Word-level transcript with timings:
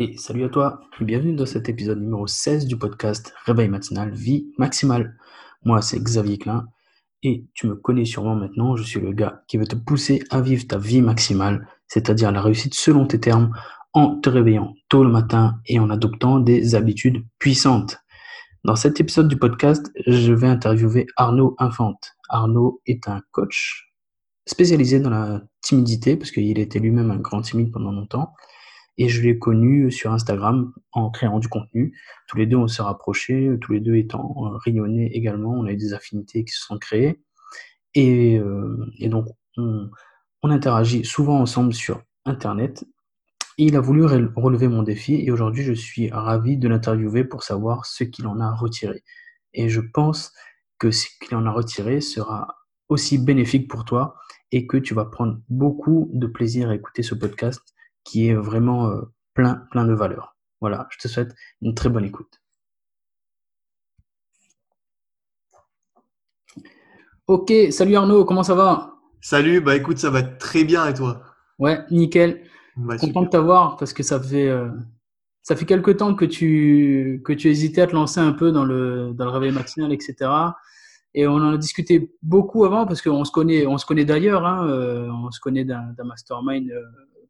Et 0.00 0.16
salut 0.16 0.44
à 0.44 0.48
toi, 0.48 0.80
bienvenue 1.00 1.34
dans 1.34 1.44
cet 1.44 1.68
épisode 1.68 2.00
numéro 2.00 2.28
16 2.28 2.66
du 2.68 2.78
podcast 2.78 3.34
Réveil 3.46 3.66
matinal, 3.66 4.14
vie 4.14 4.46
maximale. 4.56 5.16
Moi, 5.64 5.82
c'est 5.82 5.98
Xavier 5.98 6.38
Klein, 6.38 6.68
et 7.24 7.48
tu 7.52 7.66
me 7.66 7.74
connais 7.74 8.04
sûrement 8.04 8.36
maintenant, 8.36 8.76
je 8.76 8.84
suis 8.84 9.00
le 9.00 9.10
gars 9.10 9.42
qui 9.48 9.58
veut 9.58 9.66
te 9.66 9.74
pousser 9.74 10.22
à 10.30 10.40
vivre 10.40 10.64
ta 10.68 10.78
vie 10.78 11.02
maximale, 11.02 11.66
c'est-à-dire 11.88 12.30
la 12.30 12.40
réussite 12.40 12.74
selon 12.74 13.08
tes 13.08 13.18
termes, 13.18 13.52
en 13.92 14.20
te 14.20 14.30
réveillant 14.30 14.72
tôt 14.88 15.02
le 15.02 15.10
matin 15.10 15.58
et 15.66 15.80
en 15.80 15.90
adoptant 15.90 16.38
des 16.38 16.76
habitudes 16.76 17.24
puissantes. 17.40 17.98
Dans 18.62 18.76
cet 18.76 19.00
épisode 19.00 19.26
du 19.26 19.36
podcast, 19.36 19.90
je 20.06 20.32
vais 20.32 20.46
interviewer 20.46 21.08
Arnaud 21.16 21.56
Infante. 21.58 22.12
Arnaud 22.28 22.80
est 22.86 23.08
un 23.08 23.20
coach 23.32 23.92
spécialisé 24.46 25.00
dans 25.00 25.10
la 25.10 25.42
timidité, 25.60 26.16
parce 26.16 26.30
qu'il 26.30 26.60
était 26.60 26.78
lui-même 26.78 27.10
un 27.10 27.18
grand 27.18 27.40
timide 27.40 27.72
pendant 27.72 27.90
longtemps. 27.90 28.32
Et 28.98 29.08
je 29.08 29.22
l'ai 29.22 29.38
connu 29.38 29.90
sur 29.90 30.12
Instagram 30.12 30.72
en 30.92 31.10
créant 31.10 31.38
du 31.38 31.48
contenu. 31.48 31.96
Tous 32.26 32.36
les 32.36 32.46
deux, 32.46 32.56
on 32.56 32.66
s'est 32.66 32.82
rapprochés, 32.82 33.50
tous 33.60 33.72
les 33.72 33.80
deux 33.80 33.94
étant 33.94 34.34
euh, 34.38 34.56
rayonnés 34.56 35.16
également. 35.16 35.52
On 35.52 35.64
a 35.66 35.72
eu 35.72 35.76
des 35.76 35.94
affinités 35.94 36.44
qui 36.44 36.52
se 36.52 36.66
sont 36.66 36.78
créées. 36.78 37.20
Et, 37.94 38.38
euh, 38.38 38.92
et 38.98 39.08
donc, 39.08 39.26
on, 39.56 39.88
on, 40.42 40.50
interagit 40.50 41.04
souvent 41.04 41.40
ensemble 41.40 41.72
sur 41.72 42.02
Internet. 42.24 42.84
il 43.56 43.76
a 43.76 43.80
voulu 43.80 44.04
relever 44.04 44.68
mon 44.68 44.82
défi 44.82 45.14
et 45.14 45.30
aujourd'hui, 45.30 45.62
je 45.62 45.72
suis 45.72 46.10
ravi 46.10 46.56
de 46.56 46.68
l'interviewer 46.68 47.24
pour 47.24 47.44
savoir 47.44 47.86
ce 47.86 48.04
qu'il 48.04 48.26
en 48.26 48.40
a 48.40 48.52
retiré. 48.52 49.04
Et 49.54 49.68
je 49.68 49.80
pense 49.80 50.32
que 50.78 50.90
ce 50.90 51.06
qu'il 51.20 51.36
en 51.36 51.46
a 51.46 51.50
retiré 51.50 52.00
sera 52.00 52.58
aussi 52.88 53.18
bénéfique 53.18 53.68
pour 53.68 53.84
toi 53.84 54.16
et 54.52 54.66
que 54.66 54.76
tu 54.76 54.94
vas 54.94 55.04
prendre 55.04 55.40
beaucoup 55.48 56.10
de 56.12 56.26
plaisir 56.26 56.70
à 56.70 56.74
écouter 56.74 57.02
ce 57.02 57.14
podcast 57.14 57.62
qui 58.08 58.28
est 58.28 58.34
vraiment 58.34 58.88
euh, 58.88 59.02
plein, 59.34 59.66
plein 59.70 59.84
de 59.84 59.92
valeur. 59.92 60.36
Voilà, 60.60 60.88
je 60.90 60.98
te 60.98 61.08
souhaite 61.08 61.34
une 61.60 61.74
très 61.74 61.90
bonne 61.90 62.04
écoute. 62.04 62.40
Ok, 67.26 67.52
salut 67.70 67.96
Arnaud, 67.96 68.24
comment 68.24 68.42
ça 68.42 68.54
va? 68.54 68.94
Salut, 69.20 69.60
bah 69.60 69.76
écoute, 69.76 69.98
ça 69.98 70.08
va 70.08 70.22
très 70.22 70.64
bien 70.64 70.86
et 70.86 70.94
toi? 70.94 71.22
Ouais, 71.58 71.80
nickel. 71.90 72.42
Bah, 72.76 72.96
Content 72.96 73.22
de 73.22 73.28
t'avoir 73.28 73.76
parce 73.76 73.92
que 73.92 74.02
ça 74.02 74.18
fait 74.18 74.48
euh, 74.48 74.68
ça 75.42 75.56
fait 75.56 75.66
quelques 75.66 75.98
temps 75.98 76.14
que 76.14 76.24
tu 76.24 77.20
que 77.24 77.32
tu 77.34 77.48
hésitais 77.48 77.82
à 77.82 77.86
te 77.86 77.92
lancer 77.92 78.20
un 78.20 78.32
peu 78.32 78.52
dans 78.52 78.64
le 78.64 79.12
dans 79.14 79.26
le 79.26 79.30
réveil 79.30 79.52
matinal, 79.52 79.92
etc. 79.92 80.30
Et 81.14 81.26
on 81.26 81.34
en 81.34 81.52
a 81.52 81.58
discuté 81.58 82.14
beaucoup 82.22 82.64
avant 82.64 82.86
parce 82.86 83.02
qu'on 83.02 83.24
se 83.24 83.32
connaît 83.32 83.66
on 83.66 83.76
se 83.76 83.84
connaît 83.84 84.06
d'ailleurs, 84.06 84.46
hein, 84.46 84.66
euh, 84.66 85.08
on 85.10 85.30
se 85.30 85.40
connaît 85.40 85.64
d'un 85.64 85.92
mastermind 86.04 86.70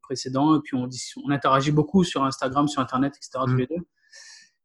précédent. 0.09 0.57
Et 0.57 0.61
puis 0.65 0.77
on, 0.77 0.89
on 1.25 1.31
interagit 1.31 1.73
beaucoup 1.73 2.03
sur 2.03 2.25
Instagram, 2.25 2.67
sur 2.67 2.81
Internet, 2.81 3.15
etc. 3.17 3.45
tous 3.47 3.53
mm. 3.53 3.59
les 3.59 3.67
deux. 3.67 3.85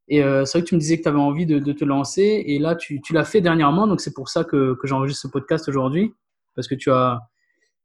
Et 0.08 0.23
euh, 0.23 0.45
c'est 0.45 0.58
vrai 0.58 0.63
que 0.63 0.69
tu 0.69 0.75
me 0.75 0.80
disais 0.80 0.97
que 0.97 1.03
tu 1.03 1.09
avais 1.09 1.19
envie 1.19 1.45
de, 1.45 1.59
te 1.72 1.85
lancer. 1.85 2.44
Et 2.45 2.59
là, 2.59 2.75
tu, 2.75 3.02
tu 3.02 3.13
l'as 3.13 3.23
fait 3.23 3.41
dernièrement. 3.41 3.88
Donc 3.88 4.02
c'est 4.02 4.13
pour 4.13 4.30
ça 4.30 4.44
que, 4.44 4.75
que 4.75 4.88
j'enregistre 4.88 5.22
ce 5.23 5.27
podcast 5.27 5.67
aujourd'hui. 5.67 6.13
Parce 6.55 6.67
que 6.67 6.75
tu 6.75 6.91
as, 6.91 7.19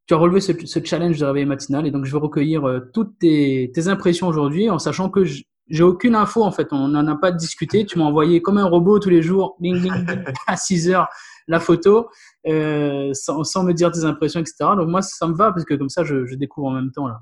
tu 0.07 0.15
as 0.15 0.17
relevé 0.17 0.41
ce, 0.41 0.53
ce, 0.67 0.81
challenge 0.85 1.19
de 1.19 1.27
réveil 1.27 1.47
matinal. 1.47 1.87
Et 1.87 1.91
donc 1.91 2.05
je 2.05 2.13
vais 2.13 2.19
recueillir 2.19 2.67
euh, 2.67 2.81
toutes 2.93 3.19
tes, 3.19 3.71
tes 3.73 3.89
impressions 3.89 4.27
aujourd'hui 4.27 4.69
en 4.69 4.79
sachant 4.79 5.11
que 5.11 5.25
j'ai 5.25 5.83
aucune 5.83 6.15
info 6.15 6.43
en 6.43 6.51
fait. 6.51 6.69
On 6.73 6.89
n'en 6.89 7.07
a 7.07 7.17
pas 7.17 7.31
discuté. 7.31 7.87
Tu 7.87 7.99
m'as 7.99 8.05
envoyé 8.05 8.43
comme 8.43 8.59
un 8.59 8.67
robot 8.67 8.99
tous 8.99 9.11
les 9.11 9.23
jours, 9.23 9.57
à 10.47 10.57
6 10.57 10.91
heures, 10.91 11.09
la 11.47 11.61
photo, 11.61 12.09
euh, 12.47 13.11
sans, 13.15 13.45
sans, 13.45 13.65
me 13.65 13.73
dire 13.73 13.93
tes 13.93 14.05
impressions, 14.05 14.41
etc. 14.41 14.57
Donc 14.77 14.89
moi, 14.89 15.03
ça 15.03 15.27
me 15.29 15.35
va 15.35 15.53
parce 15.53 15.65
que 15.65 15.75
comme 15.75 15.89
ça, 15.89 16.05
je, 16.05 16.27
je 16.27 16.35
découvre 16.35 16.69
en 16.69 16.73
même 16.73 16.91
temps 16.91 17.07
là. 17.07 17.21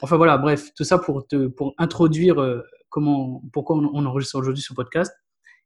Enfin 0.00 0.16
voilà, 0.16 0.38
bref, 0.38 0.72
tout 0.74 0.84
ça 0.84 0.98
pour, 0.98 1.26
te, 1.26 1.48
pour 1.48 1.74
introduire 1.78 2.40
euh, 2.40 2.62
comment, 2.88 3.42
pourquoi 3.52 3.76
on, 3.76 4.06
enregistre 4.06 4.36
aujourd'hui 4.36 4.62
ce 4.62 4.72
podcast. 4.72 5.12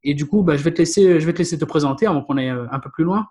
Et 0.04 0.14
du 0.14 0.26
coup, 0.26 0.42
bah, 0.42 0.56
je, 0.56 0.62
vais 0.62 0.72
te 0.72 0.78
laisser, 0.78 1.20
je 1.20 1.26
vais 1.26 1.32
te 1.32 1.38
laisser 1.38 1.58
te 1.58 1.64
présenter 1.64 2.06
avant 2.06 2.22
qu'on 2.22 2.36
aille 2.36 2.50
euh, 2.50 2.66
un 2.70 2.80
peu 2.80 2.90
plus 2.90 3.04
loin. 3.04 3.26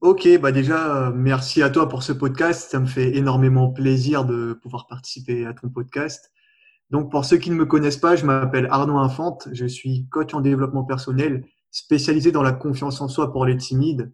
Ok, 0.00 0.28
bah 0.40 0.50
déjà, 0.50 1.12
merci 1.14 1.62
à 1.62 1.70
toi 1.70 1.88
pour 1.88 2.02
ce 2.02 2.12
podcast. 2.12 2.70
Ça 2.70 2.80
me 2.80 2.86
fait 2.86 3.16
énormément 3.16 3.70
plaisir 3.70 4.24
de 4.24 4.54
pouvoir 4.54 4.88
participer 4.88 5.46
à 5.46 5.54
ton 5.54 5.68
podcast. 5.68 6.32
Donc, 6.90 7.10
pour 7.10 7.24
ceux 7.24 7.36
qui 7.36 7.50
ne 7.50 7.54
me 7.54 7.66
connaissent 7.66 7.98
pas, 7.98 8.16
je 8.16 8.26
m'appelle 8.26 8.66
Arnaud 8.70 8.98
Infante. 8.98 9.48
Je 9.52 9.64
suis 9.64 10.08
coach 10.08 10.34
en 10.34 10.40
développement 10.40 10.82
personnel 10.82 11.44
spécialisé 11.70 12.32
dans 12.32 12.42
la 12.42 12.52
confiance 12.52 13.00
en 13.00 13.08
soi 13.08 13.32
pour 13.32 13.46
les 13.46 13.56
timides. 13.56 14.12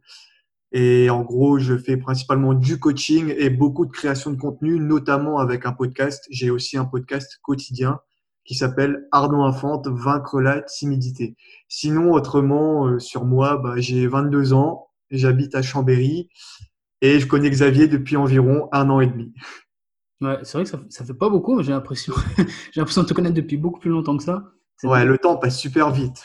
Et 0.73 1.09
en 1.09 1.23
gros, 1.23 1.59
je 1.59 1.77
fais 1.77 1.97
principalement 1.97 2.53
du 2.55 2.79
coaching 2.79 3.35
et 3.37 3.49
beaucoup 3.51 3.87
de 3.87 3.91
création 3.91 4.31
de 4.31 4.37
contenu, 4.37 4.79
notamment 4.79 5.39
avec 5.39 5.65
un 5.65 5.73
podcast. 5.73 6.27
J'ai 6.31 6.51
aussi 6.51 6.77
un 6.77 6.85
podcast 6.85 7.39
quotidien 7.43 8.01
qui 8.45 8.55
s'appelle 8.55 9.07
Arnaud 9.13 9.45
Infante, 9.45 9.89
vaincre 9.89 10.41
la 10.41 10.63
timidité. 10.63 11.37
Sinon, 11.69 12.13
autrement, 12.13 12.87
euh, 12.87 12.99
sur 12.99 13.25
moi, 13.25 13.59
bah, 13.59 13.75
j'ai 13.77 14.07
22 14.07 14.55
ans, 14.55 14.89
j'habite 15.11 15.55
à 15.55 15.61
Chambéry 15.61 16.31
et 17.03 17.21
je 17.21 17.27
connais 17.27 17.51
Xavier 17.51 17.89
depuis 17.89 18.17
environ 18.17 18.69
un 18.73 18.89
an 18.89 19.01
et 19.01 19.07
demi. 19.07 19.35
Ouais, 20.21 20.39
c'est 20.43 20.55
vrai 20.55 20.65
que 20.65 20.71
ça, 20.71 20.81
ça 20.89 21.05
fait 21.05 21.15
pas 21.15 21.29
beaucoup, 21.29 21.57
mais 21.57 21.63
j'ai 21.63 21.73
l'impression, 21.73 22.15
j'ai 22.37 22.81
l'impression 22.81 23.03
de 23.03 23.09
te 23.09 23.15
connaître 23.15 23.35
depuis 23.35 23.57
beaucoup 23.57 23.81
plus 23.81 23.91
longtemps 23.91 24.17
que 24.17 24.25
ça. 24.25 24.45
Ouais, 24.83 25.05
le 25.05 25.19
temps 25.19 25.37
passe 25.37 25.59
super 25.59 25.91
vite. 25.91 26.25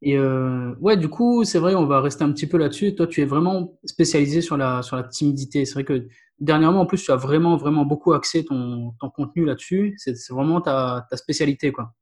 Et 0.00 0.16
euh, 0.16 0.74
ouais, 0.80 0.96
du 0.96 1.08
coup, 1.08 1.44
c'est 1.44 1.58
vrai, 1.58 1.74
on 1.74 1.86
va 1.86 2.00
rester 2.00 2.22
un 2.22 2.32
petit 2.32 2.46
peu 2.46 2.56
là-dessus. 2.56 2.94
Toi, 2.94 3.06
tu 3.06 3.20
es 3.20 3.24
vraiment 3.24 3.78
spécialisé 3.84 4.40
sur 4.40 4.56
la, 4.56 4.82
sur 4.82 4.96
la 4.96 5.02
timidité. 5.02 5.64
C'est 5.64 5.74
vrai 5.74 5.84
que 5.84 6.06
dernièrement, 6.38 6.82
en 6.82 6.86
plus, 6.86 7.02
tu 7.02 7.10
as 7.10 7.16
vraiment, 7.16 7.56
vraiment 7.56 7.84
beaucoup 7.84 8.12
axé 8.12 8.44
ton, 8.44 8.92
ton 9.00 9.10
contenu 9.10 9.44
là-dessus. 9.44 9.94
C'est 9.96 10.14
vraiment 10.30 10.60
ta, 10.60 11.06
ta 11.10 11.16
spécialité, 11.16 11.72
quoi. 11.72 11.92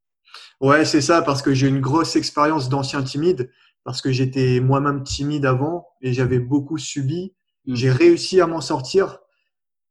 Ouais, 0.61 0.85
c'est 0.85 1.01
ça, 1.01 1.23
parce 1.23 1.41
que 1.41 1.55
j'ai 1.55 1.69
une 1.69 1.81
grosse 1.81 2.17
expérience 2.17 2.69
d'ancien 2.69 3.03
timide, 3.03 3.51
parce 3.85 4.03
que 4.03 4.13
j'étais 4.13 4.61
moi-même 4.61 5.03
timide 5.03 5.47
avant 5.47 5.87
et 6.03 6.13
j'avais 6.13 6.39
beaucoup 6.39 6.77
subi. 6.77 7.35
Mmh. 7.67 7.75
J'ai 7.75 7.91
réussi 7.91 8.41
à 8.41 8.47
m'en 8.47 8.61
sortir. 8.61 9.21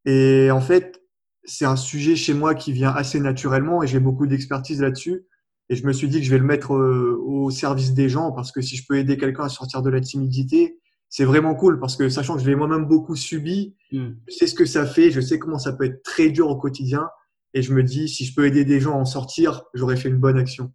Et 0.05 0.51
en 0.51 0.61
fait, 0.61 1.01
c'est 1.43 1.65
un 1.65 1.75
sujet 1.75 2.15
chez 2.15 2.33
moi 2.33 2.55
qui 2.55 2.71
vient 2.71 2.91
assez 2.91 3.19
naturellement 3.19 3.83
et 3.83 3.87
j'ai 3.87 3.99
beaucoup 3.99 4.27
d'expertise 4.27 4.81
là-dessus. 4.81 5.25
Et 5.69 5.75
je 5.75 5.85
me 5.85 5.93
suis 5.93 6.07
dit 6.07 6.19
que 6.19 6.25
je 6.25 6.31
vais 6.31 6.37
le 6.37 6.45
mettre 6.45 6.75
euh, 6.75 7.19
au 7.25 7.49
service 7.49 7.93
des 7.93 8.09
gens 8.09 8.31
parce 8.31 8.51
que 8.51 8.61
si 8.61 8.75
je 8.75 8.85
peux 8.87 8.97
aider 8.97 9.17
quelqu'un 9.17 9.45
à 9.45 9.49
sortir 9.49 9.81
de 9.81 9.89
la 9.89 9.99
timidité, 9.99 10.79
c'est 11.09 11.25
vraiment 11.25 11.55
cool 11.55 11.79
parce 11.79 11.95
que 11.95 12.09
sachant 12.09 12.35
que 12.35 12.41
je 12.41 12.47
l'ai 12.47 12.55
moi-même 12.55 12.85
beaucoup 12.85 13.15
subi, 13.15 13.75
mm. 13.91 14.09
je 14.27 14.33
sais 14.33 14.47
ce 14.47 14.53
que 14.53 14.65
ça 14.65 14.85
fait, 14.85 15.11
je 15.11 15.21
sais 15.21 15.39
comment 15.39 15.57
ça 15.57 15.73
peut 15.73 15.85
être 15.85 16.03
très 16.03 16.29
dur 16.29 16.49
au 16.49 16.57
quotidien. 16.57 17.07
Et 17.53 17.61
je 17.61 17.73
me 17.73 17.83
dis, 17.83 18.09
si 18.09 18.25
je 18.25 18.35
peux 18.35 18.45
aider 18.45 18.65
des 18.65 18.79
gens 18.79 18.93
à 18.93 18.97
en 18.97 19.05
sortir, 19.05 19.63
j'aurais 19.73 19.95
fait 19.95 20.09
une 20.09 20.19
bonne 20.19 20.37
action. 20.37 20.73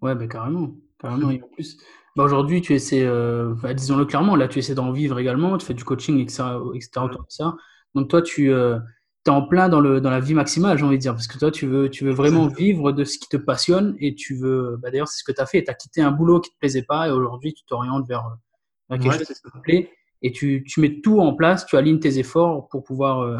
Ouais, 0.00 0.14
ben 0.14 0.26
carrément. 0.26 0.74
carrément. 0.98 1.30
Et 1.30 1.42
en 1.42 1.48
plus, 1.48 1.76
bah 2.16 2.24
aujourd'hui, 2.24 2.62
tu 2.62 2.74
essaies, 2.74 3.04
euh, 3.04 3.54
bah, 3.62 3.74
disons-le 3.74 4.06
clairement, 4.06 4.34
là, 4.34 4.48
tu 4.48 4.58
essaies 4.58 4.74
d'en 4.74 4.90
vivre 4.90 5.18
également, 5.18 5.58
tu 5.58 5.66
fais 5.66 5.74
du 5.74 5.84
coaching, 5.84 6.18
etc. 6.18 6.44
etc. 6.74 6.90
ça. 7.28 7.54
Donc 7.94 8.08
toi, 8.08 8.22
tu, 8.22 8.50
euh, 8.50 8.78
en 9.26 9.42
plein 9.42 9.68
dans, 9.68 9.80
le, 9.80 10.00
dans 10.00 10.10
la 10.10 10.20
vie 10.20 10.34
maximale, 10.34 10.78
j'ai 10.78 10.84
envie 10.84 10.96
de 10.96 11.02
dire, 11.02 11.12
parce 11.12 11.26
que 11.26 11.38
toi, 11.38 11.50
tu 11.50 11.66
veux, 11.66 11.90
tu 11.90 12.04
veux 12.04 12.12
vraiment 12.12 12.46
vivre 12.46 12.92
de 12.92 13.04
ce 13.04 13.18
qui 13.18 13.28
te 13.28 13.36
passionne 13.36 13.96
et 14.00 14.14
tu 14.14 14.34
veux, 14.36 14.78
bah 14.80 14.90
d'ailleurs, 14.90 15.08
c'est 15.08 15.18
ce 15.18 15.24
que 15.24 15.32
tu 15.32 15.40
as 15.40 15.46
fait. 15.46 15.64
Tu 15.64 15.70
as 15.70 15.74
quitté 15.74 16.00
un 16.00 16.10
boulot 16.10 16.40
qui 16.40 16.50
te 16.50 16.58
plaisait 16.58 16.82
pas 16.82 17.08
et 17.08 17.10
aujourd'hui, 17.10 17.52
tu 17.52 17.64
t'orientes 17.64 18.06
vers, 18.08 18.24
quelque 18.90 19.10
chose 19.10 19.26
qui 19.26 19.34
te 19.34 19.58
plaît 19.62 19.90
et 20.22 20.32
tu, 20.32 20.64
tu, 20.66 20.80
mets 20.80 21.00
tout 21.00 21.20
en 21.20 21.34
place, 21.34 21.66
tu 21.66 21.76
alignes 21.76 22.00
tes 22.00 22.18
efforts 22.18 22.68
pour 22.68 22.82
pouvoir, 22.82 23.20
euh, 23.20 23.36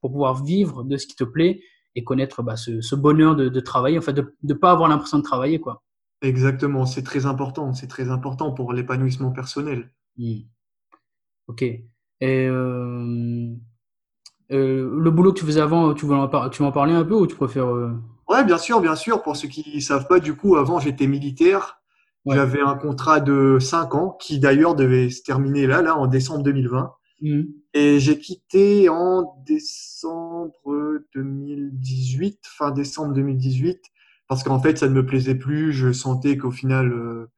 pour 0.00 0.10
pouvoir 0.10 0.42
vivre 0.42 0.84
de 0.84 0.96
ce 0.96 1.06
qui 1.06 1.16
te 1.16 1.24
plaît 1.24 1.60
et 1.94 2.04
connaître 2.04 2.42
bah, 2.42 2.56
ce, 2.56 2.80
ce, 2.80 2.94
bonheur 2.94 3.34
de, 3.36 3.48
de, 3.48 3.60
travailler, 3.60 3.98
en 3.98 4.02
fait, 4.02 4.12
de 4.12 4.34
ne 4.42 4.54
pas 4.54 4.72
avoir 4.72 4.88
l'impression 4.88 5.18
de 5.18 5.22
travailler, 5.22 5.58
quoi. 5.58 5.82
Exactement, 6.20 6.84
c'est 6.84 7.02
très 7.02 7.26
important, 7.26 7.72
c'est 7.74 7.86
très 7.86 8.10
important 8.10 8.52
pour 8.52 8.72
l'épanouissement 8.72 9.30
personnel. 9.30 9.92
Mmh. 10.16 10.40
Ok. 11.46 11.62
Et 11.62 11.84
euh, 12.20 13.54
euh, 14.50 14.90
le 14.98 15.10
boulot 15.10 15.32
que 15.32 15.40
tu 15.40 15.44
faisais 15.44 15.60
avant, 15.60 15.94
tu 15.94 16.06
veux 16.06 16.14
en, 16.14 16.48
tu 16.48 16.62
en 16.62 16.72
parler 16.72 16.94
un 16.94 17.04
peu 17.04 17.14
ou 17.14 17.26
tu 17.26 17.36
préfères 17.36 17.68
euh... 17.68 17.92
Ouais, 18.28 18.44
bien 18.44 18.58
sûr, 18.58 18.80
bien 18.80 18.96
sûr. 18.96 19.22
Pour 19.22 19.36
ceux 19.36 19.48
qui 19.48 19.72
ne 19.74 19.80
savent 19.80 20.06
pas, 20.06 20.20
du 20.20 20.34
coup, 20.34 20.56
avant, 20.56 20.80
j'étais 20.80 21.06
militaire. 21.06 21.80
J'avais 22.26 22.60
un 22.60 22.74
contrat 22.74 23.20
de 23.20 23.58
5 23.58 23.94
ans 23.94 24.16
qui 24.20 24.38
d'ailleurs 24.38 24.74
devait 24.74 25.08
se 25.08 25.22
terminer 25.22 25.66
là, 25.66 25.80
là, 25.80 25.96
en 25.96 26.06
décembre 26.06 26.42
2020. 26.42 26.92
Mmh. 27.22 27.42
Et 27.72 28.00
j'ai 28.00 28.18
quitté 28.18 28.90
en 28.90 29.34
décembre 29.46 30.52
2018, 31.14 32.40
fin 32.44 32.70
décembre 32.70 33.14
2018, 33.14 33.80
parce 34.28 34.42
qu'en 34.42 34.60
fait, 34.60 34.76
ça 34.76 34.88
ne 34.88 34.94
me 34.94 35.06
plaisait 35.06 35.36
plus. 35.36 35.72
Je 35.72 35.90
sentais 35.92 36.36
qu'au 36.36 36.50
final, 36.50 36.92
euh, 36.92 37.30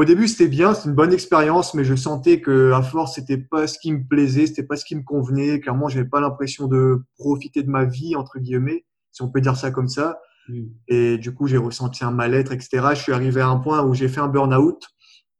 au 0.00 0.04
début, 0.06 0.28
c'était 0.28 0.48
bien, 0.48 0.72
c'était 0.72 0.88
une 0.88 0.94
bonne 0.94 1.12
expérience, 1.12 1.74
mais 1.74 1.84
je 1.84 1.94
sentais 1.94 2.40
que 2.40 2.72
à 2.72 2.80
force, 2.80 3.16
c'était 3.16 3.36
pas 3.36 3.66
ce 3.66 3.78
qui 3.78 3.92
me 3.92 4.02
plaisait, 4.02 4.46
c'était 4.46 4.62
pas 4.62 4.76
ce 4.76 4.86
qui 4.86 4.96
me 4.96 5.02
convenait. 5.02 5.60
Clairement, 5.60 5.88
j'avais 5.88 6.08
pas 6.08 6.22
l'impression 6.22 6.68
de 6.68 7.02
profiter 7.18 7.62
de 7.62 7.68
ma 7.68 7.84
vie 7.84 8.16
entre 8.16 8.38
guillemets, 8.38 8.86
si 9.12 9.20
on 9.20 9.28
peut 9.28 9.42
dire 9.42 9.56
ça 9.56 9.70
comme 9.70 9.88
ça. 9.88 10.18
Mm. 10.48 10.62
Et 10.88 11.18
du 11.18 11.34
coup, 11.34 11.46
j'ai 11.46 11.58
ressenti 11.58 12.02
un 12.02 12.12
mal-être, 12.12 12.52
etc. 12.52 12.88
Je 12.94 13.02
suis 13.02 13.12
arrivé 13.12 13.42
à 13.42 13.48
un 13.48 13.58
point 13.58 13.82
où 13.82 13.92
j'ai 13.92 14.08
fait 14.08 14.20
un 14.20 14.28
burn-out. 14.28 14.82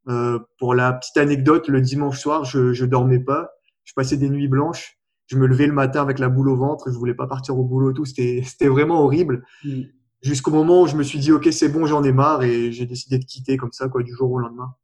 Euh, 0.09 0.39
pour 0.59 0.75
la 0.75 0.93
petite 0.93 1.17
anecdote, 1.17 1.69
le 1.69 1.81
dimanche 1.81 2.19
soir, 2.19 2.45
je, 2.45 2.75
je 2.75 2.85
dormais 2.85 3.21
pas. 3.21 3.49
Je 3.85 3.95
passais 3.95 4.19
des 4.19 4.29
nuits 4.29 4.49
blanches. 4.49 4.99
Je 5.27 5.39
me 5.39 5.47
levais 5.47 5.69
le 5.69 5.73
matin 5.73 6.03
avec 6.03 6.19
la 6.19 6.29
boule 6.29 6.51
au 6.51 6.57
ventre. 6.57 6.91
Je 6.91 6.99
voulais 6.99 7.15
pas 7.15 7.27
partir 7.27 7.59
au 7.59 7.65
boulot. 7.65 7.95
Tout, 7.95 8.05
c'était, 8.05 8.43
c'était 8.47 8.69
vraiment 8.69 9.03
horrible. 9.03 9.43
Mm. 9.65 9.85
Jusqu'au 10.23 10.51
moment 10.51 10.83
où 10.83 10.87
je 10.87 10.97
me 10.97 11.03
suis 11.03 11.19
dit, 11.19 11.33
OK, 11.33 11.49
c'est 11.51 11.69
bon, 11.69 11.87
j'en 11.87 12.03
ai 12.03 12.13
marre 12.13 12.43
et 12.43 12.73
j'ai 12.73 12.85
décidé 12.85 13.19
de 13.19 13.25
quitter 13.25 13.57
comme 13.57 13.73
ça, 13.73 13.89
quoi, 13.89 14.03
du 14.03 14.15
jour 14.15 14.31
au 14.31 14.39
lendemain. 14.39 14.75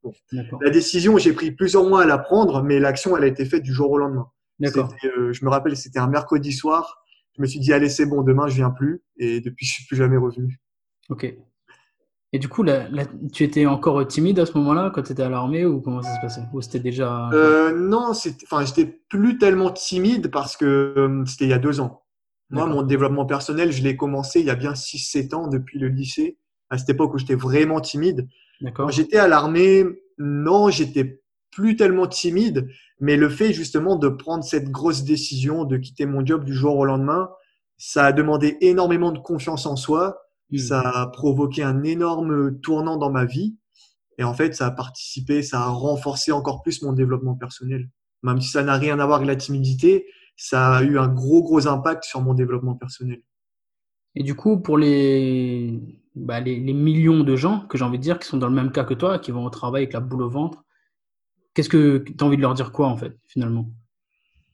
La 0.63 0.71
décision, 0.71 1.19
j'ai 1.19 1.35
pris 1.35 1.51
plusieurs 1.51 1.87
mois 1.87 2.03
à 2.03 2.07
la 2.07 2.17
prendre, 2.17 2.63
mais 2.63 2.79
l'action, 2.81 3.17
elle 3.17 3.25
a 3.25 3.27
été 3.27 3.45
faite 3.45 3.63
du 3.63 3.75
jour 3.75 3.91
au 3.91 3.99
lendemain. 3.99 4.29
D'accord. 4.59 4.95
Euh, 5.05 5.35
je 5.35 5.45
me 5.45 5.51
rappelle, 5.51 5.77
c'était 5.77 5.99
un 5.99 6.07
mercredi 6.07 6.53
soir. 6.53 7.03
Je 7.37 7.43
me 7.43 7.47
suis 7.47 7.61
dit, 7.61 7.73
allez, 7.75 7.91
c'est 7.91 8.07
bon, 8.07 8.23
demain, 8.23 8.49
je 8.49 8.55
viens 8.55 8.71
plus. 8.71 9.03
Et 9.19 9.43
depuis, 9.43 9.67
je 9.67 9.75
suis 9.75 9.85
plus 9.85 9.97
jamais 9.97 10.17
revenu. 10.17 10.59
Ok. 11.11 11.37
Et 12.33 12.39
du 12.39 12.49
coup, 12.49 12.65
tu 13.33 13.45
étais 13.45 13.67
encore 13.67 14.07
timide 14.07 14.39
à 14.41 14.47
ce 14.47 14.57
moment-là 14.59 14.91
quand 14.95 15.03
tu 15.03 15.13
étais 15.13 15.23
à 15.23 15.29
l'armée 15.29 15.65
ou 15.65 15.81
comment 15.81 16.03
ça 16.03 16.15
se 16.17 16.21
passait? 16.21 16.43
Ou 16.53 16.61
c'était 16.61 16.81
déjà. 16.81 17.31
Euh, 17.33 17.73
non, 17.73 18.11
enfin, 18.11 18.65
j'étais 18.65 19.01
plus 19.09 19.39
tellement 19.39 19.71
timide 19.71 20.31
parce 20.31 20.57
que 20.57 20.65
euh, 20.65 21.25
c'était 21.27 21.45
il 21.45 21.51
y 21.51 21.55
a 21.55 21.59
deux 21.59 21.81
ans. 21.81 22.03
Moi, 22.51 22.67
mon 22.67 22.83
développement 22.83 23.27
personnel, 23.27 23.73
je 23.73 23.83
l'ai 23.83 23.97
commencé 23.97 24.41
il 24.41 24.47
y 24.47 24.51
a 24.51 24.55
bien 24.55 24.73
6-7 24.73 25.35
ans 25.35 25.49
depuis 25.49 25.79
le 25.79 25.89
lycée, 25.89 26.39
à 26.71 26.79
cette 26.79 26.91
époque 26.91 27.15
où 27.15 27.19
j'étais 27.19 27.35
vraiment 27.35 27.81
timide. 27.81 28.29
Quand 28.75 28.89
j'étais 28.89 29.19
à 29.19 29.29
l'armée, 29.29 29.85
non, 30.19 30.71
j'étais 30.71 31.21
plus 31.51 31.77
tellement 31.77 32.07
timide, 32.07 32.69
mais 33.01 33.17
le 33.17 33.29
fait 33.29 33.53
justement 33.53 33.97
de 33.97 34.09
prendre 34.09 34.45
cette 34.45 34.71
grosse 34.71 35.05
décision 35.05 35.65
de 35.65 35.77
quitter 35.77 36.07
mon 36.07 36.25
job 36.25 36.45
du 36.45 36.55
jour 36.55 36.77
au 36.77 36.85
lendemain, 36.85 37.31
ça 37.79 38.07
a 38.07 38.13
demandé 38.13 38.57
énormément 38.61 39.13
de 39.13 39.19
confiance 39.19 39.67
en 39.67 39.77
soi 39.77 40.27
Mmh. 40.51 40.59
Ça 40.59 40.81
a 40.81 41.07
provoqué 41.09 41.63
un 41.63 41.83
énorme 41.83 42.61
tournant 42.61 42.97
dans 42.97 43.11
ma 43.11 43.25
vie. 43.25 43.57
Et 44.19 44.25
en 44.25 44.35
fait, 44.35 44.55
ça 44.55 44.67
a 44.67 44.71
participé, 44.71 45.43
ça 45.43 45.63
a 45.63 45.69
renforcé 45.69 46.33
encore 46.33 46.63
plus 46.63 46.83
mon 46.83 46.93
développement 46.93 47.35
personnel. 47.35 47.91
Même 48.23 48.41
si 48.41 48.49
ça 48.51 48.63
n'a 48.63 48.75
rien 48.75 48.99
à 48.99 49.07
voir 49.07 49.19
avec 49.19 49.29
la 49.29 49.37
timidité, 49.37 50.07
ça 50.37 50.77
a 50.77 50.83
eu 50.83 50.99
un 50.99 51.09
gros, 51.09 51.43
gros 51.43 51.67
impact 51.67 52.05
sur 52.05 52.21
mon 52.21 52.35
développement 52.35 52.75
personnel. 52.75 53.23
Et 54.15 54.23
du 54.23 54.35
coup, 54.35 54.59
pour 54.59 54.79
les, 54.79 56.01
bah, 56.15 56.41
les, 56.41 56.73
millions 56.73 57.23
de 57.23 57.37
gens 57.37 57.67
que 57.67 57.77
j'ai 57.77 57.85
envie 57.85 57.99
de 57.99 58.03
dire 58.03 58.19
qui 58.19 58.29
sont 58.29 58.39
dans 58.39 58.49
le 58.49 58.55
même 58.55 58.73
cas 58.73 58.85
que 58.85 58.95
toi, 58.95 59.19
qui 59.19 59.31
vont 59.31 59.45
au 59.45 59.51
travail 59.51 59.83
avec 59.83 59.93
la 59.93 60.01
boule 60.01 60.23
au 60.23 60.31
ventre, 60.31 60.65
qu'est-ce 61.55 61.69
que 61.69 61.99
tu 61.99 62.15
as 62.21 62.25
envie 62.25 62.37
de 62.37 62.43
leur 62.43 62.55
dire 62.55 62.73
quoi 62.73 62.89
en 62.89 62.97
fait, 62.97 63.19
finalement? 63.27 63.69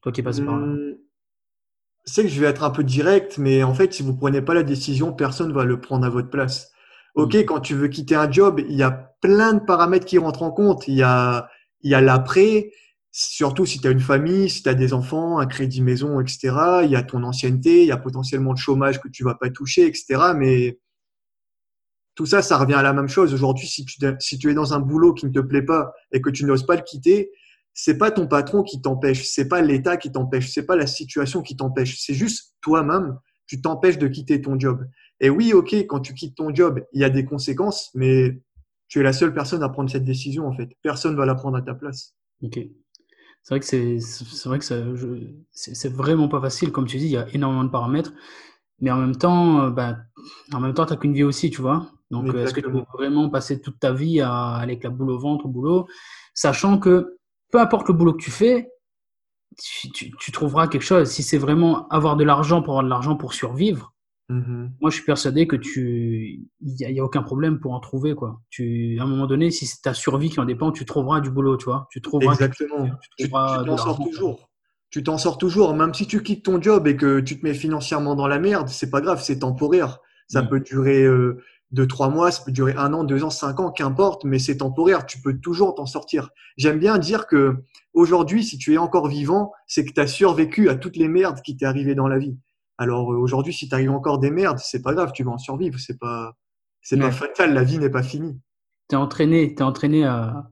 Toi 0.01 0.13
qui 0.13 0.21
es 0.21 0.25
passé 0.25 0.45
par 0.45 0.59
là. 0.59 0.67
Mmh 0.67 0.97
sais 2.05 2.23
que 2.23 2.29
je 2.29 2.41
vais 2.41 2.47
être 2.47 2.65
un 2.65 2.71
peu 2.71 2.85
direct, 2.85 3.39
mais 3.39 3.63
en 3.63 3.75
fait, 3.75 3.93
si 3.93 4.03
vous 4.03 4.17
prenez 4.17 4.43
pas 4.43 4.55
la 4.55 4.63
décision, 4.63 5.13
personne 5.13 5.49
ne 5.49 5.55
va 5.55 5.65
le 5.65 5.81
prendre 5.81 6.05
à 6.05 6.11
votre 6.11 6.31
place. 6.31 6.73
Ok, 7.15 7.35
mm. 7.35 7.45
quand 7.45 7.61
tu 7.61 7.75
veux 7.75 7.89
quitter 7.89 8.15
un 8.15 8.31
job, 8.31 8.61
il 8.69 8.75
y 8.75 8.83
a 8.83 8.91
plein 9.21 9.55
de 9.55 9.61
paramètres 9.61 10.07
qui 10.07 10.19
rentrent 10.19 10.43
en 10.43 10.51
compte. 10.51 10.89
Il 10.89 10.95
y 10.95 11.03
a, 11.03 11.49
il 11.83 11.91
y 11.91 11.95
a 11.95 12.01
l'après, 12.01 12.73
surtout 13.13 13.67
si 13.67 13.79
tu 13.79 13.87
as 13.87 13.91
une 13.91 14.01
famille, 14.01 14.49
si 14.49 14.63
tu 14.63 14.69
as 14.69 14.75
des 14.75 14.95
enfants, 14.95 15.39
un 15.39 15.47
crédit 15.47 15.83
maison, 15.83 16.21
etc. 16.21 16.83
Il 16.85 16.91
y 16.91 16.97
a 16.97 17.03
ton 17.03 17.23
ancienneté, 17.23 17.83
il 17.83 17.89
y 17.89 17.93
a 17.93 17.99
potentiellement 17.99 18.53
le 18.53 18.57
chômage 18.57 19.01
que 19.01 19.09
tu 19.09 19.23
vas 19.23 19.35
pas 19.35 19.51
toucher, 19.51 19.87
etc. 19.87 20.33
Mais 20.35 20.79
tout 22.15 22.27
ça, 22.27 22.43
ça 22.43 22.57
revient 22.59 22.75
à 22.75 22.83
la 22.83 22.95
même 22.95 23.09
chose. 23.09 23.35
Aujourd'hui, 23.35 23.67
si 23.67 23.85
tu, 23.85 23.99
si 24.19 24.39
tu 24.39 24.51
es 24.51 24.55
dans 24.55 24.75
un 24.75 24.81
boulot 24.81 25.13
qui 25.13 25.27
ne 25.27 25.31
te 25.31 25.41
plaît 25.41 25.63
pas 25.63 25.93
et 26.11 26.21
que 26.23 26.31
tu 26.31 26.45
n'oses 26.45 26.67
pas 26.67 26.77
le 26.77 26.83
quitter, 26.83 27.31
c'est 27.75 27.97
pas 27.97 28.11
ton 28.11 28.27
patron 28.27 28.63
qui 28.63 28.81
t'empêche, 28.81 29.25
c'est 29.25 29.49
pas 29.49 29.63
l'État 29.63 29.97
qui 29.97 30.11
t'empêche, 30.11 30.51
c'est 30.53 30.67
pas 30.67 30.77
la 30.77 30.87
situation 30.87 31.43
qui 31.43 31.57
t'empêche, 31.57 31.99
c'est 32.01 32.15
juste 32.15 32.55
toi-même, 32.61 33.19
tu 33.47 33.63
t'empêches 33.63 33.99
de 33.99 34.09
quitter 34.09 34.43
ton 34.43 34.59
job. 34.59 34.87
Et 35.21 35.31
oui, 35.31 35.53
ok, 35.55 35.75
quand 35.87 36.01
tu 36.01 36.15
quittes 36.15 36.37
ton 36.37 36.55
job, 36.55 36.85
il 36.93 37.01
y 37.01 37.05
a 37.05 37.11
des 37.11 37.25
conséquences, 37.25 37.91
mais 37.95 38.41
tu 38.89 39.01
es 39.01 39.03
la 39.03 39.15
seule 39.15 39.33
personne 39.33 39.63
à 39.63 39.71
prendre 39.71 39.91
cette 39.91 40.05
décision 40.05 40.47
en 40.47 40.53
fait. 40.53 40.71
Personne 40.83 41.17
va 41.17 41.25
la 41.25 41.35
prendre 41.35 41.57
à 41.57 41.63
ta 41.63 41.75
place. 41.75 42.15
Ok. 42.43 42.59
C'est 43.43 43.55
vrai 43.55 43.61
que 43.61 43.67
c'est, 43.67 43.99
c'est 44.01 44.49
vrai 44.49 44.59
que 44.59 44.65
c'est, 44.65 45.89
vraiment 45.89 46.29
pas 46.29 46.41
facile, 46.41 46.71
comme 46.71 46.87
tu 46.87 46.99
dis, 46.99 47.07
il 47.07 47.11
y 47.11 47.17
a 47.17 47.27
énormément 47.35 47.65
de 47.65 47.71
paramètres, 47.71 48.13
mais 48.81 48.91
en 48.91 48.99
même 48.99 49.17
temps, 49.17 49.63
euh, 49.63 49.71
bah, 49.71 49.97
en 50.53 50.61
même 50.61 50.75
temps, 50.75 50.87
t'as 50.87 50.97
qu'une 50.97 51.15
vie 51.15 51.25
aussi, 51.25 51.51
tu 51.51 51.61
vois. 51.61 51.91
Donc, 52.11 52.33
est-ce 52.35 52.55
que 52.55 52.61
tu 52.61 52.71
veux 52.71 52.85
vraiment 52.93 53.31
passer 53.31 53.61
toute 53.61 53.81
ta 53.81 53.93
vie 53.93 54.21
à, 54.21 54.55
avec 54.57 54.85
la 54.85 54.91
boule 54.91 55.11
au 55.11 55.19
ventre 55.19 55.47
au 55.47 55.49
boulot, 55.49 55.89
sachant 56.35 56.79
que 56.79 57.17
peu 57.51 57.61
importe 57.61 57.89
le 57.89 57.95
boulot 57.95 58.13
que 58.13 58.23
tu 58.23 58.31
fais, 58.31 58.71
tu, 59.59 60.33
trouveras 60.33 60.69
quelque 60.69 60.83
chose. 60.83 61.11
Si 61.11 61.23
c'est 61.23 61.39
vraiment 61.39 61.89
avoir 61.89 62.17
de 62.17 62.25
l'argent 62.25 62.63
pour 62.63 62.75
avoir 62.75 62.85
de 62.85 62.89
l'argent 62.89 63.17
pour 63.17 63.35
survivre, 63.35 63.92
mm-hmm. 64.33 64.71
moi 64.81 64.91
je 64.91 64.97
suis 64.97 65.05
persuadé 65.05 65.47
que 65.47 65.57
tu, 65.57 66.49
il 66.61 66.75
n'y 66.75 67.01
a, 67.01 67.05
aucun 67.05 67.23
problème 67.23 67.61
pour 67.61 67.73
en 67.75 67.81
trouver 67.81 68.15
quoi. 68.15 68.41
Tu, 68.51 68.99
à 68.99 69.05
un 69.05 69.07
moment 69.07 69.27
donné, 69.27 69.51
si 69.51 69.67
c'est 69.67 69.83
ta 69.83 69.95
survie 69.95 70.31
qui 70.31 70.41
en 70.41 70.45
dépend, 70.45 70.73
tu 70.73 70.85
trouveras 70.85 71.21
du 71.21 71.31
boulot, 71.31 71.57
tu 71.57 71.67
vois. 71.67 71.87
Tu 71.91 72.01
trouveras. 72.01 72.33
Exactement. 72.33 72.89
Tu 73.19 73.29
t'en 73.29 73.77
sors 73.77 73.99
toujours. 73.99 74.49
Tu 74.91 75.03
t'en 75.03 75.17
sors 75.17 75.39
toujours, 75.39 75.75
même 75.75 75.95
si 75.95 76.07
tu 76.07 76.23
quittes 76.23 76.45
ton 76.45 76.61
job 76.61 76.87
et 76.87 76.97
que 76.97 77.21
tu 77.21 77.41
te 77.41 77.47
mets 77.47 77.55
financièrement 77.55 78.15
dans 78.15 78.27
la 78.27 78.39
merde, 78.39 78.69
c'est 78.69 78.91
pas 78.91 79.01
grave, 79.01 79.23
c'est 79.23 79.39
temporaire. 79.39 80.01
Ça 80.29 80.43
mm. 80.43 80.49
peut 80.49 80.61
durer 80.61 81.03
euh, 81.03 81.43
de 81.71 81.85
trois 81.87 82.11
mois, 82.11 82.31
ça 82.31 82.43
peut 82.45 82.53
durer 82.53 82.75
un 82.77 82.93
an, 82.93 83.03
deux 83.03 83.25
ans, 83.25 83.31
cinq 83.31 83.59
ans, 83.59 83.71
qu'importe, 83.71 84.25
mais 84.25 84.39
c'est 84.39 84.59
temporaire. 84.59 85.07
Tu 85.07 85.19
peux 85.21 85.39
toujours 85.39 85.75
t'en 85.75 85.87
sortir. 85.87 86.29
J'aime 86.59 86.79
bien 86.79 86.99
dire 86.99 87.27
que 87.27 87.57
aujourd'hui, 87.95 88.45
si 88.45 88.59
tu 88.59 88.75
es 88.75 88.79
encore 88.79 89.09
vivant, 89.09 89.53
c'est 89.67 89.85
que 89.85 89.93
tu 89.93 90.01
as 90.01 90.07
survécu 90.07 90.69
à 90.69 90.75
toutes 90.75 90.97
les 90.97 91.09
merdes 91.09 91.41
qui 91.41 91.57
t'est 91.57 91.65
arrivées 91.65 91.95
dans 91.95 92.09
la 92.09 92.19
vie. 92.19 92.37
Alors 92.79 93.13
euh, 93.13 93.17
aujourd'hui, 93.17 93.53
si 93.53 93.69
tu 93.69 93.75
arrives 93.75 93.91
encore 93.91 94.19
des 94.19 94.31
merdes, 94.31 94.59
c'est 94.59 94.83
pas 94.83 94.95
grave, 94.95 95.13
tu 95.13 95.25
vas 95.25 95.33
en 95.33 95.39
survivre. 95.39 95.79
C'est 95.79 95.99
pas, 95.99 96.33
c'est 96.81 96.99
pas 96.99 97.13
fatal. 97.13 97.55
La 97.55 97.65
vie 97.65 97.79
n'est 97.79 97.91
pas 97.91 98.03
finie. 98.03 98.41
T'es 98.89 98.97
entraîné, 98.97 99.55
t'es 99.55 99.63
entraîné 99.63 100.05
à, 100.05 100.49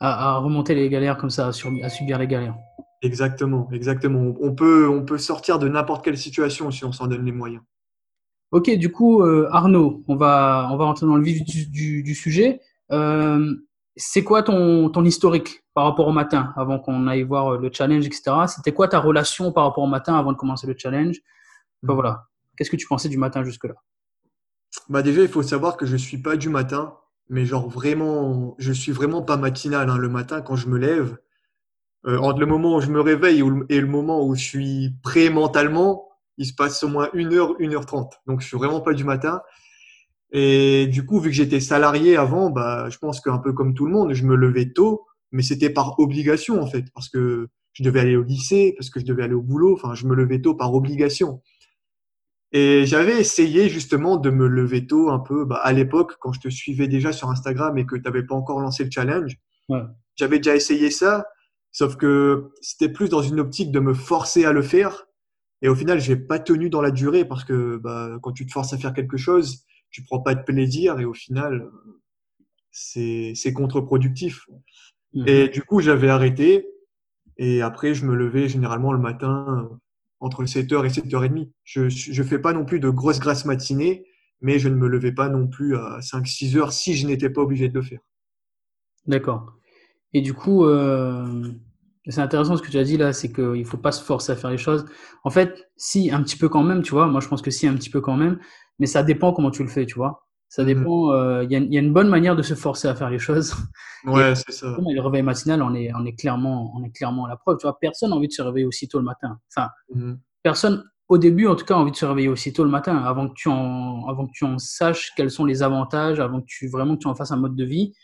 à, 0.00 0.36
remonter 0.38 0.74
les 0.74 0.88
galères 0.88 1.16
comme 1.16 1.30
ça, 1.30 1.46
à, 1.46 1.48
à 1.48 1.88
subir 1.88 2.18
les 2.18 2.26
galères. 2.26 2.56
Exactement, 3.02 3.68
exactement. 3.70 4.34
On 4.40 4.54
peut, 4.54 4.88
on 4.88 5.04
peut 5.04 5.18
sortir 5.18 5.58
de 5.58 5.68
n'importe 5.68 6.04
quelle 6.04 6.16
situation 6.16 6.70
si 6.70 6.84
on 6.84 6.92
s'en 6.92 7.06
donne 7.06 7.24
les 7.24 7.32
moyens. 7.32 7.62
Ok, 8.50 8.70
du 8.70 8.90
coup, 8.90 9.20
euh, 9.22 9.48
Arnaud, 9.50 10.04
on 10.08 10.16
va, 10.16 10.68
on 10.70 10.76
va 10.76 10.84
rentrer 10.84 11.06
dans 11.06 11.16
le 11.16 11.24
vif 11.24 11.44
du, 11.44 12.14
sujet. 12.14 12.60
Euh, 12.92 13.54
c'est 13.96 14.24
quoi 14.24 14.42
ton, 14.42 14.90
ton 14.90 15.04
historique 15.04 15.64
par 15.72 15.84
rapport 15.84 16.08
au 16.08 16.12
matin, 16.12 16.52
avant 16.56 16.78
qu'on 16.78 17.06
aille 17.06 17.22
voir 17.22 17.58
le 17.58 17.70
challenge, 17.72 18.06
etc. 18.06 18.32
C'était 18.48 18.72
quoi 18.72 18.88
ta 18.88 18.98
relation 18.98 19.52
par 19.52 19.64
rapport 19.64 19.84
au 19.84 19.88
matin 19.88 20.16
avant 20.16 20.32
de 20.32 20.36
commencer 20.36 20.66
le 20.66 20.74
challenge? 20.76 21.16
Enfin, 21.84 21.94
voilà. 21.94 22.26
Qu'est-ce 22.56 22.70
que 22.70 22.76
tu 22.76 22.86
pensais 22.86 23.08
du 23.08 23.18
matin 23.18 23.44
jusque-là? 23.44 23.74
Bah 24.88 25.02
Déjà, 25.02 25.22
il 25.22 25.28
faut 25.28 25.42
savoir 25.42 25.76
que 25.76 25.86
je 25.86 25.92
ne 25.92 25.98
suis 25.98 26.18
pas 26.18 26.36
du 26.36 26.48
matin, 26.48 26.96
mais 27.28 27.44
genre 27.44 27.68
vraiment, 27.68 28.54
je 28.58 28.72
suis 28.72 28.92
vraiment 28.92 29.22
pas 29.22 29.36
matinal. 29.36 29.88
Hein. 29.88 29.98
Le 29.98 30.08
matin, 30.08 30.40
quand 30.40 30.56
je 30.56 30.68
me 30.68 30.78
lève, 30.78 31.18
euh, 32.06 32.18
entre 32.18 32.40
le 32.40 32.46
moment 32.46 32.76
où 32.76 32.80
je 32.80 32.90
me 32.90 33.00
réveille 33.00 33.42
et 33.68 33.80
le 33.80 33.86
moment 33.86 34.24
où 34.24 34.34
je 34.34 34.42
suis 34.42 34.94
prêt 35.02 35.30
mentalement, 35.30 36.08
il 36.36 36.46
se 36.46 36.54
passe 36.54 36.82
au 36.82 36.88
moins 36.88 37.08
une 37.14 37.32
heure, 37.32 37.54
une 37.60 37.74
heure 37.74 37.86
trente. 37.86 38.20
Donc, 38.26 38.40
je 38.40 38.46
suis 38.46 38.56
vraiment 38.56 38.80
pas 38.80 38.92
du 38.92 39.04
matin. 39.04 39.40
Et 40.36 40.88
du 40.88 41.06
coup, 41.06 41.20
vu 41.20 41.30
que 41.30 41.36
j'étais 41.36 41.60
salarié 41.60 42.16
avant, 42.16 42.50
bah, 42.50 42.90
je 42.90 42.98
pense 42.98 43.20
qu'un 43.20 43.38
peu 43.38 43.52
comme 43.52 43.72
tout 43.72 43.86
le 43.86 43.92
monde, 43.92 44.12
je 44.12 44.24
me 44.24 44.34
levais 44.34 44.72
tôt, 44.72 45.06
mais 45.32 45.42
c'était 45.42 45.70
par 45.70 45.98
obligation, 46.00 46.60
en 46.60 46.66
fait, 46.66 46.84
parce 46.92 47.08
que 47.08 47.48
je 47.72 47.82
devais 47.82 48.00
aller 48.00 48.16
au 48.16 48.22
lycée, 48.22 48.74
parce 48.76 48.90
que 48.90 49.00
je 49.00 49.06
devais 49.06 49.22
aller 49.22 49.34
au 49.34 49.42
boulot. 49.42 49.74
Enfin, 49.74 49.94
je 49.94 50.06
me 50.06 50.14
levais 50.14 50.40
tôt 50.40 50.54
par 50.54 50.74
obligation. 50.74 51.40
Et 52.52 52.84
j'avais 52.84 53.18
essayé 53.20 53.68
justement 53.68 54.16
de 54.16 54.30
me 54.30 54.46
lever 54.46 54.86
tôt 54.86 55.08
un 55.10 55.20
peu 55.20 55.44
bah, 55.44 55.60
à 55.62 55.72
l'époque, 55.72 56.16
quand 56.20 56.32
je 56.32 56.40
te 56.40 56.48
suivais 56.48 56.88
déjà 56.88 57.12
sur 57.12 57.30
Instagram 57.30 57.78
et 57.78 57.86
que 57.86 57.96
tu 57.96 58.02
n'avais 58.02 58.24
pas 58.24 58.34
encore 58.34 58.60
lancé 58.60 58.84
le 58.84 58.90
challenge. 58.90 59.38
J'avais 60.16 60.38
déjà 60.38 60.54
essayé 60.54 60.90
ça, 60.90 61.26
sauf 61.72 61.96
que 61.96 62.50
c'était 62.60 62.88
plus 62.88 63.08
dans 63.08 63.22
une 63.22 63.40
optique 63.40 63.72
de 63.72 63.80
me 63.80 63.94
forcer 63.94 64.44
à 64.44 64.52
le 64.52 64.62
faire 64.62 65.06
et 65.64 65.68
au 65.68 65.74
final, 65.74 65.98
j'ai 65.98 66.16
pas 66.16 66.38
tenu 66.38 66.68
dans 66.68 66.82
la 66.82 66.90
durée 66.90 67.24
parce 67.24 67.42
que 67.42 67.78
bah, 67.78 68.18
quand 68.20 68.32
tu 68.32 68.44
te 68.44 68.52
forces 68.52 68.74
à 68.74 68.78
faire 68.78 68.92
quelque 68.92 69.16
chose, 69.16 69.64
tu 69.94 70.02
prends 70.02 70.18
pas 70.18 70.34
de 70.34 70.42
plaisir 70.42 70.98
et 70.98 71.04
au 71.04 71.14
final, 71.14 71.70
c'est 72.72 73.52
contre-productif. 73.54 74.44
Mhm. 75.14 75.28
Et 75.28 75.48
du 75.48 75.62
coup, 75.62 75.80
j'avais 75.80 76.08
arrêté. 76.08 76.66
Et 77.36 77.62
après, 77.62 77.94
je 77.94 78.04
me 78.04 78.16
levais 78.16 78.48
généralement 78.48 78.92
le 78.92 78.98
matin 78.98 79.70
entre 80.18 80.44
7h 80.46 80.84
et 80.84 80.88
7h30. 80.88 81.48
Je 81.62 81.82
ne 81.82 82.26
fais 82.26 82.40
pas 82.40 82.52
non 82.52 82.64
plus 82.64 82.80
de 82.80 82.90
grosses 82.90 83.20
grasses 83.20 83.44
matinées, 83.44 84.04
mais 84.40 84.58
je 84.58 84.68
ne 84.68 84.74
me 84.74 84.88
levais 84.88 85.12
pas 85.12 85.28
non 85.28 85.46
plus 85.46 85.76
à 85.76 86.00
5-6 86.00 86.56
heures 86.56 86.72
si 86.72 86.94
je 86.94 87.06
n'étais 87.06 87.30
pas 87.30 87.42
obligé 87.42 87.68
de 87.68 87.74
le 87.74 87.82
faire. 87.82 88.00
D'accord. 89.06 89.52
Et 90.12 90.22
du 90.22 90.34
coup, 90.34 90.64
euh, 90.64 91.52
c'est 92.08 92.20
intéressant 92.20 92.56
ce 92.56 92.62
que 92.62 92.70
tu 92.70 92.78
as 92.78 92.84
dit 92.84 92.96
là, 92.96 93.12
c'est 93.12 93.32
qu'il 93.32 93.44
ne 93.44 93.64
faut 93.64 93.78
pas 93.78 93.92
se 93.92 94.02
forcer 94.02 94.32
à 94.32 94.36
faire 94.36 94.50
les 94.50 94.58
choses. 94.58 94.84
En 95.24 95.30
fait, 95.30 95.70
si, 95.76 96.10
un 96.10 96.22
petit 96.22 96.36
peu 96.36 96.48
quand 96.48 96.62
même, 96.62 96.82
tu 96.82 96.92
vois. 96.92 97.06
Moi, 97.06 97.20
je 97.20 97.28
pense 97.28 97.40
que 97.40 97.50
si, 97.50 97.66
un 97.66 97.74
petit 97.74 97.90
peu 97.90 98.00
quand 98.00 98.16
même. 98.16 98.38
Mais 98.78 98.86
ça 98.86 99.02
dépend 99.02 99.32
comment 99.32 99.50
tu 99.50 99.62
le 99.62 99.68
fais, 99.68 99.86
tu 99.86 99.94
vois. 99.94 100.26
Ça 100.48 100.62
mhm. 100.62 100.68
dépend. 100.68 101.12
Euh, 101.12 101.44
il 101.44 101.50
y, 101.50 101.56
a 101.76 101.80
une 101.80 101.92
bonne 101.92 102.08
manière 102.08 102.36
de 102.36 102.42
se 102.42 102.54
forcer 102.54 102.88
à 102.88 102.94
faire 102.94 103.10
les 103.10 103.18
choses. 103.18 103.54
Ouais, 104.06 104.34
c'est 104.34 104.52
ça. 104.52 104.76
Le 104.78 105.00
réveil 105.00 105.22
matinal, 105.22 105.62
on 105.62 105.74
est, 105.74 105.90
on, 105.94 106.04
est 106.04 106.12
clairement, 106.12 106.74
on 106.76 106.84
est 106.84 106.90
clairement 106.90 107.24
à 107.24 107.30
la 107.30 107.36
preuve. 107.38 107.56
Tu 107.56 107.62
vois, 107.62 107.78
personne 107.80 108.10
n'a 108.10 108.16
envie 108.16 108.28
de 108.28 108.34
se 108.34 108.42
réveiller 108.42 108.66
aussitôt 108.66 108.98
le 108.98 109.04
matin. 109.06 109.38
Enfin, 109.48 109.70
mhm. 109.94 110.18
personne, 110.42 110.84
au 111.08 111.16
début, 111.16 111.46
en 111.46 111.56
tout 111.56 111.64
cas, 111.64 111.74
a 111.74 111.78
envie 111.78 111.90
de 111.90 111.96
se 111.96 112.04
réveiller 112.04 112.28
aussitôt 112.28 112.64
le 112.64 112.70
matin 112.70 112.98
avant 112.98 113.30
que 113.30 113.32
tu 113.34 113.48
en, 113.48 114.06
avant 114.06 114.26
que 114.26 114.32
tu 114.34 114.44
en 114.44 114.58
saches 114.58 115.12
quels 115.16 115.30
sont 115.30 115.46
les 115.46 115.62
avantages, 115.62 116.20
avant 116.20 116.42
que 116.42 116.46
tu 116.46 116.68
vraiment 116.68 116.96
que 116.96 117.00
tu 117.00 117.08
en 117.08 117.14
fasses 117.14 117.30
un 117.30 117.38
mode 117.38 117.56
de 117.56 117.64
vie 117.64 117.94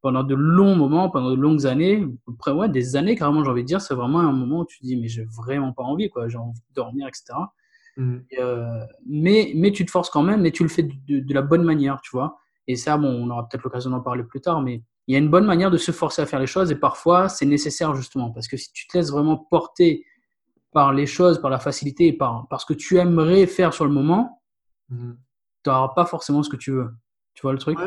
pendant 0.00 0.22
de 0.22 0.34
longs 0.34 0.76
moments, 0.76 1.10
pendant 1.10 1.30
de 1.30 1.36
longues 1.36 1.66
années, 1.66 2.06
après 2.28 2.52
ouais, 2.52 2.68
des 2.68 2.96
années 2.96 3.16
carrément, 3.16 3.44
j'ai 3.44 3.50
envie 3.50 3.62
de 3.62 3.66
dire, 3.66 3.80
c'est 3.80 3.94
vraiment 3.94 4.20
un 4.20 4.32
moment 4.32 4.60
où 4.60 4.66
tu 4.66 4.78
te 4.78 4.84
dis 4.84 4.96
mais 4.96 5.08
j'ai 5.08 5.24
vraiment 5.24 5.72
pas 5.72 5.82
envie, 5.82 6.08
quoi, 6.08 6.28
j'ai 6.28 6.38
envie 6.38 6.60
de 6.60 6.74
dormir, 6.74 7.08
etc. 7.08 7.38
Mm. 7.96 8.18
mais, 9.06 9.52
mais 9.56 9.72
tu 9.72 9.84
te 9.84 9.90
forces 9.90 10.10
quand 10.10 10.22
même, 10.22 10.42
mais 10.42 10.52
tu 10.52 10.62
le 10.62 10.68
fais 10.68 10.84
de, 10.84 11.18
de 11.20 11.34
la 11.34 11.42
bonne 11.42 11.64
manière, 11.64 12.00
tu 12.00 12.10
vois. 12.12 12.38
Et 12.68 12.76
ça, 12.76 12.96
bon, 12.96 13.08
on 13.08 13.30
aura 13.30 13.48
peut-être 13.48 13.64
l'occasion 13.64 13.90
d'en 13.90 14.00
parler 14.00 14.22
plus 14.22 14.40
tard, 14.40 14.60
mais 14.62 14.82
il 15.08 15.12
y 15.12 15.16
a 15.16 15.18
une 15.18 15.30
bonne 15.30 15.46
manière 15.46 15.70
de 15.70 15.78
se 15.78 15.90
forcer 15.90 16.22
à 16.22 16.26
faire 16.26 16.38
les 16.38 16.46
choses 16.46 16.70
et 16.70 16.76
parfois 16.76 17.30
c'est 17.30 17.46
nécessaire 17.46 17.94
justement 17.94 18.30
parce 18.30 18.46
que 18.46 18.58
si 18.58 18.70
tu 18.72 18.86
te 18.86 18.96
laisses 18.96 19.10
vraiment 19.10 19.38
porter 19.38 20.04
par 20.70 20.92
les 20.92 21.06
choses, 21.06 21.40
par 21.40 21.50
la 21.50 21.58
facilité, 21.58 22.12
par, 22.12 22.46
par 22.48 22.60
ce 22.60 22.66
que 22.66 22.74
tu 22.74 22.98
aimerais 22.98 23.46
faire 23.46 23.72
sur 23.72 23.86
le 23.86 23.90
moment, 23.90 24.42
mhm. 24.90 25.18
tu 25.64 25.70
n'auras 25.70 25.88
pas 25.88 26.04
forcément 26.04 26.42
ce 26.42 26.50
que 26.50 26.56
tu 26.56 26.72
veux. 26.72 26.90
Tu 27.38 27.42
vois 27.42 27.52
le 27.52 27.58
truc? 27.58 27.78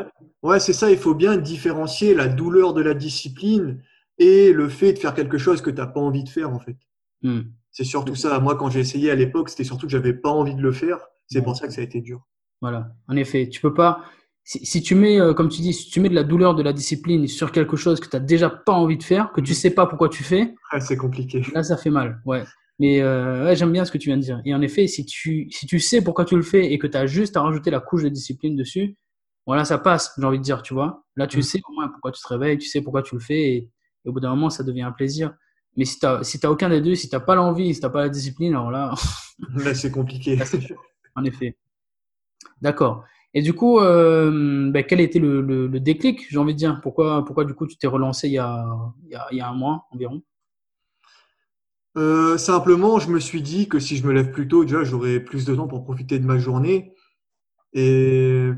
Ouais, 0.42 0.60
c'est 0.60 0.72
ça. 0.72 0.90
Il 0.90 0.96
faut 0.96 1.14
bien 1.14 1.36
différencier 1.36 2.14
la 2.14 2.26
douleur 2.26 2.72
de 2.72 2.80
la 2.80 2.94
discipline 2.94 3.82
et 4.16 4.50
le 4.50 4.66
fait 4.70 4.94
de 4.94 4.98
faire 4.98 5.12
quelque 5.12 5.36
chose 5.36 5.60
que 5.60 5.68
tu 5.68 5.76
n'as 5.76 5.86
pas 5.86 6.00
envie 6.00 6.24
de 6.24 6.30
faire 6.30 6.48
en 6.48 6.58
fait. 6.58 6.78
Hmm. 7.20 7.42
C'est 7.70 7.84
surtout 7.84 8.14
ça. 8.14 8.40
Moi, 8.40 8.56
quand 8.56 8.70
j'ai 8.70 8.80
essayé 8.80 9.10
à 9.10 9.14
l'époque, 9.14 9.50
c'était 9.50 9.64
surtout 9.64 9.84
que 9.84 9.92
j'avais 9.92 10.14
pas 10.14 10.30
envie 10.30 10.54
de 10.54 10.62
le 10.62 10.72
faire. 10.72 11.00
C'est 11.26 11.42
pour 11.42 11.54
ça 11.54 11.66
que 11.66 11.74
ça 11.74 11.82
a 11.82 11.84
été 11.84 12.00
dur. 12.00 12.26
Voilà. 12.62 12.94
En 13.08 13.16
effet, 13.16 13.50
tu 13.50 13.60
peux 13.60 13.74
pas 13.74 14.00
si, 14.42 14.80
tu 14.80 14.94
mets, 14.94 15.20
euh, 15.20 15.34
comme 15.34 15.50
tu 15.50 15.60
dis, 15.60 15.74
si 15.74 15.90
tu 15.90 16.00
mets 16.00 16.08
de 16.08 16.14
la 16.14 16.24
douleur, 16.24 16.54
de 16.54 16.62
la 16.62 16.72
discipline 16.72 17.28
sur 17.28 17.52
quelque 17.52 17.76
chose 17.76 18.00
que 18.00 18.08
tu 18.08 18.16
n'as 18.16 18.22
déjà 18.22 18.48
pas 18.48 18.72
envie 18.72 18.96
de 18.96 19.02
faire, 19.02 19.32
que 19.32 19.42
tu 19.42 19.52
mhm. 19.52 19.56
sais 19.56 19.70
pas 19.70 19.84
pourquoi 19.84 20.08
tu 20.08 20.22
fais, 20.22 20.54
c'est 20.80 20.96
compliqué. 20.96 21.42
Là, 21.52 21.62
ça 21.62 21.76
fait 21.76 21.90
mal. 21.90 22.22
Ouais. 22.24 22.42
Mais 22.78 23.02
euh, 23.02 23.54
j'aime 23.54 23.70
bien 23.70 23.84
ce 23.84 23.92
que 23.92 23.98
tu 23.98 24.08
viens 24.08 24.16
de 24.16 24.22
dire. 24.22 24.40
Et 24.46 24.54
en 24.54 24.62
effet, 24.62 24.86
si 24.86 25.04
tu, 25.04 25.50
si 25.50 25.66
tu 25.66 25.78
sais 25.78 26.02
pourquoi 26.02 26.24
tu 26.24 26.36
le 26.36 26.42
fais 26.42 26.72
et 26.72 26.78
que 26.78 26.86
tu 26.86 26.96
as 26.96 27.04
juste 27.04 27.36
à 27.36 27.42
rajouter 27.42 27.70
la 27.70 27.80
couche 27.80 28.02
de 28.02 28.08
discipline 28.08 28.56
dessus, 28.56 28.96
voilà, 29.46 29.64
ça 29.64 29.78
passe, 29.78 30.12
j'ai 30.16 30.24
envie 30.24 30.38
de 30.38 30.42
dire, 30.42 30.62
tu 30.62 30.74
vois. 30.74 31.04
Là, 31.16 31.26
tu 31.26 31.38
mhm. 31.38 31.42
sais 31.42 31.60
au 31.68 31.72
moins 31.72 31.88
pourquoi 31.88 32.12
tu 32.12 32.22
te 32.22 32.28
réveilles, 32.28 32.58
tu 32.58 32.68
sais 32.68 32.80
pourquoi 32.80 33.02
tu 33.02 33.14
le 33.14 33.20
fais 33.20 33.54
et, 33.54 33.70
au 34.04 34.12
bout 34.12 34.20
d'un 34.20 34.30
moment, 34.30 34.50
ça 34.50 34.64
devient 34.64 34.82
un 34.82 34.92
plaisir. 34.92 35.32
Mais 35.76 35.84
si 35.84 35.98
tu 35.98 36.06
n'as 36.06 36.22
si 36.24 36.44
aucun 36.44 36.68
des 36.68 36.80
deux, 36.80 36.94
si 36.94 37.08
tu 37.08 37.14
n'as 37.14 37.20
pas 37.20 37.34
l'envie, 37.34 37.72
si 37.72 37.80
tu 37.80 37.86
n'as 37.86 37.92
pas 37.92 38.00
la 38.02 38.08
discipline, 38.08 38.52
alors 38.52 38.70
là. 38.70 38.94
là, 39.56 39.74
c'est 39.74 39.90
compliqué. 39.90 40.38
en 41.14 41.24
effet. 41.24 41.56
D'accord. 42.60 43.04
Et 43.34 43.42
du 43.42 43.54
coup, 43.54 43.78
euh, 43.78 44.70
ben, 44.70 44.84
quel 44.84 45.00
été 45.00 45.18
le, 45.18 45.40
le, 45.40 45.80
déclic, 45.80 46.26
j'ai 46.28 46.38
envie 46.38 46.52
de 46.52 46.58
dire? 46.58 46.80
Pourquoi, 46.82 47.24
pourquoi 47.24 47.44
du 47.44 47.54
coup 47.54 47.66
tu 47.66 47.76
t'es 47.76 47.86
relancé 47.86 48.28
il 48.28 48.34
y, 48.34 48.38
a, 48.38 48.66
il, 49.04 49.12
y 49.12 49.14
a, 49.14 49.26
il 49.30 49.38
y 49.38 49.40
a, 49.40 49.48
un 49.48 49.54
mois 49.54 49.86
environ? 49.90 50.22
Euh, 51.96 52.36
Simplement, 52.36 52.98
je 52.98 53.10
me 53.10 53.20
suis 53.20 53.40
dit 53.40 53.68
que 53.68 53.78
si 53.78 53.96
je 53.96 54.06
me 54.06 54.12
lève 54.12 54.32
plus 54.32 54.48
tôt, 54.48 54.64
déjà, 54.64 54.84
j'aurai 54.84 55.20
plus 55.20 55.46
de 55.46 55.54
temps 55.54 55.66
pour 55.66 55.84
profiter 55.84 56.18
de 56.18 56.26
ma 56.26 56.38
journée. 56.38 56.94
Et 57.72 58.50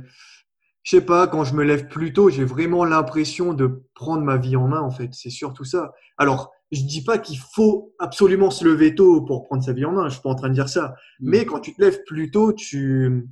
je 0.84 0.90
sais 0.90 1.04
pas, 1.04 1.26
quand 1.26 1.44
je 1.44 1.54
me 1.54 1.64
lève 1.64 1.88
plus 1.88 2.12
tôt, 2.12 2.28
j'ai 2.28 2.44
vraiment 2.44 2.84
l'impression 2.84 3.54
de 3.54 3.82
prendre 3.94 4.22
ma 4.22 4.36
vie 4.36 4.54
en 4.54 4.68
main, 4.68 4.80
en 4.80 4.90
fait. 4.90 5.08
C'est 5.12 5.30
surtout 5.30 5.64
ça. 5.64 5.92
Alors, 6.18 6.52
je 6.72 6.82
dis 6.82 7.02
pas 7.02 7.18
qu'il 7.18 7.38
faut 7.38 7.94
absolument 7.98 8.50
se 8.50 8.64
lever 8.64 8.94
tôt 8.94 9.22
pour 9.22 9.44
prendre 9.44 9.64
sa 9.64 9.72
vie 9.72 9.86
en 9.86 9.92
main. 9.92 10.08
Je 10.08 10.14
suis 10.14 10.22
pas 10.22 10.28
en 10.28 10.34
train 10.34 10.50
de 10.50 10.54
dire 10.54 10.68
ça. 10.68 10.94
Mmh. 11.20 11.30
Mais 11.30 11.46
quand 11.46 11.60
tu 11.60 11.74
te 11.74 11.80
lèves 11.82 12.04
plus 12.06 12.30
tôt, 12.30 12.52
tu 12.52 13.26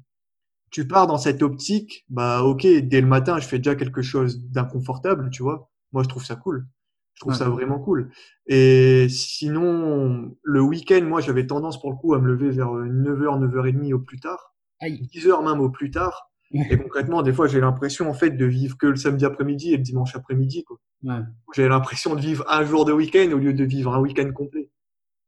tu 0.71 0.89
pars 0.89 1.07
dans 1.07 1.19
cette 1.19 1.43
optique, 1.43 2.07
bah 2.09 2.43
ok, 2.43 2.67
dès 2.67 3.03
le 3.03 3.07
matin, 3.07 3.39
je 3.39 3.47
fais 3.47 3.59
déjà 3.59 3.75
quelque 3.75 4.01
chose 4.01 4.41
d'inconfortable, 4.49 5.29
tu 5.29 5.43
vois. 5.43 5.71
Moi, 5.93 6.03
je 6.03 6.09
trouve 6.09 6.25
ça 6.25 6.35
cool. 6.35 6.67
Je 7.15 7.21
trouve 7.21 7.35
ça 7.35 7.51
vraiment 7.51 7.79
cool. 7.79 8.11
Et 8.47 9.07
sinon, 9.11 10.35
le 10.43 10.61
week-end, 10.63 11.03
moi, 11.03 11.21
j'avais 11.21 11.47
tendance 11.47 11.79
pour 11.79 11.91
le 11.91 11.97
coup 11.97 12.15
à 12.15 12.19
me 12.19 12.27
lever 12.27 12.51
vers 12.51 12.71
9h, 12.71 13.39
9h30 13.47 13.93
au 13.93 13.99
plus 13.99 14.19
tard. 14.19 14.55
10h 14.83 15.45
même 15.45 15.61
au 15.61 15.69
plus 15.69 15.91
tard. 15.91 16.32
Et 16.53 16.77
concrètement, 16.77 17.23
des 17.23 17.33
fois, 17.33 17.47
j'ai 17.47 17.61
l'impression 17.61 18.11
en 18.11 18.15
fait 18.15 18.31
de 18.31 18.45
vivre 18.45 18.77
que 18.77 18.87
le 18.87 18.97
samedi 18.97 19.25
après-midi 19.25 19.73
et 19.73 19.77
le 19.77 19.83
dimanche 19.83 20.15
après-midi. 20.15 20.65
Ouais. 21.03 21.15
J'ai 21.55 21.69
l'impression 21.69 22.15
de 22.15 22.21
vivre 22.21 22.45
un 22.49 22.65
jour 22.65 22.85
de 22.85 22.93
week-end 22.93 23.31
au 23.33 23.39
lieu 23.39 23.55
de 23.55 23.65
vivre 23.65 23.95
un 23.95 24.01
week-end 24.01 24.31
complet. 24.33 24.69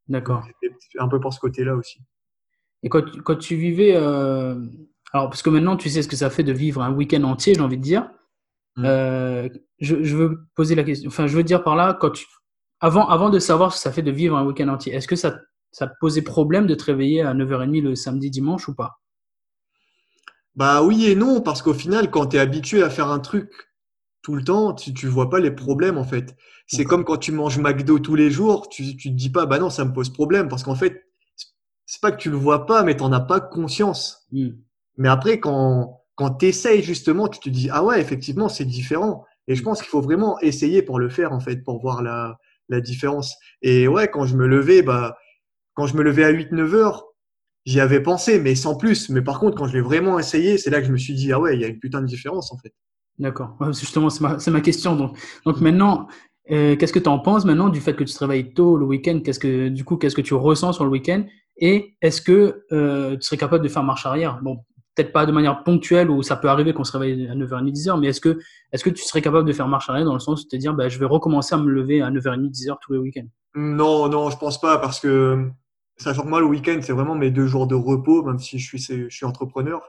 D'accord. 0.07 0.47
Un 0.99 1.07
peu 1.07 1.19
pour 1.19 1.33
ce 1.33 1.39
côté-là 1.39 1.75
aussi. 1.75 1.99
Et 2.83 2.89
quand, 2.89 3.03
quand 3.23 3.37
tu 3.37 3.55
vivais 3.55 3.95
euh, 3.95 4.55
alors, 5.15 5.29
parce 5.29 5.41
que 5.41 5.49
maintenant, 5.49 5.77
tu 5.77 5.89
sais 5.89 6.01
ce 6.01 6.09
que 6.09 6.17
ça 6.17 6.29
fait 6.29 6.43
de 6.43 6.51
vivre 6.51 6.81
un 6.81 6.91
week-end 6.91 7.23
entier, 7.23 7.53
j'ai 7.53 7.61
envie 7.61 7.77
de 7.77 7.81
dire. 7.81 8.09
Mm. 8.75 8.83
Euh, 8.85 9.49
je, 9.79 9.95
veux 10.13 10.39
poser 10.55 10.75
la 10.75 10.83
question. 10.83 11.07
Enfin, 11.07 11.25
je 11.25 11.37
veux 11.37 11.43
dire 11.43 11.63
par 11.63 11.77
là, 11.77 11.97
quand 11.99 12.09
tu, 12.09 12.25
avant, 12.81 13.07
avant 13.07 13.29
de 13.29 13.39
savoir 13.39 13.71
ce 13.71 13.77
que 13.77 13.83
ça 13.83 13.93
fait 13.93 14.01
de 14.01 14.11
vivre 14.11 14.35
un 14.35 14.45
week-end 14.45 14.67
entier, 14.67 14.93
est-ce 14.93 15.07
que 15.07 15.15
ça, 15.15 15.39
ça 15.71 15.87
te 15.87 15.93
posait 16.01 16.21
problème 16.21 16.67
de 16.67 16.75
te 16.75 16.83
réveiller 16.83 17.21
à 17.21 17.33
9h30 17.33 17.81
le 17.81 17.95
samedi, 17.95 18.29
dimanche 18.29 18.67
ou 18.67 18.75
pas? 18.75 18.99
Bah 20.55 20.83
oui 20.83 21.05
et 21.05 21.15
non, 21.15 21.41
parce 21.41 21.61
qu'au 21.61 21.73
final, 21.73 22.09
quand 22.09 22.27
tu 22.27 22.37
es 22.37 22.39
habitué 22.39 22.81
à 22.81 22.89
faire 22.89 23.09
un 23.09 23.19
truc 23.19 23.51
tout 24.21 24.35
le 24.35 24.43
temps, 24.43 24.73
tu 24.73 24.91
ne 24.91 25.11
vois 25.11 25.29
pas 25.29 25.39
les 25.39 25.51
problèmes 25.51 25.97
en 25.97 26.03
fait. 26.03 26.35
C'est 26.67 26.85
comme 26.85 27.05
quand 27.05 27.17
tu 27.17 27.31
manges 27.31 27.59
McDo 27.59 27.99
tous 27.99 28.15
les 28.15 28.31
jours, 28.31 28.69
tu, 28.69 28.83
ne 28.83 28.91
te 28.93 29.09
dis 29.09 29.29
pas, 29.29 29.45
bah 29.45 29.59
non, 29.59 29.69
ça 29.69 29.85
me 29.85 29.93
pose 29.93 30.09
problème, 30.09 30.47
parce 30.47 30.63
qu'en 30.63 30.75
fait, 30.75 31.05
c'est 31.85 32.01
pas 32.01 32.11
que 32.11 32.17
tu 32.17 32.31
le 32.31 32.37
vois 32.37 32.65
pas, 32.65 32.83
mais 32.83 32.97
tu 32.97 33.03
n'en 33.03 33.11
as 33.11 33.19
pas 33.19 33.39
conscience. 33.39 34.25
Mm. 34.31 34.49
Mais 34.97 35.09
après, 35.09 35.39
quand, 35.39 36.01
quand 36.15 36.31
tu 36.31 36.47
essayes 36.47 36.81
justement, 36.81 37.27
tu 37.27 37.39
te 37.39 37.49
dis, 37.49 37.69
ah 37.71 37.83
ouais, 37.83 38.01
effectivement, 38.01 38.49
c'est 38.49 38.65
différent. 38.65 39.25
Et 39.47 39.55
je 39.55 39.61
pense 39.61 39.79
qu'il 39.79 39.89
faut 39.89 40.01
vraiment 40.01 40.39
essayer 40.39 40.81
pour 40.81 40.97
le 40.97 41.09
faire, 41.09 41.33
en 41.33 41.39
fait, 41.39 41.63
pour 41.63 41.79
voir 41.79 42.01
la, 42.01 42.39
la 42.69 42.81
différence. 42.81 43.35
Et 43.61 43.87
ouais, 43.87 44.07
quand 44.07 44.25
je 44.25 44.35
me 44.35 44.47
levais, 44.47 44.81
bah, 44.81 45.17
quand 45.75 45.85
je 45.85 45.95
me 45.95 46.01
levais 46.01 46.23
à 46.23 46.31
8-9 46.31 46.73
heures, 46.73 47.05
j'y 47.65 47.79
avais 47.79 48.01
pensé, 48.01 48.39
mais 48.39 48.55
sans 48.55 48.75
plus. 48.75 49.09
Mais 49.09 49.21
par 49.21 49.39
contre, 49.39 49.57
quand 49.57 49.67
je 49.67 49.73
l'ai 49.73 49.81
vraiment 49.81 50.19
essayé, 50.19 50.57
c'est 50.57 50.69
là 50.69 50.81
que 50.81 50.87
je 50.87 50.91
me 50.91 50.97
suis 50.97 51.13
dit, 51.13 51.31
ah 51.31 51.39
ouais, 51.39 51.55
il 51.55 51.61
y 51.61 51.65
a 51.65 51.67
une 51.67 51.79
putain 51.79 52.01
de 52.01 52.05
différence, 52.05 52.51
en 52.51 52.57
fait. 52.57 52.73
D'accord. 53.17 53.57
justement, 53.69 54.09
c'est 54.09 54.21
ma, 54.21 54.37
ma, 54.47 54.61
question. 54.61 54.95
Donc, 54.95 55.17
donc 55.45 55.61
maintenant, 55.61 56.07
euh, 56.51 56.75
qu'est-ce 56.75 56.93
que 56.93 56.99
tu 56.99 57.09
en 57.09 57.19
penses 57.19 57.45
maintenant 57.45 57.69
du 57.69 57.79
fait 57.79 57.95
que 57.95 58.03
tu 58.03 58.13
te 58.13 58.19
réveilles 58.19 58.53
tôt 58.53 58.77
le 58.77 58.85
week-end? 58.85 59.21
Qu'est-ce 59.23 59.39
que 59.39 59.69
du 59.69 59.83
coup, 59.83 59.97
qu'est-ce 59.97 60.15
que 60.15 60.21
tu 60.21 60.33
ressens 60.33 60.73
sur 60.73 60.83
le 60.83 60.91
week-end? 60.91 61.23
Et 61.57 61.95
est-ce 62.01 62.21
que 62.21 62.65
euh, 62.71 63.15
tu 63.15 63.21
serais 63.21 63.37
capable 63.37 63.63
de 63.63 63.69
faire 63.69 63.83
marche 63.83 64.05
arrière? 64.05 64.39
Bon, 64.43 64.57
peut-être 64.95 65.11
pas 65.11 65.25
de 65.25 65.31
manière 65.31 65.63
ponctuelle 65.63 66.09
où 66.09 66.21
ça 66.23 66.35
peut 66.35 66.49
arriver 66.49 66.73
qu'on 66.73 66.83
se 66.83 66.95
réveille 66.97 67.27
à 67.27 67.35
9h30, 67.35 67.71
10h, 67.71 67.99
mais 67.99 68.07
est-ce 68.07 68.21
que, 68.21 68.39
est 68.71 68.83
que 68.83 68.89
tu 68.89 69.03
serais 69.03 69.21
capable 69.21 69.47
de 69.47 69.53
faire 69.53 69.67
marche 69.67 69.89
arrière 69.89 70.05
dans 70.05 70.13
le 70.13 70.19
sens 70.19 70.43
de 70.43 70.49
te 70.49 70.55
dire, 70.55 70.73
bah, 70.73 70.89
je 70.89 70.99
vais 70.99 71.05
recommencer 71.05 71.55
à 71.55 71.57
me 71.57 71.69
lever 71.69 72.01
à 72.01 72.11
9h30, 72.11 72.51
10h 72.51 72.75
tous 72.81 72.93
les 72.93 72.99
week-ends? 72.99 73.27
Non, 73.55 74.09
non, 74.09 74.29
je 74.29 74.37
pense 74.37 74.59
pas 74.59 74.77
parce 74.77 74.99
que, 74.99 75.49
sachant 75.97 76.23
que 76.23 76.29
moi, 76.29 76.39
le 76.39 76.45
week-end, 76.45 76.79
c'est 76.81 76.93
vraiment 76.93 77.15
mes 77.15 77.31
deux 77.31 77.47
jours 77.47 77.67
de 77.67 77.75
repos, 77.75 78.23
même 78.23 78.39
si 78.39 78.59
je 78.59 78.65
suis, 78.65 78.79
je 78.79 79.09
suis 79.09 79.25
entrepreneur. 79.25 79.81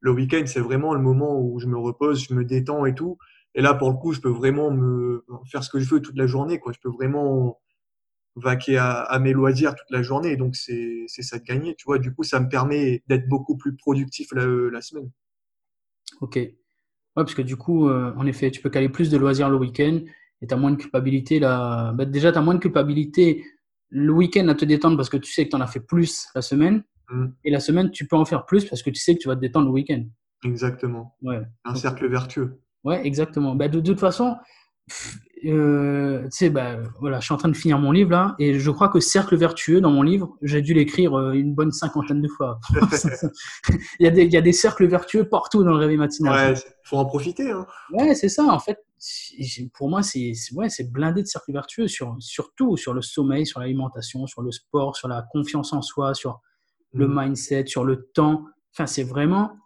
Le 0.00 0.12
week-end, 0.12 0.42
c'est 0.46 0.60
vraiment 0.60 0.94
le 0.94 1.00
moment 1.00 1.40
où 1.40 1.58
je 1.58 1.66
me 1.66 1.78
repose, 1.78 2.24
je 2.28 2.34
me 2.34 2.44
détends 2.44 2.86
et 2.86 2.94
tout. 2.94 3.18
Et 3.54 3.62
là, 3.62 3.74
pour 3.74 3.90
le 3.90 3.96
coup, 3.96 4.12
je 4.12 4.20
peux 4.20 4.30
vraiment 4.30 4.70
me 4.70 5.24
faire 5.50 5.64
ce 5.64 5.70
que 5.70 5.80
je 5.80 5.88
veux 5.88 6.00
toute 6.00 6.16
la 6.16 6.26
journée. 6.26 6.58
Quoi. 6.58 6.72
Je 6.72 6.78
peux 6.78 6.90
vraiment 6.90 7.58
vaquer 8.36 8.76
à, 8.76 9.18
mes 9.18 9.32
loisirs 9.32 9.74
toute 9.74 9.90
la 9.90 10.02
journée. 10.02 10.36
Donc, 10.36 10.56
c'est 10.56 11.06
ça 11.08 11.38
de 11.38 11.44
gagner, 11.44 11.74
tu 11.74 11.86
vois. 11.86 11.98
Du 11.98 12.14
coup, 12.14 12.22
ça 12.22 12.38
me 12.38 12.48
permet 12.48 13.02
d'être 13.08 13.28
beaucoup 13.28 13.56
plus 13.56 13.74
productif 13.74 14.28
la, 14.32 14.44
la, 14.46 14.82
semaine. 14.82 15.10
Ok. 16.20 16.36
Ouais, 16.36 16.54
parce 17.14 17.34
que 17.34 17.40
du 17.40 17.56
coup, 17.56 17.88
euh, 17.88 18.12
en 18.16 18.26
effet, 18.26 18.50
tu 18.50 18.60
peux 18.60 18.68
caler 18.68 18.90
plus 18.90 19.10
de 19.10 19.16
loisirs 19.16 19.48
le 19.48 19.56
week-end 19.56 20.00
et 20.42 20.46
tu 20.46 20.52
as 20.52 20.56
moins 20.58 20.70
de 20.70 20.76
culpabilité. 20.76 21.38
Là. 21.38 21.92
Bah, 21.94 22.04
déjà, 22.04 22.30
tu 22.30 22.38
as 22.38 22.42
moins 22.42 22.54
de 22.54 22.60
culpabilité 22.60 23.42
le 23.90 24.12
week-end 24.12 24.48
à 24.48 24.54
te 24.54 24.64
détendre 24.64 24.96
parce 24.96 25.08
que 25.08 25.16
tu 25.16 25.32
sais 25.32 25.44
que 25.44 25.50
tu 25.50 25.56
en 25.56 25.60
as 25.60 25.66
fait 25.66 25.80
plus 25.80 26.26
la 26.34 26.42
semaine. 26.42 26.82
Mmh. 27.10 27.26
Et 27.44 27.50
la 27.50 27.60
semaine, 27.60 27.90
tu 27.90 28.06
peux 28.06 28.16
en 28.16 28.24
faire 28.24 28.46
plus 28.46 28.64
parce 28.64 28.82
que 28.82 28.90
tu 28.90 29.00
sais 29.00 29.14
que 29.14 29.20
tu 29.20 29.28
vas 29.28 29.36
te 29.36 29.40
détendre 29.40 29.66
le 29.66 29.72
week-end. 29.72 30.04
Exactement. 30.44 31.16
Ouais. 31.22 31.40
Un 31.64 31.74
cercle 31.74 32.08
vertueux. 32.08 32.60
Ouais, 32.84 33.06
exactement. 33.06 33.54
Bah, 33.54 33.68
de, 33.68 33.80
de 33.80 33.92
toute 33.92 34.00
façon, 34.00 34.36
euh, 35.44 36.22
tu 36.24 36.28
sais, 36.30 36.50
bah, 36.50 36.78
voilà, 37.00 37.20
je 37.20 37.26
suis 37.26 37.34
en 37.34 37.36
train 37.36 37.48
de 37.48 37.56
finir 37.56 37.78
mon 37.78 37.92
livre 37.92 38.10
là, 38.10 38.34
et 38.38 38.58
je 38.58 38.70
crois 38.70 38.88
que 38.88 39.00
cercle 39.00 39.36
vertueux 39.36 39.80
dans 39.80 39.90
mon 39.90 40.02
livre, 40.02 40.36
j'ai 40.42 40.62
dû 40.62 40.72
l'écrire 40.72 41.14
euh, 41.14 41.32
une 41.32 41.54
bonne 41.54 41.72
cinquantaine 41.72 42.20
de 42.20 42.28
fois. 42.28 42.58
il, 44.00 44.04
y 44.04 44.06
a 44.06 44.10
des, 44.10 44.24
il 44.24 44.32
y 44.32 44.36
a 44.36 44.40
des 44.40 44.52
cercles 44.52 44.86
vertueux 44.86 45.28
partout 45.28 45.62
dans 45.62 45.72
le 45.72 45.78
réveil 45.78 45.96
matinal. 45.96 46.52
Ouais, 46.52 46.60
faut 46.84 46.96
en 46.96 47.04
profiter. 47.04 47.50
Hein. 47.50 47.66
Ouais, 47.92 48.14
c'est 48.14 48.28
ça. 48.28 48.44
En 48.44 48.58
fait, 48.58 48.78
pour 49.74 49.88
moi, 49.90 50.02
c'est 50.02 50.32
ouais, 50.52 50.68
blindé 50.90 51.22
de 51.22 51.26
cercles 51.26 51.52
vertueux 51.52 51.88
sur, 51.88 52.16
sur 52.18 52.54
tout, 52.54 52.76
sur 52.76 52.94
le 52.94 53.02
sommeil, 53.02 53.46
sur 53.46 53.60
l'alimentation, 53.60 54.26
sur 54.26 54.42
le 54.42 54.50
sport, 54.50 54.96
sur 54.96 55.08
la 55.08 55.26
confiance 55.30 55.72
en 55.72 55.82
soi, 55.82 56.14
sur 56.14 56.40
le 56.92 57.08
mm. 57.08 57.20
mindset, 57.20 57.66
sur 57.66 57.84
le 57.84 58.08
temps. 58.14 58.44
Enfin, 58.72 58.86
c'est 58.86 59.04
vraiment 59.04 59.56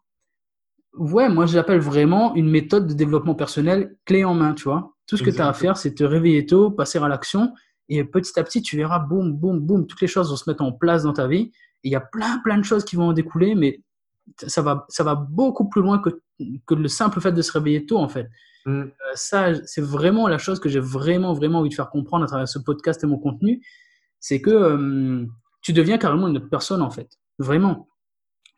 ouais, 0.94 1.28
moi 1.28 1.46
j'appelle 1.46 1.80
vraiment 1.80 2.34
une 2.34 2.48
méthode 2.48 2.86
de 2.86 2.94
développement 2.94 3.34
personnel 3.34 3.96
clé 4.04 4.24
en 4.24 4.34
main, 4.34 4.54
tu 4.54 4.64
vois. 4.64 4.94
Tout 5.06 5.16
ce 5.16 5.22
que 5.22 5.30
tu 5.30 5.40
as 5.40 5.48
à 5.48 5.52
faire, 5.52 5.76
c'est 5.76 5.94
te 5.94 6.04
réveiller 6.04 6.46
tôt, 6.46 6.70
passer 6.70 6.98
à 6.98 7.08
l'action, 7.08 7.52
et 7.88 8.04
petit 8.04 8.38
à 8.38 8.44
petit, 8.44 8.62
tu 8.62 8.76
verras, 8.76 9.00
boum, 9.00 9.32
boum, 9.32 9.58
boum, 9.58 9.86
toutes 9.86 10.00
les 10.00 10.06
choses 10.06 10.30
vont 10.30 10.36
se 10.36 10.48
mettre 10.48 10.62
en 10.62 10.70
place 10.70 11.02
dans 11.02 11.12
ta 11.12 11.26
vie. 11.26 11.50
Et 11.82 11.88
il 11.88 11.90
y 11.90 11.96
a 11.96 12.00
plein, 12.00 12.38
plein 12.44 12.58
de 12.58 12.62
choses 12.62 12.84
qui 12.84 12.94
vont 12.94 13.08
en 13.08 13.12
découler, 13.12 13.56
mais 13.56 13.82
ça 14.46 14.62
va, 14.62 14.86
ça 14.88 15.02
va 15.02 15.16
beaucoup 15.16 15.68
plus 15.68 15.82
loin 15.82 15.98
que, 15.98 16.10
que 16.66 16.74
le 16.74 16.86
simple 16.86 17.20
fait 17.20 17.32
de 17.32 17.42
se 17.42 17.50
réveiller 17.50 17.86
tôt, 17.86 17.98
en 17.98 18.08
fait. 18.08 18.28
Mm. 18.66 18.80
Euh, 18.80 18.90
ça, 19.14 19.54
c'est 19.66 19.80
vraiment 19.80 20.28
la 20.28 20.38
chose 20.38 20.60
que 20.60 20.68
j'ai 20.68 20.80
vraiment, 20.80 21.32
vraiment 21.32 21.60
envie 21.60 21.70
de 21.70 21.74
faire 21.74 21.90
comprendre 21.90 22.24
à 22.24 22.28
travers 22.28 22.48
ce 22.48 22.58
podcast 22.58 23.02
et 23.04 23.06
mon 23.06 23.18
contenu. 23.18 23.64
C'est 24.18 24.40
que 24.40 24.50
euh, 24.50 25.26
tu 25.62 25.72
deviens 25.72 25.98
carrément 25.98 26.28
une 26.28 26.36
autre 26.36 26.48
personne, 26.50 26.82
en 26.82 26.90
fait. 26.90 27.08
Vraiment. 27.38 27.88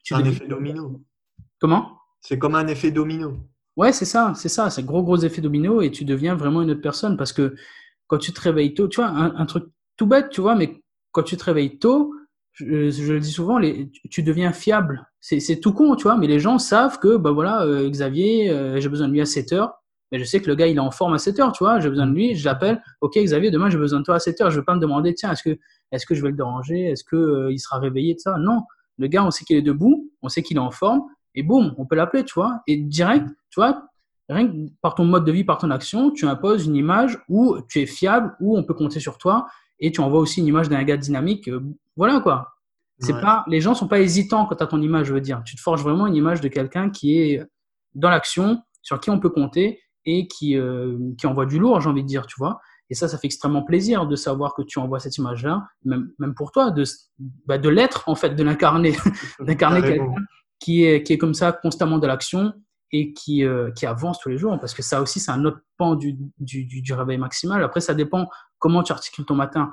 C'est 0.02 0.14
un 0.14 0.24
effet 0.24 0.46
domino. 0.46 1.00
Comment? 1.60 1.98
C'est 2.20 2.38
comme 2.38 2.54
un 2.54 2.66
effet 2.66 2.90
domino. 2.90 3.36
Ouais, 3.76 3.92
c'est 3.92 4.04
ça, 4.04 4.32
c'est 4.36 4.48
ça, 4.48 4.68
c'est 4.68 4.84
gros 4.84 5.02
gros 5.02 5.16
effet 5.16 5.40
domino 5.40 5.80
et 5.80 5.90
tu 5.90 6.04
deviens 6.04 6.34
vraiment 6.34 6.60
une 6.60 6.70
autre 6.70 6.82
personne 6.82 7.16
parce 7.16 7.32
que 7.32 7.54
quand 8.06 8.18
tu 8.18 8.32
te 8.32 8.40
réveilles 8.40 8.74
tôt, 8.74 8.86
tu 8.86 9.00
vois, 9.00 9.08
un, 9.08 9.46
truc 9.46 9.64
tout 9.96 10.06
bête, 10.06 10.28
tu 10.28 10.42
vois, 10.42 10.54
mais 10.54 10.82
quand 11.12 11.22
tu 11.22 11.36
te 11.38 11.44
réveilles 11.44 11.78
tôt, 11.78 12.14
je, 12.52 12.66
le 13.12 13.20
dis 13.20 13.30
souvent, 13.30 13.58
les, 13.58 13.90
tu 14.10 14.22
deviens 14.22 14.52
fiable. 14.52 15.08
C'est 15.20 15.60
tout 15.60 15.72
con, 15.72 15.96
tu 15.96 16.02
vois, 16.02 16.18
mais 16.18 16.26
les 16.26 16.38
gens 16.38 16.58
savent 16.58 16.98
que, 16.98 17.16
bah 17.16 17.30
voilà, 17.30 17.62
euh, 17.62 17.88
Xavier, 17.88 18.50
euh, 18.50 18.78
j'ai 18.80 18.88
besoin 18.90 19.08
de 19.08 19.12
lui 19.12 19.22
à 19.22 19.26
7 19.26 19.52
heures. 19.52 19.81
Mais 20.12 20.18
je 20.18 20.24
sais 20.24 20.40
que 20.40 20.46
le 20.46 20.54
gars, 20.54 20.66
il 20.66 20.76
est 20.76 20.80
en 20.80 20.90
forme 20.90 21.14
à 21.14 21.18
7 21.18 21.40
heures, 21.40 21.52
tu 21.52 21.64
vois, 21.64 21.80
j'ai 21.80 21.88
besoin 21.88 22.06
de 22.06 22.12
lui, 22.12 22.34
je 22.34 22.44
l'appelle, 22.44 22.82
ok 23.00 23.16
Xavier, 23.16 23.50
demain 23.50 23.70
j'ai 23.70 23.78
besoin 23.78 24.00
de 24.00 24.04
toi 24.04 24.16
à 24.16 24.18
7 24.18 24.42
heures. 24.42 24.50
Je 24.50 24.56
ne 24.56 24.60
veux 24.60 24.64
pas 24.64 24.74
me 24.74 24.80
demander, 24.80 25.14
tiens, 25.14 25.32
est-ce 25.32 25.42
que, 25.42 25.58
est 25.90 26.04
que 26.04 26.14
je 26.14 26.22
vais 26.22 26.28
le 26.28 26.36
déranger 26.36 26.90
Est-ce 26.90 27.02
qu'il 27.02 27.18
euh, 27.18 27.50
il 27.50 27.58
sera 27.58 27.78
réveillé 27.78 28.14
de 28.14 28.20
ça 28.20 28.36
Non, 28.38 28.62
le 28.98 29.06
gars, 29.06 29.24
on 29.24 29.30
sait 29.30 29.44
qu'il 29.44 29.56
est 29.56 29.62
debout, 29.62 30.12
on 30.20 30.28
sait 30.28 30.42
qu'il 30.42 30.58
est 30.58 30.60
en 30.60 30.70
forme, 30.70 31.02
et 31.34 31.42
boum, 31.42 31.74
on 31.78 31.86
peut 31.86 31.96
l'appeler, 31.96 32.24
tu 32.24 32.34
vois. 32.34 32.60
Et 32.66 32.76
direct, 32.76 33.26
tu 33.48 33.58
vois, 33.58 33.88
rien 34.28 34.48
que 34.48 34.52
par 34.82 34.94
ton 34.94 35.06
mode 35.06 35.24
de 35.24 35.32
vie, 35.32 35.44
par 35.44 35.56
ton 35.56 35.70
action, 35.70 36.10
tu 36.10 36.26
imposes 36.26 36.66
une 36.66 36.76
image 36.76 37.18
où 37.30 37.56
tu 37.70 37.80
es 37.80 37.86
fiable, 37.86 38.36
où 38.38 38.58
on 38.58 38.64
peut 38.64 38.74
compter 38.74 39.00
sur 39.00 39.16
toi, 39.16 39.46
et 39.80 39.90
tu 39.92 40.02
envoies 40.02 40.20
aussi 40.20 40.40
une 40.40 40.46
image 40.46 40.68
d'un 40.68 40.82
gars 40.84 40.98
dynamique. 40.98 41.50
voilà 41.96 42.20
quoi. 42.20 42.48
C'est 42.98 43.20
pas, 43.20 43.44
les 43.48 43.60
gens 43.60 43.74
sont 43.74 43.88
pas 43.88 43.98
hésitants 43.98 44.46
quand 44.46 44.54
tu 44.54 44.62
as 44.62 44.68
ton 44.68 44.80
image, 44.80 45.08
je 45.08 45.14
veux 45.14 45.20
dire. 45.20 45.42
Tu 45.44 45.56
te 45.56 45.60
forges 45.60 45.82
vraiment 45.82 46.06
une 46.06 46.14
image 46.14 46.40
de 46.40 46.46
quelqu'un 46.46 46.88
qui 46.88 47.18
est 47.18 47.42
dans 47.94 48.10
l'action, 48.10 48.62
sur 48.80 49.00
qui 49.00 49.10
on 49.10 49.18
peut 49.18 49.30
compter 49.30 49.80
et 50.04 50.26
qui, 50.26 50.56
euh, 50.56 50.98
qui 51.18 51.26
envoie 51.26 51.46
du 51.46 51.58
lourd, 51.58 51.80
j'ai 51.80 51.88
envie 51.88 52.02
de 52.02 52.08
dire, 52.08 52.26
tu 52.26 52.36
vois. 52.38 52.60
Et 52.90 52.94
ça, 52.94 53.08
ça 53.08 53.16
fait 53.16 53.26
extrêmement 53.26 53.62
plaisir 53.62 54.06
de 54.06 54.16
savoir 54.16 54.54
que 54.54 54.62
tu 54.62 54.78
envoies 54.78 55.00
cette 55.00 55.16
image-là, 55.16 55.66
même, 55.84 56.10
même 56.18 56.34
pour 56.34 56.52
toi, 56.52 56.70
de, 56.70 56.84
bah, 57.46 57.58
de 57.58 57.68
l'être, 57.68 58.08
en 58.08 58.14
fait, 58.14 58.30
de 58.30 58.42
l'incarner, 58.42 58.94
d'incarner 59.40 59.80
quelqu'un 59.80 60.14
qui 60.58 60.84
est, 60.84 61.02
qui 61.02 61.14
est 61.14 61.18
comme 61.18 61.34
ça, 61.34 61.52
constamment 61.52 61.98
de 61.98 62.06
l'action 62.06 62.52
et 62.92 63.12
qui, 63.14 63.44
euh, 63.44 63.70
qui 63.72 63.86
avance 63.86 64.20
tous 64.20 64.28
les 64.28 64.38
jours. 64.38 64.58
Parce 64.60 64.74
que 64.74 64.82
ça 64.82 65.00
aussi, 65.00 65.20
c'est 65.20 65.30
un 65.30 65.44
autre 65.44 65.60
pan 65.78 65.96
du, 65.96 66.16
du, 66.38 66.64
du 66.64 66.92
réveil 66.92 67.18
maximal. 67.18 67.62
Après, 67.64 67.80
ça 67.80 67.94
dépend 67.94 68.28
comment 68.58 68.82
tu 68.82 68.92
articules 68.92 69.24
ton 69.24 69.34
matin. 69.34 69.72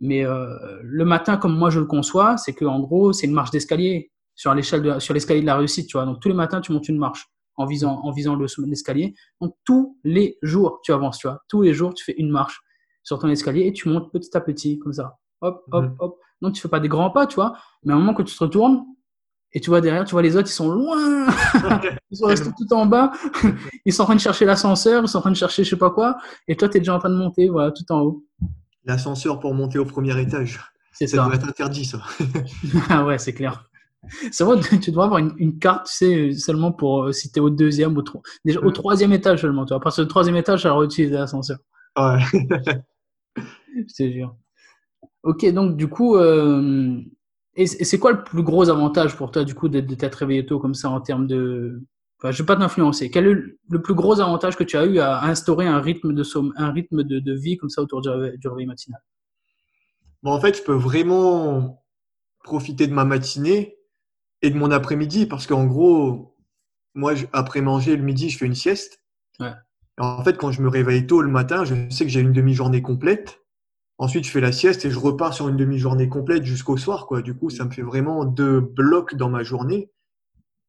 Mais 0.00 0.24
euh, 0.24 0.46
le 0.82 1.04
matin, 1.04 1.36
comme 1.38 1.56
moi 1.56 1.70
je 1.70 1.80
le 1.80 1.86
conçois, 1.86 2.36
c'est 2.36 2.52
que 2.52 2.64
en 2.64 2.78
gros, 2.80 3.12
c'est 3.12 3.26
une 3.26 3.32
marche 3.32 3.50
d'escalier 3.50 4.12
sur 4.34 4.54
l'échelle 4.54 5.00
sur 5.00 5.12
l'escalier 5.12 5.40
de 5.40 5.46
la 5.46 5.56
réussite, 5.56 5.88
tu 5.88 5.96
vois. 5.96 6.04
Donc 6.04 6.20
tous 6.20 6.28
les 6.28 6.34
matins, 6.34 6.60
tu 6.60 6.70
montes 6.72 6.88
une 6.88 6.98
marche 6.98 7.28
en 7.58 7.66
visant 7.66 8.00
en 8.02 8.10
visant 8.10 8.34
le 8.34 8.46
l'escalier. 8.66 9.14
Donc 9.40 9.54
tous 9.64 9.98
les 10.04 10.38
jours, 10.42 10.80
tu 10.82 10.92
avances, 10.92 11.18
tu 11.18 11.28
vois. 11.28 11.42
Tous 11.48 11.62
les 11.62 11.74
jours, 11.74 11.92
tu 11.92 12.04
fais 12.04 12.14
une 12.16 12.30
marche 12.30 12.60
sur 13.02 13.18
ton 13.18 13.28
escalier 13.28 13.66
et 13.66 13.72
tu 13.72 13.88
montes 13.88 14.10
petit 14.12 14.34
à 14.36 14.40
petit 14.40 14.78
comme 14.78 14.92
ça. 14.92 15.18
Hop, 15.40 15.62
hop, 15.70 15.84
mhm. 15.84 15.96
hop. 15.98 16.18
Donc 16.40 16.54
tu 16.54 16.60
fais 16.60 16.68
pas 16.68 16.80
des 16.80 16.88
grands 16.88 17.10
pas, 17.10 17.26
tu 17.26 17.34
vois. 17.34 17.58
Mais 17.84 17.92
à 17.92 17.96
un 17.96 17.98
moment 17.98 18.14
que 18.14 18.22
tu 18.22 18.34
te 18.34 18.42
retournes 18.42 18.84
et 19.52 19.60
tu 19.60 19.70
vois 19.70 19.80
derrière, 19.80 20.04
tu 20.04 20.12
vois 20.12 20.22
les 20.22 20.36
autres, 20.36 20.48
ils 20.48 20.52
sont 20.52 20.70
loin. 20.70 21.26
ils 22.10 22.16
sont 22.16 22.26
restés 22.26 22.50
tout 22.56 22.74
en 22.74 22.86
bas. 22.86 23.12
ils 23.84 23.92
sont 23.92 24.02
en 24.02 24.06
train 24.06 24.14
de 24.14 24.20
chercher 24.20 24.44
l'ascenseur, 24.44 25.02
ils 25.02 25.08
sont 25.08 25.18
en 25.18 25.22
train 25.22 25.30
de 25.30 25.36
chercher 25.36 25.64
je 25.64 25.70
sais 25.70 25.76
pas 25.76 25.90
quoi. 25.90 26.16
Et 26.46 26.56
toi, 26.56 26.68
tu 26.68 26.76
es 26.76 26.80
déjà 26.80 26.94
en 26.94 26.98
train 26.98 27.10
de 27.10 27.16
monter, 27.16 27.48
voilà, 27.48 27.72
tout 27.72 27.90
en 27.92 28.00
haut 28.00 28.24
l'ascenseur 28.88 29.38
pour 29.38 29.54
monter 29.54 29.78
au 29.78 29.84
premier 29.84 30.18
étage. 30.20 30.60
C'est 30.92 31.06
ça. 31.06 31.24
doit 31.24 31.34
être 31.34 31.48
interdit, 31.48 31.84
ça. 31.84 32.00
ah 32.88 33.04
ouais, 33.04 33.18
c'est 33.18 33.34
clair. 33.34 33.67
C'est 34.32 34.44
vrai, 34.44 34.56
tu 34.82 34.90
dois 34.90 35.04
avoir 35.04 35.18
une, 35.18 35.58
carte, 35.58 35.86
tu 35.86 35.92
sais, 35.92 36.32
seulement 36.32 36.72
pour 36.72 37.04
euh, 37.04 37.12
si 37.12 37.30
tu 37.30 37.38
es 37.38 37.42
au 37.42 37.50
deuxième 37.50 37.96
ou 37.96 38.00
au, 38.00 38.22
déjà, 38.44 38.60
au 38.60 38.70
troisième 38.70 39.12
étage 39.12 39.42
seulement. 39.42 39.64
Tu 39.64 39.70
vois. 39.70 39.78
À 39.78 39.80
partir 39.80 40.04
du 40.04 40.08
troisième 40.08 40.36
étage, 40.36 40.64
alors 40.66 40.82
utiliser 40.82 41.14
l'ascenseur. 41.14 41.58
Ouais. 41.96 42.18
Je 43.36 43.94
te 43.96 44.10
jure. 44.10 44.36
Ok, 45.22 45.44
donc 45.52 45.76
du 45.76 45.88
coup, 45.88 46.16
euh, 46.16 47.00
et 47.54 47.66
c'est 47.66 47.98
quoi 47.98 48.12
le 48.12 48.22
plus 48.22 48.42
gros 48.42 48.68
avantage 48.70 49.16
pour 49.16 49.30
toi, 49.30 49.44
du 49.44 49.54
coup, 49.54 49.68
de, 49.68 49.80
de 49.80 49.94
t'être 49.94 50.16
réveillé 50.16 50.46
tôt 50.46 50.58
comme 50.58 50.74
ça 50.74 50.90
en 50.90 51.00
termes 51.00 51.26
de, 51.26 51.82
Enfin, 52.18 52.32
je 52.32 52.42
ne 52.42 52.44
vais 52.44 52.46
pas 52.46 52.56
t'influencer. 52.56 53.10
Quel 53.10 53.26
est 53.28 53.36
le 53.70 53.82
plus 53.82 53.94
gros 53.94 54.20
avantage 54.20 54.56
que 54.56 54.64
tu 54.64 54.76
as 54.76 54.84
eu 54.84 54.98
à 54.98 55.22
instaurer 55.24 55.66
un 55.66 55.80
rythme 55.80 56.12
de, 56.12 56.24
un 56.56 56.72
rythme 56.72 57.04
de, 57.04 57.32
vie 57.32 57.56
comme 57.56 57.68
ça 57.68 57.80
autour 57.80 58.00
du 58.00 58.08
réveil, 58.08 58.66
matinal? 58.66 59.00
Bon, 60.24 60.32
En 60.32 60.40
fait, 60.40 60.56
je 60.56 60.62
peux 60.62 60.74
vraiment 60.74 61.84
profiter 62.42 62.88
de 62.88 62.92
ma 62.92 63.04
matinée 63.04 63.77
et 64.42 64.50
de 64.50 64.56
mon 64.56 64.70
après-midi 64.70 65.26
parce 65.26 65.46
qu'en 65.46 65.64
gros, 65.66 66.36
moi, 66.94 67.14
après 67.32 67.60
manger 67.60 67.96
le 67.96 68.02
midi, 68.02 68.30
je 68.30 68.38
fais 68.38 68.46
une 68.46 68.54
sieste. 68.54 69.02
en 69.98 70.22
fait, 70.22 70.36
quand 70.36 70.52
je 70.52 70.62
me 70.62 70.68
réveille 70.68 71.06
tôt 71.06 71.22
le 71.22 71.30
matin, 71.30 71.64
je 71.64 71.74
sais 71.90 72.04
que 72.04 72.10
j'ai 72.10 72.20
une 72.20 72.32
demi-journée 72.32 72.82
complète. 72.82 73.40
Ensuite, 73.98 74.24
je 74.24 74.30
fais 74.30 74.40
la 74.40 74.52
sieste 74.52 74.84
et 74.84 74.90
je 74.90 74.98
repars 74.98 75.34
sur 75.34 75.48
une 75.48 75.56
demi-journée 75.56 76.08
complète 76.08 76.44
jusqu'au 76.44 76.76
soir. 76.76 77.06
Quoi. 77.06 77.20
Du 77.20 77.34
coup, 77.34 77.50
ça 77.50 77.64
me 77.64 77.70
fait 77.70 77.82
vraiment 77.82 78.24
deux 78.24 78.60
blocs 78.60 79.16
dans 79.16 79.28
ma 79.28 79.42
journée 79.42 79.90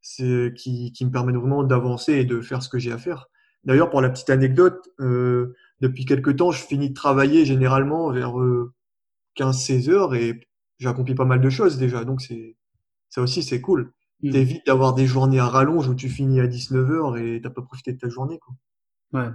qui, 0.02 0.92
qui 0.92 1.06
me 1.06 1.12
permet 1.12 1.34
vraiment 1.34 1.64
d'avancer 1.64 2.14
et 2.14 2.26
de 2.26 2.42
faire 2.42 2.64
ce 2.64 2.70
que 2.70 2.80
j'ai 2.80 2.92
à 2.92 2.98
faire. 2.98 3.28
D'ailleurs, 3.66 3.90
pour 3.90 4.02
la 4.02 4.10
petite 4.10 4.30
anecdote, 4.30 4.90
euh, 5.00 5.56
depuis 5.82 6.06
quelques 6.06 6.38
temps, 6.38 6.52
je 6.52 6.64
finis 6.64 6.90
de 6.90 6.94
travailler 6.94 7.46
généralement 7.46 8.12
vers 8.12 8.34
15-16 9.38 9.90
euh, 9.90 9.94
heures 9.94 10.16
et 10.16 10.48
j'accomplis 10.80 11.16
pas 11.16 11.26
mal 11.26 11.42
de 11.42 11.50
choses 11.50 11.78
déjà. 11.78 12.06
Donc, 12.06 12.22
c'est 12.22 12.56
ça 13.10 13.22
aussi, 13.22 13.44
c'est 13.44 13.62
cool. 13.62 13.92
Mmh. 14.22 14.32
T'évites 14.32 14.66
d'avoir 14.66 14.94
des 14.94 15.08
journées 15.08 15.40
à 15.40 15.48
rallonge 15.48 15.88
où 15.88 15.96
tu 15.96 16.10
finis 16.10 16.40
à 16.40 16.48
19 16.48 16.92
heures 16.92 17.18
et 17.18 17.40
t'as 17.42 17.50
pas 17.50 17.62
profité 17.62 17.94
de 17.94 17.98
ta 17.98 18.10
journée. 18.10 18.40
Quoi. 18.40 18.56
Ouais. 19.14 19.30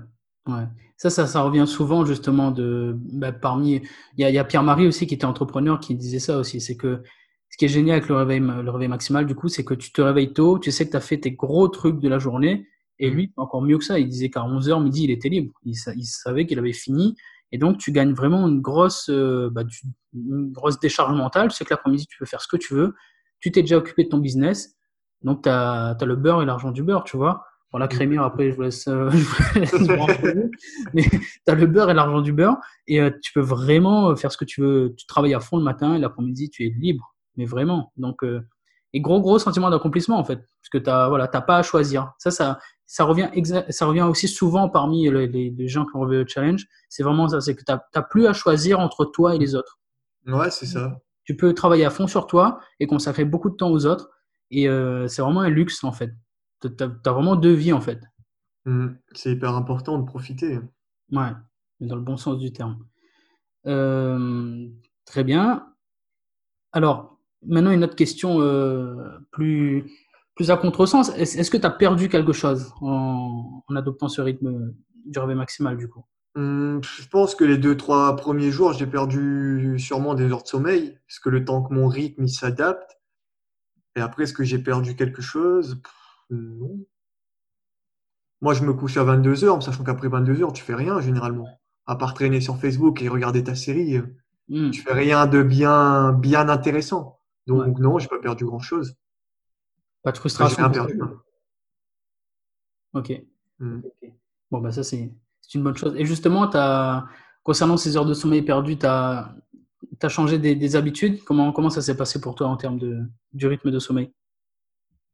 Ouais. 0.46 0.66
Ça, 0.96 1.10
ça, 1.10 1.26
ça 1.26 1.42
revient 1.42 1.66
souvent 1.66 2.04
justement 2.04 2.50
de 2.50 2.96
bah, 3.12 3.32
parmi. 3.32 3.82
Il 4.16 4.20
y 4.20 4.24
a, 4.24 4.30
y 4.30 4.38
a 4.38 4.44
Pierre-Marie 4.44 4.86
aussi 4.86 5.06
qui 5.06 5.14
était 5.14 5.24
entrepreneur 5.24 5.80
qui 5.80 5.94
disait 5.94 6.18
ça 6.18 6.38
aussi. 6.38 6.60
C'est 6.60 6.76
que 6.76 7.02
ce 7.54 7.56
qui 7.56 7.66
est 7.66 7.68
génial 7.68 7.98
avec 7.98 8.08
le 8.08 8.16
réveil, 8.16 8.40
le 8.40 8.68
réveil 8.68 8.88
maximal, 8.88 9.26
du 9.26 9.36
coup, 9.36 9.46
c'est 9.46 9.64
que 9.64 9.74
tu 9.74 9.92
te 9.92 10.02
réveilles 10.02 10.32
tôt, 10.32 10.58
tu 10.58 10.72
sais 10.72 10.86
que 10.86 10.90
tu 10.90 10.96
as 10.96 11.00
fait 11.00 11.18
tes 11.18 11.30
gros 11.30 11.68
trucs 11.68 12.00
de 12.00 12.08
la 12.08 12.18
journée, 12.18 12.66
et 12.98 13.08
mmh. 13.08 13.14
lui, 13.14 13.32
encore 13.36 13.62
mieux 13.62 13.78
que 13.78 13.84
ça, 13.84 13.98
il 14.00 14.08
disait 14.08 14.28
qu'à 14.28 14.40
11h 14.40 14.82
midi, 14.82 15.04
il 15.04 15.12
était 15.12 15.28
libre. 15.28 15.52
Il, 15.64 15.76
savait 15.76 16.46
qu'il 16.46 16.58
avait 16.58 16.72
fini, 16.72 17.14
et 17.52 17.58
donc 17.58 17.78
tu 17.78 17.92
gagnes 17.92 18.12
vraiment 18.12 18.48
une 18.48 18.60
grosse, 18.60 19.08
euh, 19.08 19.50
bah, 19.52 19.62
une 20.14 20.50
grosse 20.50 20.80
décharge 20.80 21.16
mentale. 21.16 21.48
Tu 21.48 21.54
sais 21.54 21.64
que 21.64 21.72
l'après-midi, 21.72 22.08
tu 22.08 22.18
peux 22.18 22.26
faire 22.26 22.40
ce 22.40 22.48
que 22.48 22.56
tu 22.56 22.74
veux. 22.74 22.94
Tu 23.44 23.52
t'es 23.52 23.60
déjà 23.60 23.76
occupé 23.76 24.04
de 24.04 24.08
ton 24.08 24.18
business, 24.18 24.74
donc 25.20 25.42
tu 25.42 25.50
as, 25.50 25.96
le 26.00 26.16
beurre 26.16 26.40
et 26.40 26.46
l'argent 26.46 26.70
du 26.70 26.82
beurre, 26.82 27.04
tu 27.04 27.18
vois. 27.18 27.44
Pour 27.68 27.78
la 27.78 27.88
crémière, 27.88 28.22
après, 28.22 28.50
je 28.50 28.56
vous 28.56 28.62
laisse, 28.62 28.86
euh, 28.88 29.10
mais 30.94 31.02
tu 31.02 31.20
as 31.48 31.54
le 31.54 31.66
beurre 31.66 31.90
et 31.90 31.94
l'argent 31.94 32.22
du 32.22 32.32
beurre, 32.32 32.56
et 32.86 33.00
euh, 33.00 33.10
tu 33.20 33.32
peux 33.32 33.40
vraiment 33.40 34.14
faire 34.16 34.32
ce 34.32 34.38
que 34.38 34.44
tu 34.44 34.62
veux. 34.62 34.94
Tu 34.96 35.06
travailles 35.06 35.34
à 35.34 35.40
fond 35.40 35.58
le 35.58 35.62
matin, 35.62 35.94
et 35.94 35.98
l'après-midi, 35.98 36.48
tu 36.48 36.64
es 36.64 36.70
libre 36.70 37.14
mais 37.36 37.44
vraiment. 37.44 37.92
Donc, 37.96 38.22
euh, 38.22 38.46
et 38.92 39.00
gros, 39.00 39.20
gros 39.20 39.38
sentiment 39.38 39.70
d'accomplissement, 39.70 40.18
en 40.18 40.24
fait, 40.24 40.36
parce 40.36 40.68
que 40.70 40.78
tu 40.78 40.84
n'as 40.84 41.08
voilà, 41.08 41.26
pas 41.28 41.58
à 41.58 41.62
choisir. 41.62 42.12
Ça, 42.18 42.30
ça, 42.30 42.58
ça, 42.86 43.04
revient, 43.04 43.28
ça 43.70 43.86
revient 43.86 44.02
aussi 44.02 44.28
souvent 44.28 44.68
parmi 44.68 45.10
les, 45.10 45.26
les, 45.50 45.68
gens 45.68 45.84
qui 45.84 45.96
ont 45.96 46.00
revu 46.00 46.18
le 46.18 46.26
challenge. 46.26 46.66
C'est 46.88 47.02
vraiment 47.02 47.28
ça, 47.28 47.40
c'est 47.40 47.56
que 47.56 47.64
tu 47.64 47.72
n'as 47.72 48.02
plus 48.02 48.26
à 48.26 48.32
choisir 48.32 48.78
entre 48.78 49.04
toi 49.04 49.34
et 49.34 49.38
les 49.38 49.54
autres. 49.54 49.80
Ouais, 50.26 50.50
c'est 50.50 50.66
ça. 50.66 51.00
Tu 51.24 51.36
peux 51.36 51.54
travailler 51.54 51.84
à 51.84 51.90
fond 51.90 52.06
sur 52.06 52.26
toi 52.26 52.60
et 52.80 52.86
consacrer 52.86 53.24
beaucoup 53.24 53.50
de 53.50 53.56
temps 53.56 53.70
aux 53.70 53.86
autres. 53.86 54.10
Et 54.50 54.68
euh, 54.68 55.08
c'est 55.08 55.22
vraiment 55.22 55.40
un 55.40 55.48
luxe, 55.48 55.82
en 55.84 55.92
fait. 55.92 56.12
Tu 56.60 56.68
as, 56.80 57.10
vraiment 57.10 57.36
deux 57.36 57.52
vies, 57.52 57.72
en 57.72 57.80
fait. 57.80 58.00
Mmh. 58.66 58.94
c'est 59.12 59.32
hyper 59.32 59.54
important 59.54 59.98
de 59.98 60.06
profiter. 60.06 60.58
Ouais, 61.12 61.32
dans 61.80 61.96
le 61.96 62.02
bon 62.02 62.16
sens 62.16 62.38
du 62.38 62.50
terme. 62.52 62.78
Euh, 63.66 64.66
très 65.04 65.24
bien. 65.24 65.66
Alors, 66.72 67.18
maintenant, 67.46 67.70
une 67.70 67.84
autre 67.84 67.96
question 67.96 68.40
euh, 68.40 69.18
plus, 69.30 69.84
plus 70.34 70.50
à 70.50 70.56
contresens. 70.56 71.10
Est-ce 71.10 71.50
que 71.50 71.56
tu 71.56 71.66
as 71.66 71.70
perdu 71.70 72.08
quelque 72.08 72.32
chose 72.32 72.72
en, 72.80 73.62
adoptant 73.74 74.08
ce 74.08 74.20
rythme 74.20 74.74
du 75.04 75.18
réveil 75.18 75.36
maximal 75.36 75.76
du 75.76 75.88
coup? 75.88 76.04
Je 76.36 77.08
pense 77.08 77.34
que 77.34 77.44
les 77.44 77.58
deux, 77.58 77.76
trois 77.76 78.16
premiers 78.16 78.50
jours, 78.50 78.72
j'ai 78.72 78.86
perdu 78.86 79.76
sûrement 79.78 80.14
des 80.14 80.30
heures 80.30 80.42
de 80.42 80.48
sommeil, 80.48 80.98
parce 81.06 81.18
que 81.20 81.28
le 81.28 81.44
temps 81.44 81.62
que 81.62 81.72
mon 81.72 81.88
rythme 81.88 82.26
s'adapte. 82.26 82.98
Et 83.96 84.00
après, 84.00 84.24
est-ce 84.24 84.32
que 84.32 84.42
j'ai 84.42 84.58
perdu 84.58 84.96
quelque 84.96 85.22
chose? 85.22 85.80
Non. 86.30 86.84
Moi, 88.40 88.54
je 88.54 88.64
me 88.64 88.74
couche 88.74 88.96
à 88.96 89.04
22 89.04 89.44
heures, 89.44 89.62
sachant 89.62 89.84
qu'après 89.84 90.08
22 90.08 90.42
heures, 90.42 90.52
tu 90.52 90.62
fais 90.62 90.74
rien 90.74 91.00
généralement. 91.00 91.48
À 91.86 91.96
part 91.96 92.14
traîner 92.14 92.40
sur 92.40 92.56
Facebook 92.56 93.00
et 93.02 93.08
regarder 93.08 93.44
ta 93.44 93.54
série, 93.54 94.02
mmh. 94.48 94.70
tu 94.70 94.82
fais 94.82 94.92
rien 94.92 95.26
de 95.26 95.42
bien, 95.42 96.12
bien 96.12 96.48
intéressant. 96.48 97.20
Donc 97.46 97.78
non, 97.78 97.92
non, 97.92 97.98
j'ai 97.98 98.08
pas 98.08 98.18
perdu 98.18 98.44
grand 98.44 98.58
chose. 98.58 98.96
Pas 100.02 100.12
de 100.12 100.18
frustration. 100.18 100.70
perdu. 100.70 101.00
Ok. 102.92 103.12
Hmm. 103.58 103.80
Bon, 104.50 104.60
bah 104.60 104.72
ça, 104.72 104.82
c'est 104.82 105.12
une 105.54 105.62
bonne 105.62 105.76
chose. 105.76 105.94
Et 105.96 106.04
justement, 106.04 106.50
as, 106.54 107.06
concernant 107.42 107.76
ces 107.76 107.96
heures 107.96 108.06
de 108.06 108.14
sommeil 108.14 108.42
perdues, 108.42 108.78
tu 108.78 108.86
as, 108.86 109.34
as, 110.02 110.08
changé 110.08 110.38
des, 110.38 110.76
habitudes? 110.76 111.22
Comment, 111.24 111.52
comment 111.52 111.70
ça 111.70 111.82
s'est 111.82 111.96
passé 111.96 112.20
pour 112.20 112.34
toi 112.34 112.48
en 112.48 112.56
termes 112.56 112.78
de, 112.78 113.00
du 113.32 113.46
rythme 113.46 113.70
de 113.70 113.78
sommeil? 113.78 114.12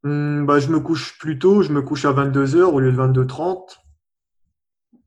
Hmm, 0.03 0.47
bah, 0.47 0.59
Je 0.61 0.69
me 0.69 0.81
couche 0.81 1.19
plus 1.19 1.39
tôt, 1.39 1.63
je 1.63 1.73
me 1.73 1.83
couche 1.83 2.05
à 2.05 2.13
22h 2.13 2.63
au 2.63 2.81
lieu 2.81 2.93
de 2.93 2.97
22h30 2.97 3.79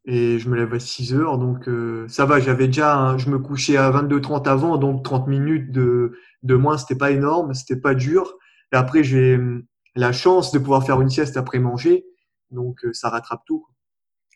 et 0.05 0.37
je 0.37 0.49
me 0.49 0.55
lève 0.55 0.73
à 0.73 0.79
6 0.79 1.13
heures. 1.13 1.37
Donc, 1.37 1.67
euh, 1.67 2.07
ça 2.07 2.25
va, 2.25 2.39
j'avais 2.39 2.67
déjà, 2.67 3.15
je 3.17 3.29
me 3.29 3.39
couchais 3.39 3.77
à 3.77 3.89
22-30 3.91 4.47
avant, 4.47 4.77
donc 4.77 5.03
30 5.03 5.27
minutes 5.27 5.71
de, 5.71 6.17
de 6.43 6.55
moins, 6.55 6.77
c'était 6.77 6.97
pas 6.97 7.11
énorme, 7.11 7.53
c'était 7.53 7.79
pas 7.79 7.95
dur. 7.95 8.37
Et 8.73 8.75
après, 8.75 9.03
j'ai 9.03 9.35
hum, 9.35 9.63
la 9.95 10.11
chance 10.11 10.51
de 10.51 10.59
pouvoir 10.59 10.85
faire 10.85 11.01
une 11.01 11.09
sieste 11.09 11.37
après 11.37 11.59
manger, 11.59 12.05
donc 12.51 12.83
euh, 12.85 12.93
ça 12.93 13.09
rattrape 13.09 13.43
tout. 13.45 13.65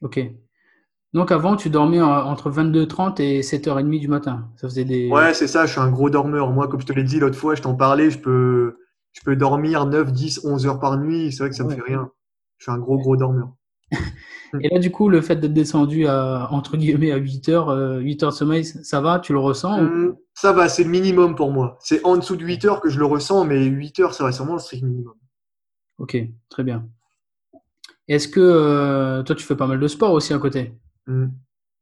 Ok. 0.01 0.19
Donc 1.13 1.31
avant, 1.31 1.55
tu 1.55 1.69
dormais 1.69 2.01
entre 2.01 2.51
22h30 2.51 3.21
et 3.21 3.41
7h30 3.41 3.99
du 3.99 4.07
matin. 4.07 4.49
Ça 4.57 4.67
faisait 4.67 4.85
des... 4.85 5.09
Ouais, 5.09 5.33
c'est 5.33 5.47
ça, 5.47 5.65
je 5.65 5.71
suis 5.71 5.79
un 5.79 5.89
gros 5.89 6.09
dormeur. 6.09 6.51
Moi, 6.51 6.67
comme 6.67 6.81
je 6.81 6.85
te 6.85 6.93
l'ai 6.93 7.03
dit 7.03 7.19
l'autre 7.19 7.37
fois, 7.37 7.55
je 7.55 7.61
t'en 7.61 7.75
parlais, 7.75 8.11
je 8.11 8.19
peux, 8.19 8.77
je 9.13 9.21
peux 9.23 9.35
dormir 9.35 9.85
9, 9.85 10.11
10, 10.11 10.41
11 10.43 10.67
heures 10.67 10.79
par 10.79 10.97
nuit. 10.97 11.31
C'est 11.31 11.39
vrai 11.39 11.49
que 11.49 11.55
ça 11.55 11.63
me 11.63 11.69
fait 11.69 11.81
rien. 11.81 12.11
Je 12.57 12.65
suis 12.65 12.71
un 12.71 12.77
gros, 12.77 12.97
gros 12.97 13.15
dormeur. 13.15 13.53
et 14.59 14.67
là, 14.69 14.79
du 14.79 14.91
coup, 14.91 15.07
le 15.07 15.21
fait 15.21 15.37
d'être 15.37 15.53
descendu 15.53 16.07
à, 16.07 16.49
entre 16.51 16.75
guillemets, 16.75 17.11
à 17.11 17.17
8 17.17 17.49
heures, 17.49 17.67
8 17.69 17.73
euh, 17.73 18.25
heures 18.25 18.31
de 18.31 18.37
sommeil, 18.37 18.65
ça 18.65 18.99
va? 18.99 19.19
Tu 19.19 19.31
le 19.31 19.39
ressens 19.39 19.79
hum, 19.79 20.17
Ça 20.33 20.51
va, 20.51 20.67
c'est 20.67 20.83
le 20.83 20.89
minimum 20.89 21.35
pour 21.35 21.51
moi. 21.51 21.77
C'est 21.79 22.03
en 22.05 22.17
dessous 22.17 22.35
de 22.35 22.43
8 22.43 22.65
heures 22.65 22.81
que 22.81 22.89
je 22.89 22.99
le 22.99 23.05
ressens, 23.05 23.45
mais 23.45 23.63
8 23.63 23.99
heures, 24.01 24.13
ça 24.13 24.23
va 24.23 24.31
sûrement 24.31 24.53
le 24.53 24.59
strict 24.59 24.83
minimum. 24.83 25.13
Ok, 25.99 26.17
très 26.49 26.63
bien. 26.63 26.87
Est-ce 28.07 28.27
que 28.27 28.39
euh, 28.39 29.23
toi, 29.23 29.35
tu 29.35 29.43
fais 29.43 29.55
pas 29.55 29.67
mal 29.67 29.79
de 29.79 29.87
sport 29.87 30.11
aussi 30.11 30.33
à 30.33 30.39
côté? 30.39 30.73
Hum. 31.07 31.31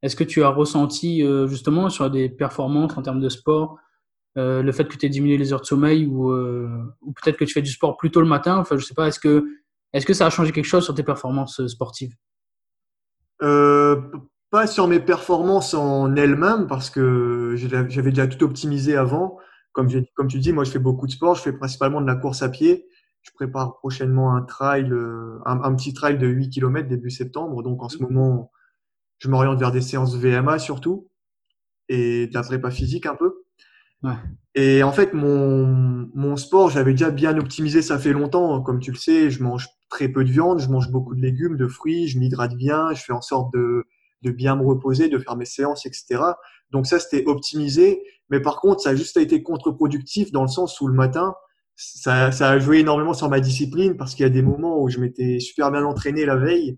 Est-ce 0.01 0.15
que 0.15 0.23
tu 0.23 0.43
as 0.43 0.49
ressenti 0.49 1.23
euh, 1.23 1.47
justement 1.47 1.89
sur 1.89 2.09
des 2.11 2.29
performances 2.29 2.95
en 2.97 3.01
termes 3.01 3.21
de 3.21 3.29
sport 3.29 3.77
euh, 4.37 4.61
le 4.61 4.71
fait 4.71 4.85
que 4.87 4.97
tu 4.97 5.05
aies 5.05 5.09
diminué 5.09 5.37
les 5.37 5.53
heures 5.53 5.61
de 5.61 5.65
sommeil 5.65 6.05
ou, 6.05 6.31
ou 6.31 7.13
peut-être 7.13 7.37
que 7.37 7.45
tu 7.45 7.53
fais 7.53 7.61
du 7.61 7.71
sport 7.71 7.97
plus 7.97 8.11
tôt 8.11 8.19
le 8.19 8.27
matin? 8.27 8.57
Enfin, 8.57 8.77
je 8.77 8.85
sais 8.85 8.93
pas. 8.93 9.07
Est-ce 9.07 9.19
que, 9.19 9.45
est-ce 9.93 10.05
que 10.05 10.13
ça 10.13 10.25
a 10.27 10.29
changé 10.29 10.51
quelque 10.51 10.65
chose 10.65 10.83
sur 10.83 10.93
tes 10.93 11.03
performances 11.03 11.65
sportives? 11.67 12.13
Pas 13.39 14.67
sur 14.67 14.87
mes 14.87 14.99
performances 14.99 15.73
en 15.73 16.15
elles-mêmes 16.15 16.67
parce 16.67 16.89
que 16.89 17.55
j'avais 17.55 18.09
déjà 18.09 18.27
tout 18.27 18.43
optimisé 18.43 18.95
avant. 18.97 19.37
Comme, 19.71 19.87
comme 20.13 20.27
tu 20.27 20.39
dis, 20.39 20.51
moi 20.51 20.65
je 20.65 20.71
fais 20.71 20.79
beaucoup 20.79 21.07
de 21.07 21.11
sport. 21.11 21.35
Je 21.35 21.41
fais 21.41 21.53
principalement 21.53 22.01
de 22.01 22.07
la 22.07 22.15
course 22.15 22.41
à 22.41 22.49
pied 22.49 22.85
je 23.25 23.31
prépare 23.33 23.77
prochainement 23.77 24.35
un 24.35 24.43
trail, 24.43 24.91
euh, 24.91 25.39
un, 25.45 25.73
petit 25.75 25.93
trail 25.93 26.19
de 26.19 26.27
8 26.27 26.49
km 26.51 26.87
début 26.87 27.09
septembre. 27.09 27.63
Donc 27.63 27.81
en 27.81 27.89
ce 27.89 27.97
moment, 27.97 28.51
je 29.19 29.29
m'oriente 29.29 29.59
vers 29.59 29.71
des 29.71 29.81
séances 29.81 30.15
VMA 30.15 30.59
surtout 30.59 31.09
et 31.89 32.27
de 32.27 32.33
la 32.33 32.41
prépa 32.43 32.71
physique 32.71 33.05
un 33.05 33.15
peu. 33.15 33.45
Et 34.53 34.83
en 34.83 34.91
fait, 34.91 35.13
mon, 35.13 36.07
mon 36.13 36.35
sport, 36.37 36.69
j'avais 36.69 36.91
déjà 36.91 37.09
bien 37.09 37.37
optimisé, 37.37 37.81
ça 37.81 37.97
fait 37.97 38.13
longtemps. 38.13 38.61
Comme 38.61 38.79
tu 38.79 38.91
le 38.91 38.97
sais, 38.97 39.29
je 39.29 39.41
mange 39.41 39.67
très 39.89 40.09
peu 40.09 40.23
de 40.23 40.31
viande, 40.31 40.59
je 40.59 40.69
mange 40.69 40.91
beaucoup 40.91 41.15
de 41.15 41.21
légumes, 41.21 41.57
de 41.57 41.67
fruits, 41.67 42.07
je 42.07 42.19
m'hydrate 42.19 42.55
bien, 42.55 42.93
je 42.93 43.01
fais 43.01 43.13
en 43.13 43.21
sorte 43.21 43.51
de, 43.53 43.85
de 44.21 44.31
bien 44.31 44.55
me 44.55 44.63
reposer, 44.63 45.09
de 45.09 45.17
faire 45.17 45.35
mes 45.35 45.45
séances, 45.45 45.85
etc. 45.85 46.21
Donc 46.71 46.87
ça, 46.87 46.99
c'était 46.99 47.25
optimisé. 47.25 48.01
Mais 48.29 48.39
par 48.39 48.59
contre, 48.59 48.81
ça 48.81 48.89
a 48.89 48.95
juste 48.95 49.17
été 49.17 49.43
contre-productif 49.43 50.31
dans 50.31 50.41
le 50.41 50.47
sens 50.47 50.79
où 50.81 50.87
le 50.87 50.93
matin, 50.93 51.35
ça, 51.75 52.31
ça, 52.31 52.51
a 52.51 52.59
joué 52.59 52.79
énormément 52.79 53.13
sur 53.13 53.29
ma 53.29 53.39
discipline 53.39 53.97
parce 53.97 54.15
qu'il 54.15 54.23
y 54.23 54.27
a 54.27 54.29
des 54.29 54.41
moments 54.41 54.81
où 54.81 54.89
je 54.89 54.99
m'étais 54.99 55.39
super 55.39 55.71
bien 55.71 55.83
entraîné 55.83 56.25
la 56.25 56.37
veille 56.37 56.77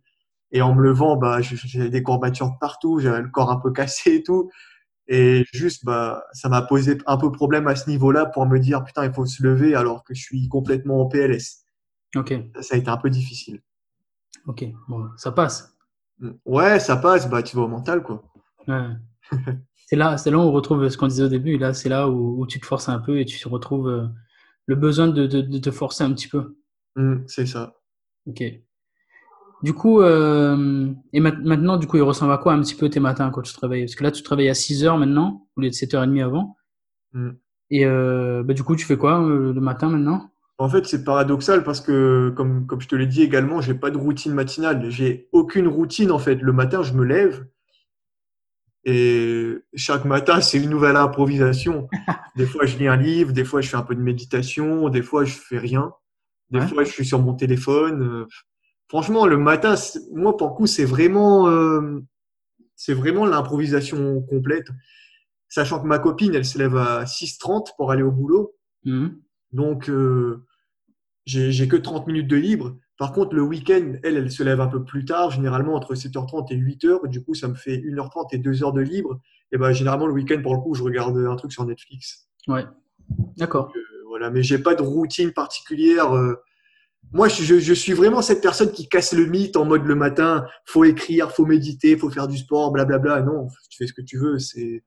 et 0.52 0.62
en 0.62 0.74
me 0.74 0.82
levant, 0.82 1.18
bah, 1.18 1.42
j'avais 1.42 1.90
des 1.90 2.04
courbatures 2.04 2.58
partout, 2.60 3.00
j'avais 3.00 3.22
le 3.22 3.30
corps 3.30 3.52
un 3.52 3.60
peu 3.60 3.72
cassé 3.72 4.16
et 4.16 4.24
tout. 4.24 4.50
Et 5.08 5.46
juste, 5.54 5.86
bah, 5.86 6.24
ça 6.34 6.50
m'a 6.50 6.62
posé 6.62 6.98
un 7.06 7.18
peu 7.18 7.32
problème 7.32 7.68
à 7.68 7.76
ce 7.76 7.90
niveau-là 7.90 8.26
pour 8.26 8.46
me 8.46 8.60
dire, 8.60 8.84
putain, 8.84 9.06
il 9.06 9.14
faut 9.14 9.26
se 9.26 9.42
lever 9.42 9.76
alors 9.76 10.04
que 10.04 10.14
je 10.14 10.22
suis 10.22 10.48
complètement 10.50 11.02
en 11.02 11.06
PLS. 11.08 11.64
Ok. 12.16 12.34
Ça 12.62 12.76
a 12.76 12.78
été 12.78 12.90
un 12.90 12.98
peu 12.98 13.10
difficile. 13.10 13.62
Ok, 14.46 14.66
bon, 14.88 15.10
ça 15.18 15.32
passe. 15.32 15.78
Ouais, 16.46 16.80
ça 16.80 16.98
passe, 16.98 17.30
bah, 17.30 17.44
tu 17.44 17.56
vas 17.56 17.64
au 17.64 17.68
mental, 17.68 18.02
quoi. 18.04 18.24
Ouais. 18.68 18.90
c'est 19.76 19.96
là, 19.96 20.18
c'est 20.18 20.32
là 20.32 20.38
où 20.38 20.42
on 20.42 20.52
retrouve 20.52 20.88
ce 20.90 20.98
qu'on 20.98 21.08
disait 21.08 21.24
au 21.24 21.30
début. 21.30 21.58
Là, 21.58 21.74
c'est 21.74 21.90
là 21.90 22.10
où, 22.10 22.42
où, 22.42 22.48
tu 22.48 22.60
te 22.60 22.66
forces 22.66 22.90
un 22.90 23.00
peu 23.00 23.20
et 23.20 23.26
tu 23.26 23.40
te 23.40 23.48
retrouves 23.48 23.88
euh, 23.88 24.08
le 24.66 24.76
besoin 24.76 25.08
de, 25.08 25.26
de, 25.28 25.58
te 25.60 25.72
forcer 25.72 26.04
un 26.04 26.14
petit 26.14 26.28
peu. 26.28 26.58
Mmh, 26.96 27.24
c'est 27.28 27.46
ça. 27.46 27.76
Ok. 28.26 28.44
Du 29.64 29.74
coup, 29.74 30.02
euh, 30.02 30.88
et 31.14 31.20
maintenant, 31.20 31.78
du 31.78 31.88
coup, 31.88 31.98
il 31.98 32.04
ressemble 32.04 32.32
à 32.32 32.38
quoi 32.38 32.54
un 32.54 32.62
petit 32.62 32.76
peu 32.76 32.90
tes 32.90 33.00
matins 33.00 33.32
quand 33.32 33.42
tu 33.42 33.54
te 33.54 33.60
réveilles? 33.60 33.86
Parce 33.86 33.96
que 33.96 34.04
là, 34.04 34.12
tu 34.12 34.22
te 34.22 34.30
réveilles 34.30 34.50
à 34.50 34.54
6 34.54 34.84
h 34.84 35.00
maintenant, 35.00 35.48
au 35.56 35.62
lieu 35.62 35.70
de 35.70 35.74
7h30 35.74 36.24
avant. 36.24 36.56
Mmh. 37.14 37.30
Et 37.72 37.86
euh, 37.86 38.44
bah, 38.44 38.54
du 38.54 38.64
coup, 38.64 38.76
tu 38.76 38.86
fais 38.86 38.98
quoi 38.98 39.22
euh, 39.22 39.54
le 39.54 39.62
matin 39.62 39.90
maintenant? 39.90 40.30
En 40.60 40.70
fait, 40.70 40.86
c'est 40.86 41.04
paradoxal 41.04 41.64
parce 41.64 41.82
que, 41.82 42.34
comme, 42.36 42.66
comme 42.68 42.82
je 42.82 42.88
te 42.88 42.96
l'ai 42.96 43.08
dit 43.08 43.24
également, 43.24 43.62
j'ai 43.62 43.74
pas 43.74 43.90
de 43.90 43.98
routine 43.98 44.34
matinale. 44.34 44.90
J'ai 44.90 45.28
aucune 45.32 45.68
routine 45.68 46.12
en 46.12 46.20
fait. 46.20 46.36
Le 46.36 46.52
matin, 46.52 46.82
je 46.82 46.94
me 46.94 47.04
lève, 47.04 47.46
et 48.90 49.58
chaque 49.76 50.06
matin, 50.06 50.40
c'est 50.40 50.58
une 50.58 50.70
nouvelle 50.70 50.96
improvisation. 50.96 51.90
Des 52.38 52.46
fois, 52.46 52.66
je 52.66 52.78
lis 52.78 52.88
un 52.88 52.96
livre, 52.96 53.34
des 53.34 53.44
fois, 53.44 53.60
je 53.60 53.68
fais 53.68 53.76
un 53.76 53.82
peu 53.82 53.96
de 53.96 54.02
méditation, 54.02 54.88
des 54.88 55.02
fois, 55.02 55.26
je 55.26 55.34
fais 55.34 55.58
rien. 55.58 55.92
Des 56.52 56.62
fois, 56.62 56.86
je 56.86 56.92
suis 56.92 57.06
sur 57.06 57.20
mon 57.20 57.34
téléphone. 57.34 58.28
Franchement, 58.90 59.26
le 59.26 59.38
matin, 59.38 59.76
moi, 60.14 60.38
pour 60.38 60.50
le 60.50 60.54
coup, 60.54 60.68
c'est 60.68 60.86
vraiment, 60.86 61.50
euh, 61.50 62.00
c'est 62.76 62.94
vraiment 62.94 63.26
l'improvisation 63.26 64.22
complète. 64.22 64.68
Sachant 65.50 65.82
que 65.82 65.88
ma 65.88 66.00
copine, 66.00 66.34
elle 66.36 66.46
se 66.46 66.58
lève 66.58 66.78
à 66.78 67.06
6h30 67.06 67.76
pour 67.78 67.92
aller 67.92 68.04
au 68.04 68.12
boulot. 68.12 68.56
Mmh. 68.86 69.08
Donc, 69.52 69.90
euh, 69.90 70.46
j'ai 71.26 71.68
que 71.68 71.76
30 71.76 72.08
minutes 72.08 72.28
de 72.28 72.38
libre. 72.38 72.78
Par 72.98 73.12
contre, 73.12 73.36
le 73.36 73.44
week-end, 73.44 73.94
elle, 74.04 74.18
elle 74.18 74.32
se 74.32 74.42
lève 74.42 74.60
un 74.60 74.68
peu 74.68 74.84
plus 74.84 75.06
tard, 75.06 75.30
généralement 75.30 75.76
entre 75.76 75.94
7h30 75.94 76.52
et 76.52 76.56
8h. 76.56 77.08
Du 77.08 77.24
coup, 77.24 77.36
ça 77.36 77.48
me 77.48 77.54
fait 77.56 77.78
1h30 77.78 78.30
et 78.32 78.40
2h 78.40 78.74
de 78.74 78.82
libre. 78.82 79.20
Et 79.52 79.58
ben, 79.58 79.72
généralement, 79.72 80.08
le 80.08 80.14
week-end, 80.14 80.42
pour 80.42 80.56
le 80.56 80.62
coup, 80.62 80.74
je 80.74 80.84
regarde 80.84 81.18
un 81.18 81.36
truc 81.36 81.52
sur 81.52 81.66
Netflix. 81.66 82.28
Ouais. 82.48 82.66
D'accord. 83.38 83.72
Euh, 83.76 83.80
voilà, 84.08 84.32
mais 84.32 84.42
j'ai 84.42 84.58
pas 84.58 84.74
de 84.74 84.82
routine 84.82 85.32
particulière. 85.32 86.16
Euh. 86.16 86.36
Moi, 87.14 87.30
je, 87.30 87.60
je, 87.60 87.74
suis 87.74 87.94
vraiment 87.94 88.22
cette 88.22 88.42
personne 88.42 88.72
qui 88.72 88.90
casse 88.90 89.14
le 89.14 89.26
mythe 89.26 89.56
en 89.56 89.66
mode 89.66 89.86
le 89.86 89.96
matin, 89.96 90.46
faut 90.66 90.84
écrire, 90.84 91.32
faut 91.32 91.46
méditer, 91.46 91.98
faut 91.98 92.10
faire 92.10 92.28
du 92.28 92.38
sport, 92.38 92.72
blablabla. 92.72 93.22
Non, 93.22 93.48
tu 93.70 93.78
fais 93.78 93.88
ce 93.88 93.94
que 93.94 94.02
tu 94.02 94.18
veux, 94.18 94.40
c'est 94.40 94.84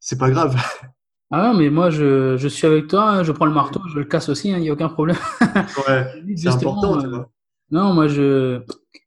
c'est 0.00 0.18
pas 0.18 0.30
grave. 0.30 0.56
Ah 1.34 1.54
mais 1.56 1.70
moi 1.70 1.88
je, 1.88 2.36
je, 2.36 2.46
suis 2.46 2.66
avec 2.66 2.88
toi, 2.88 3.08
hein, 3.08 3.22
je 3.22 3.32
prends 3.32 3.46
le 3.46 3.54
marteau, 3.54 3.80
je 3.88 3.98
le 3.98 4.04
casse 4.04 4.28
aussi, 4.28 4.50
il 4.50 4.52
hein, 4.54 4.58
n'y 4.58 4.68
a 4.68 4.74
aucun 4.74 4.90
problème. 4.90 5.16
ouais, 5.88 6.36
c'est 6.36 6.48
important. 6.48 7.00
Tu 7.00 7.08
vois. 7.08 7.20
Euh, 7.20 7.24
non, 7.70 7.94
moi, 7.94 8.06
je, 8.06 8.60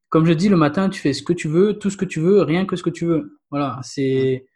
comme 0.09 0.25
je 0.25 0.33
dis, 0.33 0.49
le 0.49 0.57
matin, 0.57 0.89
tu 0.89 0.99
fais 0.99 1.13
ce 1.13 1.21
que 1.21 1.33
tu 1.33 1.47
veux, 1.47 1.77
tout 1.77 1.91
ce 1.91 1.97
que 1.97 2.05
tu 2.05 2.19
veux, 2.19 2.41
rien 2.41 2.65
que 2.65 2.75
ce 2.75 2.81
que 2.81 2.89
tu 2.89 3.05
veux. 3.05 3.37
Voilà, 3.51 3.79
c'est, 3.83 4.47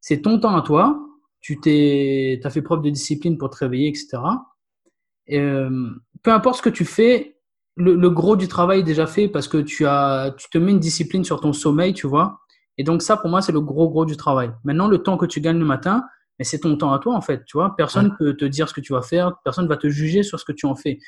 c'est 0.00 0.22
ton 0.22 0.40
temps 0.40 0.56
à 0.56 0.62
toi. 0.62 0.98
Tu 1.40 1.60
t'es, 1.60 2.40
as 2.42 2.50
fait 2.50 2.62
preuve 2.62 2.80
de 2.80 2.88
discipline 2.88 3.36
pour 3.36 3.50
te 3.50 3.58
réveiller, 3.58 3.88
etc. 3.88 4.18
Et, 5.26 5.38
euh, 5.38 5.90
peu 6.22 6.32
importe 6.32 6.56
ce 6.56 6.62
que 6.62 6.70
tu 6.70 6.86
fais, 6.86 7.37
le, 7.78 8.10
gros 8.10 8.36
du 8.36 8.48
travail 8.48 8.80
est 8.80 8.84
déjà 8.84 9.06
fait 9.06 9.28
parce 9.28 9.48
que 9.48 9.58
tu 9.58 9.86
as, 9.86 10.34
tu 10.36 10.48
te 10.50 10.58
mets 10.58 10.72
une 10.72 10.80
discipline 10.80 11.24
sur 11.24 11.40
ton 11.40 11.52
sommeil, 11.52 11.94
tu 11.94 12.06
vois. 12.06 12.40
Et 12.76 12.84
donc 12.84 13.02
ça, 13.02 13.16
pour 13.16 13.30
moi, 13.30 13.40
c'est 13.40 13.52
le 13.52 13.60
gros 13.60 13.88
gros 13.88 14.04
du 14.04 14.16
travail. 14.16 14.50
Maintenant, 14.64 14.88
le 14.88 14.98
temps 14.98 15.16
que 15.16 15.26
tu 15.26 15.40
gagnes 15.40 15.58
le 15.58 15.64
matin, 15.64 16.04
mais 16.38 16.44
c'est 16.44 16.60
ton 16.60 16.76
temps 16.76 16.92
à 16.92 16.98
toi 16.98 17.14
en 17.14 17.20
fait, 17.20 17.44
tu 17.46 17.56
vois. 17.56 17.74
Personne 17.76 18.06
ne 18.06 18.16
peut 18.16 18.36
te 18.36 18.44
dire 18.44 18.68
ce 18.68 18.74
que 18.74 18.80
tu 18.80 18.92
vas 18.92 19.02
faire, 19.02 19.34
personne 19.44 19.64
ne 19.64 19.68
va 19.68 19.76
te 19.76 19.88
juger 19.88 20.22
sur 20.22 20.38
ce 20.38 20.44
que 20.44 20.52
tu 20.52 20.66
en 20.66 20.74
fais. 20.74 20.98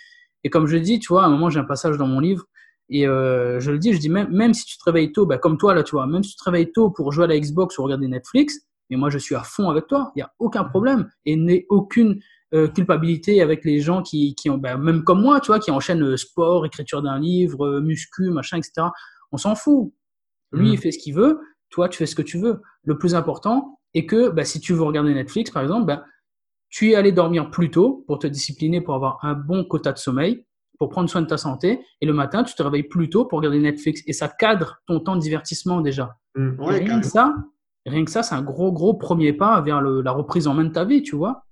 Et 0.44 0.50
comme 0.50 0.66
je 0.66 0.76
dis, 0.76 0.98
tu 0.98 1.08
vois, 1.08 1.24
à 1.24 1.26
un 1.26 1.30
moment, 1.30 1.50
j'ai 1.50 1.60
un 1.60 1.64
passage 1.64 1.96
dans 1.96 2.06
mon 2.06 2.20
livre 2.20 2.44
et 2.88 3.06
euh, 3.06 3.60
je 3.60 3.70
le 3.70 3.78
dis, 3.78 3.92
je 3.92 3.98
dis 3.98 4.08
même, 4.08 4.30
même 4.30 4.54
si 4.54 4.64
tu 4.64 4.78
te 4.78 4.84
réveilles 4.84 5.12
tôt, 5.12 5.26
bah, 5.26 5.38
comme 5.38 5.58
toi 5.58 5.74
là, 5.74 5.84
tu 5.84 5.92
vois, 5.92 6.06
même 6.06 6.24
si 6.24 6.30
tu 6.30 6.36
te 6.36 6.44
réveilles 6.44 6.72
tôt 6.72 6.90
pour 6.90 7.12
jouer 7.12 7.24
à 7.24 7.28
la 7.28 7.38
Xbox 7.38 7.78
ou 7.78 7.84
regarder 7.84 8.08
Netflix, 8.08 8.60
mais 8.88 8.96
moi 8.96 9.10
je 9.10 9.18
suis 9.18 9.36
à 9.36 9.42
fond 9.42 9.70
avec 9.70 9.86
toi, 9.86 10.10
il 10.16 10.18
n'y 10.18 10.22
a 10.22 10.32
aucun 10.40 10.64
problème 10.64 11.08
et 11.24 11.36
n'ai 11.36 11.66
aucune 11.68 12.20
euh, 12.52 12.68
culpabilité 12.68 13.42
avec 13.42 13.64
les 13.64 13.80
gens 13.80 14.02
qui, 14.02 14.34
qui 14.34 14.50
ont, 14.50 14.58
bah, 14.58 14.76
même 14.76 15.04
comme 15.04 15.22
moi, 15.22 15.40
tu 15.40 15.48
vois, 15.48 15.60
qui 15.60 15.70
enchaînent 15.70 16.02
euh, 16.02 16.16
sport, 16.16 16.66
écriture 16.66 17.02
d'un 17.02 17.18
livre, 17.18 17.80
muscu, 17.80 18.30
machin, 18.30 18.58
etc. 18.58 18.88
On 19.32 19.36
s'en 19.36 19.54
fout. 19.54 19.92
Lui, 20.52 20.70
il 20.70 20.74
mmh. 20.74 20.78
fait 20.78 20.90
ce 20.90 20.98
qu'il 20.98 21.14
veut, 21.14 21.40
toi, 21.70 21.88
tu 21.88 21.98
fais 21.98 22.06
ce 22.06 22.16
que 22.16 22.22
tu 22.22 22.38
veux. 22.38 22.60
Le 22.82 22.98
plus 22.98 23.14
important 23.14 23.78
est 23.94 24.06
que 24.06 24.30
bah, 24.30 24.44
si 24.44 24.60
tu 24.60 24.72
veux 24.72 24.82
regarder 24.82 25.14
Netflix, 25.14 25.50
par 25.50 25.62
exemple, 25.62 25.86
bah, 25.86 26.04
tu 26.68 26.90
es 26.90 26.94
allé 26.94 27.12
dormir 27.12 27.50
plus 27.50 27.70
tôt 27.70 28.04
pour 28.06 28.18
te 28.18 28.26
discipliner, 28.26 28.80
pour 28.80 28.94
avoir 28.94 29.18
un 29.22 29.34
bon 29.34 29.64
quota 29.64 29.92
de 29.92 29.98
sommeil, 29.98 30.46
pour 30.78 30.88
prendre 30.88 31.10
soin 31.10 31.22
de 31.22 31.26
ta 31.26 31.36
santé. 31.36 31.80
Et 32.00 32.06
le 32.06 32.12
matin, 32.12 32.42
tu 32.42 32.54
te 32.54 32.62
réveilles 32.62 32.88
plus 32.88 33.10
tôt 33.10 33.26
pour 33.26 33.38
regarder 33.38 33.58
Netflix. 33.58 34.02
Et 34.06 34.12
ça 34.12 34.28
cadre 34.28 34.80
ton 34.86 35.00
temps 35.00 35.16
de 35.16 35.20
divertissement 35.20 35.80
déjà. 35.80 36.16
Mmh, 36.36 36.50
rien, 36.60 37.00
que 37.00 37.06
ça, 37.06 37.34
rien 37.86 38.04
que 38.04 38.10
ça, 38.10 38.22
c'est 38.22 38.34
un 38.34 38.42
gros, 38.42 38.72
gros 38.72 38.94
premier 38.94 39.32
pas 39.32 39.60
vers 39.60 39.80
la 39.80 40.12
reprise 40.12 40.46
en 40.46 40.54
main 40.54 40.64
de 40.64 40.72
ta 40.72 40.84
vie, 40.84 41.02
tu 41.02 41.16
vois. 41.16 41.44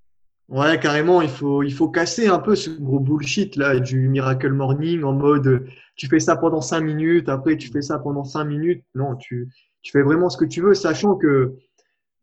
Ouais, 0.48 0.78
carrément, 0.80 1.20
il 1.20 1.28
faut, 1.28 1.62
il 1.62 1.72
faut 1.74 1.90
casser 1.90 2.26
un 2.28 2.38
peu 2.38 2.54
ce 2.56 2.70
gros 2.70 3.00
bullshit 3.00 3.56
là 3.56 3.78
du 3.78 4.08
Miracle 4.08 4.52
Morning 4.52 5.02
en 5.04 5.12
mode 5.12 5.66
tu 5.94 6.06
fais 6.06 6.20
ça 6.20 6.36
pendant 6.36 6.62
cinq 6.62 6.80
minutes, 6.80 7.28
après 7.28 7.56
tu 7.58 7.70
fais 7.70 7.82
ça 7.82 7.98
pendant 7.98 8.24
cinq 8.24 8.44
minutes. 8.44 8.84
Non, 8.94 9.16
tu, 9.16 9.48
tu 9.82 9.92
fais 9.92 10.02
vraiment 10.02 10.30
ce 10.30 10.38
que 10.38 10.44
tu 10.46 10.62
veux, 10.62 10.74
sachant 10.74 11.16
que 11.16 11.54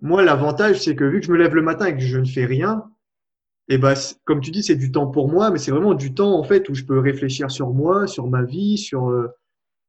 moi, 0.02 0.24
l'avantage, 0.24 0.82
c'est 0.82 0.96
que 0.96 1.04
vu 1.04 1.20
que 1.20 1.28
je 1.28 1.32
me 1.32 1.38
lève 1.38 1.56
le 1.56 1.62
matin 1.62 1.88
et 1.88 1.94
que 1.94 2.00
je 2.02 2.18
ne 2.18 2.26
fais 2.26 2.46
rien, 2.46 2.86
et 3.68 3.78
bah, 3.78 3.94
comme 4.26 4.42
tu 4.42 4.52
dis, 4.52 4.64
c'est 4.64 4.76
du 4.76 4.92
temps 4.92 5.08
pour 5.08 5.30
moi, 5.30 5.52
mais 5.52 5.58
c'est 5.58 5.72
vraiment 5.72 5.96
du 5.96 6.14
temps 6.14 6.38
en 6.38 6.44
fait 6.44 6.70
où 6.70 6.76
je 6.76 6.84
peux 6.84 7.00
réfléchir 7.00 7.50
sur 7.52 7.72
moi, 7.72 8.08
sur 8.08 8.28
ma 8.28 8.44
vie, 8.44 8.78
sur 8.78 9.10
euh, 9.10 9.28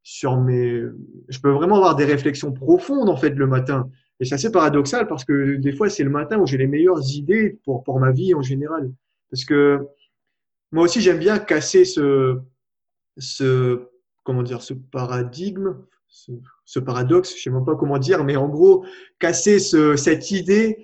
sur 0.02 0.40
mes. 0.40 0.82
Je 1.28 1.40
peux 1.40 1.50
vraiment 1.50 1.76
avoir 1.76 1.96
des 1.96 2.04
réflexions 2.06 2.52
profondes 2.52 3.08
en 3.08 3.16
fait 3.16 3.30
le 3.30 3.46
matin. 3.46 3.90
Et 4.20 4.24
c'est 4.24 4.34
assez 4.34 4.50
paradoxal 4.50 5.06
parce 5.06 5.24
que 5.24 5.56
des 5.56 5.72
fois 5.72 5.90
c'est 5.90 6.04
le 6.04 6.10
matin 6.10 6.38
où 6.38 6.46
j'ai 6.46 6.56
les 6.56 6.66
meilleures 6.66 7.02
idées 7.12 7.58
pour 7.64 7.84
pour 7.84 8.00
ma 8.00 8.12
vie 8.12 8.34
en 8.34 8.42
général. 8.42 8.92
Parce 9.30 9.44
que 9.44 9.86
moi 10.72 10.84
aussi 10.84 11.00
j'aime 11.00 11.18
bien 11.18 11.38
casser 11.38 11.84
ce 11.84 12.38
ce 13.18 13.88
comment 14.24 14.42
dire 14.42 14.62
ce 14.62 14.74
paradigme, 14.74 15.76
ce, 16.64 16.78
paradoxe, 16.80 17.36
je 17.36 17.42
sais 17.42 17.50
même 17.50 17.64
pas 17.64 17.76
comment 17.76 17.98
dire, 17.98 18.24
mais 18.24 18.36
en 18.36 18.48
gros, 18.48 18.84
casser 19.18 19.58
ce, 19.58 19.96
cette 19.96 20.30
idée 20.30 20.78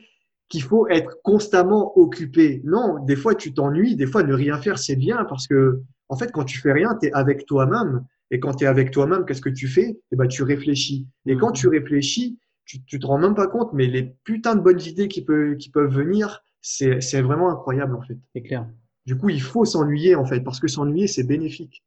qu'il 0.48 0.62
faut 0.62 0.86
être 0.88 1.18
constamment 1.22 1.96
occupé. 1.98 2.60
Non, 2.64 3.02
des 3.04 3.16
fois 3.16 3.34
tu 3.34 3.54
t'ennuies, 3.54 3.96
des 3.96 4.06
fois 4.06 4.22
ne 4.22 4.34
rien 4.34 4.58
faire 4.58 4.78
c'est 4.78 4.96
bien 4.96 5.24
parce 5.24 5.46
que 5.46 5.80
en 6.08 6.16
fait 6.16 6.30
quand 6.32 6.44
tu 6.44 6.58
fais 6.58 6.72
rien, 6.72 6.96
tu 7.00 7.08
es 7.08 7.12
avec 7.12 7.46
toi-même 7.46 8.04
et 8.30 8.38
quand 8.38 8.54
tu 8.54 8.64
es 8.64 8.66
avec 8.66 8.90
toi-même, 8.90 9.24
qu'est-ce 9.24 9.40
que 9.40 9.48
tu 9.48 9.66
fais? 9.68 9.98
Eh 10.10 10.16
ben 10.16 10.28
tu 10.28 10.42
réfléchis. 10.42 11.06
Et 11.26 11.36
quand 11.36 11.52
tu 11.52 11.68
réfléchis, 11.68 12.38
tu, 12.64 12.84
tu 12.84 12.98
te 12.98 13.06
rends 13.06 13.18
même 13.18 13.34
pas 13.34 13.46
compte 13.46 13.72
mais 13.72 13.86
les 13.86 14.14
putains 14.24 14.54
de 14.54 14.60
bonnes 14.60 14.80
idées 14.80 15.08
qui 15.08 15.24
peuvent 15.24 15.56
qui 15.56 15.70
peuvent 15.70 15.92
venir, 15.92 16.42
c'est 16.60 17.22
vraiment 17.22 17.50
incroyable 17.50 17.96
en 17.96 18.02
fait. 18.02 18.18
C'est 18.34 18.42
clair. 18.42 18.66
Du 19.06 19.16
coup, 19.16 19.30
il 19.30 19.42
faut 19.42 19.64
s'ennuyer 19.64 20.14
en 20.14 20.24
fait 20.24 20.40
parce 20.40 20.60
que 20.60 20.68
s'ennuyer 20.68 21.06
c'est 21.06 21.24
bénéfique. 21.24 21.82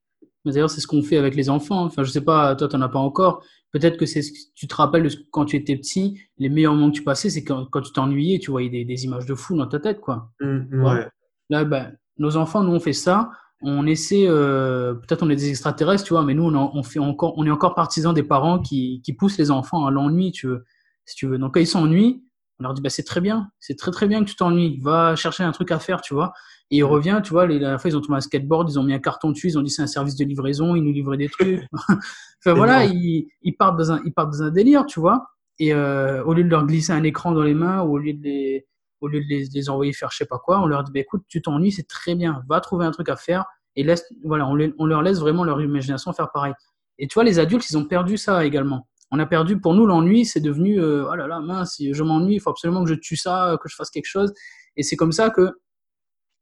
D'ailleurs, 0.45 0.69
c'est 0.69 0.81
ce 0.81 0.87
qu'on 0.87 1.01
fait 1.01 1.17
avec 1.17 1.35
les 1.35 1.49
enfants. 1.49 1.85
Enfin, 1.85 2.03
je 2.03 2.11
sais 2.11 2.21
pas, 2.21 2.55
toi, 2.55 2.67
tu 2.67 2.75
n'en 2.75 2.83
as 2.83 2.89
pas 2.89 2.99
encore. 2.99 3.43
Peut-être 3.71 3.97
que 3.97 4.05
c'est 4.05 4.21
ce 4.21 4.31
que 4.31 4.37
tu 4.53 4.67
te 4.67 4.75
rappelles 4.75 5.03
de 5.03 5.09
quand 5.31 5.45
tu 5.45 5.55
étais 5.55 5.75
petit, 5.75 6.19
les 6.37 6.49
meilleurs 6.49 6.75
moments 6.75 6.91
que 6.91 6.95
tu 6.97 7.03
passais, 7.03 7.29
c'est 7.29 7.43
quand, 7.43 7.65
quand, 7.65 7.81
tu 7.81 7.91
t'ennuyais, 7.91 8.39
tu 8.39 8.51
voyais 8.51 8.69
des, 8.69 8.85
des, 8.85 9.05
images 9.05 9.25
de 9.25 9.33
fou 9.33 9.57
dans 9.57 9.65
ta 9.65 9.79
tête, 9.79 9.99
quoi. 9.99 10.29
Mmh, 10.39 10.83
ouais. 10.83 11.07
Là, 11.49 11.65
ben, 11.65 11.93
nos 12.17 12.37
enfants, 12.37 12.63
nous, 12.63 12.71
on 12.71 12.79
fait 12.79 12.93
ça. 12.93 13.31
On 13.67 13.87
essaie, 13.87 14.25
euh, 14.27 14.93
peut-être 14.93 15.23
on 15.23 15.29
est 15.31 15.35
des 15.35 15.49
extraterrestres, 15.49 16.03
tu 16.03 16.13
vois, 16.13 16.23
mais 16.23 16.35
nous, 16.35 16.43
on, 16.43 16.71
on, 16.75 16.83
fait 16.83 16.99
encore, 16.99 17.33
on 17.37 17.47
est 17.47 17.51
encore 17.51 17.73
partisans 17.73 18.13
des 18.13 18.21
parents 18.21 18.59
qui, 18.59 19.01
qui 19.03 19.13
poussent 19.13 19.39
les 19.39 19.49
enfants 19.49 19.87
à 19.87 19.91
l'ennui, 19.91 20.31
tu 20.31 20.45
veux, 20.45 20.65
si 21.05 21.15
tu 21.15 21.25
veux. 21.25 21.39
Donc, 21.39 21.55
quand 21.55 21.59
ils 21.59 21.67
s'ennuient, 21.67 22.23
on 22.59 22.63
leur 22.63 22.75
dit, 22.75 22.81
bah, 22.81 22.91
c'est 22.91 23.03
très 23.03 23.21
bien, 23.21 23.49
c'est 23.59 23.75
très 23.75 23.89
très 23.89 24.07
bien 24.07 24.23
que 24.23 24.29
tu 24.29 24.35
t'ennuies, 24.35 24.79
va 24.81 25.15
chercher 25.15 25.43
un 25.43 25.51
truc 25.51 25.71
à 25.71 25.79
faire, 25.79 26.01
tu 26.01 26.13
vois. 26.13 26.31
Et 26.69 26.77
il 26.77 26.83
revient, 26.83 27.21
tu 27.23 27.31
vois, 27.31 27.47
la 27.47 27.79
fois, 27.79 27.89
ils 27.89 27.97
ont 27.97 28.01
trouvé 28.01 28.17
un 28.17 28.21
skateboard, 28.21 28.69
ils 28.69 28.77
ont 28.77 28.83
mis 28.83 28.93
un 28.93 28.99
carton 28.99 29.31
dessus, 29.31 29.47
ils 29.47 29.57
ont 29.57 29.63
dit 29.63 29.71
c'est 29.71 29.81
un 29.81 29.87
service 29.87 30.15
de 30.15 30.25
livraison, 30.25 30.75
ils 30.75 30.83
nous 30.83 30.93
livraient 30.93 31.17
des 31.17 31.29
trucs. 31.29 31.61
enfin 31.73 32.53
voilà, 32.53 32.85
ils, 32.85 33.27
ils, 33.41 33.53
partent 33.53 33.77
dans 33.77 33.91
un, 33.93 34.01
ils 34.05 34.13
partent 34.13 34.31
dans 34.31 34.43
un 34.43 34.51
délire, 34.51 34.85
tu 34.85 34.99
vois. 34.99 35.27
Et 35.57 35.73
euh, 35.73 36.23
au 36.23 36.33
lieu 36.33 36.43
de 36.43 36.49
leur 36.49 36.65
glisser 36.67 36.91
un 36.91 37.03
écran 37.03 37.31
dans 37.31 37.43
les 37.43 37.53
mains, 37.53 37.81
ou 37.81 37.93
au 37.93 37.97
lieu 37.97 38.13
de 38.13 38.21
les, 38.23 38.67
au 39.05 39.07
lieu 39.07 39.21
de 39.21 39.25
les, 39.27 39.69
envoyer 39.69 39.93
faire 39.93 40.09
je 40.11 40.17
sais 40.17 40.25
pas 40.25 40.39
quoi, 40.39 40.59
on 40.59 40.65
leur 40.65 40.83
dit 40.83 40.91
bah, 40.91 40.99
écoute, 40.99 41.23
tu 41.27 41.41
t'ennuies, 41.41 41.71
c'est 41.71 41.87
très 41.87 42.15
bien, 42.15 42.43
va 42.49 42.59
trouver 42.59 42.85
un 42.85 42.91
truc 42.91 43.09
à 43.09 43.15
faire 43.15 43.45
et 43.75 43.83
laisse, 43.83 44.05
voilà, 44.23 44.47
on, 44.47 44.55
les, 44.55 44.73
on 44.79 44.85
leur 44.85 45.01
laisse 45.01 45.19
vraiment 45.19 45.43
leur 45.43 45.61
imagination 45.61 46.11
faire 46.13 46.31
pareil. 46.31 46.53
Et 46.97 47.07
tu 47.07 47.13
vois, 47.15 47.23
les 47.23 47.39
adultes, 47.39 47.69
ils 47.69 47.77
ont 47.77 47.85
perdu 47.85 48.17
ça 48.17 48.45
également. 48.45 48.87
On 49.11 49.19
a 49.19 49.25
perdu, 49.25 49.59
pour 49.59 49.73
nous, 49.73 49.85
l'ennui, 49.85 50.25
c'est 50.25 50.39
devenu, 50.39 50.79
euh, 50.79 51.05
oh 51.09 51.15
là 51.15 51.27
là, 51.27 51.39
mince, 51.39 51.77
je 51.79 52.03
m'ennuie, 52.03 52.35
il 52.35 52.39
faut 52.39 52.49
absolument 52.49 52.83
que 52.83 52.89
je 52.89 52.95
tue 52.95 53.17
ça, 53.17 53.57
que 53.61 53.69
je 53.69 53.75
fasse 53.75 53.89
quelque 53.89 54.07
chose. 54.07 54.33
Et 54.77 54.83
c'est 54.83 54.95
comme 54.95 55.11
ça 55.11 55.29
que 55.29 55.51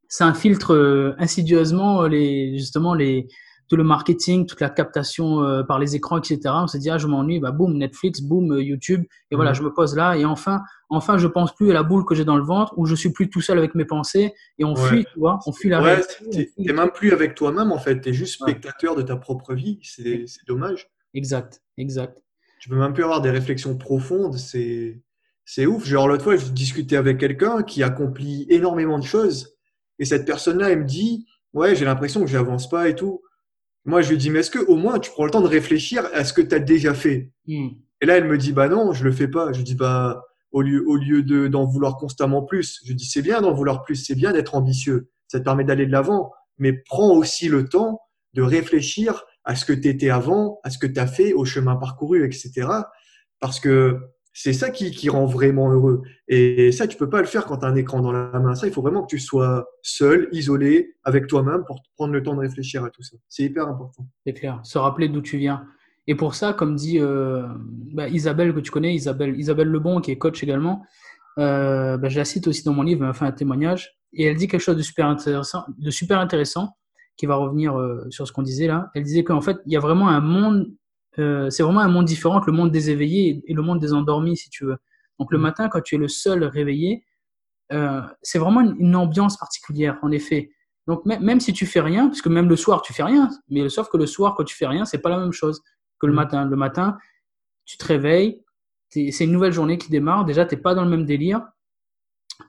ça 0.07 0.27
infiltre 0.27 0.73
euh, 0.73 1.15
insidieusement 1.17 2.03
euh, 2.03 2.07
les, 2.07 2.57
justement 2.57 2.93
les, 2.93 3.27
tout 3.67 3.75
le 3.75 3.83
marketing, 3.83 4.45
toute 4.45 4.61
la 4.61 4.69
captation 4.69 5.43
euh, 5.43 5.63
par 5.63 5.79
les 5.79 5.95
écrans, 5.95 6.17
etc. 6.17 6.39
On 6.45 6.67
s'est 6.67 6.79
dit, 6.79 6.89
ah, 6.89 6.97
je 6.97 7.07
m'ennuie, 7.07 7.39
bah, 7.39 7.51
boum, 7.51 7.77
Netflix, 7.77 8.21
boum, 8.21 8.59
YouTube, 8.59 9.03
et 9.31 9.35
voilà, 9.35 9.51
mhm. 9.51 9.55
je 9.55 9.63
me 9.63 9.73
pose 9.73 9.95
là, 9.95 10.15
et 10.15 10.25
enfin, 10.25 10.61
enfin, 10.89 11.17
je 11.17 11.27
pense 11.27 11.55
plus 11.55 11.71
à 11.71 11.73
la 11.73 11.83
boule 11.83 12.05
que 12.05 12.15
j'ai 12.15 12.25
dans 12.25 12.37
le 12.37 12.43
ventre, 12.43 12.73
ou 12.77 12.85
je 12.85 12.95
suis 12.95 13.11
plus 13.11 13.29
tout 13.29 13.41
seul 13.41 13.57
avec 13.57 13.75
mes 13.75 13.85
pensées, 13.85 14.33
et 14.59 14.65
on 14.65 14.75
fuit, 14.75 15.05
tu 15.05 15.19
vois, 15.19 15.39
on 15.45 15.51
fuit 15.51 15.69
la 15.69 15.81
ouais, 15.81 15.95
réalité. 15.95 16.51
T'es 16.65 16.73
même 16.73 16.91
plus 16.91 17.13
avec 17.13 17.35
toi-même, 17.35 17.71
en 17.71 17.79
fait, 17.79 18.01
tu 18.01 18.09
es 18.09 18.13
juste 18.13 18.41
spectateur 18.41 18.95
de 18.95 19.01
ta 19.01 19.15
propre 19.15 19.53
vie, 19.53 19.79
c'est 19.83 20.25
dommage. 20.47 20.89
Exact, 21.13 21.61
exact. 21.77 22.21
Tu 22.59 22.69
peux 22.69 22.77
même 22.77 22.93
plus 22.93 23.03
avoir 23.03 23.21
des 23.21 23.29
réflexions 23.29 23.77
profondes, 23.77 24.37
c'est 24.37 25.01
c'est 25.45 25.65
ouf. 25.65 25.85
Genre, 25.85 26.07
l'autre 26.07 26.23
fois, 26.23 26.37
je 26.37 26.45
discutais 26.45 26.95
avec 26.95 27.17
quelqu'un 27.17 27.63
qui 27.63 27.83
accomplit 27.83 28.45
énormément 28.49 28.97
de 28.97 29.03
choses, 29.03 29.57
et 29.99 30.05
cette 30.05 30.25
personne-là, 30.25 30.71
elle 30.71 30.79
me 30.79 30.85
dit, 30.85 31.25
ouais, 31.53 31.75
j'ai 31.75 31.85
l'impression 31.85 32.21
que 32.21 32.27
j'avance 32.27 32.69
pas 32.69 32.89
et 32.89 32.95
tout. 32.95 33.21
Moi, 33.85 34.01
je 34.01 34.11
lui 34.11 34.17
dis, 34.17 34.29
mais 34.29 34.39
est-ce 34.39 34.51
que 34.51 34.59
au 34.59 34.75
moins 34.75 34.99
tu 34.99 35.11
prends 35.11 35.25
le 35.25 35.31
temps 35.31 35.41
de 35.41 35.47
réfléchir 35.47 36.07
à 36.13 36.23
ce 36.23 36.33
que 36.33 36.41
tu 36.41 36.55
as 36.55 36.59
déjà 36.59 36.93
fait? 36.93 37.31
Hmm. 37.47 37.69
Et 38.01 38.05
là, 38.05 38.17
elle 38.17 38.25
me 38.25 38.37
dit, 38.37 38.53
bah 38.53 38.69
non, 38.69 38.93
je 38.93 39.03
le 39.03 39.11
fais 39.11 39.27
pas. 39.27 39.51
Je 39.51 39.61
dis, 39.61 39.75
bah 39.75 40.23
au 40.51 40.61
lieu, 40.61 40.83
au 40.87 40.95
lieu 40.95 41.23
de 41.23 41.47
d'en 41.47 41.65
vouloir 41.65 41.97
constamment 41.97 42.43
plus, 42.43 42.79
je 42.85 42.93
dis, 42.93 43.05
c'est 43.05 43.21
bien 43.21 43.41
d'en 43.41 43.53
vouloir 43.53 43.83
plus, 43.83 43.95
c'est 43.95 44.15
bien 44.15 44.31
d'être 44.31 44.55
ambitieux. 44.55 45.09
Ça 45.27 45.39
te 45.39 45.43
permet 45.43 45.63
d'aller 45.63 45.85
de 45.85 45.91
l'avant, 45.91 46.31
mais 46.57 46.73
prends 46.73 47.11
aussi 47.11 47.49
le 47.49 47.67
temps 47.67 47.99
de 48.33 48.41
réfléchir 48.41 49.23
à 49.43 49.55
ce 49.55 49.65
que 49.65 49.73
tu 49.73 49.87
étais 49.87 50.09
avant, 50.09 50.59
à 50.63 50.69
ce 50.69 50.77
que 50.77 50.87
tu 50.87 50.99
as 50.99 51.07
fait, 51.07 51.33
au 51.33 51.43
chemin 51.43 51.75
parcouru, 51.75 52.25
etc. 52.25 52.67
Parce 53.39 53.59
que 53.59 53.99
c'est 54.33 54.53
ça 54.53 54.71
qui, 54.71 54.91
qui, 54.91 55.09
rend 55.09 55.25
vraiment 55.25 55.71
heureux. 55.71 56.01
Et 56.27 56.71
ça, 56.71 56.87
tu 56.87 56.97
peux 56.97 57.09
pas 57.09 57.21
le 57.21 57.27
faire 57.27 57.45
quand 57.45 57.57
tu 57.57 57.65
as 57.65 57.69
un 57.69 57.75
écran 57.75 58.01
dans 58.01 58.11
la 58.11 58.39
main. 58.39 58.55
Ça, 58.55 58.65
il 58.65 58.73
faut 58.73 58.81
vraiment 58.81 59.03
que 59.03 59.07
tu 59.07 59.19
sois 59.19 59.67
seul, 59.83 60.27
isolé, 60.31 60.95
avec 61.03 61.27
toi-même 61.27 61.63
pour 61.65 61.81
prendre 61.95 62.13
le 62.13 62.23
temps 62.23 62.33
de 62.33 62.39
réfléchir 62.39 62.83
à 62.83 62.89
tout 62.89 63.03
ça. 63.03 63.15
C'est 63.29 63.43
hyper 63.43 63.67
important. 63.67 64.07
C'est 64.25 64.33
clair. 64.33 64.59
Se 64.63 64.79
rappeler 64.79 65.07
d'où 65.07 65.21
tu 65.21 65.37
viens. 65.37 65.67
Et 66.07 66.15
pour 66.15 66.35
ça, 66.35 66.53
comme 66.53 66.75
dit 66.75 66.99
euh, 66.99 67.47
bah, 67.93 68.09
Isabelle, 68.09 68.53
que 68.53 68.59
tu 68.59 68.71
connais, 68.71 68.95
Isabelle, 68.95 69.39
Isabelle 69.39 69.67
Lebon, 69.67 70.01
qui 70.01 70.11
est 70.11 70.17
coach 70.17 70.43
également, 70.43 70.83
euh, 71.39 71.97
bah, 71.97 72.09
je 72.09 72.17
la 72.17 72.25
cite 72.25 72.47
aussi 72.47 72.63
dans 72.63 72.73
mon 72.73 72.83
livre, 72.83 73.01
elle 73.01 73.07
m'a 73.07 73.13
fait 73.13 73.25
un 73.25 73.31
témoignage. 73.31 73.97
Et 74.13 74.25
elle 74.25 74.35
dit 74.35 74.47
quelque 74.47 74.61
chose 74.61 74.77
de 74.77 74.81
super 74.81 75.07
intéressant, 75.07 75.63
de 75.77 75.91
super 75.91 76.19
intéressant 76.19 76.75
qui 77.17 77.25
va 77.27 77.35
revenir 77.35 77.77
euh, 77.77 78.05
sur 78.09 78.27
ce 78.27 78.33
qu'on 78.33 78.41
disait 78.41 78.67
là. 78.67 78.89
Elle 78.95 79.03
disait 79.03 79.23
qu'en 79.23 79.41
fait, 79.41 79.57
il 79.65 79.73
y 79.73 79.77
a 79.77 79.79
vraiment 79.79 80.09
un 80.09 80.21
monde 80.21 80.71
euh, 81.19 81.49
c'est 81.49 81.63
vraiment 81.63 81.81
un 81.81 81.87
monde 81.87 82.05
différent 82.05 82.41
que 82.41 82.49
le 82.49 82.57
monde 82.57 82.71
des 82.71 82.89
éveillés 82.89 83.43
et 83.47 83.53
le 83.53 83.61
monde 83.61 83.79
des 83.79 83.93
endormis, 83.93 84.37
si 84.37 84.49
tu 84.49 84.65
veux. 84.65 84.77
Donc 85.19 85.31
le 85.31 85.37
mm. 85.37 85.41
matin, 85.41 85.69
quand 85.69 85.81
tu 85.81 85.95
es 85.95 85.97
le 85.97 86.07
seul 86.07 86.43
réveillé, 86.43 87.05
euh, 87.71 88.01
c'est 88.21 88.39
vraiment 88.39 88.61
une, 88.61 88.95
ambiance 88.95 89.37
particulière, 89.37 89.97
en 90.01 90.11
effet. 90.11 90.51
Donc 90.87 91.05
même 91.05 91.39
si 91.39 91.53
tu 91.53 91.65
fais 91.65 91.79
rien, 91.79 92.07
parce 92.07 92.21
que 92.21 92.27
même 92.27 92.49
le 92.49 92.57
soir 92.57 92.81
tu 92.81 92.91
fais 92.91 93.03
rien, 93.03 93.29
mais 93.49 93.69
sauf 93.69 93.87
que 93.89 93.95
le 93.95 94.05
soir 94.05 94.35
quand 94.35 94.43
tu 94.43 94.55
fais 94.55 94.67
rien, 94.67 94.83
c'est 94.83 94.97
pas 94.97 95.09
la 95.09 95.17
même 95.17 95.31
chose 95.31 95.61
que 95.99 96.07
le 96.07 96.13
mm. 96.13 96.15
matin. 96.15 96.45
Le 96.45 96.55
matin, 96.55 96.97
tu 97.65 97.77
te 97.77 97.85
réveilles, 97.85 98.43
c'est 98.89 99.23
une 99.23 99.31
nouvelle 99.31 99.53
journée 99.53 99.77
qui 99.77 99.89
démarre. 99.89 100.25
Déjà, 100.25 100.45
t'es 100.45 100.57
pas 100.57 100.75
dans 100.75 100.83
le 100.83 100.89
même 100.89 101.05
délire. 101.05 101.41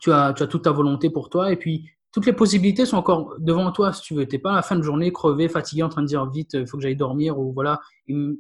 Tu 0.01 0.13
as, 0.13 0.33
tu 0.33 0.43
as 0.43 0.47
toute 0.47 0.65
ta 0.65 0.73
volonté 0.73 1.11
pour 1.11 1.31
toi, 1.31 1.53
et 1.53 1.57
puis 1.57 1.91
toutes 2.15 2.27
les 2.27 2.33
possibilités 2.33 2.87
sont 2.87 2.97
encore 2.97 3.35
devant 3.41 3.73
toi 3.73 3.93
si 3.93 4.01
tu 4.01 4.15
veux. 4.15 4.25
T'es 4.25 4.39
pas 4.39 4.53
à 4.53 4.55
la 4.55 4.63
fin 4.63 4.77
de 4.77 4.83
journée 4.83 5.13
crevé, 5.13 5.49
fatigué, 5.49 5.83
en 5.83 5.89
train 5.89 6.03
de 6.03 6.07
dire 6.07 6.25
vite, 6.31 6.55
il 6.55 6.65
faut 6.65 6.77
que 6.77 6.83
j'aille 6.85 6.95
dormir 6.95 7.41
ou 7.41 7.53
voilà, 7.53 7.81
il, 8.07 8.39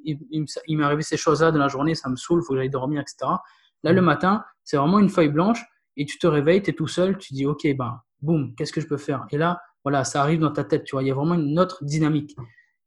m'est 0.68 0.84
arrivé 0.84 1.02
ces 1.02 1.16
choses-là 1.16 1.50
dans 1.50 1.58
la 1.58 1.66
journée, 1.66 1.96
ça 1.96 2.08
me 2.08 2.14
saoule, 2.14 2.40
il 2.40 2.46
faut 2.46 2.52
que 2.52 2.60
j'aille 2.60 2.70
dormir, 2.70 3.00
etc. 3.00 3.32
Là, 3.82 3.92
le 3.92 4.00
matin, 4.00 4.44
c'est 4.62 4.76
vraiment 4.76 5.00
une 5.00 5.08
feuille 5.08 5.28
blanche 5.28 5.60
et 5.96 6.06
tu 6.06 6.20
te 6.20 6.26
réveilles, 6.28 6.62
tu 6.62 6.70
es 6.70 6.72
tout 6.72 6.86
seul, 6.86 7.18
tu 7.18 7.34
dis, 7.34 7.46
ok, 7.46 7.66
ben, 7.76 8.00
boum, 8.22 8.54
qu'est-ce 8.54 8.72
que 8.72 8.80
je 8.80 8.86
peux 8.86 8.96
faire? 8.96 9.26
Et 9.32 9.38
là, 9.38 9.60
voilà, 9.82 10.04
ça 10.04 10.22
arrive 10.22 10.38
dans 10.38 10.52
ta 10.52 10.62
tête, 10.62 10.84
tu 10.84 10.94
vois, 10.94 11.02
il 11.02 11.08
y 11.08 11.10
a 11.10 11.14
vraiment 11.14 11.34
une 11.34 11.58
autre 11.58 11.82
dynamique. 11.82 12.36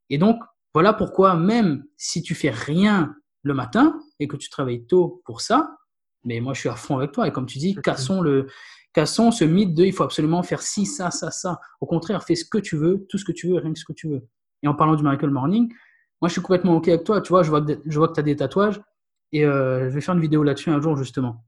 Et 0.08 0.16
donc, 0.16 0.42
voilà 0.72 0.94
pourquoi, 0.94 1.36
même 1.36 1.84
si 1.98 2.22
tu 2.22 2.34
fais 2.34 2.50
rien 2.50 3.14
le 3.42 3.52
matin 3.52 4.00
et 4.20 4.26
que 4.26 4.38
tu 4.38 4.48
travailles 4.48 4.86
tôt 4.86 5.20
pour 5.26 5.42
ça, 5.42 5.76
mais 6.24 6.40
moi, 6.40 6.54
je 6.54 6.60
suis 6.60 6.68
à 6.70 6.76
fond 6.76 6.96
avec 6.96 7.12
toi. 7.12 7.28
Et 7.28 7.32
comme 7.32 7.46
tu 7.46 7.58
dis, 7.58 7.74
cassons 7.76 8.20
le, 8.20 8.46
Cassons 8.92 9.30
ce 9.30 9.44
mythe 9.44 9.74
de 9.74 9.84
il 9.84 9.92
faut 9.92 10.02
absolument 10.02 10.42
faire 10.42 10.62
ci, 10.62 10.86
ça, 10.86 11.10
ça, 11.10 11.30
ça. 11.30 11.60
Au 11.80 11.86
contraire, 11.86 12.22
fais 12.24 12.34
ce 12.34 12.44
que 12.44 12.58
tu 12.58 12.76
veux, 12.76 13.06
tout 13.08 13.18
ce 13.18 13.24
que 13.24 13.32
tu 13.32 13.48
veux, 13.48 13.56
rien 13.56 13.72
que 13.72 13.78
ce 13.78 13.84
que 13.84 13.92
tu 13.92 14.08
veux. 14.08 14.26
Et 14.62 14.68
en 14.68 14.74
parlant 14.74 14.96
du 14.96 15.02
Miracle 15.02 15.28
Morning, 15.30 15.72
moi 16.20 16.28
je 16.28 16.32
suis 16.32 16.42
complètement 16.42 16.76
OK 16.76 16.88
avec 16.88 17.04
toi. 17.04 17.20
Tu 17.20 17.28
vois, 17.28 17.42
je 17.42 17.50
vois 17.50 17.62
que, 17.62 17.80
je 17.84 17.98
vois 17.98 18.08
que 18.08 18.14
tu 18.14 18.20
as 18.20 18.24
des 18.24 18.36
tatouages 18.36 18.80
et 19.32 19.44
euh, 19.44 19.88
je 19.88 19.94
vais 19.94 20.00
faire 20.00 20.14
une 20.14 20.20
vidéo 20.20 20.42
là-dessus 20.42 20.70
un 20.70 20.80
jour 20.80 20.96
justement. 20.96 21.44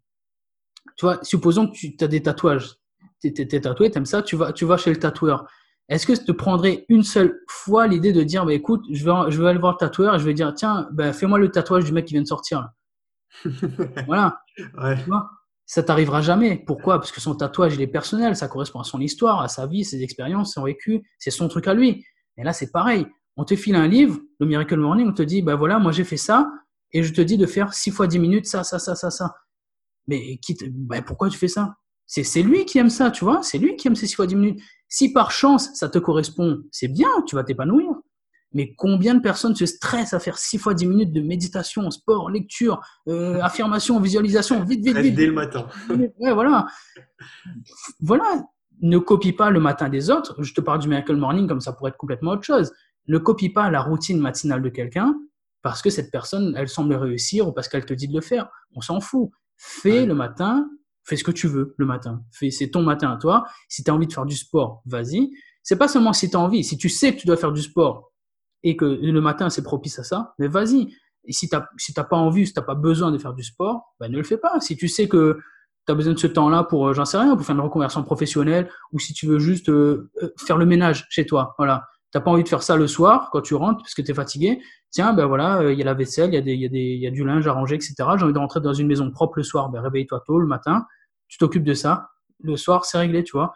Tu 0.97 1.07
vois, 1.07 1.19
supposons 1.23 1.69
que 1.69 1.73
tu 1.73 1.97
as 2.01 2.09
des 2.09 2.23
tatouages. 2.23 2.77
Tu 3.23 3.29
es, 3.29 3.61
tatoué, 3.61 3.91
tu 3.91 3.99
aimes 3.99 4.07
ça, 4.07 4.23
tu 4.23 4.37
vas, 4.37 4.53
tu 4.53 4.65
vas 4.65 4.77
chez 4.77 4.91
le 4.91 4.99
tatoueur. 4.99 5.47
Est-ce 5.89 6.07
que 6.07 6.15
ça 6.15 6.23
te 6.23 6.33
prendrait 6.33 6.87
une 6.89 7.03
seule 7.03 7.41
fois 7.49 7.87
l'idée 7.87 8.13
de 8.13 8.23
dire, 8.23 8.47
bah, 8.47 8.55
écoute, 8.55 8.85
je 8.93 9.05
vais, 9.05 9.31
je 9.31 9.43
vais 9.43 9.49
aller 9.49 9.59
voir 9.59 9.73
le 9.73 9.79
tatoueur 9.79 10.15
et 10.15 10.19
je 10.19 10.25
vais 10.25 10.35
dire, 10.35 10.55
tiens, 10.55 10.89
bah, 10.93 11.13
fais-moi 11.13 11.39
le 11.39 11.51
tatouage 11.51 11.85
du 11.85 11.93
mec 11.93 12.05
qui 12.05 12.15
vient 12.15 12.23
de 12.23 12.29
sortir. 12.29 12.69
voilà. 14.07 14.41
Ouais. 14.79 14.97
Tu 14.97 15.05
vois? 15.09 15.31
Ça 15.71 15.85
t'arrivera 15.85 16.21
jamais. 16.21 16.65
Pourquoi? 16.67 16.99
Parce 16.99 17.13
que 17.13 17.21
son 17.21 17.37
tatouage, 17.37 17.77
il 17.77 17.81
est 17.81 17.87
personnel, 17.87 18.35
ça 18.35 18.49
correspond 18.49 18.81
à 18.81 18.85
son 18.85 19.01
histoire, 19.01 19.41
à 19.41 19.47
sa 19.47 19.69
vie, 19.69 19.85
ses 19.85 20.03
expériences, 20.03 20.55
son 20.55 20.65
vécu, 20.65 21.05
c'est 21.21 21.31
son 21.31 21.47
truc 21.47 21.69
à 21.69 21.75
lui. 21.75 22.05
Et 22.37 22.43
là, 22.43 22.53
c'est 22.53 22.73
pareil. 22.73 23.07
On 23.37 23.45
te 23.45 23.55
file 23.55 23.77
un 23.77 23.87
livre, 23.87 24.19
le 24.41 24.47
Miracle 24.47 24.79
Morning, 24.79 25.07
on 25.07 25.13
te 25.13 25.23
dit, 25.23 25.43
ben 25.43 25.55
voilà, 25.55 25.79
moi 25.79 25.93
j'ai 25.93 26.03
fait 26.03 26.17
ça, 26.17 26.51
et 26.91 27.05
je 27.05 27.13
te 27.13 27.21
dis 27.21 27.39
de 27.39 27.47
faire 27.47 27.73
6 27.73 27.93
fois 27.93 28.09
10 28.09 28.19
minutes, 28.19 28.47
ça, 28.47 28.65
ça, 28.65 28.81
ça, 28.81 28.97
ça, 28.97 29.13
ça. 29.13 29.37
Mais 30.09 30.39
qui 30.39 30.57
ben, 30.73 31.03
pourquoi 31.03 31.31
tu 31.31 31.39
fais 31.39 31.47
ça? 31.47 31.77
C'est 32.09 32.43
lui 32.43 32.65
qui 32.65 32.79
aime 32.79 32.91
ça, 32.91 33.13
tu 33.13 33.25
vois, 33.25 33.41
c'est 33.45 33.59
lui 33.59 33.77
qui 33.77 33.87
aime 33.87 33.95
ces 33.95 34.09
6 34.09 34.15
fois 34.17 34.27
10 34.27 34.35
minutes. 34.35 34.61
Si 34.89 35.13
par 35.13 35.31
chance 35.31 35.71
ça 35.75 35.89
te 35.89 36.01
correspond, 36.01 36.65
c'est 36.73 36.89
bien, 36.89 37.11
tu 37.29 37.37
vas 37.37 37.45
t'épanouir. 37.45 37.93
Mais 38.53 38.75
combien 38.75 39.15
de 39.15 39.21
personnes 39.21 39.55
se 39.55 39.67
stressent 39.67 40.13
à 40.13 40.19
faire 40.19 40.39
6 40.39 40.59
fois 40.59 40.75
10 40.75 40.87
minutes 40.87 41.13
de 41.13 41.21
méditation, 41.21 41.89
sport, 41.91 42.31
lecture, 42.31 42.81
euh, 43.09 43.41
affirmation, 43.41 44.01
visualisation, 44.01 44.65
vite, 44.65 44.85
vite, 44.85 44.97
vite. 44.97 45.15
Dès 45.15 45.27
le 45.27 45.33
matin. 45.33 45.67
ouais, 46.19 46.33
voilà. 46.33 46.67
Voilà. 48.01 48.43
Ne 48.83 48.99
copie 48.99 49.33
pas 49.33 49.51
le 49.51 49.61
matin 49.61 49.89
des 49.89 50.11
autres. 50.11 50.43
Je 50.43 50.55
te 50.55 50.61
parle 50.61 50.81
du 50.81 50.89
Miracle 50.89 51.15
Morning 51.17 51.47
comme 51.47 51.61
ça 51.61 51.73
pourrait 51.73 51.91
être 51.91 51.99
complètement 51.99 52.33
autre 52.33 52.45
chose. 52.45 52.73
Ne 53.09 53.19
copie 53.19 53.51
pas 53.51 53.71
la 53.71 53.83
routine 53.83 54.19
matinale 54.19 54.63
de 54.63 54.69
quelqu'un 54.69 55.15
parce 55.63 55.83
que 55.83 55.91
cette 55.91 56.11
personne, 56.11 56.55
elle 56.57 56.69
semble 56.69 56.95
réussir 56.95 57.47
ou 57.47 57.53
parce 57.53 57.69
qu'elle 57.69 57.85
te 57.85 57.95
dit 57.95 58.09
de 58.09 58.15
le 58.15 58.21
faire. 58.21 58.49
On 58.75 58.81
s'en 58.81 59.01
fout. 59.01 59.31
Fais 59.57 60.07
le 60.07 60.15
matin, 60.15 60.67
fais 61.05 61.17
ce 61.17 61.25
que 61.25 61.31
tu 61.31 61.47
veux 61.47 61.75
le 61.77 61.85
matin. 61.85 62.23
C'est 62.31 62.71
ton 62.71 62.83
matin 62.83 63.13
à 63.13 63.17
toi. 63.17 63.45
Si 63.69 63.85
tu 63.85 63.91
as 63.91 63.95
envie 63.95 64.07
de 64.07 64.13
faire 64.13 64.25
du 64.25 64.37
sport, 64.37 64.83
vas-y. 64.87 65.31
C'est 65.63 65.77
pas 65.77 65.89
seulement 65.89 66.15
si 66.15 66.31
tu 66.31 66.37
as 66.37 66.41
envie. 66.41 66.65
Si 66.65 66.79
tu 66.79 66.89
sais 66.89 67.15
que 67.15 67.21
tu 67.21 67.27
dois 67.27 67.37
faire 67.37 67.53
du 67.53 67.61
sport, 67.61 68.10
et 68.63 68.77
que 68.77 68.85
le 68.85 69.21
matin 69.21 69.51
c'est 69.51 69.63
propice 69.63 69.99
à 69.99 70.05
ça, 70.05 70.35
mais 70.39 70.49
vas-y. 70.49 70.93
Et 71.25 71.33
si 71.33 71.49
tu 71.49 71.57
n'as 71.57 71.67
si 71.77 71.93
pas 71.93 72.17
envie, 72.17 72.47
si 72.47 72.53
tu 72.53 72.61
n'as 72.61 72.67
pas 72.67 72.75
besoin 72.75 73.11
de 73.11 73.19
faire 73.19 73.35
du 73.35 73.43
sport, 73.43 73.95
ben 74.01 74.11
ne 74.11 74.17
le 74.17 74.23
fais 74.23 74.39
pas. 74.39 74.59
Si 74.61 74.77
tu 74.77 74.89
sais 74.89 75.09
que 75.09 75.39
tu 75.87 75.93
as 75.93 75.95
besoin 75.95 76.15
de 76.15 76.19
ce 76.19 76.27
temps-là 76.27 76.65
pour, 76.65 76.89
euh, 76.89 76.93
j'en 76.93 77.05
sais 77.05 77.19
rien, 77.19 77.37
pour 77.37 77.45
faire 77.45 77.55
une 77.55 77.63
reconversion 77.63 78.03
professionnelle, 78.03 78.71
ou 78.93 78.99
si 78.99 79.13
tu 79.13 79.27
veux 79.27 79.39
juste 79.39 79.69
euh, 79.69 80.11
euh, 80.23 80.31
faire 80.39 80.57
le 80.57 80.67
ménage 80.67 81.07
chez 81.11 81.27
toi, 81.27 81.55
voilà. 81.59 81.85
T'as 82.13 82.21
pas 82.21 82.33
envie 82.33 82.43
de 82.43 82.49
faire 82.49 82.65
ça 82.65 82.75
le 82.75 82.89
soir 82.89 83.29
quand 83.31 83.41
tu 83.41 83.55
rentres 83.55 83.83
parce 83.83 83.95
que 83.95 84.03
tu 84.03 84.11
es 84.11 84.15
fatigué. 84.15 84.61
Tiens, 84.91 85.13
ben 85.13 85.27
voilà, 85.27 85.71
il 85.71 85.79
y 85.79 85.83
a 85.83 85.85
la 85.85 85.95
vaisselle, 85.95 86.35
il 86.35 86.49
y, 86.49 86.67
y, 86.67 86.99
y 86.99 87.07
a 87.07 87.11
du 87.13 87.25
linge 87.25 87.47
à 87.47 87.53
ranger, 87.53 87.77
etc. 87.77 87.95
J'ai 88.17 88.25
envie 88.25 88.33
de 88.33 88.39
rentrer 88.39 88.61
dans 88.61 88.73
une 88.73 88.89
maison 88.89 89.09
propre 89.13 89.35
le 89.37 89.45
soir. 89.45 89.69
Ben 89.69 89.81
réveille-toi 89.81 90.21
tôt 90.27 90.41
le 90.41 90.47
matin, 90.49 90.87
tu 91.29 91.39
t'occupes 91.39 91.63
de 91.63 91.73
ça. 91.73 92.09
Le 92.43 92.57
soir, 92.57 92.85
c'est 92.85 92.99
réglé, 92.99 93.23
tu 93.23 93.31
vois. 93.33 93.53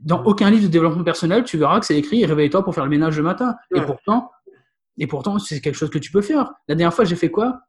Dans 0.00 0.22
aucun 0.24 0.50
livre 0.50 0.64
de 0.64 0.68
développement 0.68 1.02
personnel, 1.02 1.44
tu 1.44 1.56
verras 1.56 1.80
que 1.80 1.86
c'est 1.86 1.96
écrit 1.96 2.26
réveille-toi 2.26 2.62
pour 2.62 2.74
faire 2.74 2.84
le 2.84 2.90
ménage 2.90 3.16
le 3.16 3.22
matin. 3.22 3.54
Et 3.74 3.80
pourtant, 3.80 4.30
et 4.98 5.06
pourtant, 5.06 5.38
c'est 5.38 5.60
quelque 5.60 5.74
chose 5.74 5.90
que 5.90 5.98
tu 5.98 6.10
peux 6.10 6.22
faire. 6.22 6.52
La 6.68 6.74
dernière 6.74 6.94
fois, 6.94 7.04
j'ai 7.04 7.16
fait 7.16 7.30
quoi? 7.30 7.60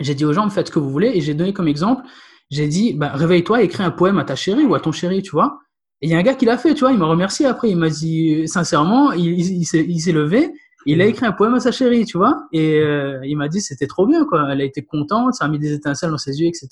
J'ai 0.00 0.14
dit 0.14 0.24
aux 0.24 0.32
gens, 0.32 0.48
faites 0.48 0.68
ce 0.68 0.72
que 0.72 0.78
vous 0.78 0.90
voulez, 0.90 1.12
et 1.14 1.20
j'ai 1.20 1.34
donné 1.34 1.52
comme 1.52 1.68
exemple, 1.68 2.04
j'ai 2.50 2.68
dit, 2.68 2.94
bah, 2.94 3.12
réveille-toi, 3.14 3.62
écris 3.62 3.82
un 3.82 3.90
poème 3.90 4.18
à 4.18 4.24
ta 4.24 4.36
chérie 4.36 4.64
ou 4.64 4.74
à 4.74 4.80
ton 4.80 4.92
chéri, 4.92 5.22
tu 5.22 5.30
vois. 5.30 5.58
Et 6.00 6.06
il 6.06 6.10
y 6.10 6.14
a 6.14 6.18
un 6.18 6.22
gars 6.22 6.34
qui 6.34 6.44
l'a 6.44 6.58
fait, 6.58 6.74
tu 6.74 6.80
vois, 6.80 6.92
il 6.92 6.98
m'a 6.98 7.06
remercié 7.06 7.46
après, 7.46 7.70
il 7.70 7.76
m'a 7.76 7.88
dit, 7.88 8.46
sincèrement, 8.48 9.12
il, 9.12 9.64
s'est 9.64 10.12
levé, 10.12 10.52
il 10.86 11.00
a 11.00 11.06
écrit 11.06 11.26
un 11.26 11.32
poème 11.32 11.54
à 11.54 11.60
sa 11.60 11.72
chérie, 11.72 12.04
tu 12.04 12.18
vois, 12.18 12.44
et 12.52 12.78
euh, 12.80 13.20
il 13.24 13.36
m'a 13.36 13.48
dit, 13.48 13.60
c'était 13.60 13.86
trop 13.86 14.06
bien, 14.06 14.24
quoi. 14.26 14.48
Elle 14.50 14.60
a 14.60 14.64
été 14.64 14.84
contente, 14.84 15.34
ça 15.34 15.44
a 15.44 15.48
mis 15.48 15.58
des 15.58 15.72
étincelles 15.72 16.10
dans 16.10 16.18
ses 16.18 16.40
yeux, 16.40 16.48
etc. 16.48 16.68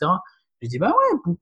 J'ai 0.60 0.68
dit, 0.68 0.78
bah 0.78 0.92
ouais, 0.92 1.34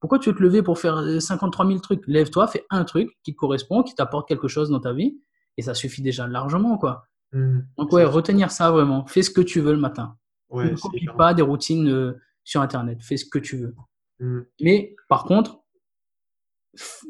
pourquoi 0.00 0.18
tu 0.18 0.30
veux 0.30 0.34
te 0.34 0.42
lever 0.42 0.62
pour 0.62 0.78
faire 0.78 1.02
53 1.20 1.66
000 1.66 1.78
trucs? 1.80 2.02
Lève-toi, 2.06 2.46
fais 2.46 2.64
un 2.70 2.84
truc 2.84 3.10
qui 3.22 3.34
correspond, 3.34 3.82
qui 3.82 3.94
t'apporte 3.94 4.26
quelque 4.26 4.48
chose 4.48 4.70
dans 4.70 4.80
ta 4.80 4.92
vie, 4.92 5.18
et 5.56 5.62
ça 5.62 5.74
suffit 5.74 6.02
déjà 6.02 6.26
largement, 6.26 6.78
quoi. 6.78 7.06
Mmh. 7.34 7.58
Donc 7.76 7.92
ouais, 7.92 8.04
retenir 8.04 8.50
ça 8.50 8.70
vraiment. 8.70 9.04
Fais 9.06 9.22
ce 9.22 9.30
que 9.30 9.40
tu 9.40 9.60
veux 9.60 9.72
le 9.72 9.80
matin. 9.80 10.16
Ouais, 10.48 10.70
ne 10.70 10.76
copie 10.76 11.06
pas 11.18 11.34
des 11.34 11.42
routines 11.42 11.88
euh, 11.88 12.20
sur 12.44 12.62
Internet. 12.62 13.02
Fais 13.02 13.16
ce 13.16 13.26
que 13.26 13.40
tu 13.40 13.56
veux. 13.56 13.74
Mmh. 14.20 14.40
Mais 14.60 14.94
par 15.08 15.24
contre, 15.24 15.60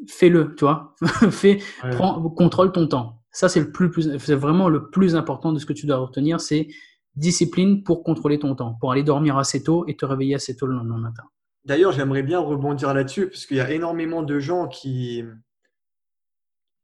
fais-le, 0.08 0.54
tu 0.56 0.64
vois. 0.64 0.94
Fais, 1.30 1.58
prends, 1.92 2.20
contrôle 2.30 2.72
ton 2.72 2.86
temps. 2.86 3.22
Ça, 3.30 3.48
c'est 3.48 3.60
le 3.60 3.70
plus, 3.70 3.90
plus 3.90 4.18
c'est 4.18 4.34
vraiment 4.34 4.68
le 4.68 4.90
plus 4.90 5.14
important 5.14 5.52
de 5.52 5.58
ce 5.58 5.66
que 5.66 5.72
tu 5.72 5.86
dois 5.86 5.96
retenir, 5.98 6.40
c'est 6.40 6.68
discipline 7.16 7.82
pour 7.82 8.02
contrôler 8.02 8.38
ton 8.38 8.54
temps, 8.54 8.74
pour 8.80 8.92
aller 8.92 9.02
dormir 9.02 9.36
assez 9.36 9.62
tôt 9.62 9.84
et 9.86 9.96
te 9.96 10.04
réveiller 10.04 10.36
assez 10.36 10.56
tôt 10.56 10.66
le 10.66 10.74
lendemain 10.74 10.98
matin. 10.98 11.24
D'ailleurs, 11.64 11.92
j'aimerais 11.92 12.22
bien 12.22 12.38
rebondir 12.40 12.92
là-dessus 12.94 13.28
parce 13.28 13.46
qu'il 13.46 13.56
y 13.56 13.60
a 13.60 13.70
énormément 13.70 14.22
de 14.22 14.38
gens 14.38 14.68
qui, 14.68 15.24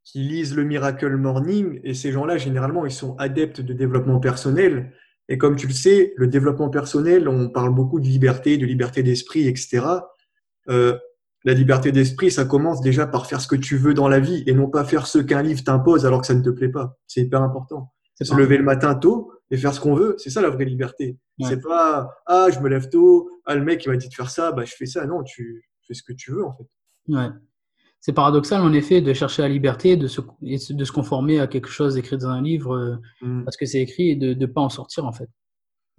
qui 0.03 0.19
lisent 0.19 0.55
le 0.55 0.63
Miracle 0.63 1.15
Morning 1.15 1.79
et 1.83 1.93
ces 1.93 2.11
gens-là, 2.11 2.37
généralement, 2.37 2.85
ils 2.85 2.91
sont 2.91 3.15
adeptes 3.17 3.61
de 3.61 3.73
développement 3.73 4.19
personnel. 4.19 4.93
Et 5.29 5.37
comme 5.37 5.55
tu 5.55 5.67
le 5.67 5.73
sais, 5.73 6.13
le 6.17 6.27
développement 6.27 6.69
personnel, 6.69 7.27
on 7.27 7.49
parle 7.49 7.73
beaucoup 7.73 7.99
de 7.99 8.05
liberté, 8.05 8.57
de 8.57 8.65
liberté 8.65 9.03
d'esprit, 9.03 9.47
etc. 9.47 9.85
Euh, 10.69 10.97
la 11.43 11.53
liberté 11.53 11.91
d'esprit, 11.91 12.31
ça 12.31 12.45
commence 12.45 12.81
déjà 12.81 13.07
par 13.07 13.27
faire 13.27 13.41
ce 13.41 13.47
que 13.47 13.55
tu 13.55 13.77
veux 13.77 13.93
dans 13.93 14.07
la 14.07 14.19
vie 14.19 14.43
et 14.45 14.53
non 14.53 14.69
pas 14.69 14.83
faire 14.83 15.07
ce 15.07 15.19
qu'un 15.19 15.41
livre 15.41 15.63
t'impose 15.63 16.05
alors 16.05 16.21
que 16.21 16.27
ça 16.27 16.35
ne 16.35 16.43
te 16.43 16.49
plaît 16.49 16.69
pas. 16.69 16.97
C'est 17.07 17.21
hyper 17.21 17.41
important. 17.41 17.93
Se 18.21 18.35
lever 18.35 18.57
le 18.57 18.63
matin 18.63 18.93
tôt 18.93 19.31
et 19.49 19.57
faire 19.57 19.73
ce 19.73 19.79
qu'on 19.79 19.95
veut, 19.95 20.15
c'est 20.19 20.29
ça 20.29 20.41
la 20.41 20.51
vraie 20.51 20.65
liberté. 20.65 21.17
C'est 21.39 21.59
pas 21.59 22.11
ah 22.27 22.49
je 22.53 22.59
me 22.59 22.69
lève 22.69 22.87
tôt, 22.89 23.31
ah 23.45 23.55
le 23.55 23.63
mec 23.63 23.83
il 23.83 23.89
m'a 23.89 23.97
dit 23.97 24.09
de 24.09 24.13
faire 24.13 24.29
ça, 24.29 24.51
bah 24.51 24.63
je 24.63 24.73
fais 24.75 24.85
ça. 24.85 25.07
Non, 25.07 25.23
tu 25.23 25.67
fais 25.87 25.95
ce 25.95 26.03
que 26.03 26.13
tu 26.13 26.31
veux 26.31 26.45
en 26.45 26.51
fait. 26.51 26.67
Ouais 27.07 27.29
c'est 28.01 28.13
paradoxal 28.13 28.61
en 28.61 28.73
effet 28.73 28.99
de 28.99 29.13
chercher 29.13 29.43
la 29.43 29.47
liberté, 29.47 29.95
de 29.95 30.07
se, 30.07 30.21
de 30.41 30.83
se 30.83 30.91
conformer 30.91 31.39
à 31.39 31.47
quelque 31.47 31.69
chose 31.69 31.97
écrit 31.97 32.17
dans 32.17 32.29
un 32.29 32.41
livre 32.41 32.75
euh, 32.75 32.95
mm. 33.21 33.43
parce 33.45 33.55
que 33.55 33.65
c'est 33.65 33.79
écrit 33.79 34.09
et 34.09 34.15
de 34.15 34.33
ne 34.33 34.45
pas 34.47 34.61
en 34.61 34.69
sortir 34.69 35.05
en 35.05 35.13
fait. 35.13 35.29